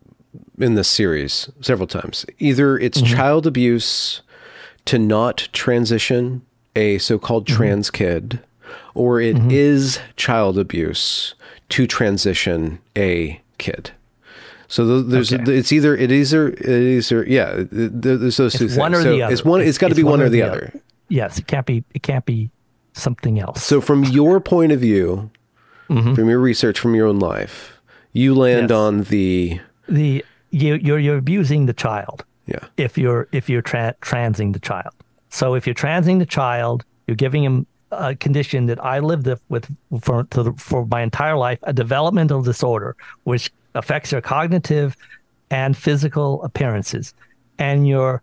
in 0.59 0.75
this 0.75 0.89
series 0.89 1.51
several 1.61 1.87
times. 1.87 2.25
Either 2.39 2.79
it's 2.79 3.01
mm-hmm. 3.01 3.15
child 3.15 3.47
abuse 3.47 4.23
to 4.87 4.99
not 4.99 5.49
transition 5.53 6.43
a 6.75 6.99
so-called 6.99 7.47
mm-hmm. 7.47 7.57
trans 7.57 7.91
kid, 7.91 8.41
or 8.95 9.21
it 9.21 9.37
mm-hmm. 9.37 9.51
is 9.51 10.01
child 10.17 10.59
abuse 10.59 11.35
to 11.71 11.87
transition 11.87 12.79
a 12.97 13.41
kid. 13.59 13.91
So 14.69 14.87
th- 14.87 15.11
there's 15.11 15.33
Okay. 15.33 15.57
it's 15.57 15.73
either 15.73 15.97
it 15.97 16.11
is 16.11 16.35
or 16.35 16.49
it 16.49 16.61
is 16.67 17.13
or 17.13 17.25
yeah 17.25 17.55
th- 17.55 17.69
th- 17.71 18.01
there's 18.03 18.37
those 18.37 18.55
two 18.55 18.65
It's 18.65 18.75
things. 18.75 18.79
one 18.79 18.95
or 18.95 19.03
so 19.03 19.13
the 19.13 19.23
other. 19.23 19.33
It's 19.33 19.45
one. 19.45 19.61
it's 19.61 19.79
got 19.79 19.89
to 19.89 19.95
be 19.95 20.03
one 20.03 20.21
or 20.21 20.29
the 20.29 20.43
other. 20.43 20.73
other. 20.73 20.81
yes, 21.09 21.39
it 21.39 21.47
can't 21.47 21.67
be. 21.67 21.85
It 21.95 22.03
can't 22.03 22.25
be 22.25 22.51
something 22.95 23.39
else. 23.39 23.63
So, 23.63 23.81
from 23.81 24.05
your 24.05 24.41
point 24.41 24.73
of 24.73 24.81
view, 24.81 25.31
Mm-hmm. 25.89 26.15
from 26.15 26.29
your 26.29 26.41
research, 26.41 26.79
from 26.81 26.95
your 26.95 27.07
own 27.07 27.19
life, 27.19 27.81
you 28.13 28.35
land 28.35 28.71
Yes. 28.71 28.77
on 28.77 29.03
the 29.05 29.61
the 29.89 30.25
you, 30.51 30.75
you're 30.75 30.99
you're 30.99 31.19
abusing 31.19 31.67
the 31.67 31.73
child. 31.75 32.25
yeah, 32.47 32.65
if 32.77 32.97
you're 32.99 33.29
if 33.33 33.49
you're 33.49 33.63
tra- 33.63 33.95
transing 34.01 34.53
the 34.53 34.61
child. 34.61 34.93
So 35.31 35.55
if 35.55 35.67
you're 35.67 35.75
transing 35.75 36.19
the 36.19 36.27
child, 36.27 36.85
you're 37.07 37.17
giving 37.17 37.43
him 37.45 37.67
a 37.93 38.15
condition 38.17 38.67
that 38.67 38.83
I 38.85 38.99
lived 38.99 39.29
with 39.49 39.69
for 40.01 40.25
to 40.25 40.43
the, 40.43 40.53
for 40.55 40.87
my 40.87 41.03
entire 41.03 41.37
life, 41.37 41.59
a 41.63 41.73
developmental 41.73 42.43
disorder 42.43 42.97
which 43.25 43.51
affects 43.75 44.11
your 44.13 44.21
cognitive 44.21 44.97
and 45.51 45.77
physical 45.77 46.43
appearances, 46.43 47.15
and 47.59 47.87
you're 47.87 48.21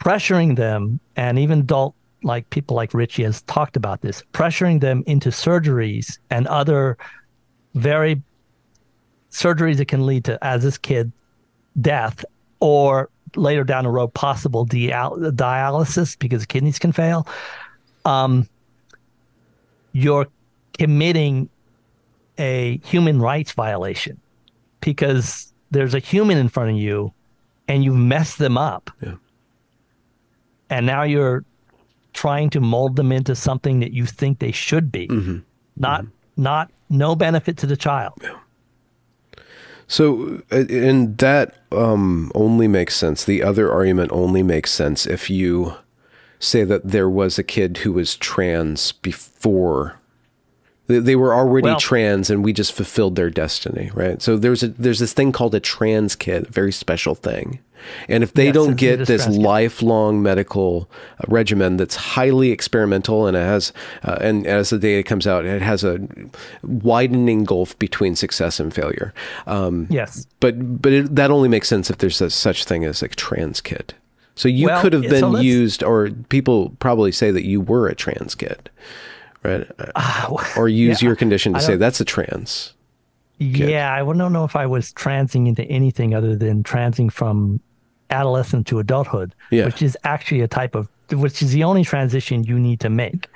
pressuring 0.00 0.56
them, 0.56 0.98
and 1.16 1.38
even 1.38 1.60
adult 1.60 1.94
like 2.22 2.48
people 2.50 2.76
like 2.76 2.94
Richie 2.94 3.24
has 3.24 3.42
talked 3.42 3.76
about 3.76 4.00
this, 4.02 4.22
pressuring 4.32 4.80
them 4.80 5.02
into 5.06 5.30
surgeries 5.30 6.18
and 6.30 6.46
other 6.46 6.96
very 7.74 8.22
surgeries 9.30 9.76
that 9.78 9.88
can 9.88 10.06
lead 10.06 10.24
to, 10.26 10.38
as 10.44 10.62
this 10.62 10.78
kid, 10.78 11.10
death 11.80 12.24
or 12.60 13.08
later 13.34 13.64
down 13.64 13.84
the 13.84 13.90
road 13.90 14.12
possible 14.12 14.64
dial- 14.66 15.16
dialysis 15.18 16.18
because 16.18 16.44
kidneys 16.44 16.78
can 16.78 16.92
fail 16.92 17.26
um, 18.04 18.46
you're 19.92 20.26
committing 20.78 21.48
a 22.38 22.78
human 22.84 23.20
rights 23.20 23.52
violation 23.52 24.20
because 24.82 25.50
there's 25.70 25.94
a 25.94 25.98
human 25.98 26.36
in 26.36 26.50
front 26.50 26.70
of 26.70 26.76
you 26.76 27.10
and 27.68 27.82
you've 27.82 27.96
messed 27.96 28.36
them 28.36 28.58
up 28.58 28.90
Yeah. 29.00 29.14
and 30.68 30.84
now 30.84 31.02
you're 31.02 31.42
trying 32.12 32.50
to 32.50 32.60
mold 32.60 32.96
them 32.96 33.12
into 33.12 33.34
something 33.34 33.80
that 33.80 33.92
you 33.92 34.06
think 34.06 34.38
they 34.38 34.52
should 34.52 34.92
be. 34.92 35.06
Not 35.76 36.04
not 36.36 36.70
no 36.88 37.14
benefit 37.16 37.56
to 37.58 37.66
the 37.66 37.76
child. 37.76 38.22
So, 39.86 40.42
uh, 40.50 40.64
and 40.70 41.18
that 41.18 41.54
um, 41.70 42.32
only 42.34 42.68
makes 42.68 42.94
sense. 42.96 43.24
The 43.24 43.42
other 43.42 43.70
argument 43.70 44.10
only 44.12 44.42
makes 44.42 44.70
sense 44.70 45.06
if 45.06 45.28
you 45.28 45.74
say 46.38 46.64
that 46.64 46.88
there 46.88 47.10
was 47.10 47.38
a 47.38 47.42
kid 47.42 47.78
who 47.78 47.92
was 47.92 48.16
trans 48.16 48.92
before 48.92 49.98
they, 50.92 50.98
they 51.00 51.16
were 51.16 51.34
already 51.34 51.66
Well- 51.66 51.80
trans, 51.80 52.30
and 52.30 52.44
we 52.44 52.52
just 52.52 52.72
fulfilled 52.72 53.16
their 53.16 53.30
destiny, 53.30 53.90
right? 53.94 54.20
So 54.22 54.36
there's 54.36 54.62
a 54.62 54.68
there's 54.68 54.98
this 55.00 55.12
thing 55.12 55.32
called 55.32 55.54
a 55.54 55.60
trans 55.60 56.14
kid, 56.16 56.48
a 56.48 56.50
very 56.52 56.72
special 56.72 57.14
thing. 57.14 57.58
And 58.08 58.22
if 58.22 58.32
they 58.34 58.46
Yes, 58.46 58.54
don't 58.54 58.76
get 58.76 59.06
this 59.08 59.26
lifelong 59.26 60.22
medical 60.22 60.88
uh, 61.18 61.24
regimen 61.26 61.76
that's 61.78 61.96
highly 61.96 62.52
experimental 62.52 63.26
and 63.26 63.36
it 63.36 63.40
has, 63.40 63.72
uh, 64.04 64.18
and 64.20 64.46
as 64.46 64.70
the 64.70 64.78
data 64.78 65.02
comes 65.02 65.26
out, 65.26 65.44
it 65.44 65.62
has 65.62 65.82
a 65.82 65.98
widening 66.62 67.44
gulf 67.44 67.76
between 67.78 68.14
success 68.16 68.60
and 68.60 68.72
failure. 68.72 69.12
Um, 69.48 69.86
yes 69.90 70.26
but 70.40 70.80
but 70.80 70.92
it, 70.92 71.16
that 71.16 71.30
only 71.32 71.48
makes 71.48 71.68
sense 71.68 71.90
if 71.90 71.98
there's 71.98 72.20
a, 72.20 72.30
such 72.30 72.64
thing 72.64 72.84
as 72.84 73.02
a 73.02 73.08
trans 73.08 73.60
kid. 73.60 73.94
So 74.34 74.48
you 74.48 74.66
Well, 74.66 74.80
could 74.80 74.92
have 74.94 75.02
been 75.02 75.32
let's- 75.32 75.44
used, 75.44 75.82
or 75.82 76.08
people 76.28 76.70
probably 76.78 77.12
say 77.12 77.30
that 77.32 77.44
you 77.44 77.60
were 77.60 77.88
a 77.88 77.94
trans 77.94 78.34
kid, 78.34 78.70
right? 79.42 79.66
or 80.56 80.68
use 80.68 81.02
yeah, 81.02 81.08
your 81.08 81.16
condition 81.16 81.52
to 81.54 81.60
say 81.60 81.76
that's 81.76 82.00
a 82.00 82.04
trans. 82.04 82.74
Yeah, 83.38 83.92
I 83.92 83.98
don't 83.98 84.32
know 84.32 84.44
if 84.44 84.54
I 84.54 84.66
was 84.66 84.92
transing 84.92 85.48
into 85.48 85.64
anything 85.64 86.14
other 86.14 86.36
than 86.36 86.62
transing 86.62 87.10
from 87.10 87.60
adolescent 88.10 88.66
to 88.68 88.78
adulthood, 88.78 89.34
Yeah. 89.50 89.64
which 89.66 89.82
is 89.82 89.96
actually 90.04 90.42
a 90.42 90.48
type 90.48 90.74
of, 90.74 90.88
which 91.10 91.42
is 91.42 91.52
the 91.52 91.64
only 91.64 91.84
transition 91.84 92.44
you 92.44 92.58
need 92.58 92.78
to 92.80 92.90
make. 92.90 93.28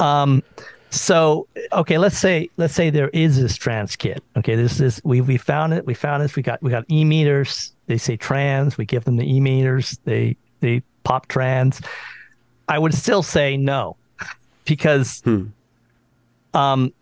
Um, 0.00 0.42
so 0.90 1.48
okay, 1.72 1.98
let's 1.98 2.16
say 2.16 2.48
let's 2.56 2.72
say 2.74 2.88
there 2.88 3.08
is 3.08 3.40
this 3.40 3.56
trans 3.56 3.96
kid. 3.96 4.22
Okay, 4.36 4.54
this 4.54 4.80
is 4.80 5.00
we 5.04 5.20
we 5.20 5.36
found 5.36 5.72
it. 5.74 5.84
We 5.84 5.94
found 5.94 6.22
this. 6.22 6.36
We 6.36 6.42
got 6.42 6.62
we 6.62 6.70
got 6.70 6.84
e 6.90 7.04
meters. 7.04 7.72
They 7.86 7.98
say 7.98 8.16
trans. 8.16 8.78
We 8.78 8.86
give 8.86 9.04
them 9.04 9.16
the 9.16 9.28
e 9.30 9.40
meters. 9.40 9.98
They 10.04 10.36
they 10.60 10.82
pop 11.02 11.26
trans. 11.26 11.80
I 12.68 12.78
would 12.78 12.94
still 12.94 13.22
say 13.22 13.56
no, 13.56 13.96
because 14.64 15.22
um, 16.54 16.92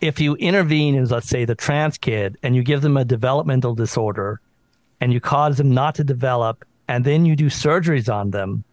if 0.00 0.20
you 0.20 0.34
intervene 0.36 0.94
in, 0.94 1.06
let's 1.06 1.28
say, 1.28 1.44
the 1.44 1.54
trans 1.54 1.98
kid 1.98 2.36
and 2.42 2.54
you 2.54 2.62
give 2.62 2.82
them 2.82 2.96
a 2.96 3.04
developmental 3.04 3.74
disorder 3.74 4.40
and 5.00 5.12
you 5.12 5.20
cause 5.20 5.56
them 5.56 5.72
not 5.72 5.94
to 5.96 6.04
develop, 6.04 6.64
and 6.88 7.04
then 7.04 7.24
you 7.26 7.36
do 7.36 7.46
surgeries 7.46 8.12
on 8.12 8.30
them 8.30 8.64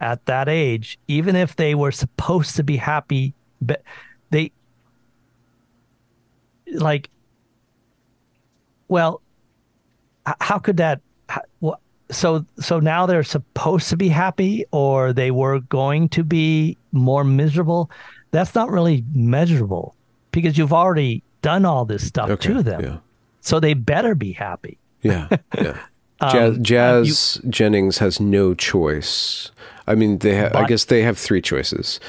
at 0.00 0.24
that 0.26 0.48
age, 0.48 0.98
even 1.08 1.34
if 1.36 1.56
they 1.56 1.74
were 1.74 1.92
supposed 1.92 2.56
to 2.56 2.62
be 2.62 2.76
happy, 2.76 3.34
but 3.60 3.82
they 4.30 4.52
like, 6.72 7.08
well, 8.88 9.20
how 10.40 10.58
could 10.58 10.76
that? 10.78 11.00
So, 12.10 12.44
so 12.60 12.78
now 12.80 13.06
they're 13.06 13.24
supposed 13.24 13.88
to 13.90 13.96
be 13.96 14.08
happy, 14.08 14.64
or 14.70 15.12
they 15.12 15.30
were 15.30 15.60
going 15.60 16.08
to 16.10 16.22
be 16.22 16.76
more 16.92 17.24
miserable. 17.24 17.90
That's 18.30 18.54
not 18.54 18.70
really 18.70 19.04
measurable 19.14 19.94
because 20.30 20.56
you've 20.56 20.72
already 20.72 21.22
done 21.42 21.64
all 21.64 21.84
this 21.84 22.06
stuff 22.06 22.30
Okay, 22.30 22.52
to 22.52 22.62
them. 22.62 22.80
yeah. 22.82 22.96
So 23.40 23.58
they 23.60 23.74
better 23.74 24.14
be 24.14 24.32
happy. 24.32 24.78
Yeah, 25.02 25.28
yeah. 25.56 25.78
Um, 26.18 26.30
Jazz, 26.32 26.58
Jazz 26.62 27.40
Jennings 27.50 27.98
has 27.98 28.20
no 28.20 28.54
choice. 28.54 29.50
I 29.86 29.94
mean, 29.94 30.18
they. 30.18 30.36
Ha- 30.38 30.50
I 30.54 30.66
guess 30.66 30.84
they 30.86 31.02
have 31.02 31.16
three 31.18 31.40
choices. 31.40 32.00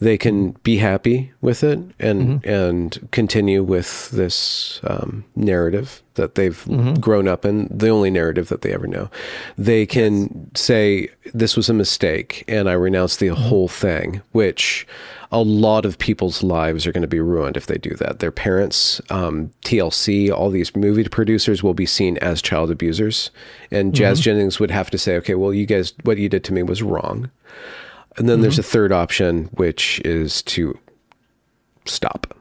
They 0.00 0.16
can 0.18 0.52
be 0.62 0.76
happy 0.78 1.32
with 1.40 1.62
it 1.64 1.78
and 1.98 2.40
Mm-hmm. 2.42 2.48
and 2.50 3.08
continue 3.12 3.62
with 3.62 4.10
this 4.10 4.80
um, 4.84 5.24
narrative 5.34 6.02
that 6.14 6.34
they've 6.34 6.64
Mm-hmm. 6.64 6.94
grown 7.00 7.28
up 7.28 7.44
in, 7.44 7.68
the 7.70 7.88
only 7.88 8.10
narrative 8.10 8.48
that 8.48 8.60
they 8.62 8.72
ever 8.72 8.86
know. 8.86 9.08
They 9.58 9.86
can 9.86 10.50
say 10.54 11.08
this 11.34 11.56
was 11.56 11.68
a 11.68 11.74
mistake 11.74 12.44
and 12.48 12.68
I 12.68 12.72
renounce 12.72 13.16
the 13.16 13.26
Mm-hmm. 13.28 13.42
whole 13.48 13.68
thing, 13.68 14.22
which 14.32 14.86
a 15.32 15.40
lot 15.42 15.84
of 15.84 15.98
people's 15.98 16.42
lives 16.42 16.86
are 16.86 16.92
going 16.92 17.02
to 17.02 17.08
be 17.08 17.20
ruined 17.20 17.56
if 17.56 17.66
they 17.66 17.78
do 17.78 17.90
that. 17.96 18.20
Their 18.20 18.30
parents, 18.32 19.00
um, 19.10 19.50
TLC, 19.64 20.30
all 20.32 20.50
these 20.50 20.74
movie 20.76 21.04
producers 21.08 21.62
will 21.62 21.74
be 21.74 21.86
seen 21.86 22.16
as 22.18 22.40
child 22.40 22.70
abusers. 22.70 23.30
And 23.70 23.94
Jazz 23.94 24.20
Jennings 24.20 24.60
would 24.60 24.70
have 24.70 24.90
to 24.90 24.98
say, 24.98 25.16
okay, 25.16 25.34
well, 25.34 25.52
you 25.52 25.66
guys, 25.66 25.92
what 26.04 26.18
you 26.18 26.28
did 26.28 26.44
to 26.44 26.52
me 26.52 26.62
was 26.62 26.82
wrong. 26.82 27.30
And 28.16 28.28
then 28.28 28.40
there's 28.40 28.58
a 28.58 28.62
third 28.62 28.92
option, 28.92 29.44
which 29.52 30.00
is 30.04 30.42
to 30.42 30.78
stop 31.84 32.34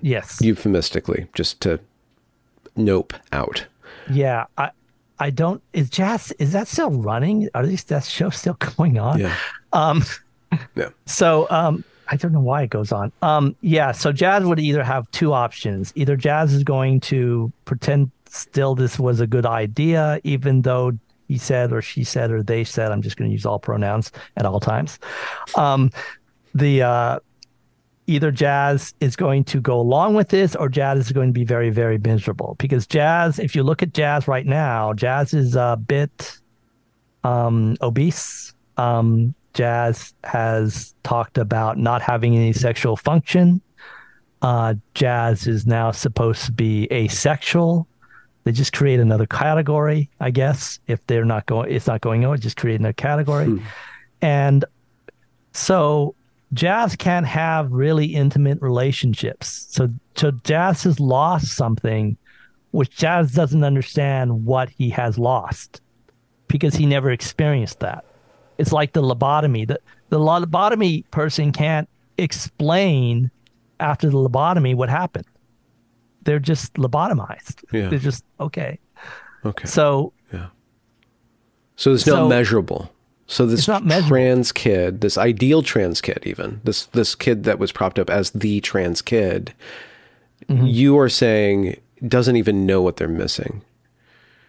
Yes. 0.00 0.40
euphemistically, 0.40 1.26
just 1.34 1.60
to 1.62 1.80
nope 2.76 3.12
out. 3.32 3.66
Yeah, 4.10 4.46
I 4.56 4.70
I 5.18 5.30
don't 5.30 5.62
is 5.72 5.90
Jazz 5.90 6.32
is 6.38 6.52
that 6.52 6.68
still 6.68 6.90
running? 6.90 7.48
Are 7.54 7.66
these 7.66 7.84
that 7.84 8.04
show 8.04 8.30
still 8.30 8.54
going 8.76 8.98
on? 8.98 9.18
Yeah. 9.18 9.34
Um 9.72 10.04
Yeah. 10.74 10.88
so 11.06 11.46
um 11.50 11.84
I 12.10 12.16
don't 12.16 12.32
know 12.32 12.40
why 12.40 12.62
it 12.62 12.70
goes 12.70 12.92
on. 12.92 13.12
Um 13.22 13.54
yeah, 13.60 13.92
so 13.92 14.12
Jazz 14.12 14.44
would 14.44 14.58
either 14.60 14.82
have 14.82 15.10
two 15.10 15.32
options. 15.32 15.92
Either 15.94 16.16
Jazz 16.16 16.54
is 16.54 16.64
going 16.64 17.00
to 17.00 17.52
pretend 17.64 18.10
still 18.26 18.74
this 18.74 18.98
was 18.98 19.20
a 19.20 19.26
good 19.26 19.46
idea 19.46 20.20
even 20.24 20.62
though 20.62 20.92
he 21.28 21.38
said 21.38 21.72
or 21.72 21.82
she 21.82 22.04
said 22.04 22.30
or 22.30 22.42
they 22.42 22.64
said 22.64 22.92
I'm 22.92 23.02
just 23.02 23.16
going 23.16 23.30
to 23.30 23.32
use 23.32 23.44
all 23.46 23.58
pronouns 23.58 24.12
at 24.36 24.46
all 24.46 24.60
times. 24.60 24.98
Um 25.56 25.90
the 26.54 26.82
uh 26.82 27.18
either 28.08 28.30
Jazz 28.30 28.94
is 29.00 29.14
going 29.14 29.44
to 29.44 29.60
go 29.60 29.78
along 29.78 30.14
with 30.14 30.30
this 30.30 30.56
or 30.56 30.68
Jazz 30.68 30.98
is 30.98 31.12
going 31.12 31.28
to 31.28 31.32
be 31.32 31.44
very, 31.44 31.68
very 31.70 31.98
miserable. 31.98 32.56
Because 32.58 32.86
Jazz, 32.86 33.38
if 33.38 33.54
you 33.54 33.62
look 33.62 33.82
at 33.82 33.92
Jazz 33.92 34.26
right 34.26 34.46
now, 34.46 34.94
Jazz 34.94 35.34
is 35.34 35.54
a 35.54 35.78
bit 35.86 36.38
um, 37.22 37.76
obese. 37.82 38.54
Um, 38.78 39.34
Jazz 39.58 40.14
has 40.22 40.94
talked 41.02 41.36
about 41.36 41.78
not 41.78 42.00
having 42.00 42.36
any 42.36 42.52
sexual 42.52 42.96
function. 42.96 43.60
Uh, 44.40 44.74
Jazz 44.94 45.48
is 45.48 45.66
now 45.66 45.90
supposed 45.90 46.44
to 46.44 46.52
be 46.52 46.86
asexual. 46.92 47.88
They 48.44 48.52
just 48.52 48.72
create 48.72 49.00
another 49.00 49.26
category, 49.26 50.10
I 50.20 50.30
guess. 50.30 50.78
If 50.86 51.04
they're 51.08 51.24
not 51.24 51.46
going, 51.46 51.72
it's 51.72 51.88
not 51.88 52.02
going 52.02 52.24
on. 52.24 52.38
Just 52.38 52.56
create 52.56 52.78
another 52.78 52.92
category, 52.92 53.60
and 54.22 54.64
so 55.54 56.14
Jazz 56.52 56.94
can't 56.94 57.26
have 57.26 57.72
really 57.72 58.06
intimate 58.06 58.62
relationships. 58.62 59.66
So, 59.70 59.88
so 60.14 60.30
Jazz 60.44 60.84
has 60.84 61.00
lost 61.00 61.48
something, 61.48 62.16
which 62.70 62.96
Jazz 62.96 63.32
doesn't 63.32 63.64
understand 63.64 64.46
what 64.46 64.68
he 64.70 64.88
has 64.90 65.18
lost 65.18 65.80
because 66.46 66.76
he 66.76 66.86
never 66.86 67.10
experienced 67.10 67.80
that. 67.80 68.04
It's 68.58 68.72
like 68.72 68.92
the 68.92 69.02
lobotomy. 69.02 69.66
The 69.66 69.80
the 70.10 70.18
lobotomy 70.18 71.04
person 71.10 71.52
can't 71.52 71.88
explain 72.18 73.30
after 73.80 74.10
the 74.10 74.16
lobotomy 74.16 74.74
what 74.74 74.88
happened. 74.88 75.26
They're 76.22 76.38
just 76.40 76.74
lobotomized. 76.74 77.64
Yeah. 77.72 77.88
They're 77.88 77.98
just 77.98 78.24
okay. 78.40 78.78
Okay. 79.44 79.66
So 79.66 80.12
yeah. 80.32 80.48
So 81.76 81.92
it's 81.94 82.06
not 82.06 82.16
So- 82.16 82.28
measurable. 82.28 82.92
So 83.30 83.44
this 83.44 83.66
trans 83.66 84.52
kid, 84.52 85.02
this 85.02 85.18
ideal 85.18 85.62
trans 85.62 86.00
kid, 86.00 86.20
even 86.24 86.62
this 86.64 86.86
this 86.86 87.14
kid 87.14 87.44
that 87.44 87.58
was 87.58 87.72
propped 87.72 87.98
up 87.98 88.08
as 88.08 88.30
the 88.30 88.60
trans 88.62 89.02
kid, 89.02 89.52
Mm-hmm. 90.48 90.64
you 90.66 90.98
are 90.98 91.10
saying 91.10 91.78
doesn't 92.06 92.36
even 92.36 92.64
know 92.64 92.80
what 92.80 92.96
they're 92.96 93.06
missing, 93.08 93.60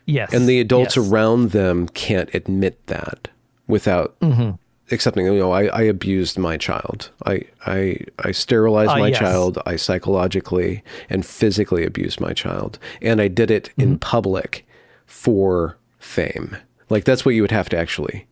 yes, 0.06 0.31
and 0.31 0.48
the 0.48 0.61
adults 0.61 0.95
yes. 0.95 1.06
around 1.11 1.49
them 1.52 1.90
can't 1.90 2.34
admit 2.34 2.86
that 2.88 3.27
without 3.69 4.19
Mm-hmm. 4.19 4.51
accepting. 4.91 5.25
You 5.25 5.39
know, 5.39 5.51
I, 5.53 5.65
I 5.67 5.81
abused 5.83 6.37
my 6.37 6.57
child. 6.57 7.09
I 7.25 7.43
I 7.65 7.99
I 8.27 8.31
sterilized 8.33 8.91
Ah, 8.91 8.97
my 8.97 9.09
yes. 9.09 9.19
child. 9.19 9.57
I 9.65 9.77
psychologically 9.77 10.83
and 11.09 11.25
physically 11.25 11.85
abused 11.85 12.19
my 12.19 12.33
child, 12.33 12.77
and 13.01 13.21
I 13.21 13.29
did 13.29 13.49
it 13.51 13.69
in 13.77 13.89
Mm-hmm. 13.91 13.99
public 13.99 14.65
for 15.05 15.77
fame. 15.99 16.57
Like 16.89 17.03
that's 17.05 17.23
what 17.25 17.35
you 17.35 17.41
would 17.43 17.51
have 17.51 17.69
to 17.69 17.77
actually. 17.77 18.25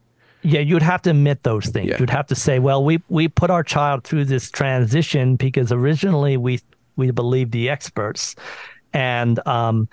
Yeah, 0.44 0.60
you'd 0.62 0.82
have 0.84 1.02
to 1.04 1.10
admit 1.10 1.44
those 1.44 1.66
things. 1.68 1.90
Yeah. 1.90 1.98
You'd 2.00 2.10
have 2.12 2.28
to 2.28 2.36
say, 2.36 2.60
well, 2.60 2.84
we 2.84 3.02
we 3.10 3.28
put 3.28 3.50
our 3.50 3.64
child 3.64 4.04
through 4.04 4.26
this 4.26 4.50
transition 4.52 5.36
because 5.36 5.72
originally 5.72 6.38
we 6.38 6.60
we 6.96 7.12
believed 7.12 7.52
the 7.52 7.70
experts, 7.70 8.36
and 8.94 9.40
um, 9.48 9.88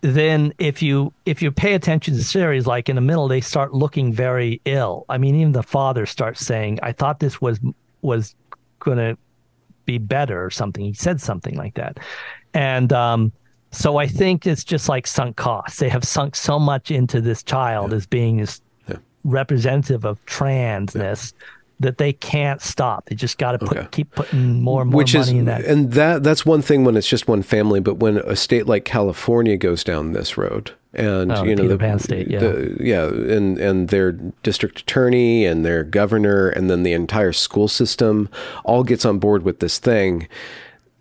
then 0.00 0.52
if 0.58 0.82
you 0.82 1.12
if 1.24 1.42
you 1.42 1.50
pay 1.50 1.74
attention 1.74 2.14
to 2.14 2.18
the 2.18 2.24
series, 2.24 2.66
like 2.66 2.88
in 2.88 2.96
the 2.96 3.02
middle, 3.02 3.28
they 3.28 3.40
start 3.40 3.72
looking 3.74 4.12
very 4.12 4.60
ill. 4.64 5.04
I 5.08 5.18
mean, 5.18 5.34
even 5.36 5.52
the 5.52 5.62
father 5.62 6.06
starts 6.06 6.44
saying, 6.44 6.78
"I 6.82 6.92
thought 6.92 7.20
this 7.20 7.40
was 7.40 7.58
was 8.02 8.34
going 8.78 8.98
to 8.98 9.16
be 9.84 9.98
better" 9.98 10.44
or 10.44 10.50
something. 10.50 10.84
He 10.84 10.92
said 10.92 11.20
something 11.20 11.56
like 11.56 11.74
that, 11.74 11.98
and 12.54 12.92
um, 12.92 13.32
so 13.70 13.96
I 13.96 14.06
think 14.06 14.46
it's 14.46 14.64
just 14.64 14.88
like 14.88 15.06
sunk 15.06 15.36
costs. 15.36 15.78
They 15.78 15.88
have 15.88 16.04
sunk 16.04 16.36
so 16.36 16.58
much 16.58 16.90
into 16.90 17.20
this 17.20 17.42
child 17.42 17.92
as 17.92 18.06
being 18.06 18.38
this 18.38 18.60
representative 19.24 20.04
of 20.04 20.24
transness 20.26 21.32
that 21.80 21.98
they 21.98 22.12
can't 22.12 22.62
stop. 22.62 23.06
They 23.06 23.14
just 23.14 23.36
got 23.38 23.52
to 23.52 23.58
put 23.58 23.76
Okay. 23.76 23.88
keep 23.90 24.10
putting 24.14 24.62
more 24.62 24.82
and 24.82 24.90
more 24.90 24.98
which 24.98 25.14
money 25.14 25.22
is 25.22 25.28
in 25.30 25.44
that. 25.44 25.64
and 25.64 25.92
that 25.92 26.22
that's 26.22 26.46
one 26.46 26.62
thing 26.62 26.84
when 26.84 26.96
it's 26.96 27.08
just 27.08 27.28
one 27.28 27.42
family 27.42 27.80
but 27.80 27.96
when 27.96 28.16
a 28.18 28.34
state 28.36 28.66
like 28.66 28.84
california 28.86 29.56
goes 29.58 29.84
down 29.84 30.12
this 30.12 30.38
road 30.38 30.70
and 30.94 31.30
Oh, 31.30 31.44
you 31.44 31.54
know 31.54 31.62
Peter 31.64 31.74
the, 31.74 31.78
Pan 31.78 31.98
state, 31.98 32.28
yeah. 32.28 32.38
the- 32.38 32.76
yeah 32.80 33.04
and 33.06 33.58
and 33.58 33.88
their 33.88 34.12
district 34.12 34.80
attorney 34.80 35.44
and 35.44 35.64
their 35.66 35.84
governor 35.84 36.48
and 36.48 36.70
then 36.70 36.82
the 36.82 36.92
entire 36.94 37.32
school 37.32 37.68
system 37.68 38.28
all 38.64 38.82
gets 38.82 39.04
on 39.04 39.18
board 39.18 39.42
with 39.42 39.60
this 39.60 39.78
thing 39.78 40.28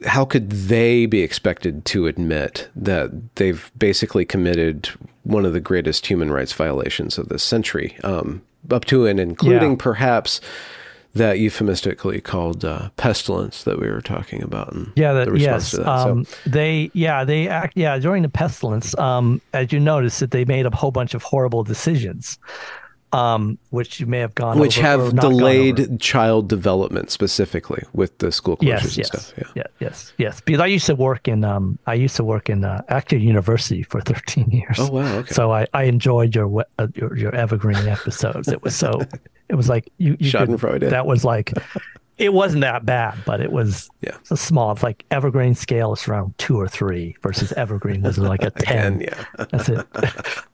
how 0.05 0.25
could 0.25 0.51
they 0.51 1.05
be 1.05 1.21
expected 1.21 1.85
to 1.85 2.05
admit 2.05 2.67
that 2.75 3.11
they've 3.35 3.71
basically 3.77 4.25
committed 4.25 4.89
one 5.23 5.45
of 5.45 5.53
the 5.53 5.61
greatest 5.61 6.05
human 6.07 6.29
rights 6.31 6.51
violations 6.51 7.17
of 7.17 7.29
this 7.29 7.41
century, 7.41 7.97
um, 8.03 8.41
up 8.71 8.85
to 8.85 9.05
and 9.05 9.19
including 9.19 9.71
Yeah. 9.71 9.77
perhaps 9.79 10.41
that 11.13 11.39
euphemistically 11.39 12.19
called 12.19 12.65
uh, 12.65 12.89
pestilence 12.97 13.63
that 13.63 13.79
we 13.79 13.87
were 13.87 14.01
talking 14.01 14.43
about? 14.43 14.73
And 14.73 14.91
yeah, 14.95 15.13
the 15.13 15.25
that, 15.25 15.31
response 15.31 15.63
yes. 15.63 15.71
to 15.71 15.77
that. 15.77 15.87
Um, 15.87 16.25
so, 16.25 16.49
they 16.49 16.91
yeah 16.93 17.23
they 17.23 17.47
act 17.47 17.77
yeah 17.77 17.97
during 17.99 18.21
the 18.23 18.29
pestilence. 18.29 18.97
Um, 18.97 19.41
as 19.53 19.71
you 19.71 19.79
noticed 19.79 20.19
that 20.19 20.31
they 20.31 20.43
made 20.45 20.65
a 20.65 20.75
whole 20.75 20.91
bunch 20.91 21.13
of 21.13 21.23
horrible 21.23 21.63
decisions, 21.63 22.37
um, 23.15 23.57
which 23.69 23.99
you 23.99 24.05
may 24.05 24.19
have 24.19 24.35
gone 24.35 24.59
which 24.59 24.77
over 24.79 24.87
have 24.87 25.19
delayed 25.19 25.99
child 26.01 26.49
development 26.49 27.09
specifically 27.11 27.83
with 27.93 28.17
the 28.19 28.31
school 28.31 28.57
closures 28.57 28.65
Yes, 28.67 28.83
and 28.85 28.97
yes, 28.97 29.07
stuff. 29.07 29.33
Yeah. 29.37 29.51
yeah, 29.55 29.63
yes, 29.79 30.13
yes. 30.17 30.41
Because 30.41 30.61
I 30.61 30.65
used 30.67 30.85
to 30.87 30.95
work 30.95 31.27
in 31.27 31.43
um, 31.43 31.77
I 31.87 31.93
used 31.93 32.15
to 32.17 32.23
work 32.23 32.49
in 32.49 32.63
uh, 32.65 32.81
actually 32.89 33.21
university 33.21 33.83
for 33.83 34.01
13 34.13 34.49
years. 34.51 34.77
Oh, 34.79 34.91
wow, 34.91 35.15
okay. 35.19 35.33
So 35.33 35.51
I, 35.51 35.67
I 35.73 35.83
enjoyed 35.83 36.35
your 36.35 36.65
uh, 36.79 36.87
your 36.95 37.15
your 37.17 37.33
evergreen 37.35 37.87
episodes. 37.87 38.47
It 38.47 38.61
was 38.63 38.75
so 38.75 38.91
it 39.49 39.55
was 39.55 39.69
like 39.69 39.91
you, 39.97 40.17
you 40.19 40.31
could- 40.31 40.49
Schadenfreude. 40.49 40.89
That 40.89 41.05
was 41.05 41.23
like 41.23 41.53
it 42.17 42.31
wasn't 42.31 42.61
that 42.61 42.85
bad, 42.85 43.13
but 43.25 43.41
it 43.41 43.51
was 43.51 43.89
Yeah. 44.01 44.15
a 44.31 44.37
small. 44.37 44.71
It's 44.71 44.83
like 44.83 45.03
evergreen 45.11 45.53
scale 45.53 45.91
is 45.93 46.07
around 46.07 46.33
two 46.37 46.57
or 46.57 46.67
three 46.67 47.15
versus 47.21 47.51
evergreen 47.53 48.01
was 48.03 48.17
like 48.17 48.41
a 48.43 48.51
ten. 48.67 48.93
And 48.93 49.01
yeah. 49.01 49.23
That's 49.51 49.67
it. 49.69 49.85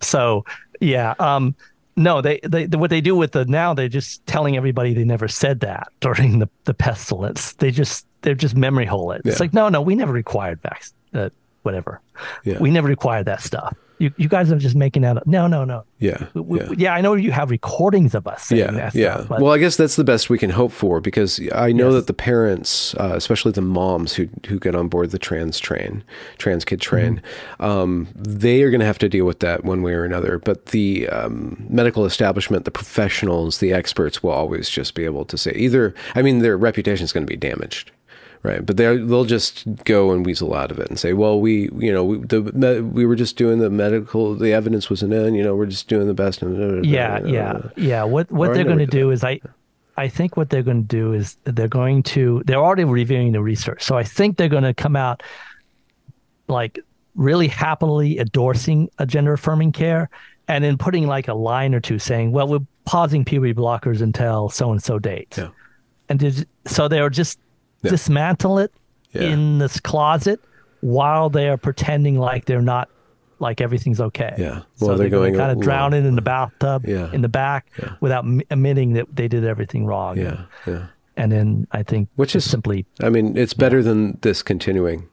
so 0.01 0.43
yeah, 0.79 1.13
um, 1.19 1.55
no, 1.95 2.21
they, 2.21 2.39
they 2.43 2.65
what 2.67 2.89
they 2.89 3.01
do 3.01 3.15
with 3.15 3.31
the 3.33 3.45
now 3.45 3.73
they're 3.73 3.89
just 3.89 4.25
telling 4.25 4.57
everybody 4.57 4.93
they 4.93 5.03
never 5.03 5.27
said 5.27 5.59
that 5.61 5.87
during 5.99 6.39
the 6.39 6.49
the 6.65 6.73
pestilence. 6.73 7.53
They 7.53 7.71
just 7.71 8.05
they're 8.21 8.35
just 8.35 8.55
memory 8.55 8.85
hole 8.85 9.11
it. 9.11 9.21
It's 9.25 9.39
like 9.39 9.53
no, 9.53 9.69
no, 9.69 9.81
we 9.81 9.95
never 9.95 10.13
required 10.13 10.61
vac 10.61 10.83
uh, 11.13 11.29
whatever. 11.63 12.01
Yeah. 12.43 12.59
We 12.59 12.71
never 12.71 12.87
required 12.87 13.25
that 13.25 13.41
stuff. 13.41 13.75
You 14.01 14.11
you 14.17 14.27
guys 14.27 14.51
are 14.51 14.57
just 14.57 14.75
making 14.75 15.03
that 15.03 15.17
up. 15.17 15.27
No, 15.27 15.47
no, 15.47 15.63
no. 15.63 15.83
Yeah. 15.99 16.25
We- 16.33 16.59
yeah. 16.59 16.69
yeah, 16.77 16.93
I 16.95 17.01
know 17.01 17.13
you 17.13 17.31
have 17.31 17.51
recordings 17.51 18.15
of 18.15 18.25
us 18.27 18.43
saying 18.43 18.59
yeah, 18.61 18.71
that 18.71 18.95
yeah. 18.95 19.25
But 19.29 19.41
well, 19.41 19.53
I 19.53 19.59
guess 19.59 19.75
that's 19.77 19.95
the 19.95 20.03
best 20.03 20.29
we 20.29 20.37
can 20.39 20.49
hope 20.49 20.71
for 20.71 20.99
because 21.01 21.39
I 21.53 21.71
know 21.71 21.89
Yes. 21.89 21.93
that 21.95 22.07
the 22.07 22.13
parents, 22.13 22.95
uh, 22.95 23.13
especially 23.15 23.51
the 23.51 23.61
moms 23.61 24.13
who 24.13 24.27
who 24.47 24.59
get 24.59 24.75
on 24.75 24.87
board 24.87 25.11
the 25.11 25.19
trans 25.19 25.59
train, 25.59 26.03
trans 26.37 26.65
kid 26.65 26.81
train, 26.81 27.21
Mm-hmm. 27.59 27.63
um, 27.63 28.07
they 28.15 28.63
are 28.63 28.71
going 28.71 28.79
to 28.79 28.85
have 28.87 28.97
to 28.99 29.09
deal 29.09 29.25
with 29.25 29.39
that 29.41 29.63
one 29.63 29.81
way 29.83 29.93
or 29.93 30.03
another. 30.03 30.39
But 30.39 30.67
the 30.67 31.07
um, 31.09 31.63
medical 31.69 32.05
establishment, 32.05 32.65
the 32.65 32.71
professionals, 32.71 33.59
the 33.59 33.71
experts 33.73 34.23
will 34.23 34.31
always 34.31 34.69
just 34.69 34.95
be 34.95 35.05
able 35.05 35.25
to 35.25 35.37
say 35.37 35.51
either. 35.53 35.93
I 36.15 36.21
mean, 36.23 36.39
their 36.39 36.57
reputation 36.57 37.03
is 37.05 37.13
going 37.13 37.25
to 37.25 37.29
be 37.31 37.37
damaged. 37.37 37.91
Right, 38.43 38.65
but 38.65 38.75
they 38.75 38.97
they'll 38.97 39.25
just 39.25 39.65
go 39.83 40.11
and 40.11 40.25
weasel 40.25 40.55
out 40.55 40.71
of 40.71 40.79
it 40.79 40.89
and 40.89 40.97
say, 40.97 41.13
"Well, 41.13 41.39
we, 41.39 41.69
you 41.77 41.93
know, 41.93 42.03
we, 42.03 42.17
the 42.17 42.89
we 42.91 43.05
were 43.05 43.15
just 43.15 43.37
doing 43.37 43.59
the 43.59 43.69
medical. 43.69 44.33
The 44.33 44.51
evidence 44.51 44.89
wasn't 44.89 45.13
in. 45.13 45.35
You 45.35 45.43
know, 45.43 45.55
we're 45.55 45.67
just 45.67 45.87
doing 45.87 46.07
the 46.07 46.15
best." 46.15 46.41
Yeah, 46.41 47.23
yeah, 47.23 47.61
yeah. 47.77 48.03
What 48.03 48.31
what 48.31 48.49
Or 48.49 48.53
they're 48.55 48.63
going 48.63 48.79
to 48.79 48.87
do 48.87 49.11
is 49.11 49.23
I 49.23 49.41
I 49.95 50.07
think 50.07 50.37
what 50.37 50.49
they're 50.49 50.63
going 50.63 50.81
to 50.81 50.87
do 50.87 51.13
is 51.13 51.37
they're 51.43 51.67
going 51.67 52.01
to 52.03 52.41
they're 52.45 52.57
already 52.57 52.83
reviewing 52.83 53.31
the 53.31 53.41
research. 53.41 53.83
So 53.83 53.95
I 53.95 54.03
think 54.03 54.37
they're 54.37 54.49
going 54.49 54.63
to 54.63 54.73
come 54.73 54.95
out 54.95 55.21
like 56.47 56.79
really 57.13 57.47
happily 57.47 58.17
endorsing 58.17 58.89
a 58.97 59.05
gender 59.05 59.33
affirming 59.33 59.71
care 59.71 60.09
and 60.47 60.63
then 60.63 60.77
putting 60.77 61.05
like 61.05 61.27
a 61.27 61.35
line 61.35 61.75
or 61.75 61.79
two 61.79 61.99
saying, 61.99 62.31
"Well, 62.31 62.47
we're 62.47 62.65
pausing 62.85 63.23
puberty 63.23 63.53
blockers 63.53 64.01
until 64.01 64.49
so 64.49 64.71
and 64.71 64.81
so 64.81 64.97
date." 64.97 65.35
Yeah. 65.37 65.49
And 66.09 66.19
did, 66.19 66.47
so 66.65 66.87
they're 66.87 67.09
just 67.09 67.39
dismantle 67.89 68.59
it 68.59 68.71
Yeah. 69.11 69.23
in 69.23 69.57
this 69.59 69.79
closet 69.79 70.39
while 70.81 71.29
they're 71.29 71.57
pretending 71.57 72.17
like 72.17 72.45
they're 72.45 72.61
not 72.61 72.89
like 73.39 73.59
everything's 73.59 73.99
okay. 73.99 74.33
Yeah. 74.37 74.61
So 74.75 74.87
they're 74.87 74.97
they're, 74.97 75.09
going 75.09 75.35
kind 75.35 75.51
of 75.51 75.59
drown 75.59 75.93
it 75.93 76.05
in 76.05 76.15
the 76.15 76.21
bathtub 76.21 76.85
Yeah. 76.87 77.11
in 77.11 77.21
the 77.21 77.29
back 77.29 77.71
Yeah. 77.79 77.93
without 77.99 78.23
admitting 78.51 78.93
that 78.93 79.07
they 79.15 79.27
did 79.27 79.43
everything 79.45 79.85
wrong. 79.85 80.17
Yeah, 80.17 80.43
yeah. 80.67 80.87
And 81.17 81.31
then 81.31 81.67
I 81.71 81.83
think 81.83 82.09
Which 82.15 82.35
is- 82.35 82.45
simply 82.49 82.85
I 83.01 83.09
mean, 83.09 83.35
it's 83.37 83.53
better 83.53 83.81
than 83.83 84.17
this 84.21 84.41
continuing. 84.43 85.07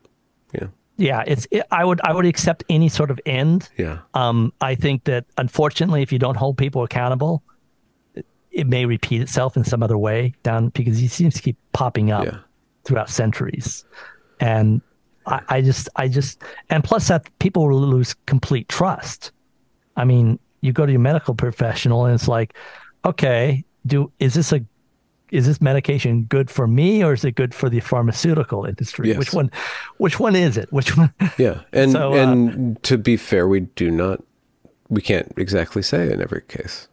Yeah, 0.53 0.67
yeah, 0.97 1.25
it's 1.27 1.47
it, 1.51 1.63
I 1.71 1.85
would 1.85 2.01
I 2.05 2.13
would 2.13 2.27
accept 2.27 2.65
any 2.69 2.89
sort 2.89 3.11
of 3.11 3.19
end. 3.27 3.69
yeah, 3.79 3.99
Um, 4.15 4.53
I 4.61 4.75
think 4.75 5.05
that 5.05 5.25
unfortunately, 5.39 6.03
if 6.03 6.13
you 6.13 6.19
don't 6.19 6.37
hold 6.37 6.57
people 6.59 6.83
accountable, 6.85 7.43
it, 8.15 8.27
it 8.51 8.67
may 8.67 8.85
repeat 8.87 9.21
itself 9.23 9.57
in 9.57 9.65
some 9.65 9.83
other 9.83 9.97
way 9.99 10.35
down 10.43 10.69
because 10.71 10.99
he 10.99 11.09
seems 11.09 11.35
to 11.35 11.43
keep 11.43 11.57
popping 11.73 12.11
up 12.11 12.25
Yeah. 12.27 12.39
Throughout 12.89 13.11
centuries, 13.11 13.85
and 14.41 14.81
I, 15.27 15.41
I 15.49 15.61
just 15.61 15.89
I 15.97 16.09
just 16.09 16.43
and 16.71 16.83
plus 16.83 17.09
that 17.09 17.29
people 17.39 17.73
lose 17.73 18.15
complete 18.27 18.69
trust. 18.69 19.31
I 19.97 20.05
mean, 20.05 20.39
you 20.63 20.73
go 20.73 20.87
to 20.87 20.93
your 20.93 21.01
medical 21.01 21.35
professional 21.35 22.07
and 22.07 22.15
it's 22.15 22.27
like, 22.29 22.55
okay, 23.05 23.65
do 23.87 24.11
is 24.19 24.33
this 24.35 24.53
a 24.53 24.65
is 25.31 25.47
this 25.47 25.61
medication 25.61 26.23
good 26.23 26.51
for 26.51 26.67
me 26.67 27.05
or 27.05 27.13
is 27.13 27.23
it 27.23 27.35
good 27.35 27.55
for 27.55 27.69
the 27.69 27.81
pharmaceutical 27.81 28.65
industry? 28.65 29.09
Yes. 29.09 29.19
Which 29.19 29.33
one 29.35 29.51
which 29.99 30.19
one 30.19 30.35
is 30.35 30.57
it? 30.57 30.73
Which 30.73 30.97
one 30.97 31.13
yeah. 31.39 31.61
And 31.75 31.93
So, 31.93 32.15
uh, 32.15 32.17
and 32.17 32.83
to 32.85 32.97
be 32.97 33.19
fair, 33.19 33.47
we 33.47 33.61
do 33.61 33.91
not, 33.91 34.25
we 34.89 35.03
can't 35.03 35.31
exactly 35.37 35.83
say 35.83 36.11
in 36.11 36.23
every 36.23 36.41
case. 36.49 36.89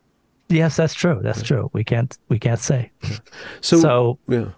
Yes, 0.50 0.76
that's 0.76 0.94
true. 0.94 1.22
That's 1.24 1.42
true. 1.42 1.70
We 1.74 1.84
can't 1.86 2.18
we 2.28 2.38
can't 2.38 2.60
say. 2.60 2.92
So, 3.62 3.80
So- 3.80 4.20
yeah, 4.28 4.50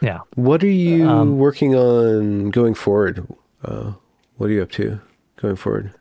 Yeah. 0.00 0.18
what 0.34 0.62
are 0.62 0.68
you 0.68 1.08
Um, 1.08 1.38
working 1.38 1.74
on 1.74 2.50
going 2.50 2.74
forward? 2.74 3.26
Uh, 3.64 3.92
what 4.36 4.50
are 4.50 4.52
you 4.52 4.62
up 4.62 4.70
to? 4.72 5.00
going 5.36 5.56
forward? 5.56 5.92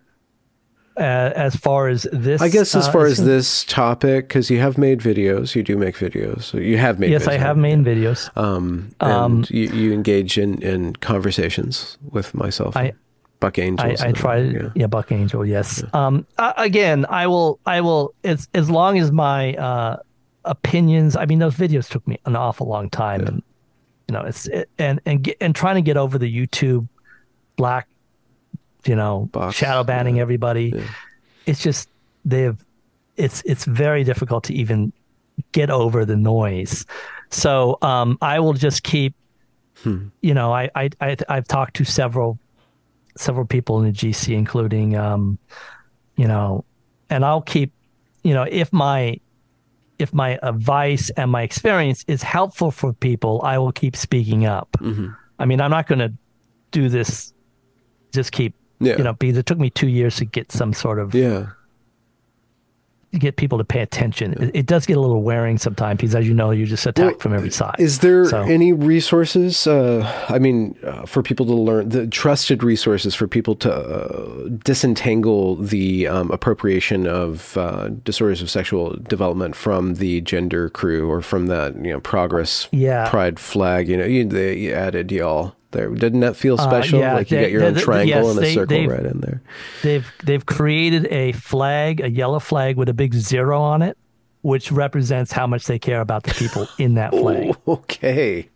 Uh, 0.98 1.30
as 1.36 1.58
far 1.58 1.90
as 1.90 2.08
this, 2.14 2.42
I 2.42 2.48
guess 2.48 2.74
as 2.74 2.88
uh, 2.88 2.92
far 2.92 3.06
as 3.06 3.26
this 3.26 3.66
topic, 3.66 4.30
because 4.30 4.50
you 4.50 4.60
have 4.60 4.78
made 4.78 5.02
videos, 5.02 5.54
you 5.54 5.62
do 5.62 5.76
make 5.78 5.98
videos. 5.98 6.44
So 6.44 6.58
you 6.58 6.78
have 6.78 7.00
made. 7.00 7.12
yes, 7.12 7.28
I 7.28 7.36
videos, 7.36 7.40
have 7.40 7.58
made 7.58 7.80
videos. 7.84 8.30
Um, 8.38 8.96
and 9.02 9.12
Um, 9.12 9.46
you, 9.50 9.68
you 9.72 9.92
engage 9.92 10.38
in, 10.38 10.62
in 10.62 10.96
conversations 10.96 11.98
with 12.12 12.34
myself, 12.34 12.78
I- 12.78 12.94
Buck 13.42 13.60
I, 13.60 13.64
I 13.64 13.66
and- 13.66 14.16
try, 14.16 14.38
yeah. 14.38 14.70
yeah. 14.74 14.88
Buck 14.88 15.12
Angel, 15.12 15.46
yes. 15.46 15.84
Um, 15.94 16.26
uh, 16.38 16.54
again, 16.56 17.06
I 17.10 17.28
will, 17.28 17.60
I 17.66 17.82
will, 17.82 18.14
as 18.24 18.48
as 18.54 18.70
long 18.70 18.98
as 18.98 19.12
my 19.12 19.54
uh, 19.56 19.98
opinions. 20.46 21.18
I 21.18 21.26
mean, 21.26 21.40
those 21.40 21.56
videos 21.56 21.90
took 21.90 22.08
me 22.08 22.18
an 22.26 22.38
awful 22.38 22.68
long 22.68 22.90
time, 22.90 23.28
and 23.28 23.44
you 24.08 24.14
know, 24.14 24.22
it's 24.22 24.48
it, 24.48 24.70
and 24.78 25.00
and 25.06 25.24
get, 25.24 25.38
and 25.42 25.56
trying 25.56 25.76
to 25.76 25.82
get 25.82 25.98
over 25.98 26.18
the 26.18 26.32
YouTube 26.32 26.88
black, 27.56 27.88
you 28.86 28.96
know, 28.96 29.30
Box, 29.32 29.56
shadow 29.56 29.84
banning 29.84 30.20
everybody. 30.20 30.74
It's 31.46 31.62
just 31.62 31.90
they've, 32.24 32.58
it's 33.18 33.42
it's 33.46 33.66
very 33.66 34.04
difficult 34.04 34.44
to 34.46 34.54
even 34.54 34.94
get 35.52 35.70
over 35.70 36.06
the 36.06 36.16
noise. 36.16 36.86
So 37.30 37.78
um, 37.82 38.18
I 38.22 38.40
will 38.40 38.54
just 38.54 38.84
keep, 38.84 39.16
you 40.22 40.34
know, 40.34 40.54
I, 40.54 40.70
I 40.76 40.90
I 41.02 41.18
I've 41.28 41.48
talked 41.48 41.76
to 41.78 41.86
several 41.86 42.38
several 43.18 43.46
people 43.46 43.80
in 43.80 43.86
the 43.86 43.92
GC, 43.92 44.36
including, 44.36 44.96
um, 44.96 45.38
you 46.18 46.28
know, 46.28 46.66
and 47.10 47.24
I'll 47.24 47.42
keep, 47.42 47.72
you 48.24 48.34
know, 48.34 48.46
if 48.50 48.72
my 48.74 49.20
if 50.00 50.14
my 50.14 50.38
advice 50.44 51.10
and 51.12 51.32
my 51.32 51.42
experience 51.44 52.04
is 52.08 52.22
helpful 52.24 52.72
for 52.72 52.94
people, 52.94 53.42
I 53.44 53.58
will 53.58 53.72
keep 53.72 53.96
speaking 53.96 54.46
up. 54.46 54.70
Mm-hmm. 54.80 55.08
I 55.40 55.46
mean, 55.46 55.62
I'm 55.62 55.72
not 55.72 55.88
going 55.88 56.00
to 56.00 56.14
do 56.72 56.90
this. 56.90 57.34
Just 58.12 58.32
keep, 58.32 58.54
Yeah. 58.80 58.98
you 58.98 59.04
know, 59.04 59.14
because 59.14 59.38
it 59.38 59.46
took 59.46 59.60
me 59.60 59.70
two 59.70 59.88
years 59.88 60.18
to 60.18 60.26
get 60.26 60.52
some 60.52 60.74
sort 60.74 61.00
of 61.00 61.14
Yeah. 61.16 61.48
Get 63.20 63.36
people 63.38 63.58
to 63.58 63.64
pay 63.64 63.82
attention. 63.82 64.34
It, 64.42 64.52
it 64.56 64.66
does 64.66 64.86
get 64.86 64.98
a 64.98 65.00
little 65.02 65.22
wearing 65.24 65.58
sometimes 65.58 65.98
because, 65.98 66.16
as 66.16 66.28
you 66.28 66.34
know, 66.34 66.52
you're 66.52 66.68
just 66.68 66.86
attacked 66.86 67.12
Well, 67.18 67.20
from 67.20 67.34
every 67.34 67.52
side. 67.52 67.76
Is 67.80 68.00
there 68.00 68.26
So- 68.26 68.42
any 68.42 68.74
resources? 68.74 69.68
Uh, 69.68 70.10
I 70.30 70.40
mean, 70.40 70.76
uh, 70.84 71.06
for 71.06 71.22
people 71.24 71.46
to 71.48 71.54
learn 71.54 71.90
the 71.90 72.08
trusted 72.08 72.64
resources 72.64 73.16
for 73.16 73.28
people 73.28 73.56
to 73.58 73.74
uh, 73.74 74.50
disentangle 74.64 75.56
the 75.56 76.08
um, 76.08 76.30
appropriation 76.32 77.08
of 77.08 77.56
uh, 77.58 77.90
disorders 78.04 78.42
of 78.42 78.50
sexual 78.50 78.96
development 79.08 79.56
from 79.56 79.96
the 79.96 80.22
gender 80.22 80.70
crew 80.70 81.10
or 81.10 81.22
from 81.22 81.48
that 81.48 81.76
you 81.76 81.92
know 81.94 82.00
progress 82.00 82.68
Yeah. 82.72 83.10
pride 83.10 83.40
flag. 83.40 83.88
You 83.88 83.98
know, 83.98 84.06
you, 84.06 84.26
they 84.26 84.56
you 84.58 84.74
added 84.74 85.12
y'all 85.12 85.56
there. 85.76 85.90
Didn't 85.90 86.22
that 86.22 86.36
feel 86.36 86.58
special? 86.58 86.98
Uh, 87.00 87.02
yeah, 87.02 87.14
like 87.14 87.30
you 87.30 87.38
they- 87.38 87.44
get 87.44 87.52
your 87.52 87.62
they- 87.62 87.68
own 87.68 87.76
triangle 87.76 88.08
yes, 88.08 88.28
and 88.30 88.38
a 88.38 88.42
they- 88.42 88.54
circle 88.56 88.88
right 88.88 89.06
in 89.06 89.20
there. 89.22 89.42
they've 89.84 90.12
they've 90.24 90.46
created 90.46 91.06
a 91.12 91.32
flag, 91.34 92.02
a 92.02 92.10
yellow 92.10 92.40
flag 92.40 92.78
with 92.78 92.90
a 92.90 92.94
big 92.94 93.14
zero 93.14 93.62
on 93.62 93.82
it, 93.84 93.98
which 94.42 94.72
represents 94.72 95.32
how 95.32 95.46
much 95.48 95.66
they 95.66 95.78
care 95.80 96.02
about 96.02 96.24
the 96.24 96.34
people 96.34 96.68
in 96.80 96.96
that 96.96 97.12
flag. 97.18 97.56
Okay. 97.68 98.50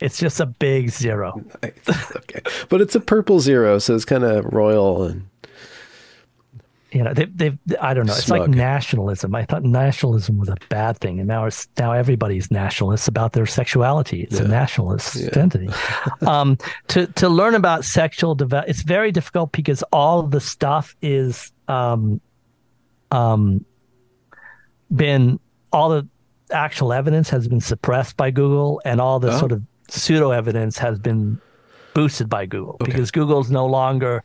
It's 0.00 0.18
just 0.18 0.38
a 0.38 0.46
big 0.46 0.90
zero. 0.90 1.42
Nice. 1.62 2.12
okay. 2.16 2.40
But 2.68 2.80
it's 2.80 2.94
a 2.94 3.00
purple 3.00 3.40
zero, 3.40 3.78
so 3.80 3.96
it's 3.96 4.04
kind 4.04 4.22
of 4.22 4.44
royal 4.52 5.02
and 5.02 5.26
You 6.90 7.02
know, 7.04 7.12
they, 7.12 7.26
they've 7.26 7.58
I 7.82 7.92
don't 7.92 8.06
know. 8.06 8.14
It's 8.14 8.30
like 8.30 8.48
nationalism. 8.48 9.34
I 9.34 9.44
thought 9.44 9.62
nationalism 9.62 10.38
was 10.38 10.48
a 10.48 10.56
bad 10.70 10.96
thing, 10.98 11.18
and 11.18 11.28
now 11.28 11.44
it's 11.44 11.68
now 11.78 11.92
everybody's 11.92 12.50
nationalists 12.50 13.06
about 13.08 13.34
their 13.34 13.44
sexuality. 13.44 14.22
It's 14.22 14.38
a 14.40 14.48
nationalist 14.48 15.16
identity. 15.16 15.68
um, 16.26 16.56
to 16.88 17.06
to 17.06 17.28
learn 17.28 17.54
about 17.54 17.84
sexual 17.84 18.34
development, 18.34 18.70
it's 18.70 18.82
very 18.82 19.12
difficult 19.12 19.52
because 19.52 19.82
all 19.92 20.22
the 20.22 20.40
stuff 20.40 20.96
is 21.02 21.52
um, 21.68 22.22
um, 23.10 23.66
been 24.94 25.38
all 25.72 25.90
the 25.90 26.08
actual 26.50 26.94
evidence 26.94 27.28
has 27.28 27.46
been 27.48 27.60
suppressed 27.60 28.16
by 28.16 28.30
Google, 28.30 28.80
and 28.86 29.00
all 29.00 29.20
the 29.20 29.32
Oh. 29.32 29.38
sort 29.38 29.52
of 29.52 29.62
pseudo 29.88 30.30
evidence 30.30 30.78
has 30.78 30.98
been 30.98 31.38
boosted 31.94 32.28
by 32.28 32.46
Google 32.46 32.76
because 32.84 33.10
Google's 33.10 33.50
no 33.50 33.66
longer 33.66 34.22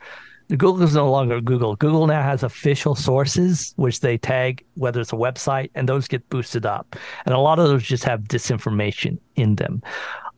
Google's 0.57 0.95
no 0.95 1.09
longer 1.09 1.41
Google. 1.41 1.75
Google 1.75 2.07
now 2.07 2.21
has 2.21 2.43
official 2.43 2.95
sources 2.95 3.73
which 3.77 3.99
they 4.01 4.17
tag 4.17 4.63
whether 4.75 5.01
it's 5.01 5.13
a 5.13 5.15
website, 5.17 5.69
and 5.75 5.88
those 5.89 6.07
get 6.07 6.27
boosted 6.30 6.65
up, 6.65 6.95
and 7.25 7.34
a 7.34 7.39
lot 7.39 7.59
of 7.59 7.67
those 7.67 7.84
just 7.84 8.03
have 8.03 8.21
disinformation 8.21 9.17
in 9.35 9.55
them. 9.55 9.81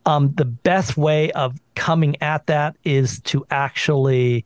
Um, 0.06 0.32
the 0.34 0.44
best 0.44 0.96
way 0.96 1.32
of 1.32 1.56
coming 1.74 2.16
at 2.22 2.46
that 2.46 2.76
is 2.84 3.20
to 3.22 3.44
actually, 3.50 4.44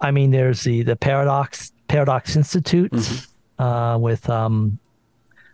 I 0.00 0.10
mean, 0.10 0.30
there's 0.30 0.62
the 0.62 0.82
the 0.82 0.96
Paradox 0.96 1.72
Paradox 1.88 2.36
Institute 2.36 2.92
uh, 3.58 3.96
with 4.00 4.28
um, 4.28 4.78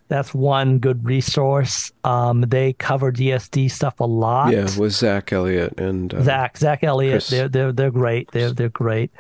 that's 0.09 0.35
one 0.35 0.79
good 0.79 1.05
resource. 1.05 1.93
Um, 2.03 2.43
they 2.43 2.75
cover 2.75 3.11
DSD 3.13 3.71
stuff 3.71 4.01
a 4.01 4.05
lot. 4.05 4.53
yeah, 4.53 4.69
with 4.77 4.93
Zach 4.93 5.33
Elliott 5.33 5.81
and 5.81 6.13
uh, 6.13 6.23
Zach, 6.23 6.59
Zach 6.59 6.85
Elliott, 6.85 7.13
Chris- 7.15 7.31
they're 7.31 7.49
they're 7.49 7.73
they're 7.73 7.91
great. 7.91 8.31
They're 8.33 8.51
they're 8.53 8.69
great. 8.69 9.11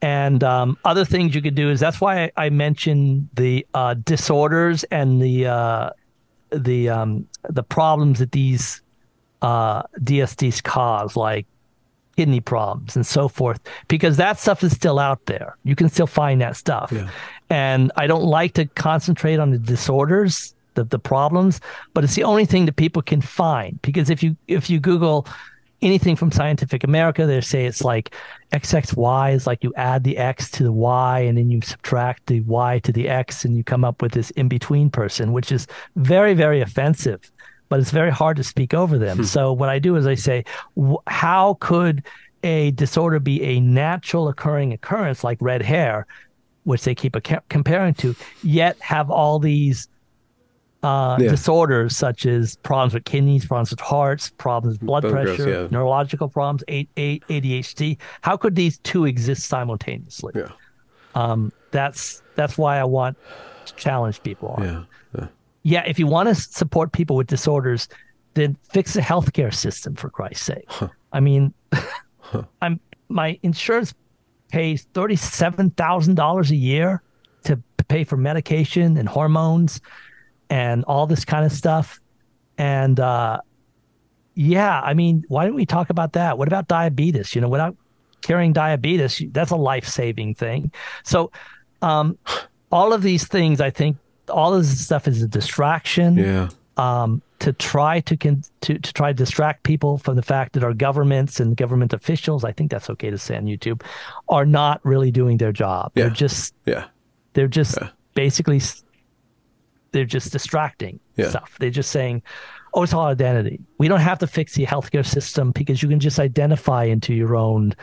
And 0.00 0.44
um, 0.44 0.78
other 0.84 1.04
things 1.04 1.34
you 1.34 1.42
could 1.42 1.54
do 1.54 1.70
is 1.70 1.80
that's 1.80 2.00
why 2.00 2.24
I, 2.24 2.46
I 2.46 2.50
mentioned 2.50 3.28
the 3.34 3.66
uh, 3.74 3.94
disorders 3.94 4.84
and 4.84 5.20
the 5.20 5.46
uh, 5.46 5.90
the 6.50 6.88
um, 6.88 7.26
the 7.48 7.62
problems 7.62 8.20
that 8.20 8.32
these 8.32 8.80
uh, 9.42 9.82
DSDs 10.00 10.62
cause, 10.62 11.16
like 11.16 11.46
kidney 12.16 12.40
problems 12.40 12.96
and 12.96 13.06
so 13.06 13.28
forth, 13.28 13.60
because 13.86 14.16
that 14.16 14.38
stuff 14.38 14.62
is 14.64 14.72
still 14.72 14.98
out 14.98 15.24
there. 15.26 15.56
You 15.64 15.76
can 15.76 15.88
still 15.88 16.06
find 16.06 16.40
that 16.40 16.56
stuff. 16.56 16.92
And 17.50 17.92
I 17.96 18.06
don't 18.06 18.24
like 18.24 18.54
to 18.54 18.66
concentrate 18.66 19.38
on 19.38 19.50
the 19.50 19.58
disorders, 19.58 20.54
the, 20.74 20.84
the 20.84 20.98
problems, 20.98 21.60
but 21.94 22.04
it's 22.04 22.14
the 22.14 22.24
only 22.24 22.44
thing 22.44 22.66
that 22.66 22.76
people 22.76 23.02
can 23.02 23.20
find. 23.20 23.80
Because 23.82 24.10
if 24.10 24.22
you 24.22 24.36
if 24.46 24.70
you 24.70 24.80
Google 24.80 25.26
anything 25.80 26.16
from 26.16 26.32
Scientific 26.32 26.84
America, 26.84 27.26
they 27.26 27.40
say 27.40 27.66
it's 27.66 27.84
like 27.84 28.14
XXY 28.52 29.34
is 29.34 29.46
like 29.46 29.62
you 29.62 29.72
add 29.76 30.04
the 30.04 30.16
X 30.18 30.50
to 30.52 30.62
the 30.62 30.72
Y 30.72 31.20
and 31.20 31.38
then 31.38 31.50
you 31.50 31.60
subtract 31.62 32.26
the 32.26 32.40
Y 32.40 32.80
to 32.80 32.92
the 32.92 33.08
X 33.08 33.44
and 33.44 33.56
you 33.56 33.62
come 33.62 33.84
up 33.84 34.02
with 34.02 34.12
this 34.12 34.30
in 34.32 34.48
between 34.48 34.90
person, 34.90 35.32
which 35.32 35.52
is 35.52 35.66
very, 35.96 36.34
very 36.34 36.60
offensive, 36.60 37.30
but 37.68 37.80
it's 37.80 37.90
very 37.90 38.10
hard 38.10 38.36
to 38.36 38.44
speak 38.44 38.74
over 38.74 38.98
them. 38.98 39.18
Hmm. 39.18 39.24
so 39.24 39.52
what 39.52 39.68
I 39.68 39.78
do 39.78 39.96
is 39.96 40.06
I 40.06 40.14
say, 40.14 40.44
how 41.06 41.54
could 41.60 42.02
a 42.42 42.70
disorder 42.72 43.18
be 43.18 43.42
a 43.42 43.60
natural 43.60 44.28
occurring 44.28 44.72
occurrence 44.72 45.24
like 45.24 45.38
red 45.40 45.62
hair, 45.62 46.06
which 46.64 46.82
they 46.82 46.94
keep 46.94 47.16
a, 47.16 47.20
comparing 47.48 47.94
to, 47.94 48.14
yet 48.42 48.78
have 48.80 49.10
all 49.10 49.38
these 49.38 49.88
uh, 50.82 51.16
Yeah. 51.20 51.30
disorders 51.30 51.96
such 51.96 52.24
as 52.26 52.56
problems 52.56 52.94
with 52.94 53.04
kidneys, 53.04 53.46
problems 53.46 53.70
with 53.70 53.80
hearts, 53.80 54.30
problems 54.38 54.78
with 54.78 54.86
blood 54.86 55.02
Bone 55.02 55.12
growth, 55.12 55.36
pressure, 55.36 55.50
yeah. 55.62 55.68
neurological 55.70 56.28
problems, 56.28 56.62
ADHD. 56.68 57.98
How 58.22 58.36
could 58.36 58.54
these 58.54 58.78
two 58.78 59.04
exist 59.04 59.46
simultaneously? 59.48 60.32
yeah, 60.36 60.48
Um, 61.14 61.52
that's 61.70 62.22
that's 62.36 62.56
why 62.56 62.78
I 62.78 62.84
want 62.84 63.16
to 63.66 63.74
challenge 63.74 64.22
people 64.22 64.48
on. 64.50 64.62
yeah, 64.64 64.84
yeah. 65.18 65.26
Yeah, 65.64 65.82
if 65.86 65.98
you 65.98 66.06
want 66.06 66.28
to 66.28 66.34
support 66.34 66.92
people 66.92 67.16
with 67.16 67.26
disorders, 67.26 67.88
then 68.34 68.56
fix 68.70 68.92
the 68.94 69.00
healthcare 69.00 69.52
system 69.52 69.96
for 69.96 70.08
Christ's 70.08 70.46
sake. 70.46 70.68
I 71.12 71.20
mean, 71.20 71.52
I'm 72.62 72.78
my 73.08 73.38
insurance 73.42 73.92
pays 74.52 74.86
thirty 74.94 75.16
seven 75.16 75.70
thousand 75.70 76.14
dollars 76.14 76.50
a 76.52 76.56
year 76.56 77.02
to 77.44 77.60
pay 77.88 78.04
for 78.04 78.16
medication 78.16 78.96
and 78.96 79.08
hormones 79.08 79.80
and 80.50 80.84
all 80.84 81.06
this 81.06 81.24
kind 81.24 81.44
of 81.44 81.52
stuff. 81.52 82.00
And 82.56 82.98
uh, 82.98 83.40
yeah, 84.34 84.80
I 84.80 84.94
mean, 84.94 85.24
why 85.28 85.44
don't 85.44 85.54
we 85.54 85.66
talk 85.66 85.90
about 85.90 86.12
that? 86.14 86.38
What 86.38 86.48
about 86.48 86.68
diabetes? 86.68 87.34
You 87.34 87.40
know, 87.40 87.48
without 87.48 87.76
carrying 88.22 88.52
diabetes, 88.52 89.22
that's 89.32 89.50
a 89.50 89.56
life 89.56 89.86
saving 89.86 90.34
thing. 90.34 90.72
So, 91.04 91.30
um, 91.82 92.18
all 92.70 92.92
of 92.92 93.02
these 93.02 93.26
things, 93.26 93.60
I 93.60 93.70
think, 93.70 93.96
all 94.28 94.54
of 94.54 94.62
this 94.62 94.84
stuff 94.84 95.08
is 95.08 95.22
a 95.22 95.28
distraction 95.28 96.16
yeah. 96.16 96.48
um, 96.76 97.22
to 97.38 97.52
try 97.52 98.00
to, 98.00 98.16
con- 98.16 98.42
to 98.60 98.78
to 98.78 98.92
try 98.92 99.10
to 99.10 99.14
distract 99.14 99.62
people 99.62 99.98
from 99.98 100.16
the 100.16 100.22
fact 100.22 100.52
that 100.52 100.64
our 100.64 100.74
governments 100.74 101.40
and 101.40 101.56
government 101.56 101.92
officials, 101.92 102.44
I 102.44 102.52
think 102.52 102.70
that's 102.70 102.90
okay 102.90 103.10
to 103.10 103.18
say 103.18 103.36
on 103.36 103.44
YouTube, 103.44 103.82
are 104.28 104.44
not 104.44 104.80
really 104.84 105.10
doing 105.10 105.38
their 105.38 105.52
job. 105.52 105.92
Yeah. 105.94 106.04
They're 106.04 106.14
just 106.14 106.54
yeah. 106.66 106.84
they're 107.34 107.48
just 107.48 107.78
Yeah. 107.80 107.88
basically 108.14 108.60
they're 109.92 110.04
just 110.04 110.32
distracting 110.32 111.00
Yeah. 111.16 111.30
stuff. 111.30 111.56
They're 111.60 111.70
just 111.70 111.90
saying, 111.90 112.22
"Oh, 112.74 112.82
it's 112.82 112.92
all 112.92 113.06
identity. 113.06 113.60
We 113.78 113.88
don't 113.88 114.00
have 114.00 114.18
to 114.20 114.26
fix 114.26 114.54
the 114.54 114.66
healthcare 114.66 115.04
system 115.06 115.50
because 115.52 115.82
you 115.82 115.88
can 115.88 116.00
just 116.00 116.18
identify 116.18 116.84
into 116.84 117.14
your 117.14 117.36
own 117.36 117.74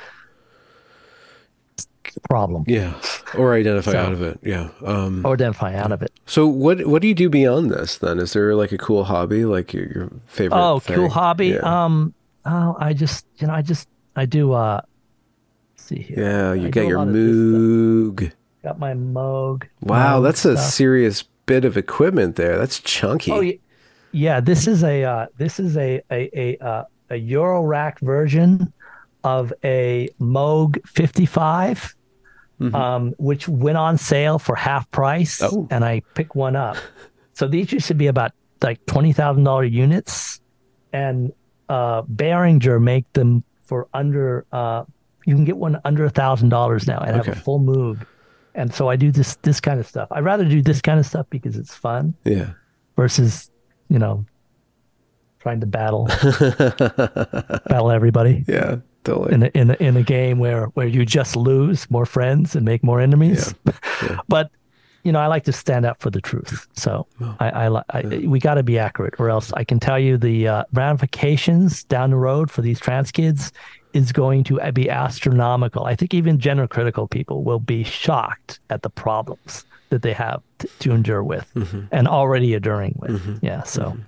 problem 2.30 2.64
Yeah, 2.68 2.94
or 3.38 3.53
identify 3.56 3.91
So- 3.91 3.99
out 3.99 4.14
of 4.14 4.22
it. 4.22 4.40
Yeah. 4.44 4.69
Um, 4.86 5.26
or 5.26 5.34
identify 5.34 5.73
out 5.76 5.91
of 5.91 6.02
it." 6.02 6.11
so 6.26 6.48
what 6.48 6.86
what 6.88 7.02
do 7.02 7.07
you 7.07 7.15
do 7.15 7.30
beyond 7.30 7.72
this 7.72 7.98
then? 7.98 8.19
Is 8.19 8.34
there 8.34 8.56
like 8.56 8.72
a 8.72 8.77
cool 8.77 9.03
hobby, 9.03 9.44
like 9.45 9.73
your, 9.73 9.86
your 9.91 10.10
favorite? 10.27 10.57
Oh, 10.57 10.80
thing? 10.80 10.95
cool 10.95 11.10
hobby. 11.10 11.48
Yeah. 11.48 11.84
Um, 11.86 12.14
oh, 12.45 12.77
I 12.80 12.94
just 12.94 13.26
you 13.38 13.48
know 13.48 13.53
I 13.53 13.61
just 13.61 13.90
I 14.15 14.26
do 14.26 14.53
uh 14.53 14.82
see 15.76 15.99
here. 15.99 16.19
Yeah, 16.22 16.53
you 16.53 16.68
I 16.68 16.69
got 16.69 16.88
your 16.88 16.99
lot 16.99 17.07
of 17.10 17.14
this 17.14 17.23
stuff. 17.23 18.26
Moog. 18.30 18.32
Got 18.64 18.80
my 18.80 18.94
Moog. 18.94 19.64
Wow, 19.82 20.19
Moog 20.19 20.23
that's 20.23 20.45
a 20.45 20.56
stuff. 20.57 20.72
serious 20.72 21.23
bit 21.46 21.66
of 21.66 21.78
equipment 21.78 22.36
there. 22.36 22.58
That's 22.58 22.80
chunky. 22.80 23.32
Oh 23.32 23.40
yeah, 23.42 23.54
yeah. 24.12 24.40
This 24.40 24.68
is 24.68 24.84
a 24.84 25.04
uh, 25.04 25.26
this 25.38 25.60
is 25.60 25.78
a 25.78 26.02
a 26.12 26.30
a 26.34 26.58
uh, 26.64 26.84
a 27.10 27.14
Eurorack 27.16 28.00
version 28.00 28.72
of 29.24 29.52
a 29.64 30.10
Moog 30.22 30.78
55, 30.88 31.96
um, 32.74 33.14
which 33.18 33.48
went 33.48 33.78
on 33.78 33.98
sale 33.98 34.38
for 34.40 34.56
half 34.56 34.90
price, 34.92 35.42
Oh. 35.42 35.68
and 35.72 35.84
I 35.84 36.02
picked 36.14 36.36
one 36.36 36.56
up. 36.56 36.78
so 37.34 37.48
these 37.48 37.72
used 37.72 37.88
to 37.88 37.94
be 37.96 38.08
about 38.08 38.32
like 38.62 38.84
twenty 38.86 39.14
thousand 39.14 39.44
dollar 39.44 39.64
units, 39.66 40.40
and 40.94 41.32
uh, 41.70 42.02
Behringer 42.04 42.82
make 42.82 43.12
them 43.14 43.44
for 43.64 43.88
under. 43.94 44.46
Uh, 44.52 44.86
you 45.26 45.34
can 45.34 45.44
get 45.44 45.58
one 45.58 45.80
under 45.86 46.06
a 46.06 46.10
thousand 46.12 46.50
dollars 46.50 46.86
now 46.88 47.00
and 47.00 47.16
have 47.16 47.28
a 47.28 47.36
full 47.36 47.60
Moog. 47.60 48.06
And 48.56 48.73
so 48.73 48.90
I 48.90 48.95
do 48.95 49.11
this 49.11 49.36
this 49.44 49.60
kind 49.60 49.80
of 49.80 49.86
stuff. 49.88 50.07
I 50.11 50.19
rather 50.22 50.45
do 50.45 50.61
this 50.61 50.82
kind 50.82 50.99
of 50.99 51.06
stuff 51.06 51.26
because 51.30 51.57
it's 51.57 51.73
fun 51.76 52.14
Yeah. 52.23 52.52
versus 52.95 53.52
you 53.90 53.99
know 53.99 54.26
trying 55.40 55.60
to 55.60 55.68
battle 55.68 56.06
battle 57.69 57.91
everybody 57.91 58.44
Yeah, 58.48 58.77
totally. 59.03 59.34
in 59.34 59.44
a, 59.44 59.52
in 59.53 59.69
a, 59.72 59.73
in 59.76 59.98
a 59.98 60.03
game 60.03 60.40
where 60.40 60.65
where 60.73 60.88
you 60.88 61.06
just 61.06 61.36
lose 61.36 61.90
more 61.91 62.06
friends 62.06 62.56
and 62.56 62.65
make 62.65 62.84
more 62.84 62.99
enemies 62.99 63.53
Yeah. 64.02 64.18
but 64.27 64.49
you 65.03 65.11
know 65.11 65.19
i 65.19 65.27
like 65.27 65.44
to 65.44 65.52
stand 65.52 65.86
up 65.86 66.02
for 66.02 66.10
the 66.10 66.19
truth 66.22 66.68
so 66.73 67.06
I, 67.40 67.49
I, 67.49 67.69
li- 67.69 67.84
I 67.91 68.02
we 68.27 68.40
got 68.40 68.56
to 68.56 68.64
be 68.64 68.80
accurate 68.80 69.14
or 69.19 69.30
else 69.30 69.53
i 69.53 69.64
can 69.64 69.80
tell 69.80 69.99
you 69.99 70.18
the 70.18 70.48
uh, 70.48 70.64
ramifications 70.73 71.84
down 71.84 72.10
the 72.10 72.18
road 72.18 72.49
for 72.49 72.61
these 72.64 72.80
trans 72.80 73.11
kids 73.11 73.52
is 73.96 74.12
going 74.12 74.44
to 74.44 74.60
be 74.74 74.90
astronomical 74.90 75.86
i 75.86 75.96
think 75.96 76.14
even 76.14 76.38
gender 76.38 76.68
critical 76.68 77.08
people 77.08 77.44
will 77.44 77.60
be 77.60 77.84
shocked 77.84 78.60
at 78.70 78.82
the 78.84 78.90
problems 78.90 79.66
that 79.90 80.02
they 80.02 80.14
have 80.14 80.42
t- 80.60 80.68
to 80.80 80.92
endure 80.92 81.24
with 81.24 81.50
mm-hmm. 81.56 81.82
and 81.92 82.08
already 82.08 82.54
enduring 82.54 82.96
with 83.00 83.12
mm-hmm. 83.12 83.46
yeah 83.46 83.64
so 83.64 83.84
mm-hmm. 83.84 84.02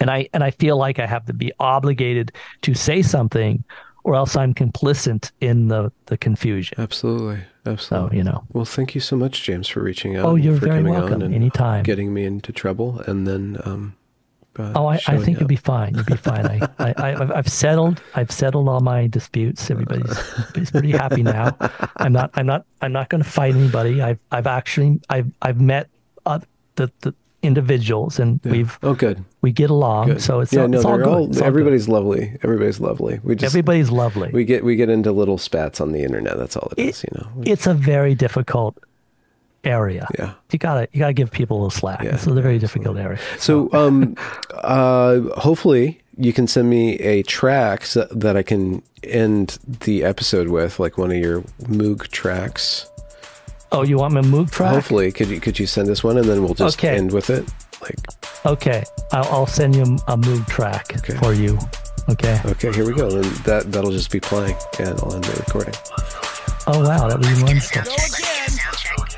and 0.00 0.10
I 0.10 0.28
and 0.32 0.42
I 0.42 0.50
feel 0.50 0.76
like 0.76 0.98
I 0.98 1.06
have 1.06 1.26
to 1.26 1.32
be 1.32 1.52
obligated 1.60 2.32
to 2.62 2.74
say 2.74 3.02
something, 3.02 3.62
or 4.04 4.14
else 4.14 4.36
I'm 4.36 4.52
complicit 4.52 5.30
in 5.40 5.68
the 5.68 5.92
the 6.06 6.18
confusion. 6.18 6.78
Absolutely. 6.78 7.40
So 7.64 7.70
Absolutely. 7.70 8.18
you 8.18 8.24
know, 8.24 8.42
Well, 8.52 8.64
thank 8.64 8.94
you 8.96 9.00
so 9.00 9.16
much, 9.16 9.44
James, 9.44 9.68
for 9.68 9.80
reaching 9.80 10.16
out. 10.16 10.24
Oh, 10.24 10.34
you're 10.34 10.58
for 10.58 10.66
very 10.66 10.78
coming 10.80 10.94
welcome. 10.94 11.22
Anytime. 11.22 11.84
Getting 11.84 12.12
me 12.12 12.24
into 12.24 12.52
trouble, 12.52 13.00
and 13.06 13.26
then 13.26 13.58
um. 13.64 13.94
Uh, 14.58 14.72
oh, 14.76 14.86
I, 14.86 15.00
I 15.06 15.16
think 15.18 15.36
up. 15.36 15.40
you'll 15.40 15.48
be 15.48 15.56
fine. 15.56 15.94
You'll 15.94 16.04
be 16.04 16.16
fine. 16.16 16.44
I, 16.46 16.60
I, 16.78 16.92
I 16.96 17.20
I've- 17.22 17.32
I've 17.32 17.48
settled. 17.48 18.02
I've 18.14 18.30
settled 18.30 18.68
all 18.68 18.80
my 18.80 19.06
disputes. 19.06 19.70
Everybody's, 19.70 20.10
everybody's 20.10 20.70
pretty 20.70 20.90
happy 20.90 21.22
now. 21.22 21.56
I'm 21.96 22.12
not. 22.12 22.30
I'm 22.34 22.46
not. 22.46 22.66
I'm 22.82 22.92
not 22.92 23.08
going 23.08 23.22
to 23.22 23.28
fight 23.28 23.54
anybody. 23.54 24.02
I've 24.02 24.18
I've 24.30 24.46
actually 24.46 25.00
I've 25.08 25.30
I've 25.40 25.60
met 25.60 25.88
uh, 26.26 26.40
the 26.76 26.90
the 27.00 27.14
individuals 27.42 28.20
and 28.20 28.38
we've 28.44 28.78
Oh, 28.84 28.94
good. 28.94 29.24
we 29.40 29.50
get 29.50 29.68
along. 29.68 30.06
Good. 30.06 30.22
So 30.22 30.38
it's 30.40 30.52
yeah, 30.52 30.62
all, 30.62 30.68
no, 30.68 30.76
it's 30.76 30.84
all 30.84 30.96
good. 30.98 31.06
all. 31.08 31.24
It's 31.26 31.36
all 31.38 31.40
good. 31.42 31.46
everybody's 31.48 31.88
lovely. 31.88 32.36
Everybody's 32.42 32.78
lovely. 32.78 33.18
We 33.24 33.34
just 33.34 33.52
everybody's 33.52 33.90
lovely. 33.90 34.30
we 34.32 34.44
get 34.44 34.64
we 34.64 34.76
get 34.76 34.88
into 34.88 35.10
little 35.12 35.38
spats 35.38 35.80
on 35.80 35.90
the 35.92 36.02
internet. 36.04 36.36
That's 36.38 36.56
all 36.56 36.68
it 36.76 36.80
It- 36.82 36.88
is. 36.90 37.02
You 37.04 37.18
know. 37.18 37.42
It's 37.44 37.66
a 37.66 37.74
very 37.74 38.14
difficult 38.14 38.76
area. 39.64 40.06
Yeah. 40.18 40.32
You 40.50 40.58
gotta 40.58 40.88
you 40.92 40.98
gotta 40.98 41.12
give 41.12 41.30
people 41.30 41.56
a 41.56 41.58
little 41.58 41.70
slack. 41.70 42.02
Yeah, 42.02 42.14
it's 42.14 42.26
a 42.26 42.32
very 42.32 42.58
difficult 42.58 42.96
area. 42.98 43.18
So, 43.38 43.72
um, 43.72 44.16
uh, 44.54 45.20
hopefully 45.38 46.00
you 46.18 46.32
can 46.32 46.46
send 46.46 46.68
me 46.68 46.96
a 46.98 47.22
track 47.22 47.84
so 47.86 48.06
that 48.10 48.36
I 48.36 48.42
can 48.42 48.82
end 49.02 49.58
the 49.80 50.04
episode 50.04 50.48
with, 50.48 50.78
like 50.78 50.98
one 50.98 51.10
of 51.10 51.16
your 51.16 51.40
Moog 51.62 52.08
tracks. 52.08 52.88
Oh, 53.72 53.82
you 53.82 53.96
want 53.96 54.12
my 54.12 54.20
Moog 54.20 54.50
track? 54.50 54.74
Hopefully, 54.74 55.10
could 55.12 55.28
you 55.28 55.40
could 55.40 55.58
you 55.58 55.66
send 55.66 55.88
us 55.88 56.04
one 56.04 56.18
and 56.18 56.28
then 56.28 56.42
we'll 56.44 56.54
just 56.54 56.78
Okay. 56.78 56.96
end 56.96 57.12
with 57.12 57.30
it? 57.30 57.48
Like, 57.80 57.96
Okay, 58.44 58.82
I'll, 59.12 59.24
I'll 59.32 59.46
send 59.46 59.74
you 59.76 59.82
a 59.82 60.16
Moog 60.16 60.46
track 60.48 60.92
Okay. 60.98 61.14
for 61.18 61.32
you. 61.32 61.58
Okay. 62.10 62.40
okay, 62.46 62.72
here 62.72 62.84
we 62.84 62.92
go. 62.92 63.08
And 63.08 63.24
that 63.46 63.70
that'll 63.72 63.92
just 63.92 64.10
be 64.10 64.18
playing, 64.20 64.56
and 64.80 64.88
I'll 65.00 65.14
end 65.14 65.24
the 65.24 65.36
recording. 65.40 65.74
Oh 66.66 66.80
wow, 66.86 67.08
that 67.08 67.18
was 67.18 67.42
one 67.42 67.60
stuff. 67.60 67.86
Go 67.86 67.92
again. 67.94 69.08